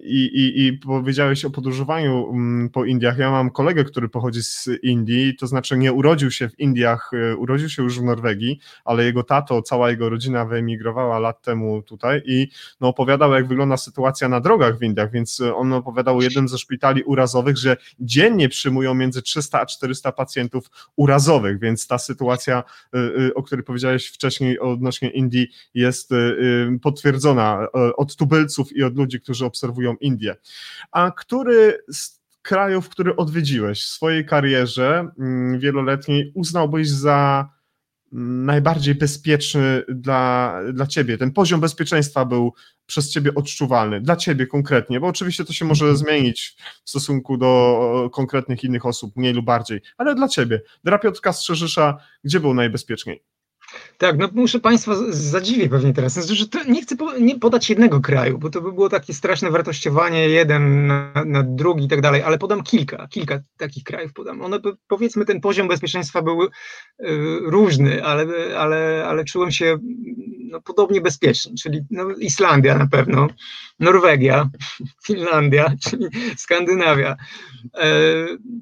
I, 0.00 0.24
i, 0.24 0.66
I 0.66 0.72
powiedziałeś 0.72 1.44
o 1.44 1.50
podróżowaniu 1.50 2.32
po 2.72 2.84
Indiach. 2.84 3.18
Ja 3.18 3.30
mam 3.30 3.50
kolegę, 3.50 3.84
który 3.84 4.08
pochodzi 4.08 4.42
z 4.42 4.68
Indii, 4.82 5.36
to 5.36 5.46
znaczy 5.46 5.78
nie 5.78 5.92
urodził 5.92 6.30
się 6.30 6.48
w 6.48 6.58
Indiach, 6.58 7.10
y, 7.12 7.36
urodził 7.36 7.68
się 7.68 7.82
już 7.82 8.00
w 8.00 8.02
Norwegii, 8.02 8.60
ale 8.84 9.04
jego 9.04 9.22
tato, 9.22 9.62
cała 9.62 9.90
jego 9.90 10.08
rodzina 10.08 10.44
wyemigrowała 10.44 11.18
lat 11.18 11.42
temu 11.42 11.82
tutaj 11.82 12.22
i 12.26 12.48
no, 12.80 12.88
opowiadał, 12.88 13.32
jak 13.32 13.48
wygląda 13.48 13.76
sytuacja 13.76 14.28
na 14.28 14.40
drogach 14.40 14.78
w 14.78 14.82
Indiach, 14.82 15.10
więc 15.10 15.40
on 15.54 15.72
opowiadał 15.72 16.18
o 16.18 16.22
jednym 16.22 16.48
ze 16.48 16.58
szpitali 16.58 17.02
urazowych, 17.02 17.56
że 17.56 17.76
dziennie 18.00 18.48
przyjmują 18.48 18.94
między 18.94 19.22
300 19.22 19.60
a 19.60 19.66
400 19.66 20.12
pacjentów 20.12 20.70
urazowych, 20.96 21.60
więc 21.60 21.86
ta 21.86 21.98
sytuacja, 21.98 22.64
y, 22.94 22.98
y, 22.98 23.34
o 23.34 23.42
której 23.42 23.64
powiedziałeś 23.64 24.06
wcześniej 24.08 24.60
odnośnie 24.60 25.10
Indii, 25.10 25.48
jest 25.74 26.10
potwierdzona 26.82 27.66
y, 27.90 27.96
od 27.96 28.16
tubylców 28.16 28.76
i 28.76 28.82
od 28.82 28.96
ludzi, 28.96 29.20
którzy 29.20 29.46
obserwują 29.46 29.94
Indię. 30.00 30.36
A 30.90 31.10
który 31.10 31.78
z 31.92 32.20
krajów, 32.46 32.88
który 32.88 33.16
odwiedziłeś 33.16 33.82
w 33.82 33.88
swojej 33.88 34.26
karierze 34.26 35.08
mm, 35.18 35.60
wieloletniej, 35.60 36.32
uznałbyś 36.34 36.88
za 36.88 37.48
mm, 38.12 38.44
najbardziej 38.44 38.94
bezpieczny 38.94 39.82
dla, 39.88 40.58
dla 40.72 40.86
ciebie? 40.86 41.18
Ten 41.18 41.32
poziom 41.32 41.60
bezpieczeństwa 41.60 42.24
był 42.24 42.52
przez 42.86 43.10
ciebie 43.10 43.34
odczuwalny, 43.34 44.00
dla 44.00 44.16
ciebie 44.16 44.46
konkretnie, 44.46 45.00
bo 45.00 45.06
oczywiście 45.06 45.44
to 45.44 45.52
się 45.52 45.64
może 45.64 45.96
zmienić 45.96 46.56
w 46.84 46.90
stosunku 46.90 47.36
do 47.36 47.80
e, 48.06 48.10
konkretnych 48.10 48.64
innych 48.64 48.86
osób, 48.86 49.16
mniej 49.16 49.34
lub 49.34 49.44
bardziej, 49.44 49.80
ale 49.98 50.14
dla 50.14 50.28
ciebie. 50.28 50.60
Dla 50.84 50.98
Piotrka 50.98 51.32
Strzeżysza, 51.32 51.98
gdzie 52.24 52.40
był 52.40 52.54
najbezpieczniej? 52.54 53.35
Tak, 53.98 54.18
no 54.18 54.28
muszę 54.34 54.60
Państwa 54.60 54.94
z- 54.94 55.14
zadziwię 55.16 55.68
pewnie 55.68 55.92
teraz. 55.92 56.12
Znaczy, 56.12 56.48
to 56.48 56.64
nie 56.64 56.82
chcę 56.82 56.96
po, 56.96 57.18
nie 57.18 57.38
podać 57.38 57.70
jednego 57.70 58.00
kraju, 58.00 58.38
bo 58.38 58.50
to 58.50 58.60
by 58.60 58.72
było 58.72 58.88
takie 58.88 59.14
straszne 59.14 59.50
wartościowanie 59.50 60.28
jeden 60.28 60.86
na, 60.86 61.12
na 61.26 61.42
drugi 61.42 61.84
i 61.84 61.88
tak 61.88 62.00
dalej, 62.00 62.22
ale 62.22 62.38
podam 62.38 62.62
kilka, 62.62 63.08
kilka 63.08 63.38
takich 63.56 63.84
krajów 63.84 64.12
podam. 64.12 64.42
One 64.42 64.60
by- 64.60 64.76
powiedzmy 64.88 65.24
ten 65.24 65.40
poziom 65.40 65.68
bezpieczeństwa 65.68 66.22
był 66.22 66.42
y, 66.42 66.48
różny, 67.42 68.04
ale, 68.04 68.26
ale, 68.58 69.04
ale 69.08 69.24
czułem 69.24 69.50
się 69.50 69.78
no, 70.50 70.60
podobnie 70.60 71.00
bezpiecznie, 71.00 71.52
czyli 71.62 71.80
no, 71.90 72.10
Islandia 72.10 72.78
na 72.78 72.86
pewno, 72.86 73.28
Norwegia, 73.80 74.48
Finlandia, 75.06 75.72
czyli 75.90 76.06
Skandynawia. 76.36 77.16
E, 77.74 77.86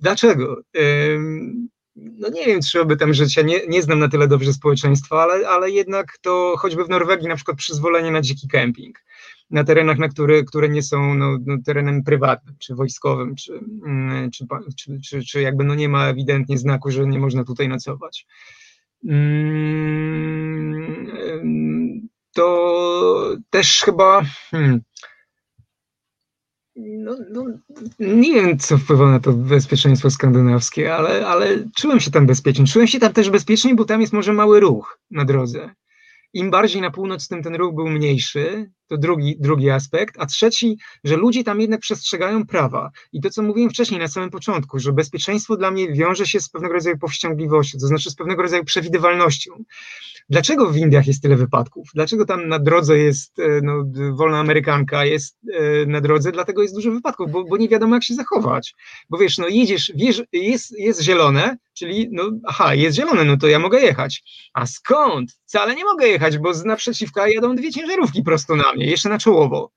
dlaczego? 0.00 0.60
Em, 0.74 1.68
no 1.96 2.28
nie 2.28 2.46
wiem, 2.46 2.60
czy 2.70 2.84
by 2.84 2.96
tam 2.96 3.14
życia, 3.14 3.42
nie, 3.42 3.66
nie 3.68 3.82
znam 3.82 3.98
na 3.98 4.08
tyle 4.08 4.28
dobrze 4.28 4.52
społeczeństwa, 4.52 5.22
ale, 5.22 5.48
ale 5.48 5.70
jednak 5.70 6.18
to 6.18 6.54
choćby 6.58 6.84
w 6.84 6.88
Norwegii 6.88 7.28
na 7.28 7.36
przykład 7.36 7.56
przyzwolenie 7.56 8.10
na 8.10 8.20
dziki 8.20 8.48
kemping 8.48 9.04
na 9.50 9.64
terenach, 9.64 9.98
na 9.98 10.08
które, 10.08 10.42
które 10.42 10.68
nie 10.68 10.82
są 10.82 11.14
no, 11.14 11.38
no, 11.46 11.56
terenem 11.64 12.04
prywatnym, 12.04 12.56
czy 12.58 12.74
wojskowym, 12.74 13.34
czy, 13.34 13.52
mm, 13.86 14.30
czy, 14.30 14.46
czy, 14.76 15.00
czy, 15.00 15.24
czy 15.24 15.40
jakby 15.40 15.64
no 15.64 15.74
nie 15.74 15.88
ma 15.88 16.08
ewidentnie 16.08 16.58
znaku, 16.58 16.90
że 16.90 17.06
nie 17.06 17.18
można 17.18 17.44
tutaj 17.44 17.68
nocować. 17.68 18.26
Mm, 19.08 19.68
To 22.32 23.36
też 23.50 23.82
chyba 23.84 24.22
hmm, 24.50 24.80
no, 26.76 27.16
no, 27.30 27.44
nie 27.98 28.34
wiem, 28.34 28.58
co 28.58 28.78
wpływa 28.78 29.10
na 29.10 29.20
to 29.20 29.32
bezpieczeństwo 29.32 30.10
skandynawskie, 30.10 30.94
ale, 30.94 31.26
ale 31.26 31.64
czułem 31.76 32.00
się 32.00 32.10
tam 32.10 32.26
bezpiecznie. 32.26 32.66
Czułem 32.66 32.88
się 32.88 33.00
tam 33.00 33.12
też 33.12 33.30
bezpiecznie, 33.30 33.74
bo 33.74 33.84
tam 33.84 34.00
jest 34.00 34.12
może 34.12 34.32
mały 34.32 34.60
ruch 34.60 35.00
na 35.10 35.24
drodze. 35.24 35.74
Im 36.32 36.50
bardziej 36.50 36.82
na 36.82 36.90
północ, 36.90 37.28
tym 37.28 37.42
ten 37.42 37.54
ruch 37.54 37.74
był 37.74 37.88
mniejszy. 37.88 38.70
To 38.88 38.96
drugi, 38.96 39.36
drugi 39.40 39.70
aspekt. 39.70 40.14
A 40.18 40.26
trzeci, 40.26 40.78
że 41.04 41.16
ludzie 41.16 41.44
tam 41.44 41.60
jednak 41.60 41.80
przestrzegają 41.80 42.46
prawa. 42.46 42.90
I 43.12 43.20
to, 43.20 43.30
co 43.30 43.42
mówiłem 43.42 43.70
wcześniej 43.70 44.00
na 44.00 44.08
samym 44.08 44.30
początku, 44.30 44.78
że 44.78 44.92
bezpieczeństwo 44.92 45.56
dla 45.56 45.70
mnie 45.70 45.92
wiąże 45.92 46.26
się 46.26 46.40
z 46.40 46.48
pewnego 46.48 46.74
rodzaju 46.74 46.98
powściągliwością, 46.98 47.78
to 47.78 47.86
znaczy 47.86 48.10
z 48.10 48.14
pewnego 48.14 48.42
rodzaju 48.42 48.64
przewidywalnością. 48.64 49.64
Dlaczego 50.28 50.70
w 50.70 50.76
Indiach 50.76 51.06
jest 51.06 51.22
tyle 51.22 51.36
wypadków? 51.36 51.88
Dlaczego 51.94 52.24
tam 52.24 52.48
na 52.48 52.58
drodze 52.58 52.98
jest 52.98 53.38
e, 53.38 53.60
no, 53.62 53.84
wolna 54.12 54.38
amerykanka, 54.38 55.04
jest 55.04 55.38
e, 55.52 55.86
na 55.86 56.00
drodze? 56.00 56.32
Dlatego 56.32 56.62
jest 56.62 56.74
dużo 56.74 56.90
wypadków, 56.90 57.30
bo, 57.30 57.44
bo 57.44 57.56
nie 57.56 57.68
wiadomo, 57.68 57.94
jak 57.94 58.04
się 58.04 58.14
zachować. 58.14 58.74
Bo 59.10 59.18
wiesz, 59.18 59.38
no 59.38 59.48
jedziesz, 59.48 59.92
wiesz, 59.94 60.22
jest, 60.32 60.78
jest 60.78 61.02
zielone, 61.02 61.56
czyli 61.74 62.08
no 62.12 62.30
aha, 62.44 62.74
jest 62.74 62.96
zielone, 62.96 63.24
no 63.24 63.36
to 63.36 63.46
ja 63.46 63.58
mogę 63.58 63.80
jechać. 63.80 64.22
A 64.52 64.66
skąd? 64.66 65.32
Wcale 65.46 65.74
nie 65.74 65.84
mogę 65.84 66.08
jechać, 66.08 66.38
bo 66.38 66.54
z 66.54 66.64
naprzeciwka 66.64 67.28
jadą 67.28 67.56
dwie 67.56 67.72
ciężarówki 67.72 68.22
prosto 68.22 68.56
na 68.56 68.64
mnie, 68.74 68.86
jeszcze 68.86 69.08
na 69.08 69.18
czołowo. 69.18 69.72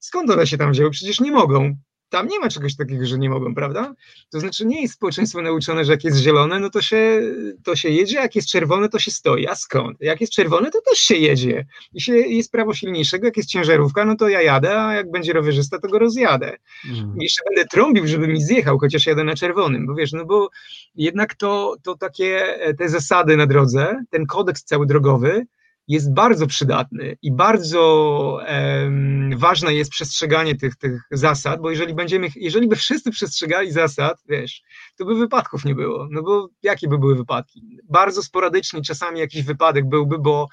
Skąd 0.00 0.30
one 0.30 0.46
się 0.46 0.58
tam 0.58 0.72
wzięły? 0.72 0.90
Przecież 0.90 1.20
nie 1.20 1.32
mogą. 1.32 1.76
tam 2.08 2.28
nie 2.28 2.38
ma 2.38 2.48
czegoś 2.48 2.76
takiego, 2.76 3.06
że 3.06 3.18
nie 3.18 3.30
mogą, 3.30 3.54
prawda? 3.54 3.94
To 4.30 4.40
znaczy 4.40 4.66
nie 4.66 4.82
jest 4.82 4.94
społeczeństwo 4.94 5.42
nauczone, 5.42 5.84
że 5.84 5.92
jak 5.92 6.04
jest 6.04 6.18
zielone, 6.18 6.60
no 6.60 6.70
to 6.70 6.82
się, 6.82 7.20
to 7.64 7.76
się 7.76 7.88
jedzie, 7.88 8.16
jak 8.16 8.36
jest 8.36 8.48
czerwone, 8.48 8.88
to 8.88 8.98
się 8.98 9.10
stoi. 9.10 9.46
A 9.46 9.54
skąd? 9.54 9.96
Jak 10.00 10.20
jest 10.20 10.32
czerwone, 10.32 10.70
to 10.70 10.80
też 10.80 10.98
się 10.98 11.14
jedzie. 11.14 11.66
I 11.92 12.00
się, 12.00 12.12
jest 12.12 12.52
prawo 12.52 12.74
silniejszego, 12.74 13.26
jak 13.26 13.36
jest 13.36 13.48
ciężarówka, 13.48 14.04
no 14.04 14.16
to 14.16 14.28
ja 14.28 14.42
jadę, 14.42 14.80
a 14.80 14.94
jak 14.94 15.10
będzie 15.10 15.32
rowerzysta, 15.32 15.78
to 15.78 15.88
go 15.88 15.98
rozjadę. 15.98 16.56
Mm. 16.90 17.14
Jeszcze 17.20 17.42
będę 17.48 17.68
trąbił, 17.68 18.06
żeby 18.06 18.28
mi 18.28 18.42
zjechał, 18.42 18.78
chociaż 18.78 19.06
jadę 19.06 19.24
na 19.24 19.34
czerwonym, 19.34 19.86
bo 19.86 19.94
wiesz, 19.94 20.12
no 20.12 20.24
bo 20.24 20.50
jednak 20.94 21.34
to, 21.34 21.76
to 21.82 21.96
takie, 21.96 22.58
te 22.78 22.88
zasady 22.88 23.36
na 23.36 23.46
drodze, 23.46 24.04
ten 24.10 24.26
kodeks 24.26 24.64
cały 24.64 24.86
drogowy, 24.86 25.46
jest 25.88 26.14
bardzo 26.14 26.46
przydatny 26.46 27.16
i 27.22 27.32
bardzo 27.32 28.40
um, 28.48 29.38
ważne 29.38 29.74
jest 29.74 29.90
przestrzeganie 29.90 30.56
tych, 30.56 30.76
tych 30.76 31.00
zasad, 31.10 31.60
bo 31.60 31.70
jeżeli 31.70 31.94
będziemy, 31.94 32.28
jeżeli 32.36 32.68
by 32.68 32.76
wszyscy 32.76 33.10
przestrzegali 33.10 33.72
zasad, 33.72 34.22
wiesz, 34.28 34.62
to 34.96 35.04
by 35.04 35.14
wypadków 35.14 35.64
nie 35.64 35.74
było, 35.74 36.08
no 36.10 36.22
bo 36.22 36.48
jakie 36.62 36.88
by 36.88 36.98
były 36.98 37.16
wypadki? 37.16 37.78
Bardzo 37.84 38.22
sporadycznie 38.22 38.82
czasami 38.82 39.20
jakiś 39.20 39.42
wypadek 39.42 39.88
byłby, 39.88 40.18
bo 40.18 40.48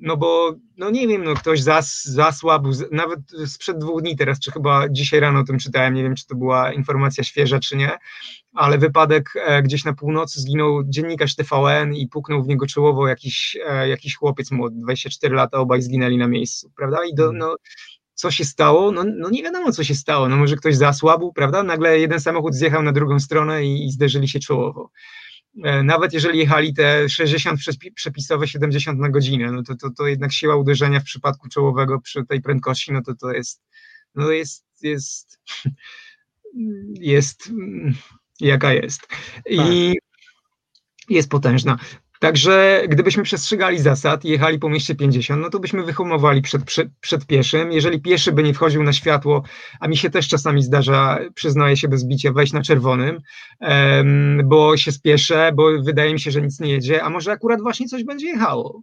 no 0.00 0.16
bo, 0.16 0.54
no 0.76 0.90
nie 0.90 1.08
wiem, 1.08 1.24
no 1.24 1.34
ktoś 1.34 1.62
zas, 1.62 2.04
zasłabł, 2.04 2.70
nawet 2.92 3.20
sprzed 3.46 3.78
dwóch 3.78 4.02
dni 4.02 4.16
teraz, 4.16 4.40
czy 4.40 4.52
chyba 4.52 4.88
dzisiaj 4.88 5.20
rano 5.20 5.40
o 5.40 5.44
tym 5.44 5.58
czytałem, 5.58 5.94
nie 5.94 6.02
wiem, 6.02 6.14
czy 6.14 6.26
to 6.26 6.36
była 6.36 6.72
informacja 6.72 7.24
świeża, 7.24 7.60
czy 7.60 7.76
nie, 7.76 7.98
ale 8.54 8.78
wypadek 8.78 9.32
e, 9.36 9.62
gdzieś 9.62 9.84
na 9.84 9.92
północy 9.92 10.40
zginął 10.40 10.84
dziennikarz 10.84 11.36
TVN 11.36 11.94
i 11.94 12.08
puknął 12.08 12.42
w 12.42 12.48
niego 12.48 12.66
czołowo 12.66 13.08
jakiś, 13.08 13.56
e, 13.66 13.88
jakiś 13.88 14.16
chłopiec 14.16 14.50
młody, 14.50 14.76
24 14.80 15.34
lata, 15.34 15.58
obaj 15.58 15.82
zginęli 15.82 16.16
na 16.16 16.28
miejscu, 16.28 16.70
prawda? 16.76 16.98
I 17.12 17.14
do, 17.14 17.24
mhm. 17.24 17.38
no, 17.38 17.56
co 18.14 18.30
się 18.30 18.44
stało? 18.44 18.92
No, 18.92 19.04
no 19.16 19.30
nie 19.30 19.42
wiadomo, 19.42 19.72
co 19.72 19.84
się 19.84 19.94
stało. 19.94 20.28
No 20.28 20.36
może 20.36 20.56
ktoś 20.56 20.76
zasłabł, 20.76 21.32
prawda? 21.32 21.62
Nagle 21.62 21.98
jeden 21.98 22.20
samochód 22.20 22.54
zjechał 22.54 22.82
na 22.82 22.92
drugą 22.92 23.20
stronę 23.20 23.64
i, 23.64 23.86
i 23.86 23.90
zderzyli 23.90 24.28
się 24.28 24.38
czołowo. 24.38 24.90
E, 25.64 25.82
nawet 25.82 26.12
jeżeli 26.12 26.38
jechali 26.38 26.74
te 26.74 27.08
60 27.08 27.60
przepisowe 27.94 28.48
70 28.48 28.98
na 28.98 29.08
godzinę, 29.08 29.52
no 29.52 29.62
to, 29.62 29.76
to, 29.76 29.90
to 29.90 30.06
jednak 30.06 30.32
siła 30.32 30.56
uderzenia 30.56 31.00
w 31.00 31.04
przypadku 31.04 31.48
czołowego 31.48 32.00
przy 32.00 32.24
tej 32.24 32.40
prędkości, 32.40 32.92
no 32.92 33.02
to 33.02 33.14
to 33.14 33.32
jest, 33.32 33.62
no 34.14 34.30
jest, 34.30 34.64
jest, 34.82 35.40
jest 36.94 37.52
jaka 38.40 38.72
jest. 38.72 39.08
I 39.50 39.56
tak. 39.56 41.10
jest 41.10 41.30
potężna. 41.30 41.78
Także 42.20 42.82
gdybyśmy 42.88 43.22
przestrzegali 43.22 43.78
zasad 43.78 44.24
i 44.24 44.28
jechali 44.28 44.58
po 44.58 44.68
mieście 44.68 44.94
50, 44.94 45.42
no 45.42 45.50
to 45.50 45.60
byśmy 45.60 45.82
wyhamowali 45.82 46.42
przed, 46.42 46.64
przed, 46.64 46.88
przed, 47.00 47.26
pieszym. 47.26 47.72
Jeżeli 47.72 48.00
pieszy 48.00 48.32
by 48.32 48.42
nie 48.42 48.54
wchodził 48.54 48.82
na 48.82 48.92
światło, 48.92 49.42
a 49.80 49.88
mi 49.88 49.96
się 49.96 50.10
też 50.10 50.28
czasami 50.28 50.62
zdarza, 50.62 51.18
przyznaję 51.34 51.76
się 51.76 51.88
bez 51.88 52.06
bicia, 52.06 52.32
wejść 52.32 52.52
na 52.52 52.62
czerwonym, 52.62 53.18
um, 53.60 54.40
bo 54.44 54.76
się 54.76 54.92
spieszę, 54.92 55.50
bo 55.54 55.82
wydaje 55.82 56.12
mi 56.12 56.20
się, 56.20 56.30
że 56.30 56.42
nic 56.42 56.60
nie 56.60 56.72
jedzie, 56.72 57.04
a 57.04 57.10
może 57.10 57.32
akurat 57.32 57.60
właśnie 57.60 57.88
coś 57.88 58.04
będzie 58.04 58.26
jechało. 58.26 58.82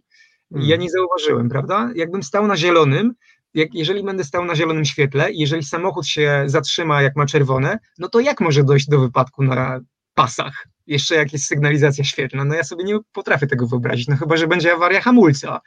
Hmm. 0.52 0.68
Ja 0.68 0.76
nie 0.76 0.90
zauważyłem, 0.90 1.48
prawda? 1.48 1.90
Jakbym 1.94 2.22
stał 2.22 2.46
na 2.46 2.56
zielonym, 2.56 3.12
jak, 3.54 3.74
jeżeli 3.74 4.02
będę 4.02 4.24
stał 4.24 4.44
na 4.44 4.54
zielonym 4.54 4.84
świetle, 4.84 5.28
jeżeli 5.32 5.64
samochód 5.64 6.06
się 6.06 6.42
zatrzyma, 6.46 7.02
jak 7.02 7.16
ma 7.16 7.26
czerwone, 7.26 7.78
no 7.98 8.08
to 8.08 8.20
jak 8.20 8.40
może 8.40 8.64
dojść 8.64 8.88
do 8.88 9.00
wypadku 9.00 9.44
na 9.44 9.80
pasach? 10.14 10.66
Jeszcze 10.86 11.14
jak 11.14 11.32
jest 11.32 11.46
sygnalizacja 11.46 12.04
świetlna, 12.04 12.44
no 12.44 12.54
ja 12.54 12.64
sobie 12.64 12.84
nie 12.84 12.98
potrafię 13.12 13.46
tego 13.46 13.66
wyobrazić, 13.66 14.08
no 14.08 14.16
chyba, 14.16 14.36
że 14.36 14.46
będzie 14.46 14.72
awaria 14.72 15.00
hamulca. 15.00 15.60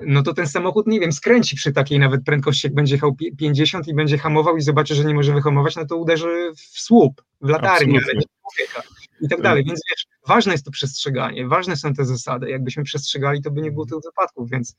No 0.00 0.22
to 0.22 0.34
ten 0.34 0.46
samochód, 0.46 0.86
nie 0.86 1.00
wiem, 1.00 1.12
skręci 1.12 1.56
przy 1.56 1.72
takiej 1.72 1.98
nawet 1.98 2.24
prędkości, 2.24 2.66
jak 2.66 2.74
będzie 2.74 2.94
jechał 2.94 3.16
50 3.38 3.88
i 3.88 3.94
będzie 3.94 4.18
hamował 4.18 4.56
i 4.56 4.60
zobaczy, 4.60 4.94
że 4.94 5.04
nie 5.04 5.14
może 5.14 5.34
wyhamować, 5.34 5.76
no 5.76 5.86
to 5.86 5.96
uderzy 5.96 6.52
w 6.56 6.80
słup, 6.80 7.22
w 7.40 7.48
latarnię, 7.48 8.00
ale 8.04 8.14
nie 8.14 8.22
człowieka 8.22 8.82
i 9.20 9.28
tak 9.28 9.42
dalej. 9.42 9.64
Więc 9.64 9.80
wiesz, 9.90 10.06
ważne 10.26 10.52
jest 10.52 10.64
to 10.64 10.70
przestrzeganie, 10.70 11.46
ważne 11.46 11.76
są 11.76 11.94
te 11.94 12.04
zasady. 12.04 12.50
Jakbyśmy 12.50 12.84
przestrzegali, 12.84 13.42
to 13.42 13.50
by 13.50 13.60
nie 13.60 13.72
było 13.72 13.86
tych 13.86 13.98
wypadków, 14.04 14.50
więc 14.50 14.76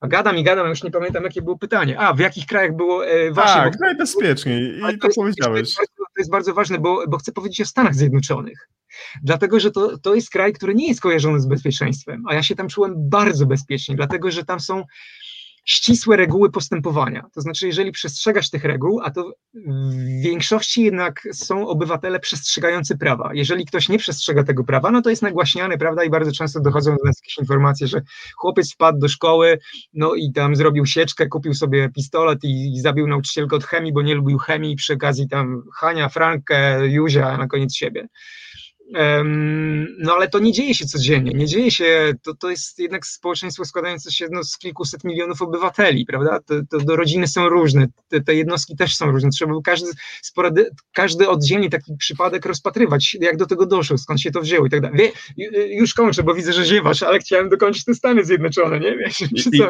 a 0.00 0.08
gadam 0.08 0.36
i 0.36 0.44
gadam, 0.44 0.68
już 0.68 0.82
nie 0.82 0.90
pamiętam, 0.90 1.24
jakie 1.24 1.42
było 1.42 1.58
pytanie. 1.58 2.00
A, 2.00 2.14
w 2.14 2.18
jakich 2.18 2.46
krajach 2.46 2.76
było 2.76 3.06
e, 3.06 3.30
właśnie... 3.30 3.62
Tak, 3.62 3.72
bo, 3.72 3.86
najbezpieczniej 3.86 4.80
i 4.94 4.98
to 4.98 5.08
powiedziałeś. 5.16 5.76
To 6.16 6.20
jest 6.20 6.30
bardzo 6.30 6.54
ważne, 6.54 6.78
bo, 6.78 7.04
bo 7.08 7.18
chcę 7.18 7.32
powiedzieć 7.32 7.60
o 7.60 7.64
Stanach 7.64 7.94
Zjednoczonych. 7.94 8.68
Dlatego, 9.22 9.60
że 9.60 9.70
to, 9.70 9.98
to 9.98 10.14
jest 10.14 10.30
kraj, 10.30 10.52
który 10.52 10.74
nie 10.74 10.88
jest 10.88 11.00
kojarzony 11.00 11.40
z 11.40 11.46
bezpieczeństwem, 11.46 12.22
a 12.28 12.34
ja 12.34 12.42
się 12.42 12.56
tam 12.56 12.68
czułem 12.68 12.94
bardzo 12.96 13.46
bezpiecznie, 13.46 13.96
dlatego, 13.96 14.30
że 14.30 14.44
tam 14.44 14.60
są 14.60 14.84
ścisłe 15.66 16.16
reguły 16.16 16.50
postępowania. 16.50 17.24
To 17.34 17.40
znaczy, 17.40 17.66
jeżeli 17.66 17.92
przestrzegasz 17.92 18.50
tych 18.50 18.64
reguł, 18.64 19.00
a 19.00 19.10
to 19.10 19.32
w 19.54 20.22
większości 20.22 20.82
jednak 20.82 21.28
są 21.32 21.68
obywatele 21.68 22.20
przestrzegający 22.20 22.98
prawa. 22.98 23.30
Jeżeli 23.34 23.66
ktoś 23.66 23.88
nie 23.88 23.98
przestrzega 23.98 24.44
tego 24.44 24.64
prawa, 24.64 24.90
no 24.90 25.02
to 25.02 25.10
jest 25.10 25.22
nagłaśniany, 25.22 25.78
prawda, 25.78 26.04
i 26.04 26.10
bardzo 26.10 26.32
często 26.32 26.60
dochodzą 26.60 26.90
do 26.90 27.04
nas 27.04 27.20
jakieś 27.22 27.38
informacje, 27.38 27.86
że 27.86 28.02
chłopiec 28.36 28.72
wpadł 28.72 28.98
do 28.98 29.08
szkoły, 29.08 29.58
no 29.94 30.14
i 30.14 30.32
tam 30.32 30.56
zrobił 30.56 30.86
sieczkę, 30.86 31.26
kupił 31.26 31.54
sobie 31.54 31.88
pistolet 31.88 32.44
i, 32.44 32.72
i 32.74 32.80
zabił 32.80 33.06
nauczycielkę 33.06 33.56
od 33.56 33.64
chemii, 33.64 33.92
bo 33.92 34.02
nie 34.02 34.14
lubił 34.14 34.38
chemii 34.38 34.76
przy 34.76 34.94
okazji 34.94 35.28
tam 35.28 35.62
Hania, 35.74 36.08
Frankę, 36.08 36.88
Juzia, 36.88 37.30
a 37.30 37.36
na 37.36 37.46
koniec 37.46 37.74
siebie. 37.74 38.08
No 39.98 40.14
ale 40.14 40.28
to 40.28 40.38
nie 40.38 40.52
dzieje 40.52 40.74
się 40.74 40.86
codziennie, 40.86 41.32
nie 41.32 41.46
dzieje 41.46 41.70
się, 41.70 42.12
to, 42.22 42.34
to 42.34 42.50
jest 42.50 42.78
jednak 42.78 43.06
społeczeństwo 43.06 43.64
składające 43.64 44.12
się 44.12 44.26
no, 44.30 44.44
z 44.44 44.58
kilkuset 44.58 45.04
milionów 45.04 45.42
obywateli, 45.42 46.06
prawda? 46.06 46.40
To, 46.40 46.54
to, 46.70 46.84
to 46.84 46.96
rodziny 46.96 47.28
są 47.28 47.48
różne, 47.48 47.86
te, 48.08 48.20
te, 48.20 48.34
jednostki 48.34 48.76
też 48.76 48.96
są 48.96 49.10
różne, 49.10 49.30
trzeba 49.30 49.54
by 49.54 49.62
każdy, 49.64 49.90
sporady, 50.22 50.70
każdy 50.92 51.28
oddzielnie 51.28 51.70
taki 51.70 51.96
przypadek 51.98 52.46
rozpatrywać, 52.46 53.16
jak 53.20 53.36
do 53.36 53.46
tego 53.46 53.66
doszło, 53.66 53.98
skąd 53.98 54.20
się 54.20 54.30
to 54.30 54.40
wzięło 54.40 54.66
i 54.66 54.70
tak 54.70 54.80
dalej. 54.80 54.98
Wie, 54.98 55.12
już 55.76 55.94
kończę, 55.94 56.22
bo 56.22 56.34
widzę, 56.34 56.52
że 56.52 56.64
ziewasz, 56.64 57.02
ale 57.02 57.18
chciałem 57.18 57.48
dokończyć 57.48 57.84
te 57.84 57.94
Stany 57.94 58.24
Zjednoczone, 58.24 58.80
nie? 58.80 58.96
Wiesz, 58.96 59.20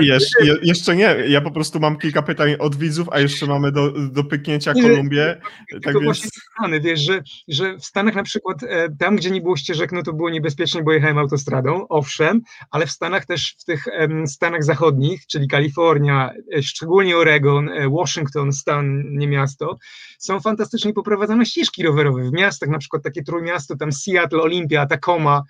jeszcze, 0.00 0.58
jeszcze, 0.62 0.96
nie, 0.96 1.16
ja 1.28 1.40
po 1.40 1.50
prostu 1.50 1.80
mam 1.80 1.98
kilka 1.98 2.22
pytań 2.22 2.56
od 2.58 2.76
widzów, 2.76 3.08
a 3.12 3.20
jeszcze 3.20 3.46
mamy 3.46 3.72
do, 3.72 3.90
do 3.90 4.24
pyknięcia 4.24 4.74
Kolumbię. 4.74 5.40
Tak 5.70 5.82
tylko 5.82 6.00
więc... 6.00 6.04
właśnie 6.04 6.30
Stany, 6.58 6.80
wiesz, 6.80 7.00
że, 7.00 7.22
że 7.48 7.78
w 7.78 7.84
Stanach 7.84 8.14
na 8.14 8.22
przykład 8.22 8.62
e, 8.62 8.88
tam, 9.06 9.16
gdzie 9.16 9.30
nie 9.30 9.40
było 9.40 9.56
ścieżek, 9.56 9.92
no 9.92 10.02
to 10.02 10.12
było 10.12 10.30
niebezpiecznie, 10.30 10.82
bo 10.82 10.92
jechałem 10.92 11.18
autostradą, 11.18 11.86
owszem, 11.88 12.42
ale 12.70 12.86
w 12.86 12.90
Stanach 12.90 13.26
też, 13.26 13.56
w 13.58 13.64
tych 13.64 13.84
Stanach 14.26 14.64
zachodnich, 14.64 15.26
czyli 15.26 15.48
Kalifornia, 15.48 16.30
e, 16.56 16.62
szczególnie 16.62 17.16
Oregon, 17.16 17.68
e, 17.68 17.88
Washington, 17.88 18.52
stan, 18.52 19.02
nie 19.08 19.28
miasto, 19.28 19.78
są 20.18 20.40
fantastycznie 20.40 20.92
poprowadzone 20.92 21.46
ścieżki 21.46 21.82
rowerowe. 21.82 22.22
W 22.22 22.32
miastach, 22.32 22.68
na 22.68 22.78
przykład 22.78 23.02
takie 23.02 23.22
trójmiasto, 23.22 23.76
tam 23.76 23.92
Seattle, 23.92 24.42
Olympia, 24.42 24.86
Tacoma, 24.86 25.42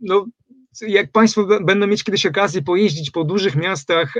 no 0.00 0.26
jak 0.80 1.12
Państwo 1.12 1.46
będą 1.60 1.86
mieć 1.86 2.04
kiedyś 2.04 2.26
okazję 2.26 2.62
pojeździć 2.62 3.10
po 3.10 3.24
dużych 3.24 3.56
miastach 3.56 4.14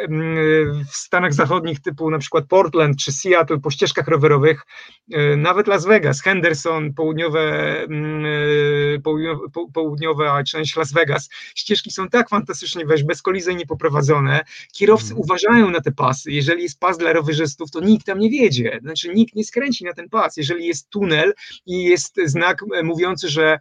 w 0.91 0.97
Stanach 0.97 1.35
Zachodnich, 1.35 1.81
typu 1.81 2.11
na 2.11 2.19
przykład 2.19 2.45
Portland 2.49 2.97
czy 2.97 3.13
Seattle, 3.13 3.61
po 3.61 3.71
ścieżkach 3.71 4.09
rowerowych, 4.09 4.67
e, 5.13 5.37
nawet 5.37 5.67
Las 5.67 5.87
Vegas, 5.87 6.23
Henderson, 6.23 6.95
południowe, 6.95 7.41
e, 7.83 9.01
południowe, 9.05 9.41
południowa 9.75 10.45
część 10.45 10.77
Las 10.77 10.93
Vegas, 10.93 11.29
ścieżki 11.55 11.91
są 11.91 12.09
tak 12.09 12.29
fantastycznie 12.29 12.87
weź, 12.87 13.03
bezkolizyjnie 13.03 13.67
poprowadzone, 13.67 14.45
kierowcy 14.73 15.09
hmm. 15.09 15.21
uważają 15.21 15.71
na 15.71 15.81
te 15.81 15.93
pasy, 15.93 16.33
jeżeli 16.33 16.63
jest 16.63 16.81
pas 16.81 16.99
dla 16.99 17.13
rowerzystów, 17.13 17.71
to 17.71 17.81
nikt 17.81 18.07
tam 18.07 18.19
nie 18.19 18.31
wiedzie, 18.31 18.79
znaczy 18.83 19.15
nikt 19.15 19.35
nie 19.35 19.45
skręci 19.45 19.85
na 19.85 19.93
ten 19.93 20.09
pas, 20.09 20.37
jeżeli 20.37 20.67
jest 20.67 20.91
tunel 20.91 21.35
i 21.67 21.85
jest 21.85 22.17
znak 22.25 22.65
e, 22.75 22.83
mówiący, 22.83 23.29
że 23.29 23.59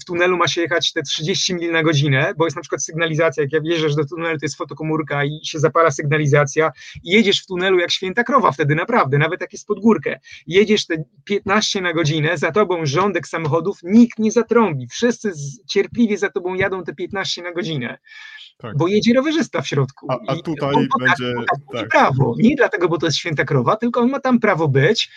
w 0.00 0.04
tunelu 0.06 0.36
ma 0.36 0.48
się 0.48 0.60
jechać 0.60 0.92
te 0.92 1.02
30 1.02 1.54
mil 1.54 1.72
na 1.72 1.79
godzinę, 1.82 2.10
godzinę, 2.10 2.34
bo 2.36 2.44
jest 2.44 2.56
na 2.56 2.62
przykład 2.62 2.82
sygnalizacja, 2.84 3.42
jak 3.42 3.52
ja 3.52 3.60
wjeżdżasz 3.60 3.94
do 3.94 4.04
tunelu, 4.04 4.38
to 4.38 4.44
jest 4.44 4.56
fotokomórka 4.56 5.24
i 5.24 5.40
się 5.44 5.58
zapala 5.58 5.90
sygnalizacja 5.90 6.72
i 7.02 7.10
jedziesz 7.10 7.42
w 7.42 7.46
tunelu 7.46 7.78
jak 7.78 7.90
święta 7.90 8.24
krowa 8.24 8.52
wtedy, 8.52 8.74
naprawdę, 8.74 9.18
nawet 9.18 9.40
jak 9.40 9.52
jest 9.52 9.66
pod 9.66 9.80
górkę. 9.80 10.20
Jedziesz 10.46 10.86
te 10.86 11.04
15 11.24 11.80
na 11.80 11.92
godzinę, 11.92 12.38
za 12.38 12.52
tobą 12.52 12.86
rządek 12.86 13.28
samochodów, 13.28 13.78
nikt 13.82 14.18
nie 14.18 14.32
zatrąbi, 14.32 14.86
wszyscy 14.86 15.32
cierpliwie 15.68 16.18
za 16.18 16.30
tobą 16.30 16.54
jadą 16.54 16.84
te 16.84 16.94
15 16.94 17.42
na 17.42 17.52
godzinę. 17.52 17.98
Tak. 18.62 18.76
Bo 18.76 18.88
jedzie 18.88 19.14
rowerzysta 19.14 19.62
w 19.62 19.68
środku. 19.68 20.06
A, 20.10 20.18
a 20.26 20.36
tutaj 20.36 20.74
on, 20.74 20.86
będzie. 20.98 21.34
Tak, 21.72 21.88
prawo. 21.88 22.34
Nie 22.38 22.56
dlatego, 22.56 22.88
bo 22.88 22.98
to 22.98 23.06
jest 23.06 23.18
święta 23.18 23.44
krowa, 23.44 23.76
tylko 23.76 24.00
on 24.00 24.10
ma 24.10 24.20
tam 24.20 24.40
prawo 24.40 24.68
być. 24.68 25.10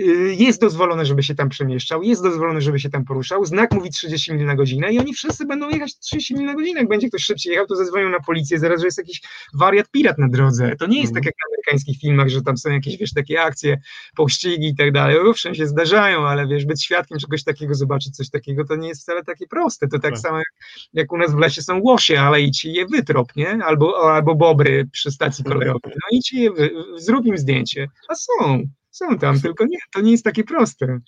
Y, 0.00 0.36
jest 0.38 0.60
dozwolone, 0.60 1.06
żeby 1.06 1.22
się 1.22 1.34
tam 1.34 1.48
przemieszczał, 1.48 2.02
jest 2.02 2.22
dozwolone, 2.22 2.60
żeby 2.60 2.80
się 2.80 2.90
tam 2.90 3.04
poruszał. 3.04 3.44
Znak 3.44 3.74
mówi 3.74 3.90
30 3.90 4.34
mil 4.34 4.46
na 4.46 4.54
godzinę 4.54 4.92
i 4.92 4.98
oni 4.98 5.14
wszyscy 5.14 5.46
będą 5.46 5.68
jechać 5.68 5.98
30 5.98 6.34
mil 6.34 6.46
na 6.46 6.54
godzinę. 6.54 6.80
Jak 6.80 6.88
będzie 6.88 7.08
ktoś 7.08 7.22
szybciej 7.22 7.50
jechał, 7.50 7.66
to 7.66 7.76
zadzwonią 7.76 8.08
na 8.08 8.20
policję, 8.20 8.58
zaraz, 8.58 8.80
że 8.80 8.86
jest 8.86 8.98
jakiś 8.98 9.22
wariat 9.54 9.90
pirat 9.90 10.18
na 10.18 10.28
drodze. 10.28 10.76
To 10.76 10.86
nie 10.86 11.00
jest 11.00 11.12
mm. 11.12 11.14
tak 11.14 11.26
jak 11.26 11.34
w 11.34 11.46
amerykańskich 11.48 12.00
filmach, 12.00 12.28
że 12.28 12.42
tam 12.42 12.56
są 12.56 12.70
jakieś, 12.70 12.96
wiesz, 12.96 13.12
takie 13.12 13.42
akcje, 13.42 13.80
pościgi 14.16 14.68
i 14.68 14.76
tak 14.76 14.92
dalej. 14.92 15.18
Owszem, 15.18 15.54
się 15.54 15.66
zdarzają, 15.66 16.26
ale 16.26 16.46
wiesz, 16.46 16.64
być 16.64 16.84
świadkiem 16.84 17.18
czegoś 17.18 17.44
takiego, 17.44 17.74
zobaczyć 17.74 18.16
coś 18.16 18.30
takiego, 18.30 18.64
to 18.64 18.76
nie 18.76 18.88
jest 18.88 19.02
wcale 19.02 19.24
takie 19.24 19.46
proste. 19.46 19.88
To 19.88 19.98
tak, 19.98 20.12
tak. 20.12 20.20
samo 20.20 20.38
jak, 20.38 20.54
jak, 20.92 21.12
u 21.12 21.18
nas 21.18 21.34
w 21.34 21.38
lesie 21.38 21.62
są 21.62 21.80
łosie, 21.80 22.20
ale 22.20 22.40
i 22.40 22.50
ci 22.50 22.72
je 22.76 22.86
wytrop, 22.86 23.36
nie? 23.36 23.48
Albo, 23.64 24.12
albo 24.14 24.34
bobry 24.34 24.88
przy 24.92 25.10
stacji 25.10 25.44
kolejowej. 25.44 25.92
No 25.94 26.18
i 26.18 26.20
ci 26.20 26.40
je, 26.40 26.50
zrób 26.96 27.26
im 27.26 27.38
zdjęcie. 27.38 27.88
A 28.08 28.14
są 28.14 28.62
Są 28.90 29.18
tam, 29.18 29.40
tylko 29.40 29.64
nie, 29.64 29.78
to 29.94 30.00
nie 30.00 30.10
jest 30.10 30.24
takie 30.24 30.44
proste. 30.44 30.98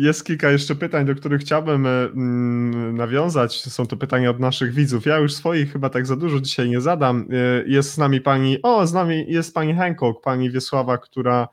Jest 0.00 0.24
kilka 0.26 0.50
jeszcze 0.50 0.74
pytań, 0.74 1.06
do 1.06 1.14
których 1.14 1.40
chciałbym 1.40 1.86
mm, 1.86 2.96
nawiązać. 2.96 3.62
Są 3.62 3.86
to 3.86 3.96
pytania 3.96 4.30
od 4.30 4.40
naszych 4.40 4.74
widzów. 4.74 5.06
Ja 5.06 5.18
już 5.18 5.34
swoich 5.34 5.72
chyba 5.72 5.90
tak 5.90 6.06
za 6.06 6.16
dużo 6.16 6.40
dzisiaj 6.40 6.70
nie 6.70 6.80
zadam. 6.80 7.28
Jest 7.66 7.92
z 7.92 7.98
nami 7.98 8.20
pani, 8.20 8.62
o, 8.62 8.86
z 8.86 8.92
nami 8.92 9.24
jest 9.28 9.54
pani 9.54 9.74
Hancock, 9.74 10.22
pani 10.22 10.50
Wiesława, 10.50 10.98
która 10.98 11.48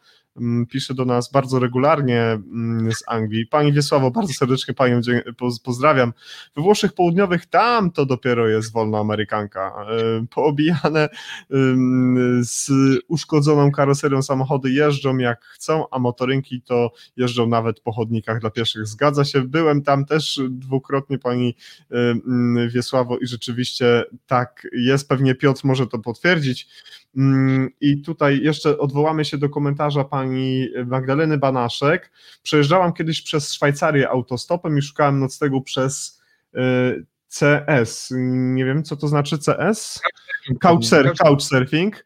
pisze 0.69 0.93
do 0.93 1.05
nas 1.05 1.31
bardzo 1.31 1.59
regularnie 1.59 2.21
mm, 2.21 2.93
z 2.93 3.03
Anglii. 3.07 3.45
Pani 3.45 3.73
Wiesławo, 3.73 4.11
bardzo 4.11 4.33
serdecznie 4.33 4.73
Panią 4.73 5.01
pozdrawiam. 5.63 6.13
We 6.55 6.61
Włoszech 6.61 6.93
Południowych 6.93 7.45
tam 7.45 7.91
to 7.91 8.05
dopiero 8.05 8.47
jest 8.47 8.73
wolna 8.73 8.99
Amerykanka. 8.99 9.85
E, 9.89 10.25
poobijane 10.29 11.09
z 12.41 12.69
uszkodzoną 13.07 13.71
karoserią 13.71 14.21
samochody 14.21 14.71
jeżdżą 14.71 15.17
jak 15.17 15.43
chcą, 15.43 15.85
a 15.91 15.99
motorynki 15.99 16.61
to 16.61 16.91
jeżdżą 17.17 17.47
nawet 17.47 17.79
po 17.79 17.91
chodnikach 17.91 18.39
dla 18.39 18.49
pieszych. 18.49 18.87
Zgadza 18.87 19.25
się, 19.25 19.41
byłem 19.41 19.81
tam 19.81 20.05
też 20.05 20.39
dwukrotnie 20.49 21.19
Pani 21.19 21.55
Wiesławo 22.69 23.17
i 23.17 23.27
rzeczywiście 23.27 24.03
tak 24.27 24.67
jest. 24.73 25.09
Pewnie 25.09 25.35
Piotr 25.35 25.61
może 25.63 25.87
to 25.87 25.99
potwierdzić. 25.99 26.67
Mm, 27.17 27.69
I 27.81 28.01
tutaj 28.01 28.41
jeszcze 28.41 28.77
odwołamy 28.77 29.25
się 29.25 29.37
do 29.37 29.49
komentarza 29.49 30.03
pani 30.03 30.30
Magdaleny 30.85 31.37
Banaszek. 31.37 32.11
Przejeżdżałam 32.43 32.93
kiedyś 32.93 33.21
przez 33.21 33.53
Szwajcarię 33.53 34.09
autostopem 34.09 34.77
i 34.77 34.81
szukałem 34.81 35.19
nocnego 35.19 35.61
przez 35.61 36.21
y, 36.55 37.05
CS. 37.39 38.13
Nie 38.15 38.65
wiem, 38.65 38.83
co 38.83 38.95
to 38.95 39.07
znaczy 39.07 39.37
CS? 39.37 40.01
Couchsurfing. 40.59 41.17
couchsurfing. 41.17 42.03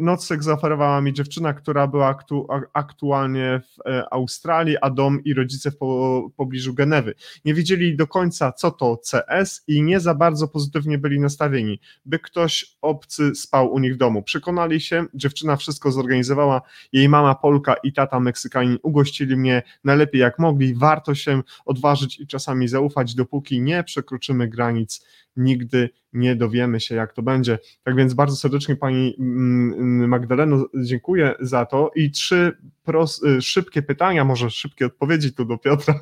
Nocleg 0.00 0.42
zaoferowała 0.42 1.00
mi 1.00 1.12
dziewczyna, 1.12 1.52
która 1.52 1.86
była 1.86 2.06
aktu, 2.06 2.46
aktualnie 2.72 3.60
w 3.60 3.88
e, 3.88 4.12
Australii, 4.12 4.76
a 4.80 4.90
dom 4.90 5.24
i 5.24 5.34
rodzice 5.34 5.70
w 5.70 5.76
po, 5.76 6.30
pobliżu 6.36 6.74
Genewy. 6.74 7.14
Nie 7.44 7.54
wiedzieli 7.54 7.96
do 7.96 8.06
końca, 8.06 8.52
co 8.52 8.70
to 8.70 9.00
CS 9.10 9.64
i 9.66 9.82
nie 9.82 10.00
za 10.00 10.14
bardzo 10.14 10.48
pozytywnie 10.48 10.98
byli 10.98 11.20
nastawieni, 11.20 11.80
by 12.04 12.18
ktoś 12.18 12.76
obcy 12.82 13.34
spał 13.34 13.72
u 13.72 13.78
nich 13.78 13.94
w 13.94 13.96
domu. 13.96 14.22
Przekonali 14.22 14.80
się, 14.80 15.06
dziewczyna 15.14 15.56
wszystko 15.56 15.92
zorganizowała, 15.92 16.62
jej 16.92 17.08
mama 17.08 17.34
Polka 17.34 17.74
i 17.74 17.92
tata 17.92 18.20
Meksykanin 18.20 18.78
ugościli 18.82 19.36
mnie 19.36 19.62
najlepiej 19.84 20.20
jak 20.20 20.38
mogli. 20.38 20.74
Warto 20.74 21.14
się 21.14 21.42
odważyć 21.64 22.20
i 22.20 22.26
czasami 22.26 22.68
zaufać, 22.68 23.14
dopóki 23.14 23.60
nie 23.60 23.85
przekroczymy 23.86 24.48
granic 24.48 25.06
nigdy 25.36 25.90
nie 26.12 26.36
dowiemy 26.36 26.80
się, 26.80 26.94
jak 26.94 27.12
to 27.12 27.22
będzie. 27.22 27.58
Tak 27.82 27.96
więc 27.96 28.14
bardzo 28.14 28.36
serdecznie 28.36 28.76
Pani 28.76 29.16
mm, 29.18 29.72
mm, 29.72 30.08
Magdaleno 30.08 30.66
dziękuję 30.74 31.34
za 31.40 31.66
to 31.66 31.90
i 31.94 32.10
trzy 32.10 32.56
pros, 32.84 33.22
y, 33.22 33.42
szybkie 33.42 33.82
pytania, 33.82 34.24
może 34.24 34.50
szybkie 34.50 34.86
odpowiedzi 34.86 35.32
tu 35.32 35.44
do 35.44 35.58
Piotra. 35.58 36.00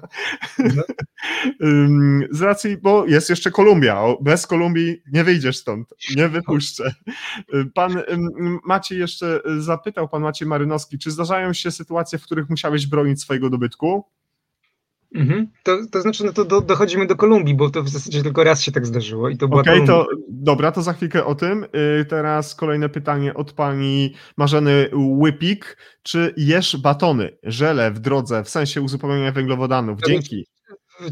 No. 0.58 0.82
Z 2.30 2.42
racji, 2.42 2.76
bo 2.76 3.06
jest 3.06 3.30
jeszcze 3.30 3.50
Kolumbia, 3.50 4.04
bez 4.20 4.46
Kolumbii 4.46 5.02
nie 5.12 5.24
wyjdziesz 5.24 5.56
stąd, 5.56 5.94
nie 6.16 6.28
wypuszczę. 6.28 6.94
Pan 7.74 8.02
Maciej 8.64 8.98
jeszcze 8.98 9.40
zapytał, 9.58 10.08
Pan 10.08 10.22
Maciej 10.22 10.48
Marynowski, 10.48 10.98
czy 10.98 11.10
zdarzają 11.10 11.52
się 11.52 11.70
sytuacje, 11.70 12.18
w 12.18 12.22
których 12.22 12.50
musiałeś 12.50 12.86
bronić 12.86 13.20
swojego 13.20 13.50
dobytku? 13.50 14.04
Mhm. 15.14 15.46
To, 15.62 15.78
to 15.90 16.02
znaczy, 16.02 16.24
no 16.24 16.32
to 16.32 16.44
do, 16.44 16.60
dochodzimy 16.60 17.06
do 17.06 17.16
Kolumbii, 17.16 17.54
bo 17.54 17.70
to 17.70 17.82
w 17.82 17.88
zasadzie 17.88 18.22
tylko 18.22 18.44
raz 18.44 18.62
się 18.62 18.72
tak 18.72 18.86
zdarzyło 18.86 19.28
i 19.28 19.36
to 19.36 19.48
była 19.48 19.60
Okej, 19.60 19.74
okay, 19.74 19.86
to 19.86 20.06
dobra, 20.28 20.72
to 20.72 20.82
za 20.82 20.92
chwilkę 20.92 21.24
o 21.24 21.34
tym. 21.34 21.66
Yy, 21.98 22.04
teraz 22.04 22.54
kolejne 22.54 22.88
pytanie 22.88 23.34
od 23.34 23.52
pani 23.52 24.14
Marzeny 24.36 24.90
Łypik. 24.94 25.76
Czy 26.02 26.34
jesz 26.36 26.76
batony, 26.76 27.30
żele 27.42 27.90
w 27.90 27.98
drodze, 27.98 28.44
w 28.44 28.48
sensie 28.48 28.80
uzupełnienia 28.80 29.32
węglowodanów? 29.32 29.98
Dzięki 30.06 30.46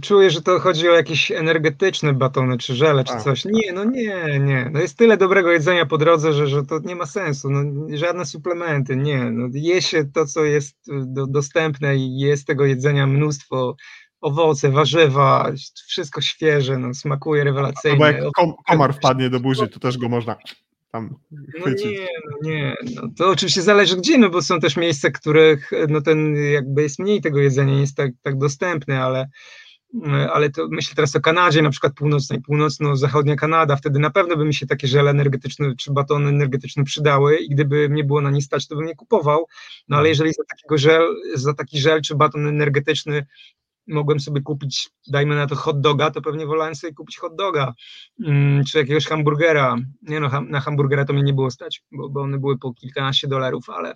czuję, 0.00 0.30
że 0.30 0.42
to 0.42 0.60
chodzi 0.60 0.88
o 0.88 0.92
jakieś 0.92 1.30
energetyczne 1.30 2.12
batony, 2.12 2.58
czy 2.58 2.74
żele, 2.74 3.04
czy 3.04 3.16
coś. 3.24 3.44
Nie, 3.44 3.72
no 3.72 3.84
nie, 3.84 4.40
nie. 4.40 4.70
No 4.72 4.80
jest 4.80 4.98
tyle 4.98 5.16
dobrego 5.16 5.52
jedzenia 5.52 5.86
po 5.86 5.98
drodze, 5.98 6.32
że, 6.32 6.46
że 6.46 6.62
to 6.62 6.78
nie 6.78 6.96
ma 6.96 7.06
sensu. 7.06 7.50
No, 7.50 7.86
żadne 7.96 8.26
suplementy, 8.26 8.96
nie. 8.96 9.30
No, 9.30 9.48
je 9.52 9.82
się 9.82 10.04
to, 10.04 10.26
co 10.26 10.44
jest 10.44 10.76
do, 10.86 11.26
dostępne 11.26 11.96
i 11.96 12.18
jest 12.18 12.46
tego 12.46 12.64
jedzenia 12.64 13.06
mnóstwo. 13.06 13.76
Owoce, 14.20 14.70
warzywa, 14.70 15.52
wszystko 15.86 16.20
świeże, 16.20 16.78
no, 16.78 16.94
smakuje 16.94 17.44
rewelacyjnie. 17.44 17.98
Bo 17.98 18.06
jak 18.06 18.32
kom, 18.36 18.52
komar 18.68 18.94
wpadnie 18.94 19.30
do 19.30 19.40
buzi, 19.40 19.68
to 19.68 19.80
też 19.80 19.98
go 19.98 20.08
można 20.08 20.36
tam 20.92 21.14
No 21.30 21.70
nie, 21.84 22.06
no 22.30 22.50
nie. 22.50 22.74
No 22.94 23.02
to 23.16 23.28
oczywiście 23.28 23.62
zależy 23.62 23.96
gdzie, 23.96 24.18
no 24.18 24.30
bo 24.30 24.42
są 24.42 24.60
też 24.60 24.76
miejsca, 24.76 25.10
których 25.10 25.70
no 25.88 26.00
ten 26.00 26.36
jakby 26.52 26.82
jest 26.82 26.98
mniej 26.98 27.20
tego 27.20 27.40
jedzenia, 27.40 27.74
nie 27.74 27.80
jest 27.80 27.96
tak, 27.96 28.10
tak 28.22 28.38
dostępne, 28.38 29.02
ale 29.02 29.28
ale 30.32 30.50
to 30.50 30.68
myślę 30.70 30.94
teraz 30.94 31.16
o 31.16 31.20
Kanadzie, 31.20 31.62
na 31.62 31.70
przykład 31.70 31.94
północnej, 31.94 32.40
północno-zachodnia 32.40 33.36
Kanada, 33.36 33.76
wtedy 33.76 33.98
na 33.98 34.10
pewno 34.10 34.36
by 34.36 34.44
mi 34.44 34.54
się 34.54 34.66
takie 34.66 34.88
żele 34.88 35.10
energetyczne 35.10 35.76
czy 35.76 35.92
batony 35.92 36.28
energetyczne 36.28 36.84
przydały 36.84 37.36
i 37.36 37.48
gdyby 37.48 37.88
mnie 37.88 38.04
było 38.04 38.20
na 38.20 38.30
nie 38.30 38.42
stać, 38.42 38.68
to 38.68 38.76
bym 38.76 38.86
nie 38.86 38.94
kupował, 38.94 39.46
no 39.88 39.96
ale 39.96 40.08
jeżeli 40.08 40.32
za 40.32 40.44
takiego 40.48 40.78
żel, 40.78 41.08
za 41.34 41.54
taki 41.54 41.80
żel 41.80 42.02
czy 42.02 42.14
baton 42.14 42.46
energetyczny 42.46 43.26
mogłem 43.86 44.20
sobie 44.20 44.40
kupić, 44.40 44.90
dajmy 45.08 45.36
na 45.36 45.46
to 45.46 45.56
hot 45.56 45.80
doga, 45.80 46.10
to 46.10 46.22
pewnie 46.22 46.46
wolałem 46.46 46.74
sobie 46.74 46.94
kupić 46.94 47.18
hot 47.18 47.36
doga, 47.36 47.74
mm, 48.26 48.64
czy 48.64 48.78
jakiegoś 48.78 49.06
hamburgera, 49.06 49.76
nie 50.02 50.20
no, 50.20 50.40
na 50.48 50.60
hamburgera 50.60 51.04
to 51.04 51.12
mnie 51.12 51.22
nie 51.22 51.34
było 51.34 51.50
stać, 51.50 51.82
bo, 51.92 52.08
bo 52.08 52.20
one 52.20 52.38
były 52.38 52.58
po 52.58 52.74
kilkanaście 52.74 53.28
dolarów, 53.28 53.70
ale 53.70 53.94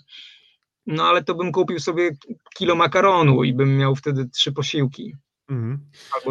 no 0.87 1.05
ale 1.05 1.25
to 1.25 1.35
bym 1.35 1.53
kupił 1.53 1.81
sobie 1.81 2.11
kilo 2.55 2.75
makaronu 2.75 3.45
i 3.45 3.55
bym 3.55 3.77
miał 3.77 3.97
wtedy 3.97 4.29
trzy 4.29 4.53
posiłki. 4.53 5.15
Mhm. 5.49 5.79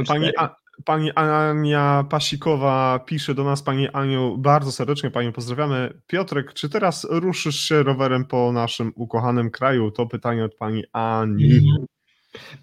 Pani, 0.07 0.31
A, 0.37 0.55
pani 0.85 1.11
Ania 1.11 2.05
Pasikowa 2.09 2.99
pisze 3.05 3.33
do 3.33 3.43
nas, 3.43 3.63
Pani 3.63 3.89
Aniu, 3.89 4.37
bardzo 4.37 4.71
serdecznie 4.71 5.11
Panią 5.11 5.31
pozdrawiamy. 5.31 6.01
Piotrek, 6.07 6.53
czy 6.53 6.69
teraz 6.69 7.07
ruszysz 7.09 7.59
się 7.59 7.83
rowerem 7.83 8.25
po 8.25 8.51
naszym 8.51 8.91
ukochanym 8.95 9.51
kraju? 9.51 9.91
To 9.91 10.05
pytanie 10.05 10.45
od 10.45 10.55
Pani 10.55 10.83
Ani. 10.93 11.71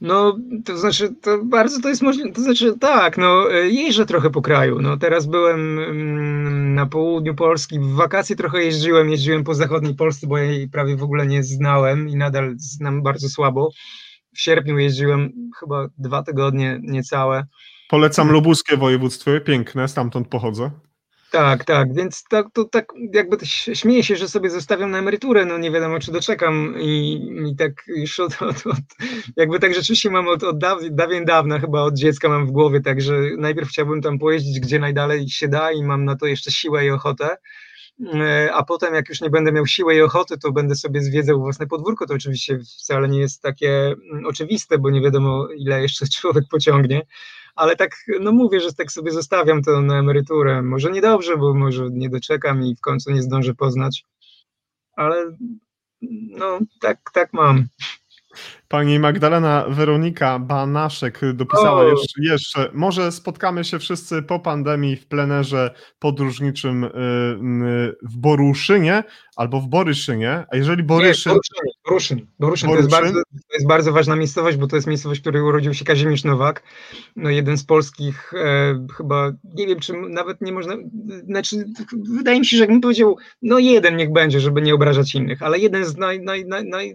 No, 0.01 0.39
to 0.65 0.79
znaczy, 0.79 1.15
to 1.23 1.45
bardzo 1.45 1.81
to 1.81 1.89
jest 1.89 2.03
możliwe, 2.03 2.33
to 2.33 2.41
znaczy 2.41 2.79
tak, 2.81 3.19
no 3.19 3.49
jeżdżę 3.51 4.07
trochę 4.07 4.31
po 4.31 4.43
kraju, 4.43 4.81
no 4.81 4.97
teraz 4.97 5.27
byłem 5.27 5.79
mm, 5.79 6.74
na 6.74 6.87
południu 6.87 7.35
Polski, 7.35 7.81
w 7.81 7.93
wakacje 7.93 8.37
trochę 8.37 8.65
jeździłem, 8.65 9.11
jeździłem 9.11 9.45
po 9.45 9.55
zachodniej 9.55 9.95
Polsce, 9.95 10.27
bo 10.27 10.39
ja 10.39 10.45
jej 10.45 10.69
prawie 10.69 10.97
w 10.97 11.03
ogóle 11.03 11.27
nie 11.27 11.43
znałem 11.43 12.09
i 12.09 12.16
nadal 12.16 12.55
znam 12.57 13.03
bardzo 13.03 13.29
słabo, 13.29 13.70
w 14.34 14.40
sierpniu 14.40 14.78
jeździłem 14.78 15.32
chyba 15.60 15.88
dwa 15.98 16.22
tygodnie 16.22 16.80
niecałe. 16.82 17.46
Polecam 17.88 18.30
lubuskie 18.30 18.76
województwo, 18.76 19.30
piękne, 19.40 19.88
stamtąd 19.88 20.28
pochodzę. 20.28 20.70
Tak, 21.32 21.64
tak, 21.64 21.94
więc 21.94 22.24
tak, 22.30 22.46
to 22.52 22.64
tak 22.64 22.92
jakby 23.14 23.36
śmieję 23.74 24.04
się, 24.04 24.16
że 24.16 24.28
sobie 24.28 24.50
zostawiam 24.50 24.90
na 24.90 24.98
emeryturę, 24.98 25.44
no 25.44 25.59
nie 25.59 25.70
wiadomo 25.70 25.98
czy 25.98 26.12
doczekam 26.12 26.74
i, 26.80 27.20
i 27.50 27.56
tak 27.56 27.72
już 27.86 28.20
od, 28.20 28.42
od, 28.42 28.66
od, 28.66 28.78
jakby 29.36 29.59
tak 29.59 29.74
rzeczywiście 29.74 30.10
mam 30.10 30.28
od, 30.28 30.42
od 30.42 30.59
dawien 30.90 31.24
dawna, 31.24 31.59
chyba 31.59 31.82
od 31.82 31.94
dziecka 31.94 32.28
mam 32.28 32.46
w 32.46 32.50
głowie, 32.50 32.80
także 32.80 33.20
najpierw 33.38 33.68
chciałbym 33.68 34.02
tam 34.02 34.18
pojeździć 34.18 34.60
gdzie 34.60 34.78
najdalej 34.78 35.28
się 35.28 35.48
da 35.48 35.72
i 35.72 35.82
mam 35.82 36.04
na 36.04 36.16
to 36.16 36.26
jeszcze 36.26 36.50
siłę 36.50 36.86
i 36.86 36.90
ochotę, 36.90 37.36
a 38.52 38.64
potem 38.64 38.94
jak 38.94 39.09
już 39.09 39.20
nie 39.20 39.31
będę 39.31 39.52
miał 39.52 39.66
siły 39.66 39.94
i 39.94 40.02
ochoty, 40.02 40.39
to 40.39 40.52
będę 40.52 40.74
sobie 40.74 41.02
zwiedzał 41.02 41.40
własne 41.40 41.66
podwórko. 41.66 42.06
To 42.06 42.14
oczywiście 42.14 42.59
wcale 42.59 43.09
nie 43.09 43.20
jest 43.20 43.43
takie 43.43 43.86
mm, 43.86 44.27
oczywiste, 44.27 44.78
bo 44.78 44.90
nie 44.90 45.01
wiadomo 45.01 45.48
ile 45.56 45.82
jeszcze 45.82 46.06
człowiek 46.20 46.44
pociągnie, 46.51 47.02
ale 47.55 47.77
tak, 47.77 47.90
no 48.20 48.32
mówię, 48.32 48.60
że 48.60 48.73
tak 48.73 48.93
sobie 48.93 49.10
zostawiam 49.10 49.62
to 49.62 49.82
na 49.82 49.98
emeryturę. 49.98 50.62
Może 50.62 50.90
niedobrze, 50.90 51.36
bo 51.36 51.55
może 51.55 51.89
nie 51.90 52.09
doczekam 52.09 52.62
i 52.62 52.77
w 52.77 52.81
końcu 52.81 53.10
nie 53.10 53.23
zdążę 53.23 53.55
poznać, 53.55 54.05
ale 54.97 55.36
no 56.31 56.59
tak, 56.81 56.98
tak 57.12 57.32
mam. 57.32 57.66
Pani 58.73 58.99
Magdalena 58.99 59.65
Weronika 59.69 60.39
Banaszek 60.39 61.20
dopisała 61.35 61.85
jeszcze, 61.85 62.23
jeszcze, 62.23 62.70
może 62.73 63.12
spotkamy 63.12 63.65
się 63.65 63.78
wszyscy 63.78 64.23
po 64.23 64.39
pandemii 64.39 64.97
w 64.97 65.07
plenerze 65.07 65.74
podróżniczym 65.99 66.85
y, 66.85 66.90
w 68.03 68.16
Boruszynie 68.16 69.05
albo 69.36 69.61
w 69.61 69.66
Boryszynie, 69.66 70.44
a 70.51 70.57
jeżeli 70.57 70.82
Boryszyn... 70.82 71.32
Nie, 71.32 71.39
Boruszyn, 71.39 71.69
Boruszyn, 71.89 72.27
Boruszyn, 72.39 72.70
To, 72.70 72.77
jest 72.77 72.90
bardzo, 72.90 73.15
to 73.15 73.55
jest 73.55 73.66
bardzo 73.66 73.93
ważna 73.93 74.16
miejscowość, 74.16 74.57
bo 74.57 74.66
to 74.66 74.77
jest 74.77 74.89
miejscowość, 74.89 75.20
w 75.20 75.23
której 75.23 75.43
urodził 75.43 75.74
się 75.74 75.85
Kazimierz 75.85 76.24
Nowak, 76.24 76.62
no 77.16 77.31
jeden 77.31 77.59
z 77.59 77.65
polskich 77.65 78.35
e, 78.35 78.86
chyba, 78.97 79.32
nie 79.55 79.66
wiem 79.66 79.81
czy 79.81 79.93
nawet 79.93 80.40
nie 80.40 80.53
można, 80.53 80.77
znaczy 81.27 81.65
wydaje 82.16 82.40
mi 82.40 82.47
się, 82.47 82.57
że 82.57 82.62
jakbym 82.62 82.81
powiedział, 82.81 83.16
no 83.43 83.59
jeden 83.59 83.97
niech 83.97 84.12
będzie, 84.12 84.40
żeby 84.40 84.62
nie 84.62 84.74
obrażać 84.74 85.15
innych, 85.15 85.43
ale 85.43 85.59
jeden 85.59 85.85
z 85.85 85.97
naj, 85.97 86.20
naj, 86.20 86.44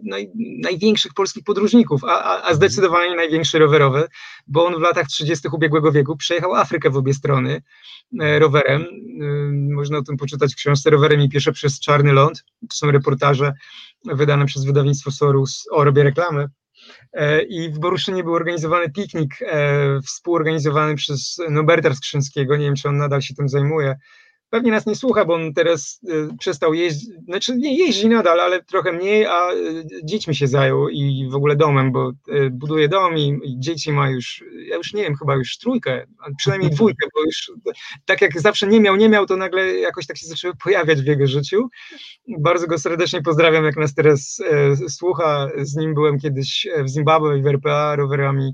naj 0.04 0.32
największych 0.64 1.14
polskich 1.14 1.44
podróżników, 1.44 1.66
a, 2.07 2.23
a, 2.23 2.44
a 2.44 2.53
zdecydowanie 2.53 3.15
największy 3.15 3.60
rowerowy, 3.60 4.07
bo 4.48 4.65
on 4.65 4.76
w 4.76 4.81
latach 4.81 5.07
30. 5.07 5.48
ubiegłego 5.52 5.91
wieku 5.91 6.18
przejechał 6.18 6.56
Afrykę 6.56 6.89
w 6.89 6.98
obie 6.98 7.14
strony 7.14 7.61
e, 8.22 8.39
rowerem. 8.39 8.81
E, 8.81 9.73
można 9.73 9.98
o 9.98 10.02
tym 10.02 10.18
poczytać 10.18 10.53
w 10.53 10.57
książce 10.57 10.89
Rowerem 10.89 11.22
i 11.22 11.30
pieszo 11.30 11.52
przez 11.52 11.80
Czarny 11.80 12.14
Ląd. 12.14 12.44
To 12.69 12.76
są 12.76 12.91
reportaże 12.91 13.53
wydane 14.06 14.45
przez 14.45 14.65
wydawnictwo 14.65 15.11
Sorus, 15.11 15.64
o 15.72 15.84
robię 15.84 16.03
reklamę, 16.03 16.48
e, 17.14 17.44
i 17.44 17.69
w 17.69 17.80
Boruszynie 17.80 18.23
był 18.23 18.34
organizowany 18.34 18.89
piknik 18.89 19.39
współorganizowany 20.06 20.95
przez 20.95 21.38
Noberta 21.49 21.94
Skrzynskiego, 21.94 22.57
nie 22.57 22.65
wiem 22.65 22.76
czy 22.76 22.89
on 22.89 22.98
nadal 22.98 23.22
się 23.22 23.34
tym 23.34 23.49
zajmuje, 23.49 23.95
Pewnie 24.49 24.72
nas 24.72 24.86
nie 24.86 24.95
słucha, 24.95 25.26
bo 25.26 25.34
on 25.34 25.53
teraz 25.53 25.99
y, 26.10 26.38
przestał 26.40 26.74
jeździć, 26.74 27.10
znaczy 27.26 27.56
nie 27.56 27.78
jeździ 27.78 28.10
nadal, 28.10 28.40
ale 28.40 28.64
trochę 28.64 28.91
mniej, 28.91 29.26
a 29.26 29.52
y, 29.52 29.86
dziećmi 30.03 30.36
się 30.36 30.48
zajął 30.48 30.90
i 30.90 31.30
w 31.32 31.36
ogóle 31.36 31.56
domem, 31.56 31.91
bo 31.91 32.10
y, 32.10 32.49
buduje 32.52 32.90
dom 32.90 33.18
i, 33.18 33.40
i, 33.44 33.60
dzieci 33.60 33.91
ma 33.91 34.10
już, 34.10 34.44
ja 34.69 34.76
już 34.76 34.94
nie 34.94 35.03
wiem, 35.03 35.15
chyba 35.15 35.36
już 35.36 35.57
trójkę, 35.57 36.06
przynajmniej 36.38 36.72
dwójkę, 36.76 37.07
bo 37.15 37.24
już 37.24 37.52
tak 38.06 38.22
jak 38.22 38.41
zawsze 38.41 38.68
nie 38.68 38.80
miał, 38.80 38.95
nie 38.95 39.10
miał, 39.10 39.26
to 39.26 39.38
nagle 39.38 39.76
jakoś 39.76 40.07
tak 40.07 40.18
się 40.18 40.28
zaczęły 40.28 40.53
pojawiać 40.64 41.02
w 41.02 41.06
jego 41.06 41.28
życiu. 41.28 41.69
Bardzo 42.40 42.68
go 42.68 42.78
serdecznie 42.78 43.22
pozdrawiam, 43.22 43.65
jak 43.65 43.78
nas 43.78 43.94
teraz 43.94 44.41
e, 44.49 44.90
słucha. 44.90 45.49
Z 45.57 45.76
nim 45.76 45.94
byłem 45.94 46.19
kiedyś 46.19 46.68
w 46.84 46.90
Zimbabwe 46.90 47.40
i 47.40 47.41
w 47.41 47.48
RPA 47.48 47.95
rowerami 47.95 48.53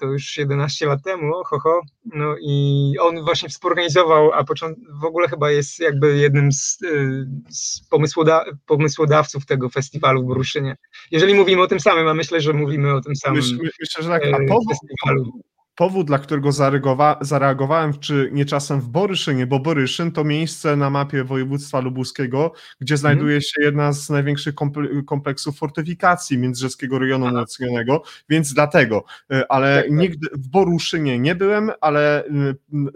to 0.00 0.06
już 0.06 0.36
11 0.36 0.86
lat 0.86 1.02
temu, 1.02 1.32
ho, 1.46 1.58
ho, 1.58 1.80
no 2.04 2.34
i 2.40 2.94
on 3.00 3.24
właśnie 3.24 3.48
współorganizował, 3.48 4.32
a 4.32 4.44
w 5.00 5.04
ogóle 5.04 5.28
chyba 5.28 5.50
jest 5.50 5.80
jakby 5.80 6.16
jednym 6.16 6.52
z, 6.52 6.82
y, 6.82 7.26
z 7.50 7.88
pomysłoda 7.88 8.44
pomysłodawców 8.66 9.46
tego 9.46 9.68
festiwalu 9.68 10.22
w 10.22 10.26
Boruszynie. 10.26 10.76
Jeżeli 11.10 11.34
mówimy 11.34 11.62
o 11.62 11.66
tym 11.66 11.80
samym, 11.80 12.08
a 12.08 12.14
myślę, 12.14 12.40
że 12.40 12.52
mówimy 12.52 12.94
o 12.94 13.00
tym 13.00 13.16
samym 13.16 13.36
Myślę, 13.36 13.56
myślę 13.80 14.02
że 14.02 14.08
tak, 14.08 14.22
a 14.26 14.38
po, 14.48 14.60
festiwalu 14.70 15.32
powód, 15.80 16.06
dla 16.06 16.18
którego 16.18 16.52
zareagowałem, 17.20 17.98
czy 17.98 18.30
nie 18.32 18.44
czasem 18.44 18.80
w 18.80 18.88
Boryszynie, 18.88 19.46
bo 19.46 19.60
Boryszyn 19.60 20.12
to 20.12 20.24
miejsce 20.24 20.76
na 20.76 20.90
mapie 20.90 21.24
województwa 21.24 21.80
lubuskiego, 21.80 22.52
gdzie 22.80 22.94
mhm. 22.94 22.98
znajduje 22.98 23.42
się 23.42 23.62
jedna 23.62 23.92
z 23.92 24.10
największych 24.10 24.54
kompleksów 25.06 25.58
fortyfikacji 25.58 26.38
międzyrzeskiego 26.38 26.98
rejonu 26.98 27.26
umocnionego, 27.26 28.02
więc 28.28 28.54
dlatego, 28.54 29.04
e, 29.30 29.52
ale 29.52 29.76
tak, 29.76 29.84
tak. 29.84 29.98
nigdy 29.98 30.28
w 30.32 30.48
Boruszynie 30.48 31.18
nie 31.18 31.34
byłem, 31.34 31.70
ale 31.80 32.24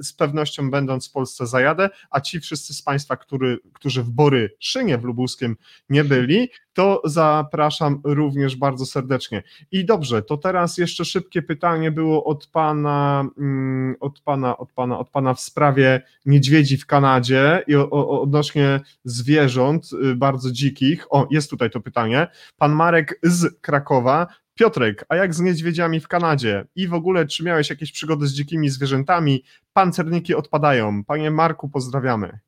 z 0.03 0.13
pewnością 0.13 0.71
będąc 0.71 1.09
w 1.09 1.13
Polsce 1.13 1.47
zajadę, 1.47 1.91
a 2.11 2.21
ci 2.21 2.41
wszyscy 2.41 2.75
z 2.75 2.83
Państwa, 2.83 3.17
który, 3.17 3.59
którzy 3.73 4.03
w 4.03 4.11
Boryszynie 4.11 4.99
w 4.99 5.05
lubuskim 5.05 5.57
nie 5.89 6.05
byli, 6.05 6.49
to 6.75 7.03
zapraszam 7.05 8.01
również 8.05 8.57
bardzo 8.57 8.87
serdecznie. 8.87 9.43
I 9.73 9.85
dobrze, 9.85 10.23
to 10.23 10.37
teraz 10.37 10.79
jeszcze 10.79 11.05
szybkie 11.05 11.43
pytanie 11.43 11.91
było 11.91 12.25
od 12.25 12.47
pana, 12.47 13.25
mm, 13.39 13.97
od 14.01 14.21
pana, 14.21 14.59
od 14.59 14.73
pana, 14.73 14.99
od 14.99 15.11
pana 15.11 15.35
w 15.35 15.41
sprawie 15.41 16.03
niedźwiedzi 16.27 16.77
w 16.77 16.87
Kanadzie 16.87 17.65
i 17.67 17.75
odnośnie 17.77 18.81
zwierząt 19.05 19.91
y, 19.93 20.15
bardzo 20.15 20.51
dzikich. 20.51 21.07
O, 21.11 21.27
jest 21.31 21.51
tutaj 21.51 21.71
to 21.71 21.81
pytanie. 21.81 22.27
Pan 22.59 22.73
Marek 22.73 23.19
z 23.23 23.61
Krakowa. 23.61 24.27
Piotrek, 24.55 25.05
a 25.09 25.17
jak 25.17 25.35
z 25.35 25.41
niedźwiedziami 25.41 26.01
w 26.01 26.09
Kanadzie? 26.09 26.65
I 26.77 26.89
w 26.89 26.95
ogóle, 26.95 27.27
czy 27.27 27.45
miałeś 27.45 27.71
jakieś 27.71 27.93
przygody 27.93 28.27
z 28.27 28.35
dzikimi 28.35 28.69
zwierzętami? 28.69 29.45
Pancerniki 29.73 30.35
odpadają. 30.35 31.05
Panie 31.05 31.31
Marku, 31.31 31.69
pozdrawiamy. 31.69 32.39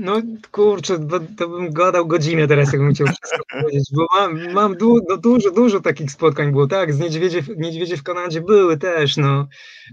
No 0.00 0.22
kurczę, 0.50 0.98
to, 0.98 1.20
to 1.36 1.48
bym 1.48 1.72
gadał 1.72 2.06
godzinę 2.06 2.48
teraz, 2.48 2.72
jakbym 2.72 2.94
chciał 2.94 3.06
wszystko 3.06 3.60
powiedzieć, 3.60 3.84
bo 3.94 4.06
mam, 4.14 4.52
mam 4.52 4.76
du, 4.76 5.00
no, 5.08 5.16
dużo, 5.16 5.50
dużo 5.50 5.80
takich 5.80 6.10
spotkań 6.10 6.52
było, 6.52 6.66
tak, 6.66 6.94
z 6.94 6.98
niedźwiedzie, 6.98 7.42
niedźwiedzie 7.56 7.96
w 7.96 8.02
Kanadzie 8.02 8.40
były 8.40 8.76
też, 8.76 9.16
no, 9.16 9.48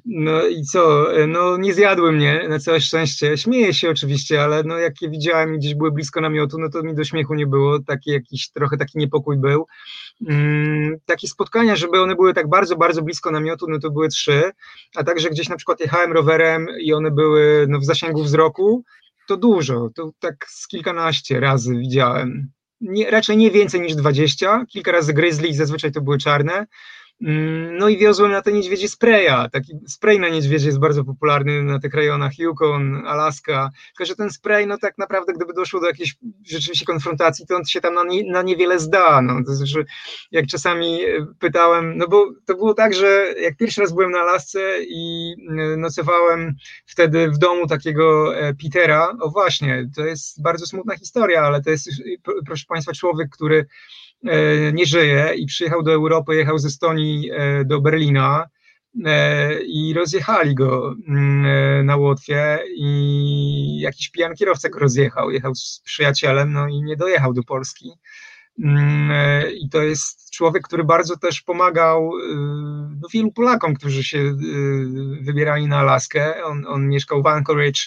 no 0.06 0.48
i 0.48 0.64
co, 0.64 1.06
no 1.27 1.57
nie 1.57 1.73
zjadły 1.73 2.11
mnie, 2.11 2.45
na 2.49 2.60
całe 2.60 2.81
szczęście, 2.81 3.38
śmieję 3.38 3.73
się 3.73 3.90
oczywiście, 3.90 4.44
ale 4.44 4.64
no 4.64 4.77
jak 4.77 5.02
je 5.02 5.10
widziałem 5.10 5.57
gdzieś 5.57 5.76
były 5.76 5.91
blisko 5.91 6.22
namiotu, 6.22 6.57
no 6.60 6.69
to 6.69 6.84
mi 6.84 6.95
do 6.95 7.03
śmiechu 7.03 7.34
nie 7.34 7.48
było, 7.48 7.80
taki 7.80 8.11
jakiś, 8.11 8.49
trochę 8.49 8.77
taki 8.77 8.98
niepokój 8.98 9.38
był. 9.38 9.65
Mm, 10.27 10.98
takie 11.06 11.27
spotkania, 11.27 11.76
żeby 11.76 12.02
one 12.02 12.15
były 12.15 12.34
tak 12.34 12.49
bardzo, 12.49 12.76
bardzo 12.76 13.02
blisko 13.02 13.31
namiotu, 13.31 13.65
no 13.69 13.80
to 13.80 13.91
były 13.91 14.10
trzy, 14.10 14.52
a 14.95 15.03
także 15.03 15.30
gdzieś 15.30 15.49
na 15.49 15.56
przykład 15.56 15.80
jechałem 15.80 16.14
rowerem 16.14 16.68
i 16.81 16.94
one 16.94 17.11
były 17.11 17.65
no, 17.69 17.80
w 17.80 17.85
zasięgu 17.85 18.23
wzroku, 18.23 18.84
to 19.27 19.37
dużo, 19.37 19.89
to 19.95 20.11
tak 20.19 20.45
z 20.49 20.67
kilkanaście 20.67 21.39
razy 21.39 21.75
widziałem. 21.75 22.51
Nie, 22.81 23.11
raczej 23.11 23.37
nie 23.37 23.51
więcej 23.51 23.81
niż 23.81 23.95
20, 23.95 24.65
kilka 24.69 24.91
razy 24.91 25.13
grizzly, 25.13 25.53
zazwyczaj 25.53 25.91
to 25.91 26.01
były 26.01 26.17
czarne, 26.17 26.67
no 27.72 27.90
i 27.90 27.98
wiozłem 27.98 28.31
na 28.31 28.41
te 28.41 28.52
niedźwiedzie 28.52 28.90
spraya. 28.90 29.49
Taki 29.52 29.73
spray 29.88 30.19
na 30.19 30.30
niedźwiedzie 30.30 30.65
jest 30.65 30.80
bardzo 30.80 31.03
popularny 31.03 31.64
na 31.64 31.80
tych 31.80 31.94
rejonach 31.94 32.40
Yukon, 32.40 33.07
Alaska. 33.07 33.69
Tylko, 33.88 34.06
że 34.06 34.15
ten 34.15 34.30
spray, 34.30 34.68
no 34.68 34.77
tak 34.77 34.98
naprawdę, 34.98 35.34
gdyby 35.34 35.53
doszło 35.53 35.80
do 35.80 35.88
jakiejś 35.88 36.15
rzeczywiście 36.48 36.85
konfrontacji, 36.85 37.45
to 37.48 37.56
on 37.56 37.65
się 37.65 37.81
tam 37.81 37.94
na, 37.94 38.03
nie, 38.03 38.31
na 38.31 38.41
niewiele 38.41 38.80
zda. 38.80 39.22
No. 39.22 39.44
To 39.45 39.53
znaczy, 39.53 39.85
jak 40.31 40.48
czasami 40.48 41.03
e, 41.03 41.26
pytałem, 41.40 41.98
no 41.98 42.07
bo 42.07 42.31
to 42.45 42.56
było 42.56 42.73
tak, 42.73 42.94
że 42.94 43.34
jak 43.41 43.57
pierwszy 43.57 43.81
raz 43.81 43.94
byłem 43.94 44.11
na 44.11 44.19
Alasce 44.19 44.77
i 44.88 45.34
e, 45.49 45.77
nocowałem 45.77 46.56
wtedy 46.85 47.31
w 47.31 47.38
domu 47.38 47.68
takiego 47.68 48.38
e, 48.38 48.53
Petera, 48.53 49.15
o 49.22 49.30
właśnie, 49.30 49.90
to 49.95 50.06
jest 50.06 50.41
bardzo 50.41 50.65
smutna 50.65 50.98
historia, 50.98 51.41
ale 51.41 51.61
to 51.61 51.69
jest, 51.69 51.90
proszę 52.45 52.65
Państwa, 52.68 52.94
człowiek, 52.94 53.30
który 53.31 53.65
nie 54.73 54.85
żyje 54.85 55.33
i 55.35 55.45
przyjechał 55.45 55.83
do 55.83 55.93
Europy, 55.93 56.35
jechał 56.35 56.59
ze 56.59 56.67
Estonii 56.67 57.31
e, 57.31 57.65
do 57.65 57.81
Berlina 57.81 58.45
e, 59.05 59.59
i 59.63 59.93
rozjechali 59.93 60.55
go 60.55 60.95
mm, 61.07 61.85
na 61.85 61.95
Łotwie 61.95 62.59
i 62.75 63.79
jakiś 63.79 64.09
pijan 64.09 64.35
kierowca 64.35 64.69
go 64.69 64.79
rozjechał, 64.79 65.31
jechał 65.31 65.55
z 65.55 65.81
przyjacielem, 65.85 66.53
no 66.53 66.67
i 66.67 66.83
nie 66.83 66.95
dojechał 66.95 67.33
do 67.33 67.43
Polski. 67.43 67.91
Mm, 68.59 69.11
I 69.53 69.69
to 69.69 69.81
jest 69.81 70.31
człowiek, 70.31 70.63
który 70.63 70.83
bardzo 70.83 71.17
też 71.17 71.41
pomagał 71.41 72.11
no, 73.01 73.07
wielu 73.13 73.31
Polakom, 73.31 73.73
którzy 73.73 74.03
się 74.03 74.33
wybierali 75.21 75.67
na 75.67 75.77
Alaskę. 75.77 76.43
On, 76.43 76.65
on 76.67 76.87
mieszkał 76.87 77.23
w 77.23 77.27
Anchorage, 77.27 77.81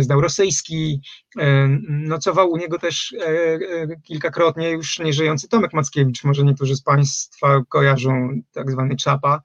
znał 0.00 0.20
rosyjski, 0.20 1.00
e, 1.38 1.68
nocował 1.88 2.50
u 2.50 2.56
niego 2.56 2.78
też 2.78 3.12
e, 3.12 3.26
e, 3.26 4.00
kilkakrotnie 4.02 4.70
już 4.70 4.98
nieżyjący 4.98 5.48
Tomek 5.48 5.72
Mackiewicz, 5.72 6.24
może 6.24 6.44
niektórzy 6.44 6.76
z 6.76 6.82
Państwa 6.82 7.62
kojarzą 7.68 8.40
tak 8.52 8.70
zwany 8.70 8.96
Czapa, 8.96 9.42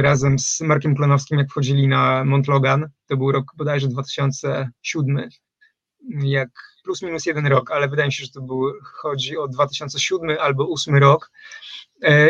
razem 0.00 0.38
z 0.38 0.60
Markiem 0.60 0.96
Klonowskim, 0.96 1.38
jak 1.38 1.50
wchodzili 1.50 1.88
na 1.88 2.24
Mont 2.24 2.48
Logan, 2.48 2.88
to 3.06 3.16
był 3.16 3.32
rok 3.32 3.52
bodajże 3.56 3.88
2007, 3.88 5.28
jak 6.22 6.48
plus 6.84 7.02
minus 7.02 7.26
jeden 7.26 7.46
rok, 7.46 7.70
ale 7.70 7.88
wydaje 7.88 8.08
mi 8.08 8.12
się, 8.12 8.24
że 8.24 8.30
to 8.30 8.42
był, 8.42 8.72
chodzi 8.82 9.38
o 9.38 9.48
2007 9.48 10.36
albo 10.40 10.64
2008 10.64 10.96
rok, 10.96 11.30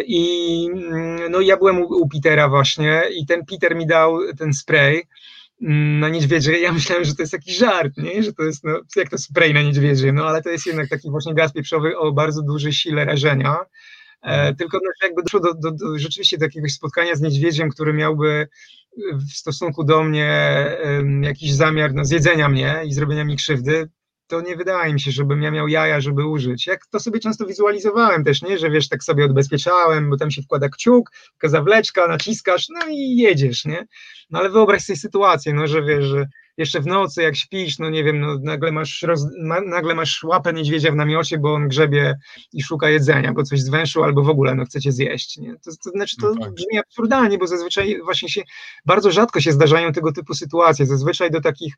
i 0.06 0.66
mm, 0.72 1.30
no 1.30 1.40
ja 1.40 1.56
byłem 1.56 1.78
u, 1.82 1.84
u 1.84 2.08
Petera 2.08 2.48
właśnie 2.48 3.02
i 3.16 3.26
ten 3.26 3.46
Peter 3.46 3.76
mi 3.76 3.86
dał 3.86 4.18
ten 4.38 4.52
spray, 4.52 5.02
na 6.00 6.08
niedźwiedzie, 6.08 6.60
ja 6.60 6.72
myślałem, 6.72 7.04
że 7.04 7.14
to 7.14 7.22
jest 7.22 7.32
jakiś 7.32 7.56
żart, 7.56 7.92
nie? 7.96 8.22
że 8.22 8.32
to 8.32 8.42
jest, 8.42 8.64
no, 8.64 8.80
jak 8.96 9.10
to 9.10 9.18
spray 9.18 9.54
na 9.54 9.62
niedźwiedzie, 9.62 10.12
no 10.12 10.26
ale 10.26 10.42
to 10.42 10.50
jest 10.50 10.66
jednak 10.66 10.88
taki 10.88 11.10
właśnie 11.10 11.34
gaz 11.34 11.52
pieprzowy 11.52 11.98
o 11.98 12.12
bardzo 12.12 12.42
dużej 12.42 12.72
sile 12.72 13.04
rażenia, 13.04 13.56
e, 14.22 14.26
mhm. 14.26 14.56
tylko 14.56 14.78
no, 14.84 14.90
jakby 15.02 15.22
doszło 15.22 15.40
do, 15.40 15.54
do, 15.54 15.70
do, 15.70 15.98
rzeczywiście 15.98 16.38
do 16.38 16.44
jakiegoś 16.44 16.72
spotkania 16.72 17.14
z 17.14 17.20
niedźwiedziem, 17.20 17.70
który 17.70 17.92
miałby 17.92 18.48
w 19.30 19.32
stosunku 19.32 19.84
do 19.84 20.02
mnie 20.02 20.64
um, 20.84 21.22
jakiś 21.22 21.52
zamiar 21.52 21.94
no, 21.94 22.04
zjedzenia 22.04 22.48
mnie 22.48 22.82
i 22.86 22.92
zrobienia 22.92 23.24
mi 23.24 23.36
krzywdy, 23.36 23.88
to 24.30 24.40
nie 24.40 24.56
wydaje 24.56 24.92
mi 24.92 25.00
się, 25.00 25.10
żebym 25.10 25.42
ja 25.42 25.50
miał 25.50 25.68
jaja, 25.68 26.00
żeby 26.00 26.26
użyć. 26.26 26.66
Jak 26.66 26.86
to 26.86 27.00
sobie 27.00 27.20
często 27.20 27.46
wizualizowałem 27.46 28.24
też, 28.24 28.42
nie? 28.42 28.58
Że 28.58 28.70
wiesz, 28.70 28.88
tak 28.88 29.04
sobie 29.04 29.24
odbezpieczałem, 29.24 30.10
bo 30.10 30.16
tam 30.16 30.30
się 30.30 30.42
wkłada 30.42 30.68
kciuk, 30.68 31.10
zawleczka, 31.44 32.08
naciskasz, 32.08 32.68
no 32.68 32.80
i 32.88 33.16
jedziesz, 33.16 33.64
nie? 33.64 33.86
No 34.30 34.38
ale 34.38 34.50
wyobraź 34.50 34.82
sobie 34.82 34.96
sytuację, 34.96 35.54
no, 35.54 35.66
że 35.66 35.82
wiesz, 35.82 36.04
że 36.04 36.26
jeszcze 36.60 36.80
w 36.80 36.86
nocy, 36.86 37.22
jak 37.22 37.36
śpisz, 37.36 37.78
no 37.78 37.90
nie 37.90 38.04
wiem, 38.04 38.20
no, 38.20 38.38
nagle, 38.42 38.72
masz 38.72 39.02
roz, 39.02 39.26
nagle 39.66 39.94
masz 39.94 40.24
łapę 40.24 40.52
niedźwiedzia 40.52 40.92
w 40.92 40.96
namiocie, 40.96 41.38
bo 41.38 41.54
on 41.54 41.68
grzebie 41.68 42.14
i 42.52 42.62
szuka 42.62 42.90
jedzenia, 42.90 43.32
bo 43.32 43.42
coś 43.42 43.60
zwęszył, 43.60 44.04
albo 44.04 44.22
w 44.22 44.28
ogóle 44.28 44.54
no, 44.54 44.64
chcecie 44.64 44.92
zjeść. 44.92 45.38
Nie? 45.38 45.52
To, 45.52 45.70
to 45.84 45.90
znaczy, 45.90 46.16
to 46.16 46.34
no 46.34 46.40
tak. 46.40 46.54
brzmi 46.54 46.78
absurdalnie, 46.78 47.38
bo 47.38 47.46
zazwyczaj 47.46 48.00
właśnie 48.04 48.28
się, 48.28 48.42
bardzo 48.86 49.10
rzadko 49.10 49.40
się 49.40 49.52
zdarzają 49.52 49.92
tego 49.92 50.12
typu 50.12 50.34
sytuacje. 50.34 50.86
Zazwyczaj 50.86 51.30
do 51.30 51.40
takich 51.40 51.74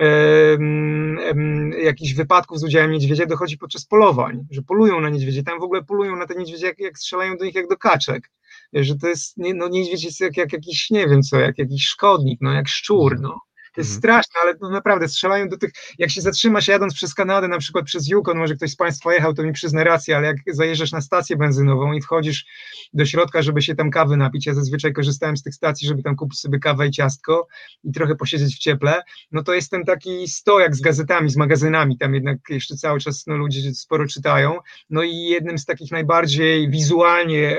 e, 0.00 0.04
e, 0.04 1.34
jakichś 1.82 2.14
wypadków 2.14 2.58
z 2.58 2.64
udziałem 2.64 2.90
niedźwiedzia 2.90 3.26
dochodzi 3.26 3.58
podczas 3.58 3.86
polowań, 3.86 4.46
że 4.50 4.62
polują 4.62 5.00
na 5.00 5.08
niedźwiedzie, 5.10 5.42
tam 5.42 5.60
w 5.60 5.62
ogóle 5.62 5.84
polują 5.84 6.16
na 6.16 6.26
te 6.26 6.34
niedźwiedzie, 6.34 6.66
jak, 6.66 6.78
jak 6.78 6.98
strzelają 6.98 7.36
do 7.36 7.44
nich 7.44 7.54
jak 7.54 7.68
do 7.68 7.76
kaczek 7.76 8.30
że 8.72 8.96
to 8.96 9.08
jest, 9.08 9.34
no 9.36 9.68
niedźwiedź 9.68 10.04
jest 10.04 10.20
jak, 10.20 10.36
jak 10.36 10.52
jakiś, 10.52 10.90
nie 10.90 11.08
wiem 11.08 11.22
co, 11.22 11.38
jak 11.38 11.58
jakiś 11.58 11.86
szkodnik, 11.86 12.38
no 12.42 12.52
jak 12.52 12.68
szczur, 12.68 13.20
no 13.20 13.40
To 13.74 13.80
jest 13.80 13.90
mhm. 13.90 14.00
straszne, 14.00 14.40
ale 14.42 14.54
no 14.60 14.70
naprawdę 14.70 15.08
strzelają 15.08 15.48
do 15.48 15.58
tych, 15.58 15.70
jak 15.98 16.10
się 16.10 16.20
zatrzymasz 16.20 16.68
jadąc 16.68 16.94
przez 16.94 17.14
Kanadę, 17.14 17.48
na 17.48 17.58
przykład 17.58 17.84
przez 17.84 18.08
Yukon, 18.08 18.38
może 18.38 18.54
ktoś 18.54 18.70
z 18.70 18.76
Państwa 18.76 19.14
jechał, 19.14 19.34
to 19.34 19.42
mi 19.42 19.52
przyzna 19.52 19.84
rację, 19.84 20.16
ale 20.16 20.26
jak 20.26 20.36
zajeżdżasz 20.46 20.92
na 20.92 21.00
stację 21.00 21.36
benzynową 21.36 21.92
i 21.92 22.00
wchodzisz 22.00 22.44
do 22.92 23.06
środka, 23.06 23.42
żeby 23.42 23.62
się 23.62 23.74
tam 23.74 23.90
kawy 23.90 24.16
napić, 24.16 24.46
ja 24.46 24.54
zazwyczaj 24.54 24.92
korzystałem 24.92 25.36
z 25.36 25.42
tych 25.42 25.54
stacji, 25.54 25.88
żeby 25.88 26.02
tam 26.02 26.16
kupić 26.16 26.40
sobie 26.40 26.58
kawę 26.58 26.86
i 26.86 26.90
ciastko 26.90 27.46
i 27.84 27.92
trochę 27.92 28.14
posiedzieć 28.14 28.56
w 28.56 28.58
cieple, 28.58 29.02
no 29.32 29.42
to 29.42 29.54
jest 29.54 29.70
ten 29.70 29.84
taki 29.84 30.28
stojak 30.28 30.76
z 30.76 30.80
gazetami, 30.80 31.30
z 31.30 31.36
magazynami, 31.36 31.98
tam 31.98 32.14
jednak 32.14 32.38
jeszcze 32.48 32.76
cały 32.76 33.00
czas 33.00 33.26
no, 33.26 33.36
ludzie 33.36 33.74
sporo 33.74 34.06
czytają, 34.06 34.58
no 34.90 35.02
i 35.02 35.16
jednym 35.16 35.58
z 35.58 35.64
takich 35.64 35.90
najbardziej 35.90 36.70
wizualnie 36.70 37.56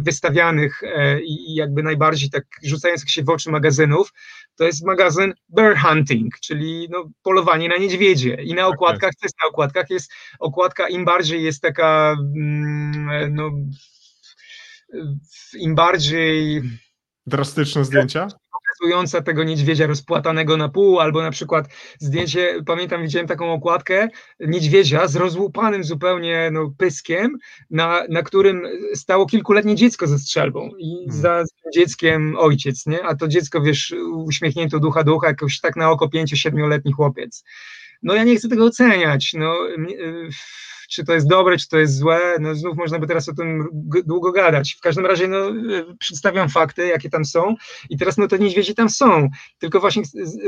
wystawianych 0.00 0.82
e, 0.82 1.20
i 1.20 1.54
jakby 1.54 1.82
najbardziej 1.82 2.30
tak 2.30 2.44
rzucających 2.62 3.10
się 3.10 3.22
w 3.22 3.28
oczy 3.28 3.50
magazynów, 3.50 4.12
to 4.56 4.64
jest 4.64 4.86
magazyn 4.86 5.23
Bear 5.48 5.76
Hunting, 5.76 6.38
czyli 6.40 6.88
no, 6.90 7.04
polowanie 7.22 7.68
na 7.68 7.76
niedźwiedzie. 7.76 8.34
I 8.34 8.54
na 8.54 8.62
tak 8.62 8.74
okładkach, 8.74 9.10
co 9.14 9.26
jest 9.26 9.36
na 9.44 9.48
okładkach, 9.48 9.90
jest 9.90 10.12
okładka 10.38 10.88
im 10.88 11.04
bardziej 11.04 11.42
jest 11.42 11.62
taka, 11.62 12.16
mm, 12.36 13.34
no, 13.34 13.50
im 15.58 15.74
bardziej... 15.74 16.62
Drastyczne 17.26 17.84
zdjęcia? 17.84 18.28
Pokazująca 18.78 19.22
tego 19.22 19.44
niedźwiedzia 19.44 19.86
rozpłatanego 19.86 20.56
na 20.56 20.68
pół, 20.68 21.00
albo 21.00 21.22
na 21.22 21.30
przykład 21.30 21.68
zdjęcie, 21.98 22.62
pamiętam, 22.66 23.02
widziałem 23.02 23.28
taką 23.28 23.52
okładkę 23.52 24.08
niedźwiedzia 24.40 25.08
z 25.08 25.16
rozłupanym 25.16 25.84
zupełnie 25.84 26.50
no, 26.52 26.72
pyskiem, 26.78 27.38
na, 27.70 28.04
na 28.08 28.22
którym 28.22 28.62
stało 28.94 29.26
kilkuletnie 29.26 29.74
dziecko 29.74 30.06
ze 30.06 30.18
strzelbą 30.18 30.70
i 30.78 30.96
hmm. 31.08 31.22
za 31.22 31.44
dzieckiem 31.74 32.36
ojciec, 32.38 32.86
nie? 32.86 33.02
A 33.02 33.16
to 33.16 33.28
dziecko, 33.28 33.60
wiesz, 33.60 33.94
uśmiechnięto 34.14 34.78
ducha 34.78 35.04
ducha, 35.04 35.28
jakoś 35.28 35.60
tak 35.60 35.76
na 35.76 35.90
oko 35.90 36.08
pięcio, 36.08 36.36
siedmioletni 36.36 36.92
chłopiec. 36.92 37.44
No 38.02 38.14
ja 38.14 38.24
nie 38.24 38.36
chcę 38.36 38.48
tego 38.48 38.64
oceniać, 38.64 39.32
no 39.34 39.56
czy 40.90 41.04
to 41.04 41.14
jest 41.14 41.28
dobre, 41.28 41.58
czy 41.58 41.68
to 41.68 41.78
jest 41.78 41.98
złe, 41.98 42.20
no 42.40 42.54
znów 42.54 42.76
można 42.76 42.98
by 42.98 43.06
teraz 43.06 43.28
o 43.28 43.34
tym 43.34 43.68
długo 44.06 44.32
gadać. 44.32 44.74
W 44.78 44.80
każdym 44.80 45.06
razie 45.06 45.28
no, 45.28 45.38
przedstawiam 45.98 46.48
fakty, 46.48 46.86
jakie 46.86 47.10
tam 47.10 47.24
są 47.24 47.54
i 47.90 47.98
teraz 47.98 48.18
no 48.18 48.28
te 48.28 48.38
niedźwiedzie 48.38 48.74
tam 48.74 48.88
są, 48.90 49.28
tylko 49.58 49.80
właśnie 49.80 50.02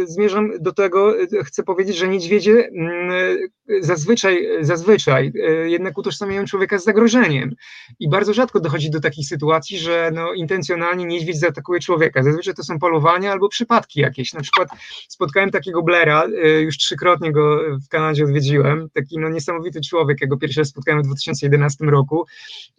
zmierzam 0.04 0.50
do 0.60 0.72
tego, 0.72 1.14
chcę 1.44 1.62
powiedzieć, 1.62 1.96
że 1.96 2.08
niedźwiedzie 2.08 2.68
mm, 2.68 3.38
zazwyczaj, 3.80 4.48
zazwyczaj 4.60 5.32
e, 5.48 5.50
jednak 5.70 5.98
utożsamiają 5.98 6.44
człowieka 6.44 6.78
z 6.78 6.84
zagrożeniem 6.84 7.54
i 8.00 8.08
bardzo 8.08 8.34
rzadko 8.34 8.60
dochodzi 8.60 8.90
do 8.90 9.00
takich 9.00 9.26
sytuacji, 9.26 9.78
że 9.78 10.10
no, 10.14 10.32
intencjonalnie 10.32 11.04
niedźwiedź 11.04 11.38
zaatakuje 11.38 11.80
człowieka. 11.80 12.22
Zazwyczaj 12.22 12.54
to 12.54 12.62
są 12.62 12.78
polowania 12.78 13.32
albo 13.32 13.48
przypadki 13.48 14.00
jakieś. 14.00 14.32
Na 14.32 14.40
przykład 14.40 14.68
spotkałem 15.08 15.50
takiego 15.50 15.82
Blera, 15.82 16.24
e, 16.44 16.60
już 16.60 16.76
trzykrotnie 16.78 17.32
go 17.32 17.60
w 17.86 17.88
Kanadzie 17.88 18.24
odwiedziłem, 18.24 18.88
taki 18.94 19.18
no, 19.18 19.28
niesamowity 19.28 19.80
człowiek, 19.80 20.22
jego 20.26 20.36
pierwszy 20.36 20.60
raz 20.60 20.68
spotkałem 20.68 21.02
w 21.02 21.06
2011 21.06 21.84
roku. 21.84 22.26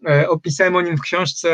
E, 0.09 0.29
opisałem 0.29 0.75
o 0.75 0.81
nim 0.81 0.97
w 0.97 1.01
książce 1.01 1.47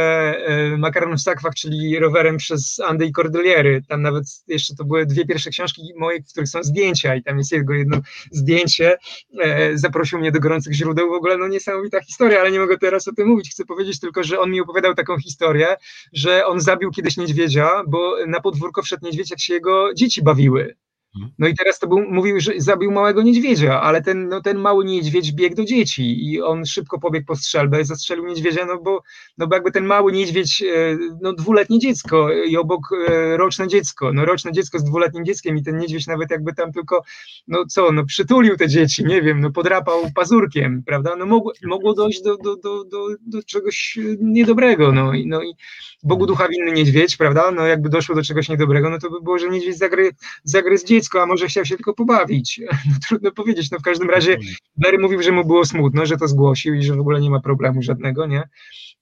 Makaron 0.78 1.18
w 1.18 1.22
Sakwach, 1.22 1.56
czyli 1.56 1.99
rowerem 1.99 2.38
przez 2.38 2.80
Andy 2.80 3.06
i 3.06 3.11
Cordeliery. 3.11 3.82
Tam 3.88 4.02
nawet 4.02 4.24
jeszcze 4.48 4.76
to 4.76 4.86
były 4.86 5.06
dwie 5.06 5.26
pierwsze 5.26 5.49
książki 5.49 5.82
moje, 5.98 6.22
w 6.22 6.32
których 6.32 6.49
są 6.49 6.64
zdjęcia 6.64 7.15
i 7.15 7.24
tam 7.24 7.38
jest 7.38 7.52
jego 7.52 7.74
jedno 7.74 7.98
zdjęcie 8.32 8.98
E, 9.40 9.78
zaprosił 9.78 10.20
mnie 10.20 10.32
do 10.32 10.40
gorących 10.40 10.74
źródeł. 10.74 11.10
W 11.10 11.14
ogóle 11.14 11.38
no 11.38 11.48
niesamowita 11.48 12.02
historia, 12.02 12.40
ale 12.40 12.52
nie 12.52 12.60
mogę 12.60 12.78
teraz 12.78 13.07
o 13.07 13.14
tym 13.14 13.28
mówić. 13.28 13.52
Chcę 13.52 13.65
powiedzieć 13.65 13.99
tylko, 13.99 14.24
że 14.24 14.40
on 14.40 14.52
mi 14.52 14.61
opowiadał 14.61 14.94
taką 14.94 15.18
historię, 15.20 15.68
że 16.14 16.45
on 16.45 16.61
zabił 16.61 16.91
kiedyś 16.91 17.18
niedźwiedzia, 17.18 17.70
bo 17.88 18.15
na 18.28 18.41
podwórko 18.41 18.82
wszedł 18.82 19.06
niedźwiedź, 19.06 19.32
jak 19.32 19.40
się 19.40 19.53
jego 19.53 19.94
dzieci 19.94 20.24
bawiły. 20.24 20.76
Mhm. 21.15 21.31
No 21.40 21.48
i 21.48 21.56
teraz 21.56 21.80
to 21.80 21.88
był, 21.88 22.02
mówił, 22.02 22.40
że 22.40 22.52
zabił 22.57 22.91
małego 22.91 23.22
niedźwiedzia, 23.22 23.81
ale 23.81 24.02
ten, 24.02 24.27
no, 24.27 24.41
ten 24.41 24.57
mały 24.57 24.85
niedźwiedź 24.85 25.31
biegł 25.31 25.56
do 25.56 25.65
dzieci 25.65 26.31
i 26.31 26.41
on 26.41 26.65
szybko 26.65 26.99
pobiegł 26.99 27.26
po 27.26 27.35
strzelbę, 27.35 27.85
zastrzelił 27.85 28.26
niedźwiedzia, 28.26 28.65
no 28.65 28.81
bo, 28.81 29.03
no 29.38 29.48
bo 29.48 29.56
jakby 29.56 29.72
ten 29.72 29.85
mały 29.85 30.11
niedźwiedź, 30.11 30.61
e, 30.61 30.98
no 31.22 31.34
dwuletnie 31.34 31.80
dziecko 31.80 32.34
i 32.34 32.57
obok 32.57 32.81
e, 33.07 33.38
roczne 33.38 33.68
dziecko, 33.68 34.14
no 34.14 34.26
roczne 34.26 34.52
dziecko 34.52 34.80
z 34.80 34.84
dwuletnim 34.84 35.26
dzieckiem 35.26 35.57
i 35.57 35.64
ten 35.64 35.77
niedźwiedź 35.77 36.07
nawet 36.07 36.31
jakby 36.31 36.53
tam 36.53 36.72
tylko, 36.72 37.03
no 37.48 37.65
co, 37.65 37.91
no 37.91 38.06
przytulił 38.06 38.57
te 38.57 38.68
dzieci, 38.68 39.06
nie 39.06 39.22
wiem, 39.22 39.40
no 39.41 39.52
podrapał 39.52 40.11
pazurkiem, 40.15 40.84
prawda, 40.85 41.15
no 41.15 41.26
mogło, 41.26 41.53
mogło 41.64 41.94
dojść 41.94 42.22
do, 42.22 42.38
do, 42.38 42.56
do, 42.56 42.84
do, 42.84 43.07
do 43.22 43.44
czegoś 43.44 43.99
niedobrego, 44.22 44.91
no 44.91 45.14
i, 45.14 45.27
no 45.27 45.44
i 45.44 45.56
Bogu 46.03 46.25
ducha 46.25 46.47
winny 46.47 46.71
niedźwiedź, 46.71 47.17
prawda, 47.17 47.51
no 47.51 47.65
jakby 47.65 47.89
doszło 47.89 48.15
do 48.15 48.23
czegoś 48.23 48.49
niedobrego, 48.49 48.89
no 48.89 48.99
to 48.99 49.09
by 49.09 49.21
było, 49.21 49.39
że 49.39 49.49
niedźwiedź 49.49 49.77
zagry, 49.77 50.11
zagryzł 50.43 50.85
dziecko, 50.85 51.03
dziecko, 51.03 51.21
a 51.21 51.25
może 51.25 51.47
chciał 51.47 51.65
się 51.65 51.75
tylko 51.75 51.93
pobawić. 51.93 52.59
No, 52.89 52.95
trudno 53.07 53.31
powiedzieć. 53.31 53.71
No 53.71 53.80
w 53.80 53.81
każdym 53.81 54.09
razie 54.09 54.38
Barry 54.77 54.97
mówił, 54.99 55.21
że 55.21 55.31
mu 55.31 55.45
było 55.45 55.65
smutno, 55.65 56.05
że 56.05 56.17
to 56.17 56.27
zgłosił 56.27 56.73
i 56.73 56.84
że 56.84 56.95
w 56.95 56.99
ogóle 56.99 57.21
nie 57.21 57.30
ma 57.30 57.39
problemu 57.39 57.81
żadnego, 57.81 58.25
nie? 58.25 58.43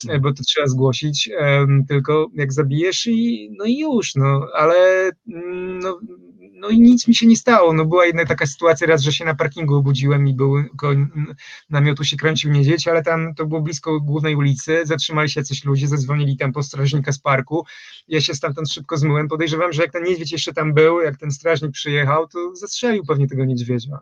E, 0.10 0.20
bo 0.20 0.34
to 0.34 0.44
trzeba 0.44 0.68
zgłosić, 0.68 1.30
um, 1.40 1.86
tylko 1.86 2.28
jak 2.34 2.54
zabijesz 2.54 3.08
i 3.08 3.50
no 3.58 3.66
i 3.66 3.80
już, 3.80 4.16
no, 4.16 4.48
ale 4.54 5.12
mm, 5.28 5.80
no, 5.80 6.00
no 6.62 6.70
i 6.70 6.80
nic 6.80 7.08
mi 7.08 7.16
się 7.16 7.28
nie 7.28 7.38
stało. 7.38 7.74
No 7.74 7.86
była 7.86 8.06
jedna 8.06 8.26
taka 8.26 8.46
sytuacja 8.46 8.88
raz, 8.88 9.02
że 9.02 9.14
się 9.14 9.26
na 9.26 9.36
parkingu 9.36 9.76
obudziłem 9.76 10.28
i 10.28 10.34
był 10.34 10.56
namiotu 11.70 12.04
się 12.04 12.18
kręcił 12.18 12.52
niedźwiedź, 12.52 12.88
ale 12.88 13.04
tam 13.04 13.36
to 13.36 13.46
było 13.46 13.62
blisko 13.62 14.00
głównej 14.00 14.36
ulicy, 14.36 14.82
zatrzymali 14.86 15.30
się 15.30 15.40
jacyś 15.40 15.66
ludzie, 15.66 15.88
zadzwonili 15.88 16.38
tam 16.38 16.54
po 16.54 16.64
strażnika 16.64 17.12
z 17.12 17.20
parku, 17.20 17.66
ja 18.08 18.22
się 18.22 18.36
stamtąd 18.36 18.72
szybko 18.72 18.98
zmyłem, 18.98 19.28
podejrzewam, 19.28 19.74
że 19.74 19.82
jak 19.82 19.92
ten 19.92 20.04
niedźwiedź 20.04 20.32
jeszcze 20.32 20.54
tam 20.54 20.74
był, 20.74 21.02
jak 21.02 21.18
ten 21.18 21.32
strażnik 21.32 21.72
przyjechał, 21.72 22.28
to 22.28 22.56
zastrzelił 22.56 23.06
pewnie 23.06 23.28
tego 23.28 23.46
niedźwiedzia. 23.46 24.00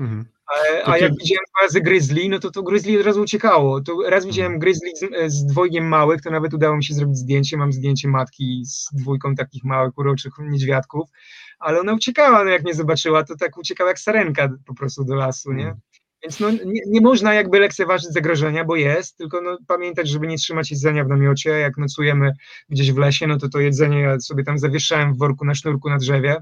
Mhm. 0.00 0.24
A, 0.84 0.90
a 0.90 0.98
jak 0.98 1.12
widziałem 1.12 1.44
dwa 1.54 1.62
razy 1.62 1.80
Grizzly, 1.80 2.28
no 2.28 2.38
to 2.38 2.50
to 2.50 2.62
Grizzly 2.62 3.00
od 3.00 3.06
razu 3.06 3.22
uciekało. 3.22 3.80
To 3.80 3.96
raz 4.06 4.26
widziałem 4.26 4.52
mhm. 4.52 4.60
Grizzly 4.60 4.90
z, 4.96 5.32
z 5.32 5.46
dwojgiem 5.46 5.88
małych, 5.88 6.22
to 6.22 6.30
nawet 6.30 6.54
udało 6.54 6.76
mi 6.76 6.84
się 6.84 6.94
zrobić 6.94 7.16
zdjęcie. 7.16 7.56
Mam 7.56 7.72
zdjęcie 7.72 8.08
matki 8.08 8.62
z 8.64 8.88
dwójką 8.92 9.34
takich 9.34 9.64
małych, 9.64 9.98
uroczych 9.98 10.32
niedźwiadków 10.38 11.10
ale 11.60 11.80
ona 11.80 11.94
uciekała, 11.94 12.44
no 12.44 12.50
jak 12.50 12.64
mnie 12.64 12.74
zobaczyła, 12.74 13.24
to 13.24 13.36
tak 13.36 13.58
uciekała 13.58 13.90
jak 13.90 13.98
sarenka 13.98 14.48
po 14.66 14.74
prostu 14.74 15.04
do 15.04 15.14
lasu, 15.14 15.52
nie? 15.52 15.64
Mm. 15.64 15.76
Więc 16.22 16.40
no, 16.40 16.50
nie, 16.50 16.80
nie, 16.86 17.00
można 17.00 17.34
jakby 17.34 17.58
lekceważyć 17.58 18.12
zagrożenia, 18.12 18.64
bo 18.64 18.76
jest, 18.76 19.16
tylko 19.16 19.40
no, 19.40 19.58
pamiętać, 19.66 20.08
żeby 20.08 20.26
nie 20.26 20.36
trzymać 20.36 20.70
jedzenia 20.70 21.04
w 21.04 21.08
namiocie. 21.08 21.50
Jak 21.50 21.76
nocujemy 21.76 22.32
gdzieś 22.68 22.92
w 22.92 22.98
lesie, 22.98 23.26
no 23.26 23.38
to 23.38 23.48
to 23.48 23.60
jedzenie 23.60 24.00
ja 24.00 24.20
sobie 24.20 24.44
tam 24.44 24.58
zawieszałem 24.58 25.14
w 25.14 25.18
worku 25.18 25.44
na 25.44 25.54
sznurku 25.54 25.90
na 25.90 25.98
drzewie 25.98 26.36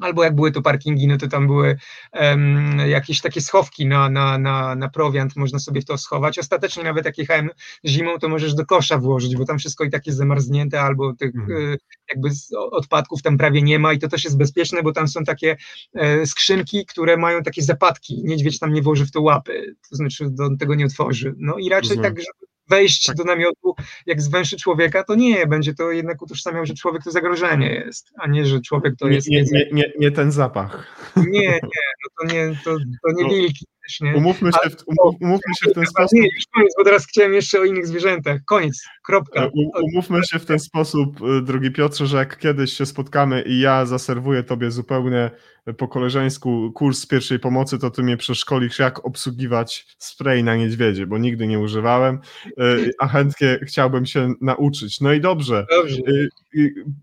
albo 0.00 0.24
jak 0.24 0.34
były 0.34 0.52
to 0.52 0.62
parkingi, 0.62 1.06
no 1.06 1.16
to 1.16 1.28
tam 1.28 1.46
były 1.46 1.76
um, 2.12 2.78
jakieś 2.86 3.20
takie 3.20 3.40
schowki 3.40 3.86
na, 3.86 4.10
na, 4.10 4.38
na, 4.38 4.74
na 4.74 4.88
prowiant, 4.88 5.36
można 5.36 5.58
sobie 5.58 5.80
w 5.80 5.84
to 5.84 5.98
schować. 5.98 6.38
Ostatecznie 6.38 6.84
nawet 6.84 7.04
jak 7.04 7.18
jechałem 7.18 7.50
zimą, 7.86 8.18
to 8.18 8.28
możesz 8.28 8.54
do 8.54 8.66
kosza 8.66 8.98
włożyć, 8.98 9.36
bo 9.36 9.44
tam 9.44 9.58
wszystko 9.58 9.84
i 9.84 9.90
tak 9.90 10.06
jest 10.06 10.18
zamarznięte, 10.18 10.80
albo 10.80 11.14
tych 11.14 11.34
mhm. 11.34 11.76
jakby 12.08 12.28
odpadków 12.70 13.22
tam 13.22 13.38
prawie 13.38 13.62
nie 13.62 13.78
ma 13.78 13.92
i 13.92 13.98
to 13.98 14.08
też 14.08 14.24
jest 14.24 14.38
bezpieczne, 14.38 14.82
bo 14.82 14.92
tam 14.92 15.08
są 15.08 15.24
takie 15.24 15.56
e, 15.94 16.26
skrzynki, 16.26 16.86
które 16.86 17.16
mają 17.16 17.42
takie 17.42 17.62
zapadki, 17.62 18.22
niedźwiedź 18.24 18.58
tam 18.58 18.72
nie 18.72 18.82
włoży 18.82 19.06
w 19.06 19.10
to 19.10 19.22
łapy, 19.22 19.76
to 19.90 19.96
znaczy 19.96 20.24
do 20.30 20.56
tego 20.56 20.74
nie 20.74 20.86
otworzy. 20.86 21.34
No 21.38 21.58
i 21.58 21.68
raczej 21.68 21.88
Rozumiem. 21.88 22.14
tak, 22.14 22.20
żeby 22.20 22.49
wejść 22.70 23.06
tak. 23.06 23.16
do 23.16 23.24
namiotu 23.24 23.74
jak 24.06 24.22
zwęszy 24.22 24.56
człowieka, 24.56 25.04
to 25.04 25.14
nie, 25.14 25.46
będzie 25.46 25.74
to 25.74 25.90
jednak 25.90 26.22
utożsamiał, 26.22 26.66
że 26.66 26.74
człowiek 26.74 27.04
to 27.04 27.10
zagrożenie 27.10 27.70
jest, 27.70 28.12
a 28.18 28.26
nie, 28.26 28.46
że 28.46 28.60
człowiek 28.60 28.96
to 28.98 29.08
jest... 29.08 29.28
Nie, 29.28 29.42
nie, 29.42 29.68
nie, 29.72 29.92
nie 29.98 30.10
ten 30.10 30.32
zapach. 30.32 30.96
Nie, 31.16 31.40
nie, 31.48 31.58
no 32.04 32.10
to 32.18 32.34
nie, 32.34 32.58
to, 32.64 32.76
to 32.76 33.12
nie 33.12 33.22
no. 33.22 33.28
wilki. 33.28 33.66
Nie? 34.00 34.14
Umówmy 34.14 34.50
się, 34.52 34.70
w, 34.70 34.76
umówmy 35.20 35.54
się 35.62 35.70
w 35.70 35.74
ten 35.74 35.86
sposób. 35.86 36.12
Nie, 36.12 36.22
już 36.22 36.44
koniec, 36.54 36.72
bo 36.78 36.84
teraz 36.84 37.06
chciałem 37.06 37.34
jeszcze 37.34 37.60
o 37.60 37.64
innych 37.64 37.86
zwierzętach. 37.86 38.40
Koniec, 38.46 38.84
kropka. 39.02 39.40
E, 39.40 39.50
umówmy 39.92 40.24
się 40.24 40.38
w 40.38 40.44
ten 40.46 40.58
sposób, 40.58 41.16
e, 41.22 41.42
drogi 41.42 41.70
Piotrze, 41.70 42.06
że 42.06 42.16
jak 42.16 42.38
kiedyś 42.38 42.72
się 42.72 42.86
spotkamy 42.86 43.42
i 43.42 43.60
ja 43.60 43.86
zaserwuję 43.86 44.42
tobie 44.42 44.70
zupełnie 44.70 45.30
po 45.78 45.88
koleżeńsku 45.88 46.72
kurs 46.72 47.06
pierwszej 47.06 47.38
pomocy, 47.38 47.78
to 47.78 47.90
ty 47.90 48.02
mnie 48.02 48.16
przeszkolisz, 48.16 48.78
jak 48.78 49.06
obsługiwać 49.06 49.86
spray 49.98 50.44
na 50.44 50.56
niedźwiedzie, 50.56 51.06
bo 51.06 51.18
nigdy 51.18 51.46
nie 51.46 51.58
używałem, 51.58 52.18
e, 52.46 52.76
a 52.98 53.08
chętnie 53.08 53.58
chciałbym 53.62 54.06
się 54.06 54.34
nauczyć. 54.40 55.00
No 55.00 55.12
i 55.12 55.20
dobrze. 55.20 55.66
dobrze. 55.70 55.96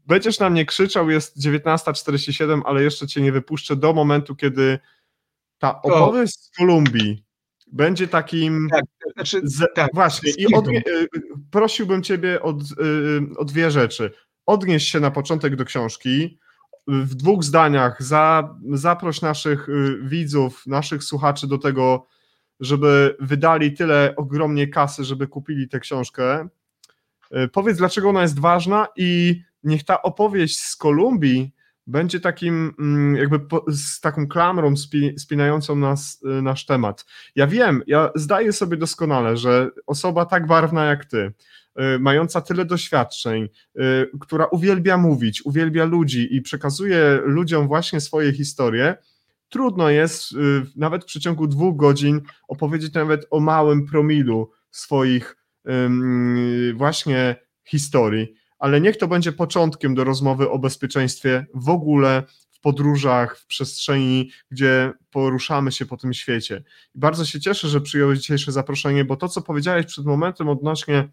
Będziesz 0.08 0.40
na 0.40 0.50
mnie 0.50 0.66
krzyczał, 0.66 1.10
jest 1.10 1.40
19.47, 1.40 2.62
ale 2.66 2.84
jeszcze 2.84 3.08
cię 3.08 3.22
nie 3.22 3.32
wypuszczę 3.32 3.76
do 3.76 3.94
momentu, 3.94 4.36
kiedy 4.36 4.80
ta 5.60 5.82
opowieść 5.82 6.40
z 6.40 6.58
Kolumbii 6.58 7.28
będzie 7.72 8.08
takim. 8.08 8.68
Tak, 8.72 8.84
znaczy, 9.14 9.42
z, 9.44 9.66
tak, 9.76 9.90
właśnie. 9.94 10.32
I 10.38 10.54
odnie, 10.56 10.84
y, 10.88 11.08
prosiłbym 11.52 12.04
Ciebie 12.04 12.42
od, 12.42 12.62
y, 12.62 13.38
o 13.38 13.46
dwie 13.46 13.72
rzeczy. 13.72 14.12
Odnieś 14.46 14.84
się 14.84 15.00
na 15.00 15.12
początek 15.12 15.56
do 15.56 15.66
książki. 15.66 16.40
W 16.88 17.16
dwóch 17.16 17.44
zdaniach 17.44 18.04
za, 18.04 18.56
zaproś 18.72 19.22
naszych 19.22 19.70
y, 19.70 20.00
widzów, 20.04 20.68
naszych 20.68 21.04
słuchaczy 21.04 21.48
do 21.48 21.58
tego, 21.58 22.08
żeby 22.60 23.18
wydali 23.20 23.74
tyle 23.74 24.14
ogromnie 24.16 24.68
kasy, 24.68 25.04
żeby 25.04 25.28
kupili 25.28 25.70
tę 25.70 25.80
książkę. 25.80 26.48
Powiedz, 27.52 27.78
dlaczego 27.78 28.10
ona 28.10 28.22
jest 28.22 28.40
ważna 28.40 28.88
i 28.96 29.42
niech 29.64 29.84
ta 29.84 30.02
opowieść 30.02 30.60
z 30.60 30.76
Kolumbii 30.76 31.52
będzie 31.88 32.20
takim 32.20 32.74
mm, 32.80 33.16
jakby 33.16 33.40
z 33.68 34.00
taką 34.00 34.28
klamrą 34.28 34.78
spi, 34.78 35.20
spinającą 35.20 35.76
nas, 35.76 36.22
y, 36.40 36.42
nasz 36.42 36.66
temat. 36.66 37.06
Ja 37.36 37.48
wiem, 37.48 37.84
ja 37.88 38.10
zdaję 38.16 38.54
sobie 38.54 38.78
doskonale, 38.78 39.38
że 39.38 39.70
osoba 39.86 40.26
tak 40.26 40.48
barwna 40.48 40.86
jak 40.86 41.06
ty, 41.06 41.18
y, 41.18 42.00
mająca 42.00 42.42
tyle 42.42 42.66
doświadczeń, 42.66 43.44
y, 43.80 44.10
która 44.20 44.46
uwielbia 44.46 44.98
mówić, 44.98 45.46
uwielbia 45.46 45.86
ludzi 45.86 46.36
i 46.36 46.42
przekazuje 46.42 47.20
ludziom 47.24 47.68
właśnie 47.68 48.02
swoje 48.02 48.34
historie, 48.34 48.96
trudno 49.50 49.90
jest 49.90 50.34
nawet 50.76 51.04
w 51.04 51.06
przeciągu 51.06 51.48
dwóch 51.48 51.78
godzin 51.78 52.22
opowiedzieć 52.48 52.94
nawet 52.94 53.28
o 53.30 53.40
małym 53.40 53.86
promilu 53.86 54.52
swoich 54.72 55.38
właśnie 56.76 57.36
historii 57.66 58.36
ale 58.60 58.82
niech 58.82 58.98
to 58.98 59.08
będzie 59.08 59.32
początkiem 59.32 59.96
do 59.96 60.04
rozmowy 60.04 60.50
o 60.50 60.60
bezpieczeństwie 60.60 61.46
w 61.54 61.70
ogóle 61.70 62.24
w 62.52 62.60
podróżach, 62.60 63.38
w 63.38 63.46
przestrzeni, 63.46 64.32
gdzie 64.52 64.94
poruszamy 65.12 65.72
się 65.72 65.86
po 65.86 65.98
tym 65.98 66.14
świecie. 66.14 66.64
I 66.96 67.00
bardzo 67.00 67.26
się 67.26 67.40
cieszę, 67.40 67.68
że 67.68 67.82
przyjąłeś 67.82 68.20
dzisiejsze 68.20 68.52
zaproszenie, 68.52 69.06
bo 69.06 69.16
to, 69.16 69.30
co 69.30 69.42
powiedziałeś 69.42 69.86
przed 69.86 70.06
momentem 70.06 70.50
odnośnie 70.50 71.10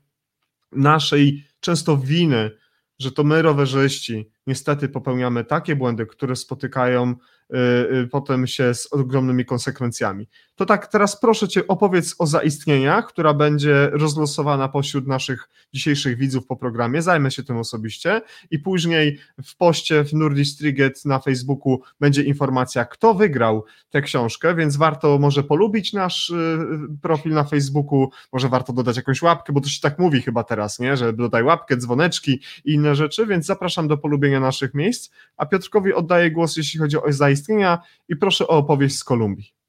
naszej 0.73 1.45
często 1.61 1.97
winy, 1.97 2.51
że 2.99 3.13
to 3.13 3.25
my, 3.25 3.43
rowerzyści, 3.43 4.31
niestety 4.47 4.89
popełniamy 4.89 5.45
takie 5.45 5.77
błędy, 5.77 6.07
które 6.07 6.37
spotykają 6.37 7.15
Y, 7.53 7.97
y, 7.97 8.07
potem 8.07 8.47
się 8.47 8.75
z 8.75 8.93
ogromnymi 8.93 9.45
konsekwencjami. 9.45 10.29
To 10.57 10.67
tak, 10.67 10.87
teraz 10.87 11.21
proszę 11.21 11.49
Cię, 11.49 11.67
opowiedz 11.67 12.15
o 12.19 12.27
zaistnieniach, 12.27 13.07
która 13.07 13.35
będzie 13.35 13.91
rozlosowana 13.93 14.69
pośród 14.69 15.07
naszych 15.07 15.49
dzisiejszych 15.73 16.17
widzów 16.17 16.47
po 16.47 16.57
programie. 16.57 17.03
Zajmę 17.03 17.31
się 17.31 17.43
tym 17.43 17.57
osobiście 17.57 18.23
i 18.51 18.59
później 18.59 19.19
w 19.45 19.57
poście 19.57 20.05
w 20.05 20.13
Nurdistriget 20.13 21.05
na 21.05 21.19
Facebooku 21.19 21.81
będzie 22.01 22.23
informacja, 22.23 22.85
kto 22.85 23.15
wygrał 23.15 23.65
tę 23.91 24.03
książkę, 24.03 24.55
więc 24.55 24.77
warto 24.77 25.19
może 25.19 25.43
polubić 25.43 25.93
nasz 25.93 26.31
y, 26.31 26.59
profil 27.03 27.33
na 27.33 27.45
Facebooku, 27.45 28.11
może 28.33 28.49
warto 28.49 28.73
dodać 28.73 28.97
jakąś 28.97 29.23
łapkę, 29.23 29.53
bo 29.53 29.61
to 29.61 29.69
się 29.69 29.81
tak 29.81 29.99
mówi 29.99 30.23
chyba 30.23 30.45
teraz, 30.45 30.79
nie, 30.79 30.97
że 30.97 31.13
dodaj 31.13 31.43
łapkę, 31.43 31.77
dzwoneczki 31.77 32.41
i 32.65 32.73
inne 32.73 32.95
rzeczy, 32.95 33.27
więc 33.27 33.47
zapraszam 33.47 33.89
do 33.89 33.99
polubienia 33.99 34.41
naszych 34.41 34.75
miejsc, 34.75 35.11
a 35.37 35.47
Piotrkowi 35.47 35.95
oddaję 35.95 36.31
głos, 36.31 36.57
jeśli 36.57 36.81
chodzi 36.81 36.97
o 36.97 37.13
zaistnienia 37.13 37.79
i 38.09 38.17
proszę 38.17 38.49
o 38.49 38.51
opowieść 38.51 38.97
z 38.97 39.05
Kolumbii. 39.05 39.64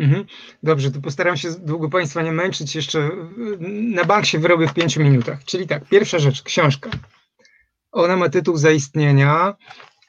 Mhm. 0.00 0.24
Dobrze, 0.62 0.90
to 0.90 1.00
postaram 1.00 1.36
się 1.36 1.50
długo 1.50 1.88
Państwa 1.88 2.22
nie 2.22 2.32
męczyć. 2.32 2.74
Jeszcze 2.74 3.10
na 3.68 4.04
bank 4.04 4.26
się 4.26 4.38
wyrobię 4.38 4.68
w 4.68 4.74
pięciu 4.74 5.00
minutach. 5.00 5.44
Czyli 5.44 5.66
tak, 5.66 5.88
pierwsza 5.88 6.18
rzecz, 6.18 6.42
książka. 6.42 6.90
Ona 7.92 8.16
ma 8.16 8.28
tytuł 8.28 8.56
Zaistnienia 8.56 9.54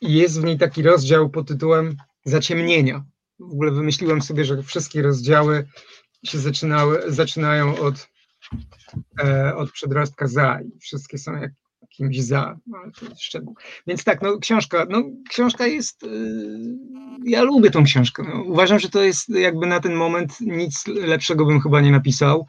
i 0.01 0.13
jest 0.13 0.41
w 0.41 0.43
niej 0.43 0.57
taki 0.57 0.84
rozdział 0.84 1.30
pod 1.30 1.47
tytułem 1.47 1.97
Zaciemnienia. 2.26 3.05
W 3.39 3.53
ogóle 3.53 3.72
wymyśliłem 3.72 4.22
sobie, 4.22 4.45
że 4.45 4.63
wszystkie 4.63 5.01
rozdziały 5.01 5.68
się 6.26 6.39
zaczynały, 6.39 7.03
zaczynają 7.07 7.77
od, 7.77 8.09
e, 9.23 9.55
od 9.55 9.72
przedrostka 9.72 10.27
za 10.27 10.59
i 10.61 10.80
wszystkie 10.80 11.18
są 11.18 11.35
jak, 11.35 11.51
kimś 11.91 12.19
za, 12.19 12.57
no, 12.68 12.77
to 12.99 13.05
jest 13.05 13.22
szczegół. 13.22 13.55
Więc 13.88 14.03
tak, 14.03 14.22
no 14.22 14.38
książka, 14.38 14.85
no 14.89 15.03
książka 15.30 15.68
jest, 15.68 16.03
yy, 16.03 16.09
ja 17.26 17.43
lubię 17.43 17.72
tą 17.72 17.84
książkę. 17.84 18.23
No, 18.34 18.43
uważam, 18.43 18.80
że 18.80 18.89
to 18.89 19.01
jest 19.01 19.30
jakby 19.30 19.68
na 19.68 19.80
ten 19.80 19.95
moment 19.95 20.41
nic 20.41 20.88
lepszego 20.88 21.45
bym 21.45 21.61
chyba 21.61 21.81
nie 21.81 21.91
napisał. 21.91 22.45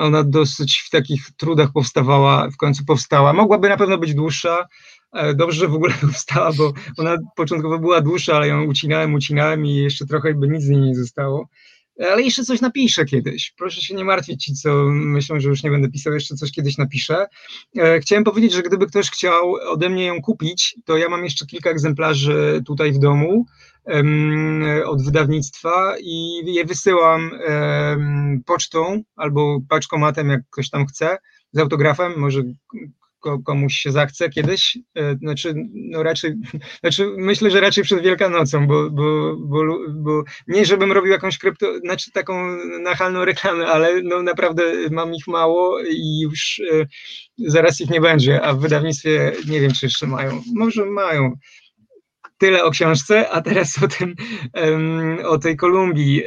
Ona 0.00 0.22
dosyć 0.22 0.82
w 0.86 0.90
takich 0.90 1.30
trudach 1.36 1.72
powstawała, 1.72 2.50
w 2.50 2.56
końcu 2.56 2.84
powstała. 2.84 3.32
Mogłaby 3.32 3.68
na 3.68 3.76
pewno 3.76 3.98
być 3.98 4.14
dłuższa, 4.14 4.68
e, 5.12 5.34
Dobrze, 5.34 5.60
że 5.60 5.68
w 5.68 5.74
ogóle 5.74 5.94
powstała, 6.00 6.52
bo 6.52 6.72
ona 6.98 7.16
początkowo 7.36 7.78
była 7.78 8.00
dłuższa, 8.00 8.36
ale 8.36 8.48
ją 8.48 8.64
ucinałem, 8.64 9.14
ucinałem 9.14 9.66
i 9.66 9.74
jeszcze 9.74 10.06
trochę 10.06 10.34
by 10.34 10.48
nic 10.48 10.62
z 10.62 10.68
niej 10.68 10.80
nie 10.80 10.94
zostało 10.94 11.48
ale 11.98 12.22
jeszcze 12.22 12.44
coś 12.44 12.60
napiszę 12.60 13.04
kiedyś. 13.04 13.52
Proszę 13.56 13.80
się 13.80 13.94
nie 13.94 14.04
martwić 14.04 14.44
ci, 14.44 14.54
co 14.54 14.84
myślą, 14.88 15.40
że 15.40 15.48
już 15.48 15.62
nie 15.62 15.70
będę 15.70 15.88
pisał, 15.88 16.12
jeszcze 16.12 16.34
coś 16.34 16.52
kiedyś 16.52 16.78
napiszę. 16.78 17.26
E, 17.78 18.00
chciałem 18.00 18.24
powiedzieć, 18.24 18.52
że 18.52 18.62
gdyby 18.62 18.86
ktoś 18.86 19.10
chciał 19.10 19.52
ode 19.52 19.88
mnie 19.88 20.04
ją 20.04 20.22
kupić, 20.22 20.76
to 20.84 20.96
ja 20.96 21.08
mam 21.08 21.24
jeszcze 21.24 21.46
kilka 21.46 21.70
egzemplarzy 21.70 22.62
tutaj 22.66 22.92
w 22.92 22.98
domu 22.98 23.46
od 24.86 25.04
wydawnictwa 25.04 25.94
i 26.00 26.42
je 26.54 26.64
wysyłam 26.64 27.30
pocztą 28.46 29.02
albo 29.16 29.60
paczkomatem, 29.68 30.28
jak 30.30 30.40
ktoś 30.50 30.70
tam 30.70 30.86
chce, 30.86 31.18
z 31.52 31.58
autografem, 31.58 32.12
może 32.16 32.42
komuś 33.44 33.74
się 33.74 33.92
zachce 33.92 34.28
kiedyś, 34.28 34.78
e, 34.94 35.16
znaczy, 35.16 35.54
no 35.74 36.02
raczej, 36.02 36.34
znaczy 36.80 37.14
myślę, 37.16 37.50
że 37.50 37.60
raczej 37.60 37.84
przed 37.84 38.02
Wielkanocą, 38.02 38.66
bo, 38.66 38.90
bo, 38.90 39.36
bo, 39.36 39.64
bo 39.90 40.22
nie 40.48 40.64
żebym 40.64 40.92
robił 40.92 41.12
jakąś 41.12 41.38
krypto, 41.38 41.78
znaczy 41.78 42.12
taką 42.12 42.56
nachalną 42.82 43.24
reklamę, 43.24 43.66
ale 43.66 44.02
no 44.02 44.22
naprawdę 44.22 44.62
mam 44.90 45.14
ich 45.14 45.26
mało 45.26 45.80
i 45.80 46.20
już 46.20 46.62
e, 46.72 46.86
zaraz 47.38 47.80
ich 47.80 47.90
nie 47.90 48.00
będzie, 48.00 48.42
a 48.42 48.54
w 48.54 48.60
wydawnictwie 48.60 49.32
nie 49.48 49.60
wiem, 49.60 49.72
czy 49.72 49.86
jeszcze 49.86 50.06
mają, 50.06 50.42
może 50.54 50.84
mają. 50.84 51.32
Tyle 52.38 52.64
o 52.64 52.70
książce, 52.70 53.30
a 53.30 53.40
teraz 53.40 53.82
o 53.82 53.88
tym, 53.88 54.14
o 55.24 55.38
tej 55.38 55.56
Kolumbii 55.56 56.22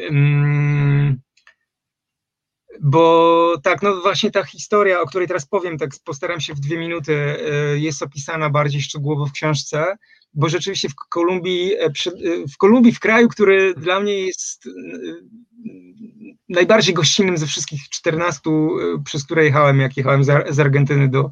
bo 2.82 3.56
tak, 3.64 3.82
no 3.82 4.02
właśnie 4.02 4.32
ta 4.32 4.44
historia, 4.44 5.02
o 5.02 5.06
której 5.06 5.28
teraz 5.28 5.46
powiem, 5.46 5.78
tak 5.78 5.90
postaram 6.06 6.42
się 6.42 6.54
w 6.54 6.60
dwie 6.60 6.78
minuty, 6.78 7.14
e, 7.14 7.78
jest 7.78 8.04
opisana 8.04 8.50
bardziej 8.50 8.82
szczegółowo 8.82 9.26
w 9.26 9.32
książce, 9.32 9.98
bo 10.34 10.50
rzeczywiście 10.50 10.90
w 10.90 10.96
Kolumbii, 10.96 11.74
e, 11.74 11.86
e, 11.86 11.92
w 12.54 12.58
Kolumbii, 12.58 12.92
w 12.92 13.00
kraju, 13.00 13.28
który 13.28 13.74
dla 13.74 14.00
mnie 14.00 14.14
jest 14.14 14.70
najbardziej 16.50 16.94
gościnnym 16.94 17.38
ze 17.38 17.48
wszystkich 17.48 17.82
14, 17.90 18.50
przez 19.06 19.26
które 19.26 19.46
jechałem, 19.46 19.80
jak 19.80 19.98
jechałem 19.98 20.24
z 20.24 20.60
Argentyny 20.60 21.08
do, 21.08 21.30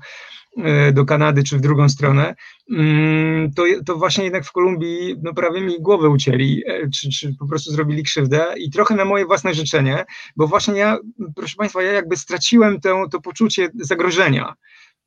do 0.93 1.05
Kanady 1.05 1.43
czy 1.43 1.57
w 1.57 1.61
drugą 1.61 1.89
stronę, 1.89 2.35
mm, 2.71 3.51
to, 3.53 3.63
to 3.85 3.95
właśnie 3.95 4.23
jednak 4.23 4.45
w 4.45 4.51
Kolumbii 4.51 5.15
no, 5.23 5.33
prawie 5.33 5.61
mi 5.61 5.81
głowę 5.81 6.09
ucięli, 6.09 6.63
e, 6.67 6.89
czy, 6.89 7.09
czy 7.09 7.35
po 7.39 7.47
prostu 7.47 7.71
zrobili 7.71 8.03
krzywdę 8.03 8.45
i 8.57 8.71
trochę 8.71 8.95
na 8.95 9.05
moje 9.05 9.25
własne 9.25 9.53
życzenie, 9.53 10.05
bo 10.35 10.47
właśnie 10.47 10.73
ja, 10.73 10.97
proszę 11.35 11.55
Państwa, 11.55 11.83
ja 11.83 11.91
jakby 11.91 12.17
straciłem 12.17 12.79
to, 12.79 13.07
to 13.11 13.21
poczucie 13.21 13.69
zagrożenia. 13.75 14.53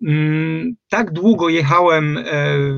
Mm, 0.06 0.74
tak 0.88 1.12
długo 1.12 1.48
jechałem 1.48 2.18
e, 2.18 2.24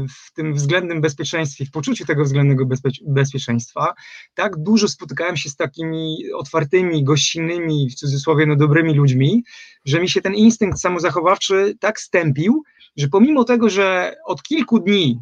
w 0.08 0.32
tym 0.34 0.54
względnym 0.54 1.00
bezpieczeństwie, 1.00 1.66
w 1.66 1.70
poczuciu 1.70 2.04
tego 2.04 2.24
względnego 2.24 2.66
bezpieczeństwa, 3.06 3.94
tak 4.34 4.56
dużo 4.56 4.88
spotykałem 4.88 5.36
się 5.36 5.50
z 5.50 5.56
takimi 5.56 6.16
otwartymi, 6.34 7.04
gościnnymi, 7.04 7.90
w 7.90 7.94
cudzysłowie, 7.94 8.46
no 8.46 8.56
dobrymi 8.56 8.94
ludźmi, 8.94 9.44
że 9.84 10.00
mi 10.00 10.08
się 10.08 10.22
ten 10.22 10.34
instynkt 10.34 10.80
samozachowawczy 10.80 11.74
tak 11.80 12.00
stępił, 12.00 12.62
że 12.96 13.08
pomimo 13.08 13.44
tego, 13.44 13.70
że 13.70 14.14
od 14.26 14.42
kilku 14.42 14.80
dni, 14.80 15.20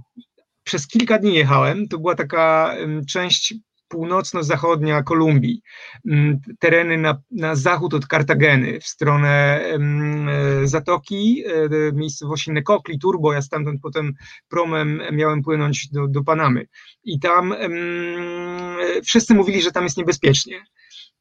przez 0.64 0.86
kilka 0.86 1.18
dni 1.18 1.35
jechałem, 1.35 1.89
to 1.89 1.98
była 1.98 2.14
taka 2.14 2.77
część 3.09 3.55
północno-zachodnia 3.90 5.02
Kolumbii, 5.02 5.62
mm, 6.06 6.40
tereny 6.58 6.98
na, 6.98 7.22
na 7.30 7.54
zachód 7.54 7.94
od 7.94 8.06
Kartageny, 8.06 8.80
w 8.80 8.86
stronę 8.86 9.60
e, 9.60 9.78
Zatoki, 10.64 11.44
e, 11.46 11.92
miejscowości 11.92 12.52
Nekokli, 12.52 12.98
Turbo, 12.98 13.32
ja 13.32 13.42
stamtąd 13.42 13.80
potem 13.82 14.14
promem 14.48 15.02
miałem 15.12 15.42
płynąć 15.42 15.88
do, 15.88 16.08
do 16.08 16.24
Panamy. 16.24 16.66
I 17.04 17.20
tam 17.20 17.54
wszyscy 19.04 19.34
mówili, 19.34 19.62
że 19.62 19.70
tam 19.70 19.84
jest 19.84 19.96
niebezpiecznie. 19.96 20.62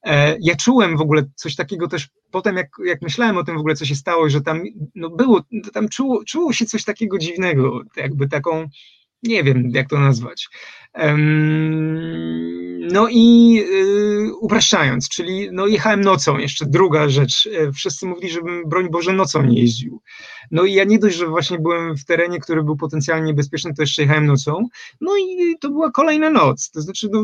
E, 0.04 0.38
ja 0.42 0.56
czułem 0.56 0.98
w 0.98 1.02
ogóle 1.02 1.24
coś 1.36 1.56
takiego 1.56 1.88
też 1.88 2.10
potem, 2.32 2.56
jak, 2.58 2.70
jak 2.86 3.02
myślałem 3.02 3.38
o 3.38 3.44
tym 3.44 3.56
w 3.56 3.60
ogóle, 3.60 3.76
co 3.76 3.86
się 3.86 3.96
stało, 3.96 4.30
że 4.30 4.42
tam 4.42 4.64
no 4.96 5.10
było, 5.10 5.42
tam 5.74 5.90
czuło, 5.90 6.24
czuło 6.24 6.54
się 6.54 6.66
coś 6.66 6.84
takiego 6.84 7.18
dziwnego, 7.18 7.82
jakby 7.98 8.28
taką, 8.28 8.68
nie 9.24 9.44
wiem 9.44 9.72
jak 9.74 9.90
to 9.90 10.00
nazwać. 10.00 10.50
No 12.92 13.08
i 13.12 13.54
yy, 13.54 14.36
upraszczając, 14.40 15.10
czyli 15.10 15.50
no 15.52 15.68
jechałem 15.68 16.02
nocą, 16.02 16.38
jeszcze 16.38 16.66
druga 16.66 17.10
rzecz. 17.10 17.50
E, 17.54 17.72
wszyscy 17.72 18.06
mówili, 18.06 18.30
żebym, 18.30 18.64
broń 18.70 18.90
Boże, 18.92 19.14
nocą 19.14 19.44
nie 19.44 19.62
jeździł. 19.62 20.02
No 20.52 20.64
i 20.64 20.74
ja 20.74 20.84
nie 20.84 21.00
dość, 21.00 21.18
że 21.18 21.28
właśnie 21.28 21.60
byłem 21.60 21.98
w 21.98 22.06
terenie, 22.06 22.40
który 22.40 22.64
był 22.64 22.78
potencjalnie 22.78 23.28
niebezpieczny, 23.28 23.74
to 23.74 23.82
jeszcze 23.82 24.02
jechałem 24.02 24.26
nocą. 24.26 24.68
No 25.02 25.18
i 25.18 25.56
to 25.62 25.70
była 25.70 25.92
kolejna 25.92 26.30
noc. 26.30 26.72
To 26.72 26.82
znaczy, 26.82 27.08
no, 27.12 27.24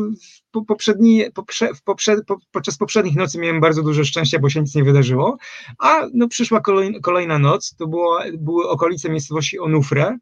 po, 0.50 0.64
poprzedni, 0.64 1.22
poprze, 1.34 1.68
poprze, 1.84 2.16
po, 2.26 2.38
podczas 2.52 2.78
poprzednich 2.78 3.16
nocy 3.16 3.38
miałem 3.38 3.60
bardzo 3.60 3.82
dużo 3.82 4.04
szczęścia, 4.04 4.38
bo 4.38 4.50
się 4.50 4.60
nic 4.60 4.74
nie 4.74 4.84
wydarzyło. 4.84 5.36
A 5.78 6.06
no, 6.14 6.28
przyszła 6.28 6.60
kolej, 6.60 7.00
kolejna 7.02 7.38
noc, 7.38 7.74
to 7.78 7.86
było, 7.86 8.20
były 8.38 8.68
okolice 8.68 9.08
miejscowości 9.08 9.58
Onufre 9.58 10.18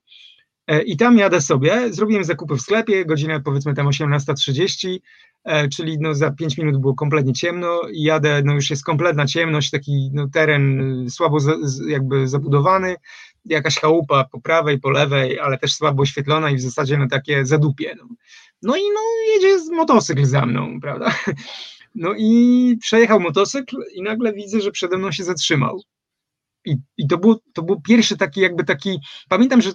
I 0.87 0.97
tam 0.97 1.19
jadę 1.19 1.41
sobie, 1.41 1.93
zrobiłem 1.93 2.25
zakupy 2.25 2.55
w 2.57 2.61
sklepie, 2.61 3.05
godzina 3.05 3.41
powiedzmy 3.41 3.75
tam 3.75 3.87
18.30, 3.87 4.99
e, 5.45 5.69
czyli 5.69 5.99
no 6.01 6.15
za 6.15 6.31
5 6.31 6.59
minut 6.59 6.81
było 6.81 6.95
kompletnie 6.95 7.33
ciemno 7.33 7.81
i 7.93 8.03
jadę, 8.03 8.43
no 8.45 8.55
już 8.55 8.71
jest 8.71 8.85
kompletna 8.85 9.27
ciemność, 9.27 9.71
taki 9.71 10.11
no 10.13 10.29
teren 10.29 10.81
y, 11.07 11.11
słabo 11.11 11.39
jakby 11.89 12.29
zabudowany, 12.29 12.97
jakaś 13.45 13.79
chałupa 13.79 14.25
po 14.25 14.41
prawej, 14.41 14.81
po 14.81 14.91
lewej, 14.91 15.41
ale 15.41 15.59
też 15.59 15.75
słabo 15.75 16.03
oświetlona 16.03 16.51
i 16.51 16.57
w 16.57 16.61
zasadzie 16.61 16.99
no 16.99 17.09
takie 17.09 17.47
zadupie. 17.47 17.95
No, 17.99 18.09
no 18.63 18.77
i 18.77 18.83
no 18.95 19.01
jedzie 19.35 19.73
motocykl 19.73 20.25
za 20.25 20.47
mną, 20.47 20.81
prawda? 20.81 21.15
No 21.97 22.15
i 22.19 22.77
przejechał 22.81 23.21
motocykl 23.21 23.77
i 23.95 24.03
nagle 24.03 24.33
widzę, 24.33 24.61
że 24.61 24.71
przede 24.71 24.99
mną 24.99 25.13
się 25.13 25.25
zatrzymał. 25.25 25.83
I, 26.65 26.77
I, 26.97 27.09
to, 27.09 27.19
był, 27.19 27.41
to 27.55 27.63
był 27.63 27.81
pierwszy 27.81 28.17
taki, 28.17 28.41
jakby 28.41 28.65
taki. 28.65 28.99
Pamiętam, 29.29 29.63
że 29.63 29.73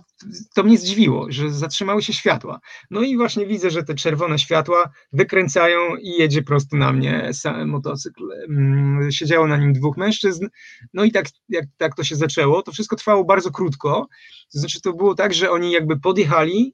to 0.55 0.63
mnie 0.63 0.77
zdziwiło, 0.77 1.25
że 1.29 1.49
zatrzymały 1.49 2.01
się 2.01 2.13
światła. 2.13 2.59
No 2.91 3.01
i 3.01 3.17
właśnie 3.17 3.45
widzę, 3.45 3.69
że 3.69 3.83
te 3.83 3.95
czerwone 3.95 4.39
światła 4.39 4.89
wykręcają 5.13 5.95
i 5.95 6.09
jedzie 6.09 6.43
prosto 6.43 6.77
na 6.77 6.93
mnie 6.93 7.29
sam 7.33 7.69
motocykl. 7.69 8.23
Mm, 8.49 9.11
siedziało 9.11 9.47
na 9.47 9.57
nim 9.57 9.73
dwóch 9.73 9.97
mężczyzn. 9.97 10.47
No 10.93 11.03
i 11.03 11.11
tak, 11.11 11.25
jak 11.49 11.65
tak 11.77 11.95
to 11.95 12.03
się 12.03 12.15
zaczęło. 12.15 12.61
To 12.61 12.71
wszystko 12.71 12.95
trwało 12.95 13.25
bardzo 13.25 13.51
krótko. 13.51 14.07
To 14.53 14.59
znaczy, 14.59 14.81
to 14.81 14.93
było 14.93 15.15
tak, 15.15 15.33
że 15.33 15.51
oni 15.51 15.71
jakby 15.71 15.99
podjechali, 15.99 16.73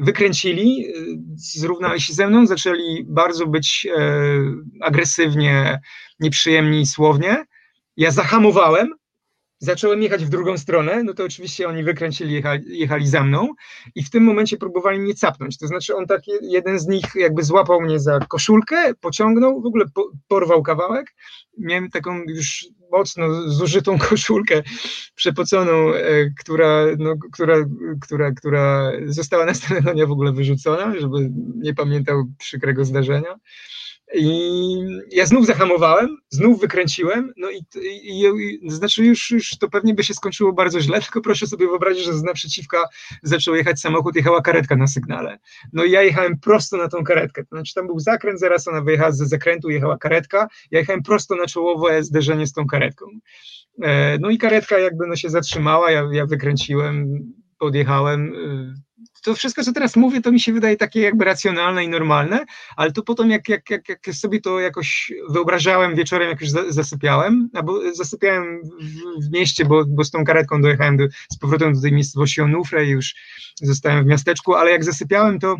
wykręcili, 0.00 0.86
e, 0.86 0.92
zrównali 1.36 2.00
się 2.00 2.12
ze 2.12 2.28
mną, 2.28 2.46
zaczęli 2.46 3.04
bardzo 3.08 3.46
być 3.46 3.86
e, 3.96 4.20
agresywnie, 4.80 5.80
nieprzyjemni 6.20 6.86
słownie. 6.86 7.44
Ja 7.96 8.10
zahamowałem, 8.10 8.88
zacząłem 9.58 10.02
jechać 10.02 10.24
w 10.24 10.28
drugą 10.28 10.58
stronę, 10.58 11.02
no 11.02 11.14
to 11.14 11.24
oczywiście 11.24 11.68
oni 11.68 11.84
wykręcili, 11.84 12.34
jechali, 12.34 12.78
jechali 12.78 13.08
za 13.08 13.24
mną 13.24 13.48
i 13.94 14.02
w 14.02 14.10
tym 14.10 14.22
momencie 14.22 14.56
próbowali 14.56 14.98
mnie 14.98 15.14
capnąć. 15.14 15.58
To 15.58 15.66
znaczy 15.66 15.96
on 15.96 16.06
taki, 16.06 16.30
jeden 16.42 16.78
z 16.78 16.86
nich 16.86 17.04
jakby 17.14 17.42
złapał 17.42 17.80
mnie 17.80 18.00
za 18.00 18.18
koszulkę, 18.18 18.94
pociągnął, 19.00 19.62
w 19.62 19.66
ogóle 19.66 19.84
po, 19.94 20.10
porwał 20.28 20.62
kawałek. 20.62 21.14
Miałem 21.58 21.90
taką 21.90 22.22
już 22.26 22.66
mocno 22.92 23.50
zużytą 23.50 23.98
koszulkę 24.08 24.62
przepoconą, 25.14 25.94
e, 25.94 26.30
która, 26.40 26.84
no, 26.98 27.14
która, 27.32 27.54
która, 28.00 28.32
która 28.32 28.92
została 29.06 29.44
następnego 29.44 29.94
dnia 29.94 30.06
w 30.06 30.12
ogóle 30.12 30.32
wyrzucona, 30.32 30.94
żeby 31.00 31.30
nie 31.56 31.74
pamiętał 31.74 32.24
przykrego 32.38 32.84
zdarzenia. 32.84 33.38
I 34.14 34.78
ja 35.10 35.26
znów 35.26 35.46
zahamowałem, 35.46 36.16
znów 36.30 36.60
wykręciłem, 36.60 37.32
no 37.36 37.50
i, 37.50 37.64
i, 37.82 38.24
i, 38.64 38.70
znaczy 38.70 39.04
już, 39.04 39.30
już 39.30 39.50
to 39.50 39.68
pewnie 39.68 39.94
by 39.94 40.04
się 40.04 40.14
skończyło 40.14 40.52
bardzo 40.52 40.80
źle, 40.80 41.00
tylko 41.02 41.20
proszę 41.20 41.46
sobie 41.46 41.66
wyobrazić, 41.66 42.04
że 42.04 42.14
z 42.14 42.22
naprzeciwka 42.22 42.84
zaczął 43.22 43.54
jechać 43.54 43.80
samochód, 43.80 44.16
jechała 44.16 44.42
karetka 44.42 44.76
na 44.76 44.86
sygnale. 44.86 45.38
No 45.72 45.84
i 45.84 45.90
ja 45.90 46.02
jechałem 46.02 46.38
prosto 46.40 46.76
na 46.76 46.88
tą 46.88 47.04
karetkę, 47.04 47.42
to 47.44 47.56
znaczy 47.56 47.74
tam 47.74 47.86
był 47.86 47.98
zakręt, 47.98 48.40
zaraz 48.40 48.68
ona 48.68 48.82
wyjechała 48.82 49.12
ze 49.12 49.26
zakrętu, 49.26 49.70
jechała 49.70 49.98
karetka, 49.98 50.48
ja 50.70 50.78
jechałem 50.78 51.02
prosto 51.02 51.34
na 51.34 51.46
czołowe 51.46 52.02
zderzenie 52.02 52.46
z 52.46 52.52
tą 52.52 52.66
karetką. 52.66 53.06
E, 53.82 54.18
no 54.18 54.30
i 54.30 54.38
karetka 54.38 54.78
jakby 54.78 55.06
no 55.06 55.16
się 55.16 55.30
zatrzymała, 55.30 55.90
ja, 55.90 56.08
ja 56.12 56.26
wykręciłem, 56.26 57.22
podjechałem, 57.58 58.34
y, 58.34 58.88
to 59.22 59.34
wszystko, 59.34 59.62
co 59.64 59.72
teraz 59.72 59.96
mówię, 59.96 60.20
to 60.20 60.32
mi 60.32 60.40
się 60.40 60.52
wydaje 60.52 60.76
takie 60.76 61.00
jakby 61.00 61.24
racjonalne 61.24 61.84
i 61.84 61.88
normalne, 61.88 62.44
ale 62.76 62.92
to 62.92 63.02
potem, 63.02 63.30
jak, 63.30 63.48
jak, 63.48 63.70
jak, 63.70 63.88
jak 63.88 64.14
sobie 64.14 64.40
to 64.40 64.60
jakoś 64.60 65.12
wyobrażałem 65.30 65.94
wieczorem, 65.94 66.28
jak 66.28 66.40
już 66.40 66.50
zasypiałem, 66.68 67.50
albo 67.54 67.94
zasypiałem 67.94 68.60
w, 68.62 69.28
w 69.28 69.32
mieście, 69.32 69.64
bo, 69.64 69.84
bo 69.88 70.04
z 70.04 70.10
tą 70.10 70.24
karetką 70.24 70.62
dojechałem 70.62 70.96
do, 70.96 71.04
z 71.32 71.38
powrotem 71.38 71.74
do 71.74 71.80
tej 71.80 71.92
miejscowości 71.92 72.40
Onufre 72.40 72.86
i 72.86 72.88
już 72.88 73.14
zostałem 73.62 74.04
w 74.04 74.06
miasteczku, 74.06 74.54
ale 74.54 74.70
jak 74.70 74.84
zasypiałem, 74.84 75.38
to 75.38 75.56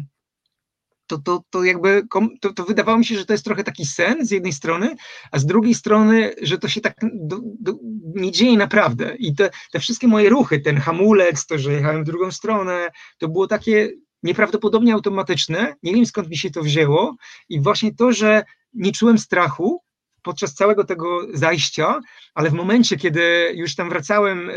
to, 1.09 1.19
to, 1.19 1.43
to 1.51 1.65
jakby 1.65 2.03
to, 2.41 2.53
to 2.53 2.65
wydawało 2.65 2.99
mi 2.99 3.05
się, 3.05 3.19
że 3.19 3.27
to 3.27 3.33
jest 3.33 3.45
trochę 3.45 3.65
taki 3.65 3.87
sen 3.87 4.27
z 4.27 4.31
jednej 4.31 4.53
strony, 4.53 4.97
a 5.33 5.39
z 5.39 5.47
drugiej 5.47 5.75
strony, 5.75 6.35
że 6.43 6.59
to 6.59 6.69
się 6.69 6.81
tak 6.81 6.95
do, 7.15 7.39
do, 7.61 7.75
nie 8.15 8.33
dzieje 8.33 8.57
naprawdę. 8.57 9.17
I 9.19 9.35
te, 9.35 9.51
te 9.73 9.81
wszystkie 9.81 10.09
moje 10.09 10.29
ruchy, 10.29 10.61
ten 10.61 10.77
hamulec, 10.77 11.47
to, 11.47 11.59
że 11.59 11.73
jechałem 11.73 12.03
w 12.03 12.07
drugą 12.07 12.31
stronę, 12.31 12.89
to 13.19 13.29
było 13.29 13.47
takie 13.47 13.89
nieprawdopodobnie 14.23 14.95
automatyczne. 14.95 15.75
Nie 15.83 15.95
wiem 15.95 16.07
skąd 16.07 16.29
mi 16.29 16.37
się 16.37 16.51
to 16.51 16.63
wzięło. 16.63 17.17
I 17.49 17.61
właśnie 17.61 17.95
to, 17.95 18.13
że 18.13 18.43
nie 18.75 18.93
czułem 18.93 19.19
strachu, 19.19 19.83
podczas 20.29 20.55
całego 20.55 20.85
tego 20.85 21.27
zajścia, 21.35 22.01
ale 22.35 22.51
w 22.51 22.53
momencie, 22.53 22.97
kiedy 22.97 23.53
już 23.55 23.75
tam 23.75 23.89
wracałem 23.89 24.51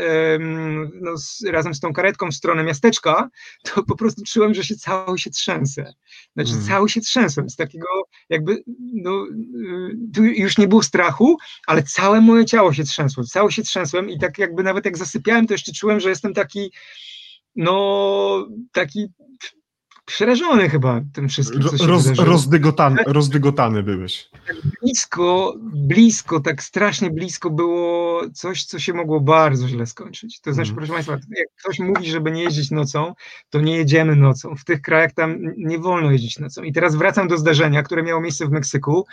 no, 1.00 1.16
z, 1.16 1.44
razem 1.44 1.74
z 1.74 1.80
tą 1.80 1.92
karetką 1.92 2.30
w 2.30 2.34
stronę 2.34 2.64
miasteczka, 2.64 3.30
to 3.62 3.82
po 3.82 3.96
prostu 3.96 4.22
czułem, 4.26 4.54
że 4.54 4.64
się 4.64 4.76
cały 4.76 5.18
się 5.18 5.30
trzęsę. 5.30 5.94
Znaczy 6.36 6.52
mm. 6.52 6.66
cały 6.66 6.88
się 6.88 7.00
trzęsłem 7.00 7.50
z 7.50 7.56
takiego 7.56 7.88
jakby, 8.28 8.62
no, 8.94 9.26
tu 10.14 10.24
już 10.24 10.58
nie 10.58 10.68
było 10.68 10.82
strachu, 10.82 11.36
ale 11.66 11.82
całe 11.82 12.20
moje 12.20 12.44
ciało 12.44 12.72
się 12.72 12.84
trzęsło, 12.84 13.24
całe 13.24 13.52
się 13.52 13.62
trzęsłem 13.62 14.10
i 14.10 14.18
tak 14.18 14.38
jakby 14.38 14.62
nawet 14.62 14.84
jak 14.84 14.98
zasypiałem, 14.98 15.46
to 15.46 15.54
jeszcze 15.54 15.72
czułem, 15.72 16.00
że 16.00 16.08
jestem 16.08 16.34
taki 16.34 16.72
no, 17.56 18.48
taki 18.72 19.08
przerażony 20.04 20.68
chyba 20.68 21.00
tym 21.12 21.28
wszystkim, 21.28 21.62
co 21.62 21.78
się 21.78 21.86
Roz, 21.86 22.06
rozdygotany, 22.18 23.02
rozdygotany 23.06 23.82
byłeś. 23.82 24.28
Tak 24.46 24.56
blisko, 24.82 25.54
blisko, 25.72 26.40
tak 26.40 26.62
strasznie 26.62 27.10
blisko 27.10 27.50
było 27.50 28.22
coś, 28.34 28.64
co 28.64 28.78
się 28.78 28.92
mogło 28.92 29.20
bardzo 29.20 29.68
źle 29.68 29.86
skończyć. 29.86 30.40
To 30.40 30.52
znaczy, 30.52 30.70
mm. 30.70 30.76
proszę 30.76 30.92
Państwa, 30.92 31.12
jak 31.12 31.48
ktoś 31.58 31.78
mówi, 31.78 32.10
żeby 32.10 32.30
nie 32.30 32.42
jeździć 32.42 32.70
nocą, 32.70 33.14
to 33.50 33.60
nie 33.60 33.76
jedziemy 33.76 34.16
nocą. 34.16 34.56
W 34.56 34.64
tych 34.64 34.82
krajach 34.82 35.12
tam 35.12 35.38
nie 35.56 35.78
wolno 35.78 36.10
jeździć 36.10 36.38
nocą. 36.38 36.62
I 36.62 36.72
teraz 36.72 36.96
wracam 36.96 37.28
do 37.28 37.38
zdarzenia, 37.38 37.82
które 37.82 38.02
miało 38.02 38.20
miejsce 38.20 38.46
w 38.46 38.50
Meksyku, 38.50 39.06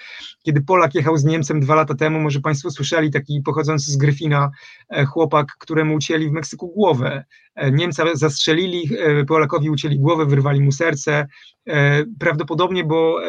kiedy 0.44 0.62
Polak 0.62 0.96
jechał 0.96 1.18
z 1.18 1.24
Niemcem 1.24 1.60
dwa 1.60 1.76
lata 1.76 1.96
temu, 1.96 2.20
może 2.20 2.40
Państwo 2.40 2.72
słyszeli, 2.72 3.12
taki 3.12 3.42
pochodzący 3.42 3.92
z 3.92 3.98
Gryfina 3.98 4.52
e, 4.90 5.06
chłopak, 5.06 5.56
któremu 5.60 5.96
ucięli 5.96 6.30
w 6.30 6.32
Meksyku 6.32 6.68
głowę. 6.68 7.26
E, 7.60 7.72
Niemca 7.72 8.06
zastrzelili, 8.14 8.90
e, 9.00 9.26
Polakowi 9.26 9.70
ucięli 9.70 10.00
głowę, 10.00 10.26
wyrwali 10.26 10.62
mu 10.62 10.72
serce. 10.72 11.28
E, 11.68 12.06
prawdopodobnie, 12.20 12.84
bo 12.84 13.20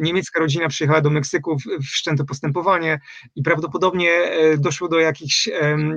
niemiecka 0.00 0.40
rodzina 0.40 0.68
przyjechała 0.68 1.00
do 1.00 1.10
Meksyku, 1.10 1.56
wszczęto 1.82 2.24
postępowanie 2.24 3.00
i 3.36 3.42
prawdopodobnie 3.42 4.10
doszło 4.58 4.88
do, 4.88 5.00
jakichś, 5.00 5.48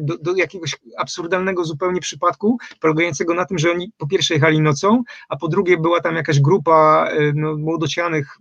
do, 0.02 0.18
do 0.18 0.36
jakiegoś 0.36 0.76
absurdalnego 0.98 1.66
zupełnie 1.66 2.02
przypadku, 2.02 2.58
polegającego 2.82 3.34
na 3.34 3.46
tym, 3.46 3.58
że 3.58 3.72
oni 3.72 3.92
po 3.98 4.08
pierwsze 4.08 4.34
jechali 4.34 4.62
nocą, 4.62 5.04
a 5.30 5.38
po 5.38 5.48
drugie 5.48 5.78
była 5.78 6.02
tam 6.02 6.16
jakaś 6.16 6.40
grupa 6.40 7.10
no, 7.34 7.58
młodocianych, 7.58 8.38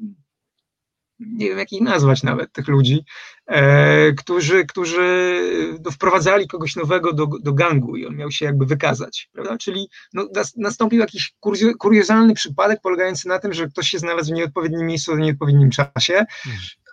nie 1.32 1.48
wiem 1.48 1.59
jak 1.59 1.72
ich 1.72 1.80
nazwać 1.80 2.22
nawet, 2.22 2.52
tych 2.52 2.68
ludzi, 2.68 3.05
e, 3.46 4.12
którzy, 4.12 4.66
którzy 4.66 5.38
no, 5.84 5.90
wprowadzali 5.90 6.48
kogoś 6.48 6.76
nowego 6.76 7.12
do, 7.12 7.26
do 7.26 7.52
gangu 7.52 7.96
i 7.96 8.06
on 8.06 8.16
miał 8.16 8.30
się 8.30 8.44
jakby 8.44 8.66
wykazać, 8.66 9.30
prawda? 9.32 9.59
Czyli 9.59 9.88
no, 10.12 10.28
nastąpił 10.56 11.01
jakiś 11.01 11.34
kuriozalny 11.78 12.34
przypadek 12.34 12.80
polegający 12.82 13.28
na 13.28 13.38
tym, 13.38 13.52
że 13.52 13.68
ktoś 13.68 13.88
się 13.88 13.98
znalazł 13.98 14.32
w 14.32 14.36
nieodpowiednim 14.36 14.86
miejscu 14.86 15.16
w 15.16 15.18
nieodpowiednim 15.18 15.70
czasie. 15.70 16.24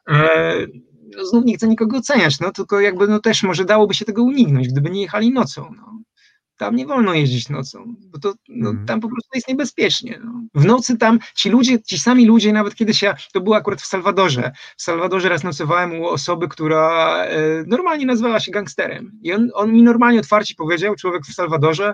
E, 0.10 0.56
no, 1.18 1.26
znów 1.26 1.46
nie 1.46 1.56
chcę 1.56 1.68
nikogo 1.68 1.98
oceniać, 1.98 2.40
no, 2.40 2.52
tylko 2.52 2.80
jakby 2.80 3.08
no, 3.08 3.20
też 3.20 3.44
może 3.44 3.66
dałoby 3.66 3.94
się 3.94 4.06
tego 4.06 4.24
uniknąć, 4.24 4.68
gdyby 4.68 4.90
nie 4.90 5.02
jechali 5.02 5.32
nocą. 5.32 5.72
No 5.78 6.02
tam 6.62 6.76
nie 6.76 6.86
wolno 6.86 7.14
jeździć 7.14 7.50
nocą, 7.50 7.96
bo 8.12 8.20
to 8.20 8.34
no, 8.50 8.70
mhm. 8.70 8.88
tam 8.88 9.00
po 9.00 9.08
prostu 9.08 9.30
jest 9.36 9.48
niebezpiecznie. 9.48 10.20
No. 10.24 10.62
W 10.62 10.66
nocy 10.66 10.98
tam 10.98 11.20
ci 11.36 11.50
ludzie, 11.50 11.82
ci 11.84 12.00
sami 12.00 12.26
ludzie, 12.26 12.54
nawet 12.54 12.76
kiedyś 12.76 13.02
ja, 13.02 13.16
to 13.34 13.42
było 13.42 13.56
akurat 13.56 13.82
w 13.82 13.86
Salwadorze, 13.86 14.52
w 14.78 14.82
Salwadorze 14.82 15.30
raz 15.30 15.44
nocowałem 15.44 16.00
u 16.00 16.08
osoby, 16.08 16.48
która 16.48 17.16
e, 17.26 17.64
normalnie 17.68 18.06
nazywała 18.06 18.40
się 18.40 18.52
gangsterem 18.52 19.12
i 19.22 19.34
on, 19.34 19.50
on 19.54 19.74
mi 19.74 19.84
normalnie 19.84 20.20
otwarcie 20.20 20.56
powiedział, 20.56 20.96
człowiek 20.96 21.24
w 21.26 21.34
Salwadorze, 21.34 21.94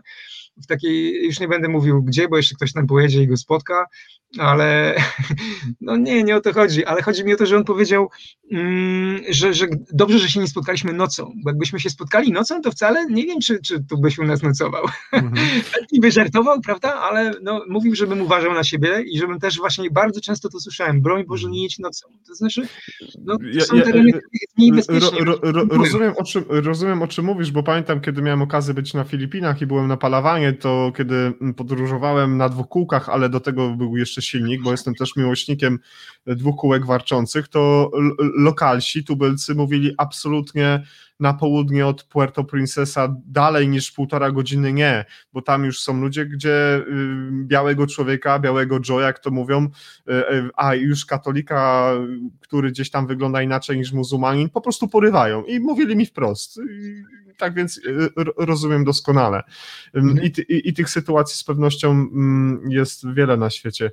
w 0.64 0.68
takiej, 0.68 1.26
już 1.26 1.40
nie 1.40 1.48
będę 1.48 1.68
mówił 1.68 2.04
gdzie, 2.04 2.28
bo 2.28 2.38
jeszcze 2.38 2.56
ktoś 2.56 2.74
tam 2.74 2.88
pojedzie 2.88 3.24
i 3.24 3.28
go 3.28 3.38
spotka, 3.38 3.86
ale 4.38 4.96
no 5.82 5.98
nie, 5.98 6.24
nie 6.24 6.36
o 6.36 6.42
to 6.42 6.54
chodzi, 6.54 6.86
ale 6.86 7.02
chodzi 7.02 7.26
mi 7.26 7.34
o 7.34 7.38
to, 7.38 7.46
że 7.46 7.58
on 7.58 7.64
powiedział, 7.64 8.10
mm, 8.52 9.22
że, 9.30 9.54
że 9.54 9.68
dobrze, 9.94 10.20
że 10.20 10.30
się 10.30 10.40
nie 10.40 10.48
spotkaliśmy 10.48 10.94
nocą, 10.94 11.34
bo 11.44 11.50
jakbyśmy 11.50 11.80
się 11.80 11.90
spotkali 11.90 12.32
nocą, 12.32 12.62
to 12.62 12.72
wcale 12.72 13.06
nie 13.10 13.26
wiem, 13.26 13.40
czy, 13.40 13.60
czy 13.62 13.84
tu 13.84 13.98
byś 13.98 14.20
u 14.20 14.24
nas 14.24 14.44
nocował. 14.44 14.86
Mhm. 15.14 15.48
I 15.92 16.12
żartował, 16.12 16.62
prawda, 16.62 16.94
ale 16.94 17.32
no, 17.42 17.62
mówił, 17.70 17.96
żebym 17.96 18.22
uważał 18.22 18.54
na 18.54 18.64
siebie 18.64 19.02
i 19.02 19.18
żebym 19.18 19.40
też 19.40 19.58
właśnie 19.58 19.92
bardzo 19.92 20.22
często 20.22 20.50
to 20.50 20.60
słyszałem, 20.60 21.02
broń 21.02 21.26
Boże, 21.26 21.50
nie 21.50 21.64
jedź 21.64 21.80
nocą. 21.80 22.08
To 22.28 22.36
znaczy, 22.36 22.68
no, 23.26 23.38
to 23.60 23.66
są 23.66 23.82
tereny, 23.82 24.12
mniej 24.58 24.72
bezpiecznie. 24.72 25.20
Ro, 25.20 25.40
ro, 25.42 25.52
ro, 25.52 25.66
rozumiem, 25.70 26.14
o 26.18 26.24
czym, 26.24 26.46
rozumiem, 26.50 27.02
o 27.02 27.08
czym 27.08 27.26
mówisz, 27.26 27.52
bo 27.52 27.64
pamiętam, 27.64 28.02
kiedy 28.02 28.22
miałem 28.22 28.42
okazję 28.42 28.74
być 28.74 28.94
na 28.94 29.04
Filipinach 29.04 29.62
i 29.62 29.66
byłem 29.66 29.88
na 29.88 29.98
Palawanie, 29.98 30.47
to 30.54 30.92
kiedy 30.98 31.34
podróżowałem 31.58 32.38
na 32.38 32.50
dwóch 32.50 32.68
kółkach, 32.68 33.10
ale 33.10 33.30
do 33.30 33.40
tego 33.40 33.70
był 33.70 33.98
jeszcze 33.98 34.22
silnik, 34.22 34.64
bo 34.64 34.72
jestem 34.72 34.96
też 34.96 35.16
miłośnikiem 35.16 35.80
dwóch 36.26 36.56
kółek 36.56 36.86
warczących, 36.86 37.48
to 37.48 37.92
lokalsi, 38.38 39.04
tubylcy 39.04 39.56
mówili 39.56 39.94
absolutnie 39.98 40.84
na 41.20 41.34
południe 41.34 41.88
od 41.88 42.04
Puerto 42.04 42.44
Princesa 42.44 43.16
dalej 43.26 43.68
niż 43.68 43.92
półtora 43.92 44.32
godziny 44.32 44.74
nie, 44.74 45.06
bo 45.34 45.42
tam 45.42 45.66
już 45.66 45.80
są 45.80 46.02
ludzie, 46.02 46.26
gdzie 46.26 46.78
y, 46.78 46.84
białego 47.44 47.88
człowieka, 47.88 48.40
białego 48.40 48.80
Joe, 48.90 49.00
jak 49.00 49.20
to 49.20 49.32
mówią, 49.32 49.66
y, 50.10 50.14
y, 50.14 50.50
a 50.56 50.76
już 50.76 51.06
katolika, 51.06 51.92
który 52.40 52.72
gdzieś 52.72 52.90
tam 52.90 53.08
wygląda 53.08 53.42
inaczej 53.42 53.78
niż 53.78 53.92
muzułmanin, 53.92 54.50
po 54.50 54.62
prostu 54.62 54.88
porywają 54.88 55.44
i 55.44 55.60
mówili 55.60 55.96
mi 55.96 56.06
wprost. 56.06 56.60
Tak 57.38 57.54
więc 57.54 57.82
rozumiem 58.38 58.84
doskonale. 58.84 59.44
Mhm. 59.94 60.24
I, 60.24 60.54
i, 60.54 60.70
I 60.70 60.74
tych 60.74 60.90
sytuacji 60.90 61.38
z 61.38 61.44
pewnością 61.44 61.92
mm, 61.92 62.72
jest 62.72 63.14
wiele 63.14 63.38
na 63.38 63.50
świecie. 63.50 63.92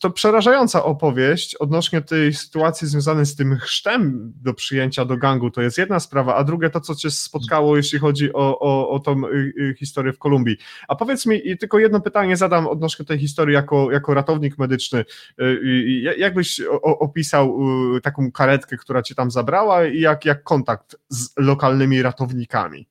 To 0.00 0.10
przerażająca 0.10 0.84
opowieść 0.84 1.54
odnośnie 1.54 2.00
tej 2.00 2.34
sytuacji 2.34 2.88
związanej 2.88 3.26
z 3.26 3.36
tym 3.36 3.56
chrztem 3.56 4.32
do 4.42 4.54
przyjęcia 4.54 5.04
do 5.04 5.16
gangu, 5.16 5.50
to 5.50 5.62
jest 5.62 5.78
jedna 5.78 6.00
sprawa, 6.00 6.36
a 6.36 6.44
drugie 6.44 6.70
to, 6.70 6.80
co 6.80 6.94
cię 6.94 7.10
spotkało, 7.10 7.76
jeśli 7.76 7.98
chodzi 7.98 8.32
o, 8.32 8.58
o, 8.60 8.90
o 8.90 9.00
tą 9.00 9.24
y, 9.26 9.52
y, 9.58 9.74
historię 9.78 10.12
w 10.12 10.18
Kolumbii. 10.18 10.56
A 10.88 10.96
powiedz 10.96 11.26
mi, 11.26 11.56
tylko 11.58 11.78
jedno 11.78 12.00
pytanie 12.00 12.36
zadam 12.36 12.66
odnośnie 12.66 13.04
tej 13.04 13.18
historii 13.18 13.54
jako, 13.54 13.90
jako 13.92 14.14
ratownik 14.14 14.58
medyczny. 14.58 15.04
Y, 15.40 16.14
jak 16.16 16.34
byś 16.34 16.60
opisał 16.82 17.58
taką 18.02 18.32
karetkę, 18.32 18.76
która 18.76 19.02
cię 19.02 19.14
tam 19.14 19.30
zabrała 19.30 19.86
i 19.86 20.00
jak, 20.00 20.24
jak 20.24 20.42
kontakt 20.42 20.96
z 21.08 21.28
lokalnymi 21.36 22.02
ratownikami? 22.02 22.88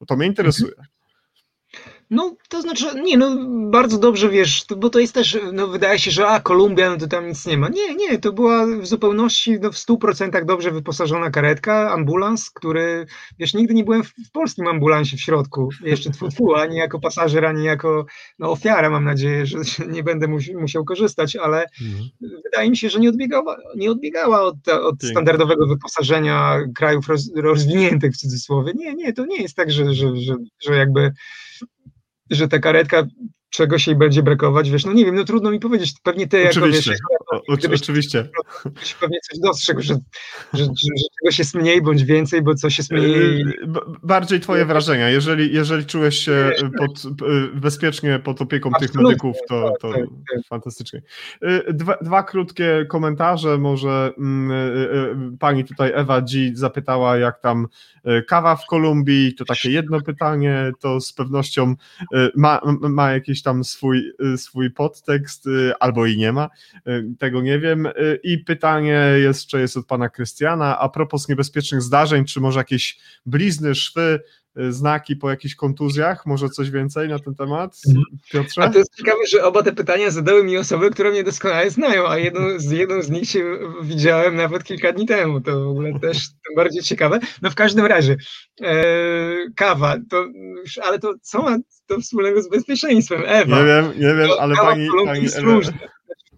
Bo 0.00 0.06
to 0.06 0.16
mnie 0.16 0.26
interesuje. 0.26 0.70
Mhm. 0.70 0.93
No, 2.10 2.36
to 2.48 2.62
znaczy, 2.62 2.84
nie, 3.02 3.16
no 3.16 3.36
bardzo 3.70 3.98
dobrze 3.98 4.28
wiesz, 4.28 4.64
bo 4.76 4.90
to 4.90 4.98
jest 4.98 5.14
też, 5.14 5.38
no 5.52 5.66
wydaje 5.68 5.98
się, 5.98 6.10
że 6.10 6.26
a, 6.26 6.40
Kolumbia, 6.40 6.90
no 6.90 6.96
to 6.96 7.06
tam 7.06 7.28
nic 7.28 7.46
nie 7.46 7.58
ma. 7.58 7.68
Nie, 7.68 7.94
nie, 7.94 8.18
to 8.18 8.32
była 8.32 8.66
w 8.66 8.86
zupełności, 8.86 9.58
no 9.60 9.72
w 9.72 9.78
stu 9.78 9.98
procentach 9.98 10.44
dobrze 10.44 10.70
wyposażona 10.70 11.30
karetka, 11.30 11.92
ambulans, 11.92 12.50
który, 12.50 13.06
wiesz, 13.38 13.54
nigdy 13.54 13.74
nie 13.74 13.84
byłem 13.84 14.04
w, 14.04 14.08
w 14.08 14.30
polskim 14.32 14.66
ambulansie 14.66 15.16
w 15.16 15.20
środku, 15.20 15.68
jeszcze 15.82 16.10
tfu, 16.10 16.28
tfu, 16.28 16.54
ani 16.54 16.76
jako 16.76 17.00
pasażer, 17.00 17.46
ani 17.46 17.64
jako 17.64 18.06
no, 18.38 18.50
ofiara, 18.50 18.90
mam 18.90 19.04
nadzieję, 19.04 19.46
że 19.46 19.58
nie 19.88 20.02
będę 20.02 20.28
musi, 20.28 20.56
musiał 20.56 20.84
korzystać, 20.84 21.36
ale 21.36 21.66
mhm. 21.82 22.08
wydaje 22.44 22.70
mi 22.70 22.76
się, 22.76 22.88
że 22.90 23.00
nie 23.00 23.08
odbiegała, 23.08 23.56
nie 23.76 23.90
odbiegała 23.90 24.42
od, 24.42 24.68
od 24.68 25.02
standardowego 25.02 25.66
wyposażenia 25.66 26.60
krajów 26.74 27.08
roz, 27.08 27.30
rozwiniętych 27.36 28.12
w 28.12 28.16
cudzysłowie. 28.16 28.72
Nie, 28.76 28.94
nie, 28.94 29.12
to 29.12 29.26
nie 29.26 29.42
jest 29.42 29.56
tak, 29.56 29.72
że, 29.72 29.94
że, 29.94 30.16
że, 30.16 30.36
że 30.60 30.76
jakby 30.76 31.12
że 32.30 32.48
ta 32.48 32.58
karetka 32.58 33.06
czegoś 33.50 33.86
jej 33.86 33.96
będzie 33.96 34.22
brakować, 34.22 34.70
wiesz, 34.70 34.84
no 34.84 34.92
nie 34.92 35.04
wiem, 35.04 35.14
no 35.14 35.24
trudno 35.24 35.50
mi 35.50 35.60
powiedzieć, 35.60 35.94
pewnie 36.02 36.26
ty 36.26 36.48
oczywiście. 36.48 36.92
jako, 36.92 37.02
wiesz, 37.02 37.13
gdybyś, 37.58 37.82
oczywiście. 37.82 38.28
pewnie 39.00 39.18
coś 39.30 39.38
dostrzegł, 39.40 39.82
że, 39.82 39.94
że, 40.54 40.64
że, 40.64 40.64
że, 40.64 41.04
czegoś 41.20 41.38
jest 41.38 41.54
mniej 41.54 41.82
bądź 41.82 42.04
więcej, 42.04 42.42
bo 42.42 42.54
coś 42.54 42.78
jest 42.78 42.92
mniej... 42.92 43.38
Yy, 43.38 43.54
bardziej 44.02 44.40
twoje 44.40 44.64
wrażenia, 44.64 45.10
jeżeli, 45.10 45.54
jeżeli 45.54 45.86
czułeś 45.86 46.18
się 46.18 46.52
pod, 46.78 47.02
bezpiecznie 47.54 48.18
pod 48.18 48.42
opieką 48.42 48.70
tych 48.80 48.94
medyków, 48.94 49.36
to, 49.48 49.72
to 49.80 49.92
tak, 49.92 50.00
tak, 50.00 50.08
tak. 50.34 50.46
fantastycznie. 50.48 51.02
Yy, 51.42 51.64
dwa, 51.72 51.96
dwa, 52.02 52.22
krótkie 52.22 52.86
komentarze, 52.88 53.58
może 53.58 54.12
yy, 54.18 55.38
pani 55.38 55.64
tutaj 55.64 55.92
Ewa 55.94 56.20
G 56.20 56.50
zapytała, 56.54 57.16
jak 57.16 57.40
tam 57.40 57.66
kawa 58.28 58.56
w 58.56 58.66
Kolumbii, 58.66 59.34
to 59.34 59.44
takie 59.44 59.70
jedno 59.70 60.00
pytanie, 60.00 60.72
to 60.80 61.00
z 61.00 61.12
pewnością 61.12 61.74
ma, 62.36 62.60
ma 62.80 63.12
jakieś 63.12 63.42
tam 63.42 63.64
swój, 63.64 64.12
swój 64.36 64.70
podtekst, 64.70 65.48
albo 65.80 66.06
i 66.06 66.16
nie 66.16 66.32
ma, 66.32 66.48
tego 67.24 67.42
nie 67.42 67.58
wiem. 67.58 67.88
I 68.22 68.38
pytanie 68.38 69.00
jeszcze 69.16 69.60
jest 69.60 69.76
od 69.76 69.86
pana 69.86 70.08
Krystiana, 70.08 70.78
a 70.78 70.88
propos 70.88 71.28
niebezpiecznych 71.28 71.82
zdarzeń, 71.82 72.24
czy 72.24 72.40
może 72.40 72.60
jakieś 72.60 72.98
blizny, 73.26 73.74
szwy, 73.74 74.20
znaki 74.70 75.16
po 75.16 75.30
jakichś 75.30 75.54
kontuzjach? 75.54 76.26
Może 76.26 76.48
coś 76.48 76.70
więcej 76.70 77.08
na 77.08 77.18
ten 77.18 77.34
temat. 77.34 77.76
Piotrze? 78.32 78.62
A 78.62 78.68
to 78.68 78.78
jest 78.78 78.96
ciekawe, 78.96 79.26
że 79.28 79.44
oba 79.44 79.62
te 79.62 79.72
pytania 79.72 80.10
zadały 80.10 80.44
mi 80.44 80.56
osoby, 80.58 80.90
które 80.90 81.10
mnie 81.10 81.24
doskonale 81.24 81.70
znają, 81.70 82.08
a 82.08 82.18
jedną 82.18 82.58
z, 82.58 82.70
jedną 82.70 83.02
z 83.02 83.10
nich 83.10 83.28
się 83.28 83.44
widziałem 83.82 84.36
nawet 84.36 84.64
kilka 84.64 84.92
dni 84.92 85.06
temu. 85.06 85.40
To 85.40 85.64
w 85.64 85.68
ogóle 85.68 85.98
też 86.00 86.28
tym 86.28 86.56
bardziej 86.56 86.82
ciekawe. 86.82 87.20
No 87.42 87.50
w 87.50 87.54
każdym 87.54 87.86
razie, 87.86 88.16
e, 88.62 88.84
kawa, 89.56 89.96
to, 90.10 90.26
ale 90.82 90.98
to 90.98 91.14
co 91.22 91.42
ma 91.42 91.58
to 91.86 92.00
wspólnego 92.00 92.42
z 92.42 92.48
bezpieczeństwem? 92.48 93.22
Ewa. 93.26 93.58
Nie 93.58 93.64
wiem, 93.64 93.84
nie 93.96 94.14
wiem, 94.14 94.30
ale 94.40 94.54
pani, 94.54 94.88
pani 95.04 95.26
Ewa 95.36 95.60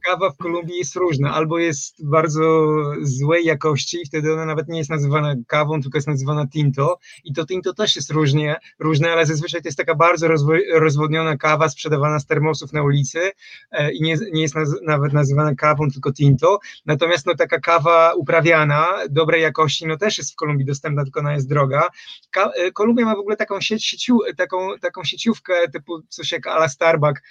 kawa 0.07 0.31
w 0.31 0.37
Kolumbii 0.37 0.78
jest 0.78 0.97
różna. 0.97 1.35
Albo 1.35 1.59
jest 1.59 2.09
bardzo 2.09 2.66
złej 3.03 3.45
jakości, 3.45 3.99
wtedy 4.07 4.33
ona 4.33 4.45
nawet 4.45 4.69
nie 4.69 4.78
jest 4.78 4.91
nazywana 4.91 5.35
kawą, 5.47 5.83
tylko 5.83 5.99
jest 5.99 6.09
nazywana 6.09 6.47
tinto. 6.47 6.99
I 7.24 7.33
to 7.33 7.47
tinto 7.47 7.74
też 7.74 7.97
jest 7.97 8.11
różnie, 8.11 8.57
różne, 8.78 9.12
ale 9.12 9.27
zazwyczaj 9.27 9.62
to 9.62 9.69
jest 9.69 9.78
taka 9.78 9.95
bardzo 9.95 10.28
rozwodniona 10.74 11.37
kawa 11.37 11.69
sprzedawana 11.69 12.19
z 12.19 12.27
termosów 12.27 12.73
na 12.73 12.83
ulicy 12.83 13.31
e, 13.70 13.93
i 13.93 14.03
nie, 14.03 14.16
nie 14.33 14.43
jest 14.43 14.55
naz 14.55 14.69
nawet 14.83 15.12
nazywana 15.12 15.55
kawą, 15.55 15.91
tylko 15.91 16.12
tinto. 16.12 16.59
Natomiast 16.87 17.27
no, 17.27 17.35
taka 17.35 17.61
kawa 17.61 18.15
uprawiana, 18.15 18.89
dobrej 19.11 19.43
jakości, 19.43 19.87
no 19.87 19.97
też 19.97 20.19
jest 20.19 20.33
w 20.33 20.37
Kolumbii 20.37 20.66
dostępna, 20.66 21.05
tylko 21.05 21.20
ona 21.20 21.35
jest 21.35 21.49
droga. 21.49 21.89
Ka 22.31 22.51
e, 22.51 22.73
Kolumbia 22.73 23.05
ma 23.05 23.16
w 23.16 23.19
ogóle 23.19 23.37
taką 23.37 23.61
sieć, 23.61 23.85
sieciu, 23.85 24.19
taką, 24.37 24.69
taką 24.81 25.05
sieciówkę 25.05 25.69
typu 25.73 26.03
coś 26.09 26.33
jak 26.33 26.47
ala 26.47 26.69
Starbucks, 26.69 27.23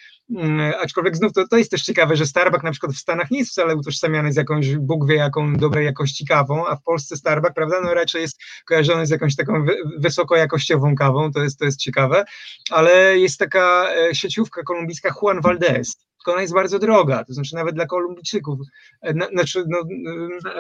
aczkolwiek 0.82 1.16
znów 1.16 1.34
to, 1.34 1.48
to 1.48 1.58
jest 1.58 1.72
też 1.72 1.84
ciekawe, 1.84 2.16
że 2.16 2.26
Starbucks 2.26 2.64
na 2.64 2.72
przykład 2.72 2.94
w 2.94 2.98
Stanach 2.98 3.32
nie 3.32 3.40
jest 3.40 3.52
wcale 3.52 3.76
utożsamiany 3.76 4.34
z 4.34 4.36
jakąś, 4.36 4.76
Bóg 4.76 5.08
wie 5.08 5.16
jaką 5.16 5.54
dobrej 5.54 5.86
jakości 5.86 6.26
kawą, 6.26 6.68
a 6.68 6.76
w 6.76 6.84
Polsce 6.84 7.18
Starbucks, 7.18 7.56
prawda, 7.56 7.82
no 7.82 7.94
raczej 7.94 8.22
jest 8.22 8.42
kojarzony 8.66 9.06
z 9.06 9.10
jakąś 9.10 9.36
taką 9.36 9.66
wysokojakościową 9.98 10.96
kawą, 10.96 11.32
to 11.32 11.44
jest, 11.44 11.60
to 11.60 11.66
jest 11.66 11.80
ciekawe, 11.80 12.26
ale 12.72 13.18
jest 13.18 13.40
taka 13.40 13.94
e, 13.96 14.16
sieciówka 14.16 14.64
kolumbijska 14.64 15.14
Juan 15.22 15.42
Valdez, 15.42 15.96
tylko 15.96 16.32
ona 16.32 16.42
jest 16.42 16.54
bardzo 16.54 16.80
droga, 16.80 17.24
to 17.24 17.34
znaczy 17.34 17.56
nawet 17.56 17.76
dla 17.76 17.86
Kolumbijczyków, 17.86 18.60
e, 19.02 19.14
na, 19.14 19.28
znaczy 19.28 19.64
no, 19.68 19.78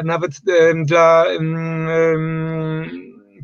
nawet 0.03 0.31
dla 0.85 1.25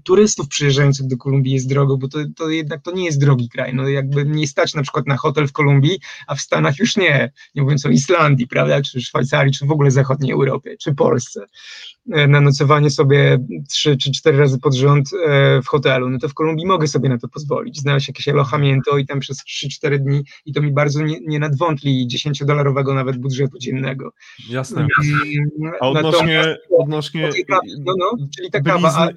turystów 0.03 0.47
przyjeżdżających 0.47 1.07
do 1.07 1.17
Kolumbii 1.17 1.53
jest 1.53 1.69
drogo, 1.69 1.97
bo 1.97 2.07
to, 2.07 2.19
to 2.35 2.49
jednak 2.49 2.81
to 2.81 2.91
nie 2.91 3.05
jest 3.05 3.19
drogi 3.19 3.49
kraj. 3.49 3.75
No 3.75 3.89
jakby 3.89 4.25
nie 4.25 4.47
stać 4.47 4.73
na 4.73 4.81
przykład 4.81 5.07
na 5.07 5.17
hotel 5.17 5.47
w 5.47 5.51
Kolumbii, 5.51 5.99
a 6.27 6.35
w 6.35 6.41
Stanach 6.41 6.79
już 6.79 6.97
nie, 6.97 7.31
nie 7.55 7.61
mówiąc 7.61 7.85
o 7.85 7.89
Islandii, 7.89 8.47
prawda, 8.47 8.81
czy 8.81 9.01
Szwajcarii, 9.01 9.53
czy 9.53 9.65
w 9.65 9.71
ogóle 9.71 9.91
zachodniej 9.91 10.31
Europie, 10.31 10.77
czy 10.77 10.95
Polsce. 10.95 11.45
E, 12.11 12.27
na 12.27 12.41
nocowanie 12.41 12.89
sobie 12.89 13.45
trzy 13.69 13.97
czy 13.97 14.11
cztery 14.11 14.37
razy 14.37 14.59
pod 14.59 14.75
rząd 14.75 15.09
e, 15.27 15.61
w 15.61 15.67
hotelu, 15.67 16.09
no 16.09 16.19
to 16.19 16.29
w 16.29 16.33
Kolumbii 16.33 16.65
mogę 16.65 16.87
sobie 16.87 17.09
na 17.09 17.17
to 17.17 17.27
pozwolić. 17.27 17.77
Znaleźć 17.77 18.07
jakieś 18.07 18.27
alojamiento 18.27 18.97
i 18.97 19.05
tam 19.05 19.19
przez 19.19 19.43
3-4 19.43 19.97
dni 19.97 20.23
i 20.45 20.53
to 20.53 20.61
mi 20.61 20.71
bardzo 20.71 21.01
nie, 21.01 21.19
nie 21.27 21.39
nadwątli 21.39 22.07
10-dolarowego 22.07 22.95
nawet 22.95 23.17
budżetu 23.17 23.59
dziennego. 23.59 24.13
Jasne. 24.49 24.81
Mm, 24.81 25.73
a 25.81 25.87
odnośnie... 25.87 26.57
odnośnie 26.79 27.29
no, 27.79 27.93
no, 27.97 28.27
czyli 28.37 28.51
ta 28.51 28.61
kawa, 28.61 28.93
a 28.97 29.09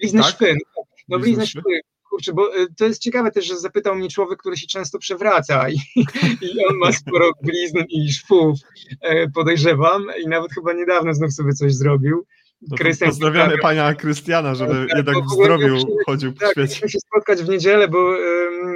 blizny 0.00 0.22
tak? 0.22 0.30
szpy, 0.30 0.56
no, 0.76 0.82
no 1.08 1.18
blizny 1.18 1.46
szpy, 1.46 1.80
kurczę, 2.10 2.32
bo 2.32 2.56
y, 2.56 2.66
to 2.76 2.84
jest 2.84 3.02
ciekawe 3.02 3.30
też, 3.30 3.46
że 3.46 3.56
zapytał 3.56 3.94
mnie 3.94 4.08
człowiek, 4.08 4.38
który 4.38 4.56
się 4.56 4.66
często 4.66 4.98
przewraca 4.98 5.68
i, 5.68 5.76
i 6.46 6.64
on 6.70 6.76
ma 6.76 6.92
sporo 6.92 7.30
blizn 7.42 7.78
i 7.88 8.12
szwów, 8.12 8.58
e, 9.00 9.30
podejrzewam 9.30 10.06
i 10.24 10.28
nawet 10.28 10.52
chyba 10.52 10.72
niedawno 10.72 11.14
znów 11.14 11.32
sobie 11.32 11.52
coś 11.52 11.74
zrobił. 11.74 12.26
No 12.68 12.76
Krystian 12.76 13.08
pozdrawiamy 13.08 13.52
tak, 13.52 13.60
pana 13.60 13.94
Krystiana, 13.94 14.54
żeby 14.54 14.86
tak, 14.88 14.96
jednak 14.96 15.16
w 15.24 15.30
zdrowiu 15.30 15.76
chodził 16.06 16.32
po 16.32 16.40
tak, 16.40 16.50
świecie. 16.50 16.88
się 16.88 16.98
spotkać 16.98 17.42
w 17.42 17.48
niedzielę, 17.48 17.88
bo, 17.88 18.16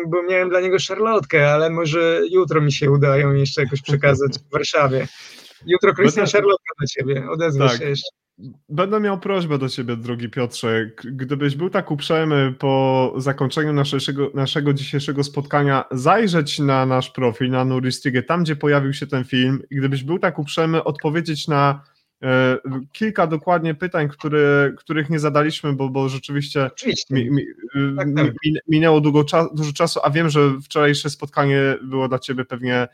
bo 0.07 0.23
miałem 0.23 0.49
dla 0.49 0.61
niego 0.61 0.78
szarlotkę, 0.78 1.53
ale 1.53 1.70
może 1.70 2.23
jutro 2.31 2.61
mi 2.61 2.73
się 2.73 2.90
uda 2.90 3.16
ją 3.16 3.35
jeszcze 3.35 3.62
jakoś 3.62 3.82
przekazać 3.82 4.32
w 4.32 4.53
Warszawie. 4.53 5.09
Jutro 5.66 5.94
Krystian 5.94 6.27
szarlotka 6.27 6.74
dla 6.78 6.86
ciebie, 6.86 7.31
odezwę 7.31 7.69
tak. 7.69 7.78
się 7.78 7.89
jeszcze. 7.89 8.22
Będę 8.69 9.01
miał 9.01 9.21
prośbę 9.21 9.59
do 9.59 9.69
ciebie, 9.69 9.97
drogi 9.97 10.31
Piotrze. 10.31 10.91
Gdybyś 11.05 11.57
był 11.57 11.71
tak 11.71 11.91
uprzejmy 11.91 12.55
po 12.59 13.15
zakończeniu 13.17 13.73
naszego, 13.73 14.31
naszego 14.35 14.75
dzisiejszego 14.75 15.25
spotkania 15.25 15.85
zajrzeć 15.91 16.59
na 16.59 16.87
nasz 16.87 17.11
profil, 17.11 17.51
na 17.51 17.65
Nuristigę, 17.65 18.23
tam 18.23 18.43
gdzie 18.43 18.57
pojawił 18.57 18.93
się 18.93 19.07
ten 19.07 19.25
film 19.25 19.63
i 19.71 19.77
gdybyś 19.77 20.05
był 20.05 20.19
tak 20.19 20.39
uprzejmy 20.39 20.85
odpowiedzieć 20.85 21.49
na 21.49 21.85
kilka 22.93 23.27
dokładnie 23.27 23.74
pytań, 23.74 24.09
które, 24.09 24.73
których 24.77 25.11
nie 25.11 25.19
zadaliśmy, 25.19 25.73
bo, 25.73 25.89
bo 25.89 26.09
rzeczywiście 26.09 26.70
mi, 27.11 27.31
mi, 27.31 27.43
tak, 27.97 28.09
tak. 28.16 28.32
minęło 28.69 29.01
długo 29.01 29.24
dużo 29.55 29.73
czasu, 29.73 30.01
a 30.03 30.11
wiem, 30.11 30.31
że 30.31 30.61
wczorajsze 30.65 31.11
spotkanie 31.11 31.77
było 31.82 32.09
dla 32.09 32.19
Ciebie 32.19 32.44
pewnie 32.44 32.89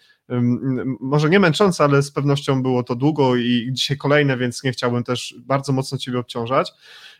może 1.00 1.30
nie 1.30 1.40
męczące, 1.40 1.84
ale 1.84 2.02
z 2.02 2.10
pewnością 2.10 2.62
było 2.62 2.82
to 2.82 2.94
długo 2.94 3.36
i 3.36 3.68
dzisiaj 3.72 3.96
kolejne, 3.96 4.36
więc 4.36 4.62
nie 4.64 4.72
chciałbym 4.72 5.04
też 5.04 5.34
bardzo 5.38 5.72
mocno 5.72 5.98
Ciebie 5.98 6.18
obciążać. 6.18 6.72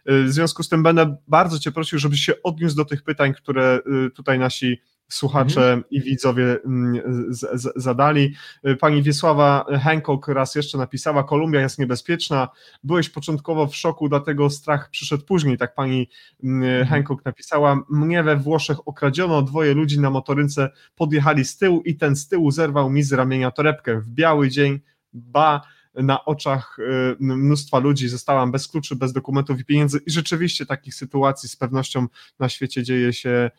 E, 0.05 0.22
w 0.22 0.32
związku 0.32 0.62
z 0.62 0.68
tym 0.68 0.82
będę 0.82 1.16
bardzo 1.28 1.59
Cię 1.59 1.72
prosił, 1.72 1.98
żebyś 1.98 2.20
się 2.20 2.43
odniósł 2.43 2.76
do 2.76 2.85
tych 2.85 3.02
pytań, 3.02 3.35
które 3.35 3.80
e, 4.06 4.10
tutaj 4.10 4.39
nasi 4.39 4.80
słuchacze 5.09 5.60
mhm. 5.60 5.85
i 5.90 6.01
widzowie 6.01 6.56
mm, 6.64 7.02
z, 7.28 7.62
z, 7.62 7.72
zadali. 7.76 8.35
Pani 8.80 9.02
Wiesława 9.02 9.66
Hancock 9.82 10.28
raz 10.28 10.55
jeszcze 10.55 10.78
napisała: 10.78 11.24
Kolumbia 11.24 11.60
jest 11.60 11.78
niebezpieczna. 11.78 12.48
Byłeś 12.85 13.09
początkowo 13.09 13.66
w 13.66 13.76
szoku, 13.76 14.09
dlatego 14.09 14.51
strach 14.51 14.90
przyszedł 14.90 15.24
później. 15.24 15.59
Tak 15.59 15.74
pani 15.74 16.09
mm, 16.44 16.62
mhm. 16.62 16.86
Hancock 16.86 17.24
napisała. 17.24 17.82
Mnie 17.90 18.22
we 18.22 18.36
Włoszech 18.36 18.89
okradziono, 18.89 19.43
dwoje 19.43 19.74
ludzi 19.74 20.01
na 20.01 20.10
motorynce 20.10 20.70
podjechali 20.94 21.44
z 21.44 21.56
tyłu 21.56 21.82
i 21.82 21.97
ten 21.97 22.16
z 22.16 22.28
tyłu 22.28 22.51
zerwał 22.51 22.90
mi 22.90 23.02
z 23.02 23.12
ramienia 23.12 23.51
torebkę. 23.51 24.01
W 24.01 24.09
biały 24.09 24.48
dzień, 24.48 24.80
ba 25.12 25.62
na 26.02 26.24
oczach 26.24 26.76
y, 26.78 27.16
mnóstwa 27.20 27.78
ludzi 27.78 28.08
zostałam 28.08 28.52
bez 28.52 28.68
kluczy, 28.68 28.96
bez 28.96 29.12
dokumentów 29.12 29.60
i 29.60 29.64
pieniędzy 29.64 30.00
i 30.06 30.10
rzeczywiście 30.10 30.66
takich 30.66 30.94
sytuacji 30.94 31.48
z 31.48 31.56
pewnością 31.56 32.06
na 32.38 32.48
świecie 32.48 32.82
dzieje 32.82 33.12
się 33.12 33.50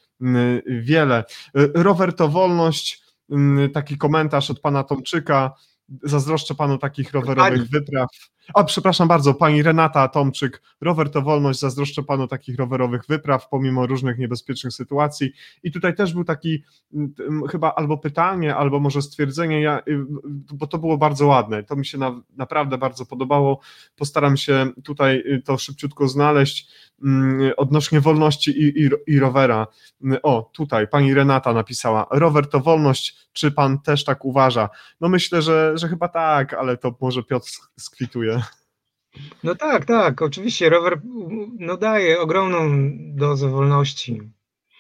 wiele. 0.66 1.24
Y, 1.58 1.72
rower 1.74 2.16
to 2.16 2.30
wolność, 2.30 3.04
taki 3.74 3.98
komentarz 3.98 4.52
od 4.52 4.60
pana 4.60 4.84
Tomczyka, 4.84 5.54
zazdroszczę 6.04 6.56
panu 6.56 6.78
takich 6.78 7.12
rowerowych 7.12 7.70
wypraw. 7.70 8.10
O, 8.54 8.64
przepraszam 8.64 9.08
bardzo, 9.08 9.34
pani 9.34 9.64
Renata 9.64 10.08
Tomczyk, 10.08 10.62
rower 10.82 11.10
to 11.10 11.22
wolność, 11.22 11.60
zazdroszczę 11.60 12.04
panu 12.04 12.28
takich 12.28 12.58
rowerowych 12.58 13.06
wypraw, 13.06 13.50
pomimo 13.50 13.88
różnych 13.88 14.18
niebezpiecznych 14.18 14.74
sytuacji. 14.74 15.32
I 15.64 15.72
tutaj 15.72 15.96
też 15.96 16.14
był 16.14 16.24
taki 16.24 16.64
chyba 17.52 17.74
albo 17.76 17.98
pytanie, 17.98 18.56
albo 18.56 18.80
może 18.80 19.02
stwierdzenie, 19.02 19.62
ja, 19.62 19.80
y, 19.88 20.06
bo 20.54 20.68
to 20.68 20.78
było 20.78 20.98
bardzo 20.98 21.28
ładne, 21.28 21.64
to 21.64 21.76
mi 21.76 21.86
się 21.86 21.98
na, 21.98 22.22
naprawdę 22.38 22.78
bardzo 22.78 23.06
podobało. 23.06 23.60
Postaram 23.96 24.38
się 24.38 24.72
tutaj 24.84 25.24
y, 25.26 25.42
to 25.46 25.58
szybciutko 25.58 26.08
znaleźć 26.08 26.70
odnośnie 27.58 28.02
wolności 28.02 28.52
i, 28.52 28.84
i, 28.84 28.90
i 29.08 29.20
rowera. 29.20 29.68
O, 30.24 30.52
tutaj 30.54 30.88
pani 30.88 31.14
Renata 31.14 31.54
napisała, 31.54 32.08
rower 32.12 32.50
to 32.50 32.60
wolność, 32.60 33.30
czy 33.34 33.52
pan 33.52 33.82
też 33.82 34.04
tak 34.04 34.26
uważa? 34.26 34.70
No 35.02 35.10
myślę, 35.10 35.42
że, 35.42 35.78
że 35.78 35.88
chyba 35.88 36.08
tak, 36.08 36.54
ale 36.54 36.78
to 36.78 36.96
może 37.02 37.24
Piotr 37.24 37.50
skwituje. 37.78 38.39
No 39.44 39.56
tak, 39.56 39.86
tak, 39.86 40.22
oczywiście 40.22 40.70
rower 40.70 41.02
no, 41.60 41.78
daje 41.78 42.20
ogromną 42.20 42.70
dozę 43.16 43.50
wolności. 43.50 44.22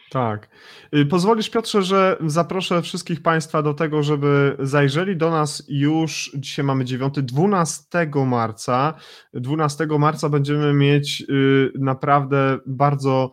Tak. 0.09 0.49
Y, 0.95 1.05
pozwolisz 1.05 1.49
Piotrze, 1.49 1.83
że 1.83 2.17
zaproszę 2.25 2.81
wszystkich 2.81 3.21
Państwa 3.21 3.61
do 3.61 3.73
tego, 3.73 4.03
żeby 4.03 4.57
zajrzeli 4.59 5.17
do 5.17 5.31
nas 5.31 5.63
już, 5.67 6.31
dzisiaj 6.35 6.65
mamy 6.65 6.85
9, 6.85 7.15
12 7.21 8.11
marca. 8.25 8.93
12 9.33 9.87
marca 9.99 10.29
będziemy 10.29 10.73
mieć 10.73 11.23
y, 11.29 11.71
naprawdę 11.79 12.57
bardzo 12.65 13.31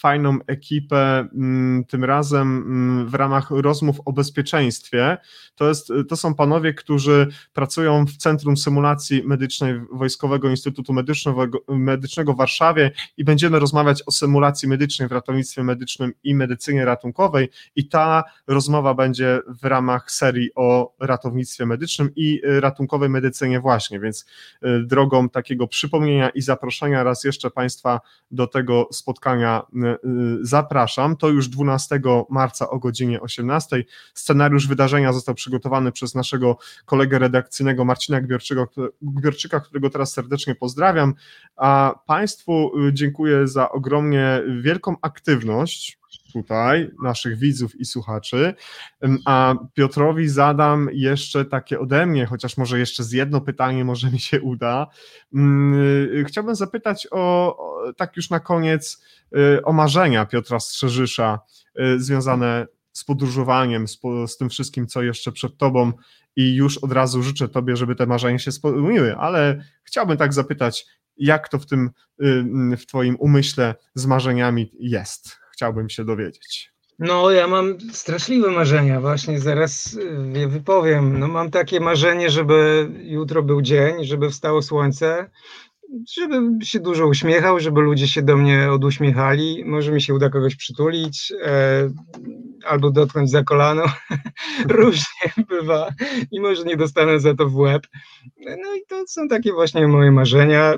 fajną 0.00 0.38
ekipę, 0.46 1.28
mm, 1.34 1.84
tym 1.84 2.04
razem 2.04 2.58
mm, 2.58 3.08
w 3.08 3.14
ramach 3.14 3.50
rozmów 3.50 4.00
o 4.04 4.12
bezpieczeństwie. 4.12 5.18
To, 5.54 5.68
jest, 5.68 5.92
to 6.08 6.16
są 6.16 6.34
panowie, 6.34 6.74
którzy 6.74 7.28
pracują 7.52 8.06
w 8.06 8.16
Centrum 8.16 8.56
Symulacji 8.56 9.22
Medycznej 9.24 9.80
Wojskowego 9.92 10.50
Instytutu 10.50 10.92
Medycznego, 10.92 11.48
Medycznego 11.68 12.32
w 12.32 12.36
Warszawie 12.36 12.90
i 13.16 13.24
będziemy 13.24 13.58
rozmawiać 13.58 14.02
o 14.06 14.12
symulacji 14.12 14.68
medycznej 14.68 15.08
w 15.08 15.12
ratownictwie 15.12 15.62
medycznym 15.62 16.12
i 16.24 16.34
medycynie 16.34 16.84
ratunkowej 16.84 17.48
i 17.76 17.88
ta 17.88 18.24
rozmowa 18.46 18.94
będzie 18.94 19.40
w 19.48 19.64
ramach 19.64 20.10
serii 20.10 20.50
o 20.54 20.94
ratownictwie 21.00 21.66
medycznym 21.66 22.10
i 22.16 22.40
ratunkowej 22.44 23.08
medycynie 23.08 23.60
właśnie, 23.60 24.00
więc 24.00 24.26
y, 24.64 24.86
drogą 24.86 25.28
takiego 25.28 25.68
przypomnienia 25.68 26.28
i 26.28 26.42
zaproszenia 26.42 27.02
raz 27.04 27.24
jeszcze 27.24 27.50
Państwa 27.50 28.00
do 28.30 28.46
tego 28.46 28.88
spotkania 28.92 29.29
spotkania 29.30 29.62
y, 29.74 30.08
y, 30.08 30.46
zapraszam. 30.46 31.16
To 31.16 31.28
już 31.28 31.48
12 31.48 32.00
marca 32.30 32.70
o 32.70 32.78
godzinie 32.78 33.20
18. 33.20 33.84
Scenariusz 34.14 34.68
wydarzenia 34.68 35.12
został 35.12 35.34
przygotowany 35.34 35.92
przez 35.92 36.14
naszego 36.14 36.58
kolegę 36.84 37.18
redakcyjnego 37.18 37.84
Marcina 37.84 38.20
Gbiorczyka, 38.20 38.66
Gbiorczyka 39.02 39.60
którego 39.60 39.90
teraz 39.90 40.12
serdecznie 40.12 40.54
pozdrawiam. 40.54 41.14
A 41.56 41.94
Państwu 42.06 42.72
y, 42.88 42.92
dziękuję 42.92 43.48
za 43.48 43.70
ogromnie 43.70 44.42
wielką 44.62 44.96
aktywność 45.02 45.99
tutaj, 46.32 46.90
naszych 47.02 47.38
widzów 47.38 47.80
i 47.80 47.84
słuchaczy, 47.84 48.54
a 49.26 49.54
Piotrowi 49.74 50.28
zadam 50.28 50.88
jeszcze 50.92 51.44
takie 51.44 51.80
ode 51.80 52.06
mnie, 52.06 52.26
chociaż 52.26 52.56
może 52.56 52.78
jeszcze 52.78 53.04
z 53.04 53.12
jedno 53.12 53.40
pytanie 53.40 53.84
może 53.84 54.10
mi 54.10 54.18
się 54.18 54.40
uda. 54.40 54.86
Chciałbym 56.26 56.54
zapytać 56.54 57.08
o, 57.10 57.56
tak 57.96 58.16
już 58.16 58.30
na 58.30 58.40
koniec, 58.40 59.00
Y, 59.36 59.62
o 59.64 59.72
marzenia 59.72 60.26
Piotra 60.26 60.60
Strzeżysza 60.60 61.38
y, 61.80 62.00
związane 62.00 62.66
z 62.92 63.04
podróżowaniem, 63.04 63.88
z, 63.88 64.00
z, 64.26 64.36
tym 64.36 64.50
wszystkim, 64.50 64.86
co 64.86 65.02
jeszcze 65.02 65.32
przed 65.32 65.56
tobą 65.56 65.92
i 66.36 66.54
już 66.54 66.78
od 66.78 66.92
razu 66.92 67.22
życzę 67.22 67.48
tobie, 67.48 67.76
żeby 67.76 67.94
te 67.94 68.06
marzenia 68.06 68.38
się 68.38 68.52
spełniły, 68.52 69.16
ale 69.16 69.64
chciałbym 69.84 70.16
tak 70.16 70.34
zapytać, 70.34 70.86
jak 71.16 71.48
to 71.48 71.58
w 71.58 71.66
tym, 71.66 71.90
y, 72.22 72.76
w 72.76 72.86
twoim 72.86 73.16
umyśle 73.18 73.74
z 73.94 74.06
marzeniami 74.06 74.72
jest? 74.78 75.39
Chciałbym 75.60 75.90
się 75.90 76.04
dowiedzieć. 76.04 76.72
No, 76.98 77.30
ja 77.30 77.46
mam 77.46 77.80
straszliwe 77.92 78.50
marzenia, 78.50 79.00
właśnie 79.00 79.40
zaraz 79.40 79.98
je 80.34 80.48
wypowiem. 80.48 81.18
No, 81.18 81.28
mam 81.28 81.50
takie 81.50 81.80
marzenie, 81.80 82.30
żeby 82.30 82.88
jutro 83.02 83.42
był 83.42 83.62
dzień, 83.62 84.04
żeby 84.04 84.30
wstało 84.30 84.62
słońce, 84.62 85.30
żeby 86.16 86.64
się 86.64 86.80
dużo 86.80 87.06
uśmiechał, 87.06 87.60
żeby 87.60 87.80
ludzie 87.80 88.08
się 88.08 88.22
do 88.22 88.36
mnie 88.36 88.72
oduśmiechali. 88.72 89.64
Może 89.64 89.92
mi 89.92 90.02
się 90.02 90.14
uda 90.14 90.30
kogoś 90.30 90.56
przytulić 90.56 91.32
e, 91.42 91.88
albo 92.64 92.90
dotknąć 92.90 93.30
za 93.30 93.44
kolano. 93.44 93.84
Różnie 94.68 95.32
bywa 95.48 95.88
i 96.30 96.40
może 96.40 96.64
nie 96.64 96.76
dostanę 96.76 97.20
za 97.20 97.34
to 97.34 97.48
w 97.48 97.56
łeb. 97.56 97.86
No 98.36 98.74
i 98.74 98.86
to 98.88 99.04
są 99.06 99.28
takie 99.28 99.52
właśnie 99.52 99.88
moje 99.88 100.12
marzenia. 100.12 100.74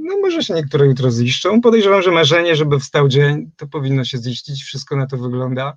No 0.00 0.18
może 0.20 0.42
się 0.42 0.54
niektóre 0.54 0.86
jutro 0.86 1.10
ziszczą. 1.10 1.60
Podejrzewam, 1.60 2.02
że 2.02 2.10
marzenie, 2.10 2.56
żeby 2.56 2.78
wstał 2.78 3.08
dzień, 3.08 3.50
to 3.56 3.66
powinno 3.66 4.04
się 4.04 4.18
ziścić. 4.18 4.62
Wszystko 4.62 4.96
na 4.96 5.06
to 5.06 5.16
wygląda. 5.16 5.76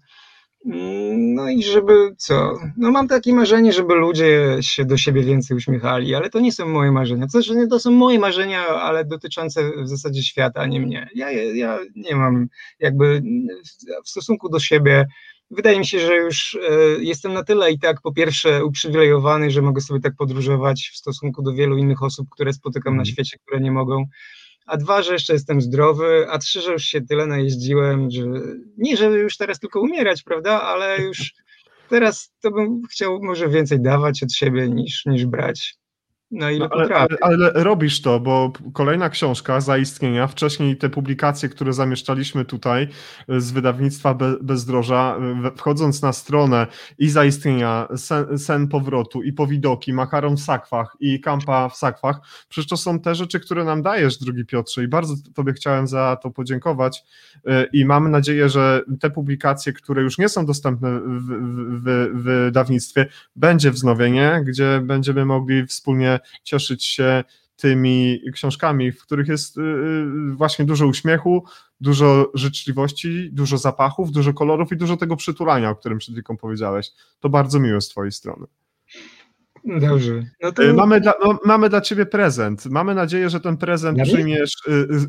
No 1.15 1.49
i 1.49 1.63
żeby 1.63 2.15
co? 2.17 2.53
No 2.77 2.91
mam 2.91 3.07
takie 3.07 3.33
marzenie, 3.33 3.73
żeby 3.73 3.95
ludzie 3.95 4.57
się 4.61 4.85
do 4.85 4.97
siebie 4.97 5.23
więcej 5.23 5.57
uśmiechali, 5.57 6.15
ale 6.15 6.29
to 6.29 6.39
nie 6.39 6.51
są 6.51 6.67
moje 6.67 6.91
marzenia. 6.91 7.27
To, 7.33 7.41
że 7.41 7.67
to 7.67 7.79
są 7.79 7.91
moje 7.91 8.19
marzenia, 8.19 8.67
ale 8.67 9.05
dotyczące 9.05 9.71
w 9.83 9.87
zasadzie 9.87 10.23
świata, 10.23 10.61
a 10.61 10.65
nie 10.65 10.79
mnie. 10.79 11.09
Ja, 11.15 11.31
ja 11.31 11.79
nie 11.95 12.15
mam 12.15 12.47
jakby 12.79 13.21
w 14.05 14.09
stosunku 14.09 14.49
do 14.49 14.59
siebie. 14.59 15.05
Wydaje 15.51 15.79
mi 15.79 15.85
się, 15.85 15.99
że 15.99 16.15
już 16.15 16.57
e, 16.69 16.75
jestem 16.99 17.33
na 17.33 17.43
tyle 17.43 17.71
i 17.71 17.79
tak 17.79 18.01
po 18.01 18.13
pierwsze 18.13 18.65
uprzywilejowany, 18.65 19.51
że 19.51 19.61
mogę 19.61 19.81
sobie 19.81 19.99
tak 19.99 20.15
podróżować 20.15 20.89
w 20.93 20.97
stosunku 20.97 21.41
do 21.41 21.53
wielu 21.53 21.77
innych 21.77 22.03
osób, 22.03 22.27
które 22.29 22.53
spotykam 22.53 22.95
na 22.95 23.01
mhm. 23.01 23.13
świecie, 23.13 23.37
które 23.45 23.61
nie 23.61 23.71
mogą. 23.71 24.05
A 24.65 24.77
dwa, 24.77 25.01
że 25.01 25.13
jeszcze 25.13 25.33
jestem 25.33 25.61
zdrowy, 25.61 26.25
a 26.29 26.37
trzy, 26.37 26.61
że 26.61 26.71
już 26.71 26.83
się 26.83 27.01
tyle 27.01 27.25
najeździłem, 27.25 28.11
że 28.11 28.23
nie, 28.77 28.97
żeby 28.97 29.17
już 29.17 29.37
teraz 29.37 29.59
tylko 29.59 29.81
umierać, 29.81 30.23
prawda, 30.23 30.61
ale 30.61 31.01
już 31.01 31.33
teraz 31.89 32.33
to 32.41 32.51
bym 32.51 32.81
chciał 32.91 33.19
może 33.23 33.49
więcej 33.49 33.81
dawać 33.81 34.23
od 34.23 34.33
siebie 34.33 34.69
niż, 34.69 35.05
niż 35.05 35.25
brać 35.25 35.78
na 36.31 36.51
ile 36.51 36.67
no, 36.67 36.75
ale, 36.75 36.95
ale, 36.95 37.17
ale, 37.21 37.51
robisz 37.53 38.01
to, 38.01 38.19
bo 38.19 38.53
kolejna 38.73 39.09
książka 39.09 39.61
zaistnienia, 39.61 40.27
wcześniej 40.27 40.77
te 40.77 40.89
publikacje, 40.89 41.49
które 41.49 41.73
zamieszczaliśmy 41.73 42.45
tutaj 42.45 42.87
z 43.27 43.51
wydawnictwa 43.51 44.13
Be 44.13 44.35
Bezdroża, 44.41 45.17
wchodząc 45.55 46.01
na 46.01 46.13
stronę 46.13 46.67
i 46.97 47.09
zaistnienia, 47.09 47.87
sen, 47.95 48.37
sen 48.37 48.67
powrotu 48.67 49.23
i 49.23 49.33
powidoki, 49.33 49.93
makaron 49.93 50.37
w 50.37 50.41
sakwach 50.41 50.97
i 50.99 51.19
kampa 51.19 51.69
w 51.69 51.75
sakwach, 51.75 52.19
przecież 52.49 52.69
to 52.69 52.77
są 52.77 52.99
te 52.99 53.15
rzeczy, 53.15 53.39
które 53.39 53.63
nam 53.63 53.81
dajesz, 53.81 54.17
drugi 54.17 54.45
Piotrze 54.45 54.83
i 54.83 54.87
bardzo 54.87 55.13
Tobie 55.33 55.53
chciałem 55.53 55.87
za 55.87 56.17
to 56.23 56.31
podziękować 56.31 57.03
e, 57.45 57.65
i 57.73 57.85
mamy 57.85 58.09
nadzieję, 58.09 58.49
że 58.49 58.81
te 58.99 59.09
publikacje, 59.09 59.73
które 59.73 60.01
już 60.01 60.17
nie 60.17 60.29
są 60.29 60.45
dostępne 60.45 60.99
w, 60.99 61.03
w, 61.05 62.09
w 62.13 62.23
wydawnictwie, 62.23 63.05
będzie 63.35 63.71
wznowienie, 63.71 64.43
gdzie 64.45 64.81
będziemy 64.83 65.25
mogli 65.25 65.65
wspólnie 65.65 66.18
cieszyć 66.43 66.85
się 66.85 67.23
tymi 67.59 68.21
książkami, 68.33 68.91
w 68.91 69.01
których 69.01 69.27
jest 69.27 69.57
y, 69.57 69.61
y, 69.61 70.35
właśnie 70.35 70.65
dużo 70.65 70.87
uśmiechu, 70.87 71.43
dużo 71.81 72.31
życzliwości, 72.33 73.29
dużo 73.31 73.57
zapachów, 73.57 74.11
dużo 74.11 74.33
kolorów 74.33 74.71
i 74.71 74.77
dużo 74.77 74.97
tego 74.97 75.15
przytulania, 75.15 75.69
o 75.69 75.75
którym 75.75 75.97
przed 75.97 76.15
chwilą 76.15 76.37
powiedziałeś. 76.37 76.91
To 77.19 77.29
bardzo 77.29 77.59
miłe 77.59 77.81
z 77.81 77.89
Twojej 77.89 78.11
strony. 78.11 78.45
Dobrze. 79.65 80.23
No 80.43 80.51
to... 80.51 80.63
Y, 80.63 80.73
mamy, 80.73 81.01
dla, 81.01 81.13
no, 81.25 81.39
mamy 81.45 81.69
dla 81.69 81.81
Ciebie 81.81 82.05
prezent. 82.05 82.65
Mamy 82.65 82.95
nadzieję, 82.95 83.29
że 83.29 83.39
ten 83.39 83.57
prezent 83.57 83.97
ja 83.97 84.03
przyjmiesz 84.03 84.51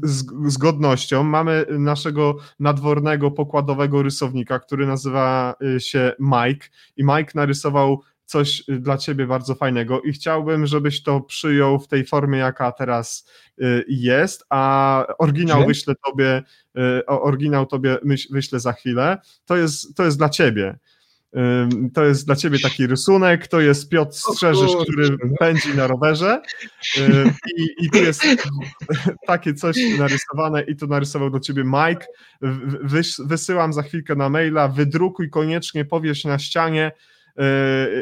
z, 0.03 0.53
z, 0.53 0.59
godnością. 0.59 1.24
Mamy 1.24 1.66
naszego 1.78 2.37
nadwornego, 2.61 3.31
pokładowego 3.31 4.03
rysownika, 4.03 4.59
który 4.59 4.87
nazywa 4.87 5.55
się 5.78 6.12
Mike 6.19 6.66
i 6.97 7.05
Mike 7.05 7.32
narysował 7.35 8.03
coś 8.31 8.62
dla 8.69 8.98
ciebie 8.98 9.27
bardzo 9.27 9.55
fajnego 9.55 10.01
i 10.01 10.12
chciałbym, 10.12 10.66
żebyś 10.66 11.02
to 11.02 11.20
przyjął 11.20 11.78
w 11.78 11.89
tej 11.89 12.05
formie, 12.05 12.39
jaka 12.39 12.73
teraz 12.73 13.28
jest, 13.89 14.44
a 14.51 15.05
oryginał 15.19 15.66
wyślę 15.66 15.94
tobie, 16.07 16.43
oryginał 17.07 17.66
tobie 17.66 17.98
wyślę 18.31 18.61
za 18.61 18.73
chwilę. 18.73 19.19
To 19.44 19.57
jest, 19.57 19.97
to 19.97 20.05
jest 20.05 20.19
dla 20.19 20.28
ciebie. 20.28 20.78
To 21.94 22.05
jest 22.05 22.27
dla 22.27 22.36
ciebie 22.36 22.59
taki 22.59 22.86
rysunek, 22.86 23.48
to 23.48 23.61
jest 23.61 23.89
Piotr 23.89 24.15
Strzeżysz, 24.15 24.73
który 24.82 25.16
pędzi 25.39 25.74
na 25.77 25.86
rowerze 25.86 26.43
i, 27.57 27.85
i 27.85 27.90
tu 27.90 27.98
jest 27.98 28.23
takie 29.27 29.55
coś 29.55 29.77
narysowane 29.98 30.62
i 30.62 30.77
tu 30.77 30.86
narysował 30.86 31.31
do 31.31 31.40
ciebie 31.40 31.65
Mike. 31.65 32.07
wysyłam 33.24 33.73
za 33.73 33.82
chwilkę 33.82 34.15
na 34.15 34.28
maila, 34.28 34.69
wydrukuj 34.69 35.31
koniecznie, 35.31 35.85
powieś 35.85 36.24
na 36.24 36.39
ścianie 36.39 36.93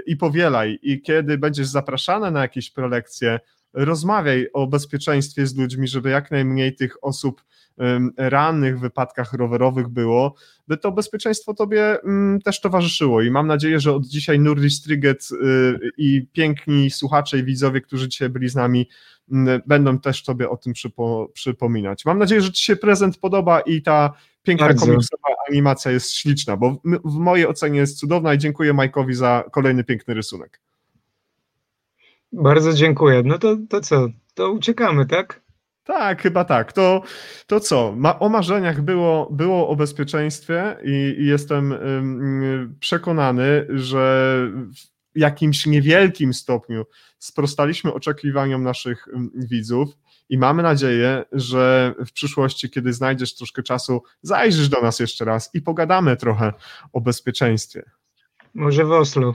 i 0.06 0.16
powielaj. 0.16 0.78
I 0.82 1.02
kiedy 1.02 1.39
będziesz 1.39 1.66
zapraszany 1.66 2.31
na 2.31 2.43
jakieś 2.43 2.70
prelekcje, 2.70 3.40
rozmawiaj 3.73 4.47
o 4.52 4.66
bezpieczeństwie 4.66 5.47
z 5.47 5.56
ludźmi, 5.56 5.89
żeby 5.89 6.10
jak 6.10 6.31
najmniej 6.31 6.74
tych 6.74 7.05
osób 7.05 7.43
rannych 8.16 8.81
wypadkach 8.81 9.32
rowerowych 9.32 9.89
było, 9.89 10.35
by 10.69 10.77
to 10.77 10.93
bezpieczeństwo 10.93 11.55
tobie 11.55 12.02
mm, 12.02 12.40
też 12.40 12.60
towarzyszyło 12.60 13.23
i 13.23 13.31
mam 13.31 13.47
nadzieję, 13.47 13.81
że 13.81 13.93
od 13.93 14.06
dzisiaj 14.06 14.40
Nurdi 14.40 14.70
Striget 14.70 15.28
y, 15.32 15.78
i 15.97 16.27
piękni 16.32 16.90
słuchacze 16.90 17.39
i 17.39 17.44
widzowie, 17.44 17.81
którzy 17.81 18.09
dzisiaj 18.09 18.28
byli 18.28 18.48
z 18.48 18.55
nami, 18.55 18.89
mm, 19.32 19.62
będą 19.66 19.98
też 19.98 20.24
tobie 20.24 20.51
o 20.51 20.56
tym 20.56 20.73
przypo, 20.73 21.31
przypominać. 21.35 22.05
Mam 22.05 22.19
nadzieję, 22.19 22.40
że 22.40 22.52
ci 22.52 22.65
się 22.65 22.77
prezent 22.77 23.19
podoba 23.19 23.60
i 23.60 23.82
ta 23.82 24.12
piękna 24.43 24.66
Bardzo. 24.66 24.86
komiksowa 24.86 25.28
animacja 25.48 25.90
jest 25.90 26.12
śliczna, 26.12 26.56
bo 26.56 26.81
w, 27.05 27.15
mojej 27.15 27.47
ocenie 27.47 27.78
jest 27.78 27.98
cudowna 27.98 28.35
i 28.35 28.39
dziękuję 28.39 28.73
Majkowi 28.73 29.15
za 29.15 29.44
kolejny 29.52 29.85
piękny 29.85 30.15
rysunek. 30.15 30.60
Bardzo 32.32 32.73
dziękuję. 32.73 33.23
No 33.24 33.39
to, 33.39 33.56
to 33.69 33.81
co? 33.81 34.09
To 34.35 34.52
uciekamy, 34.52 35.06
tak? 35.06 35.40
Tak, 35.85 36.23
chyba 36.23 36.44
tak. 36.44 36.73
To, 36.73 37.02
to 37.47 37.60
co? 37.60 37.94
Ma, 37.97 38.19
o 38.19 38.28
marzeniach 38.28 38.81
było, 38.82 39.28
było 39.31 39.69
o 39.69 39.77
bezpieczeństwie 39.77 40.77
i, 40.85 41.16
i 41.19 41.27
jestem 41.27 41.73
ym, 41.73 42.77
przekonany, 42.81 43.66
że 43.69 44.39
w 45.15 45.19
jakimś 45.19 45.66
niewielkim 45.66 46.35
stopniu 46.35 46.85
sprostaliśmy 47.19 47.93
oczekiwaniom 47.93 48.62
naszych 48.62 49.09
widzów 49.35 49.89
i 50.28 50.38
mamy 50.38 50.62
nadzieję, 50.62 51.24
że 51.32 51.94
w 52.06 52.12
przyszłości, 52.12 52.70
kiedy 52.70 52.92
znajdziesz 52.92 53.34
troszkę 53.34 53.62
czasu, 53.62 54.02
zajrzysz 54.22 54.68
do 54.68 54.80
nas 54.80 55.00
jeszcze 55.00 55.24
raz 55.24 55.55
i 55.55 55.62
pogadamy 55.62 56.16
trochę 56.16 56.52
o 56.92 57.00
bezpieczeństwie. 57.00 57.82
Może 58.55 58.84
w 58.84 58.92
Oslo. 58.92 59.34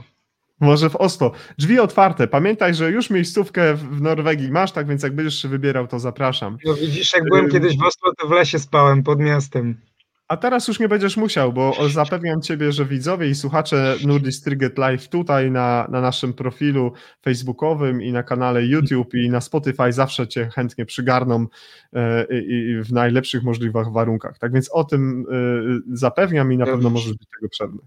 Może 0.60 0.90
w 0.90 0.96
Oslo. 0.96 1.32
Drzwi 1.58 1.78
otwarte. 1.78 2.28
Pamiętaj, 2.28 2.74
że 2.74 2.90
już 2.90 3.10
miejscówkę 3.10 3.74
w 3.74 4.00
Norwegii 4.00 4.50
masz, 4.50 4.72
tak 4.72 4.86
więc 4.88 5.02
jak 5.02 5.14
będziesz 5.14 5.42
się 5.42 5.48
wybierał, 5.48 5.86
to 5.86 5.98
zapraszam. 5.98 6.58
No 6.64 6.74
widzisz, 6.74 7.12
jak 7.12 7.24
byłem 7.24 7.50
kiedyś 7.50 7.78
w 7.78 7.82
Oslo, 7.82 8.12
to 8.18 8.28
w 8.28 8.30
lesie 8.30 8.58
spałem 8.58 9.02
pod 9.02 9.20
miastem. 9.20 9.80
A 10.28 10.36
teraz 10.36 10.68
już 10.68 10.80
nie 10.80 10.88
będziesz 10.88 11.16
musiał, 11.16 11.52
bo 11.52 11.88
zapewniam 11.88 12.42
Ciebie, 12.42 12.72
że 12.72 12.84
widzowie 12.84 13.28
i 13.28 13.34
słuchacze 13.34 13.96
Nurdis 14.06 14.42
Triget 14.42 14.78
Live 14.78 15.08
tutaj 15.08 15.50
na, 15.50 15.86
na 15.90 16.00
naszym 16.00 16.32
profilu 16.32 16.92
facebookowym 17.22 18.02
i 18.02 18.12
na 18.12 18.22
kanale 18.22 18.66
YouTube 18.66 19.14
i 19.14 19.30
na 19.30 19.40
Spotify 19.40 19.92
zawsze 19.92 20.28
Cię 20.28 20.50
chętnie 20.54 20.86
przygarną 20.86 21.46
e, 21.92 22.26
i, 22.40 22.82
w 22.82 22.92
najlepszych 22.92 23.42
możliwych 23.42 23.88
warunkach. 23.92 24.38
Tak 24.38 24.52
więc 24.52 24.70
o 24.72 24.84
tym 24.84 25.26
e, 25.30 25.96
zapewniam 25.96 26.52
i 26.52 26.56
na 26.56 26.66
pewno 26.66 26.90
możesz 26.90 27.12
być 27.12 27.28
tego 27.40 27.48
pewny. 27.58 27.78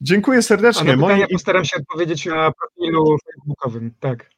Dziękuję 0.00 0.42
serdecznie. 0.42 0.96
Na 0.96 1.06
pytania 1.06 1.26
postaram 1.32 1.64
się 1.64 1.76
odpowiedzieć 1.76 2.26
na 2.26 2.52
profilu 2.52 3.16
facebookowym, 3.26 3.94
tak. 4.00 4.30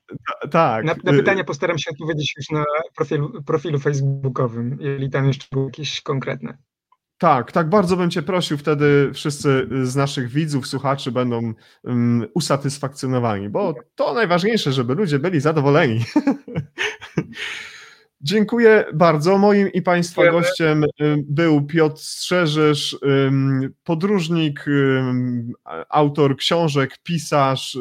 tak. 0.51 0.85
Na, 0.85 0.95
na, 1.05 1.13
pytania 1.13 1.45
postaram 1.45 1.79
się 1.79 1.91
odpowiedzieć 1.91 2.35
już 2.37 2.51
na 2.51 2.65
profilu, 2.97 3.43
profilu 3.43 3.79
facebookowym, 3.79 4.79
jeżeli 4.81 5.11
tam 5.11 5.27
jeszcze 5.27 5.47
były 5.53 5.65
jakieś 5.65 6.01
konkretne. 6.01 6.59
Tak, 7.21 7.53
tak 7.53 7.69
bardzo 7.69 7.97
bym 7.97 8.11
Cię 8.11 8.23
prosił, 8.23 8.59
wtedy 8.59 9.11
wszyscy 9.15 9.69
z 9.83 9.97
naszych 9.97 10.29
widzów, 10.29 10.67
słuchaczy 10.67 11.13
będą 11.13 11.55
um, 11.85 12.27
usatysfakcjonowani, 12.35 13.49
bo 13.49 13.75
to 13.95 14.15
najważniejsze, 14.15 14.73
żeby 14.73 14.95
ludzie 14.95 15.19
byli 15.19 15.41
zadowoleni. 15.41 16.05
Dziękuję 18.21 18.85
bardzo. 18.95 19.39
Moim 19.39 19.73
i 19.73 19.83
Państwa 19.83 20.23
Dziękujemy. 20.23 20.47
gościem 20.47 20.85
był 21.19 21.67
Piotr 21.67 21.99
Strzeżysz, 21.99 22.99
podróżnik, 23.85 24.65
autor 25.89 26.37
książek, 26.37 26.99
pisarz, 27.03 27.79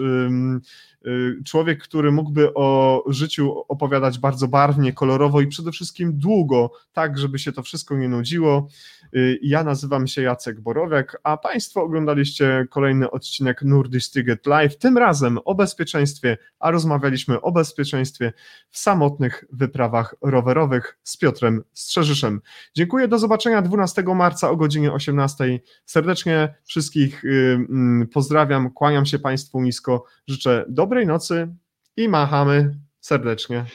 Y, 1.07 1.43
człowiek, 1.45 1.83
który 1.83 2.11
mógłby 2.11 2.53
o 2.53 3.03
życiu 3.07 3.63
opowiadać 3.67 4.19
bardzo 4.19 4.47
barwnie, 4.47 4.93
kolorowo 4.93 5.41
i 5.41 5.47
przede 5.47 5.71
wszystkim 5.71 6.17
długo, 6.17 6.71
tak, 6.93 7.17
żeby 7.17 7.39
się 7.39 7.51
to 7.51 7.63
wszystko 7.63 7.97
nie 7.97 8.09
nudziło. 8.09 8.67
Y, 9.15 9.39
ja 9.41 9.63
nazywam 9.63 10.07
się 10.07 10.21
Jacek 10.21 10.61
Borowiak, 10.61 11.19
a 11.23 11.37
Państwo 11.37 11.83
oglądaliście 11.83 12.67
kolejny 12.69 13.11
odcinek 13.11 13.61
Nordic 13.61 14.11
Ticket 14.11 14.45
Live, 14.45 14.77
tym 14.77 14.97
razem 14.97 15.39
o 15.45 15.55
bezpieczeństwie, 15.55 16.37
a 16.59 16.71
rozmawialiśmy 16.71 17.41
o 17.41 17.51
bezpieczeństwie 17.51 18.33
w 18.69 18.77
samotnych 18.77 19.45
wyprawach 19.51 20.15
rowerowych 20.21 20.99
z 21.03 21.17
Piotrem 21.17 21.63
Strzeżyszem. 21.73 22.41
Dziękuję, 22.75 23.07
do 23.07 23.19
zobaczenia 23.19 23.61
12 23.61 24.03
marca 24.15 24.49
o 24.49 24.55
godzinie 24.55 24.91
18. 24.91 25.59
Serdecznie 25.85 26.55
wszystkich 26.65 27.25
y, 27.25 27.27
mm, 27.69 28.07
pozdrawiam, 28.07 28.71
kłaniam 28.71 29.05
się 29.05 29.19
Państwu 29.19 29.61
nisko, 29.61 30.05
życzę 30.27 30.65
dobrej 30.69 31.07
nocy 31.07 31.55
i 31.97 32.09
machamy 32.09 32.79
serdecznie. 32.99 33.65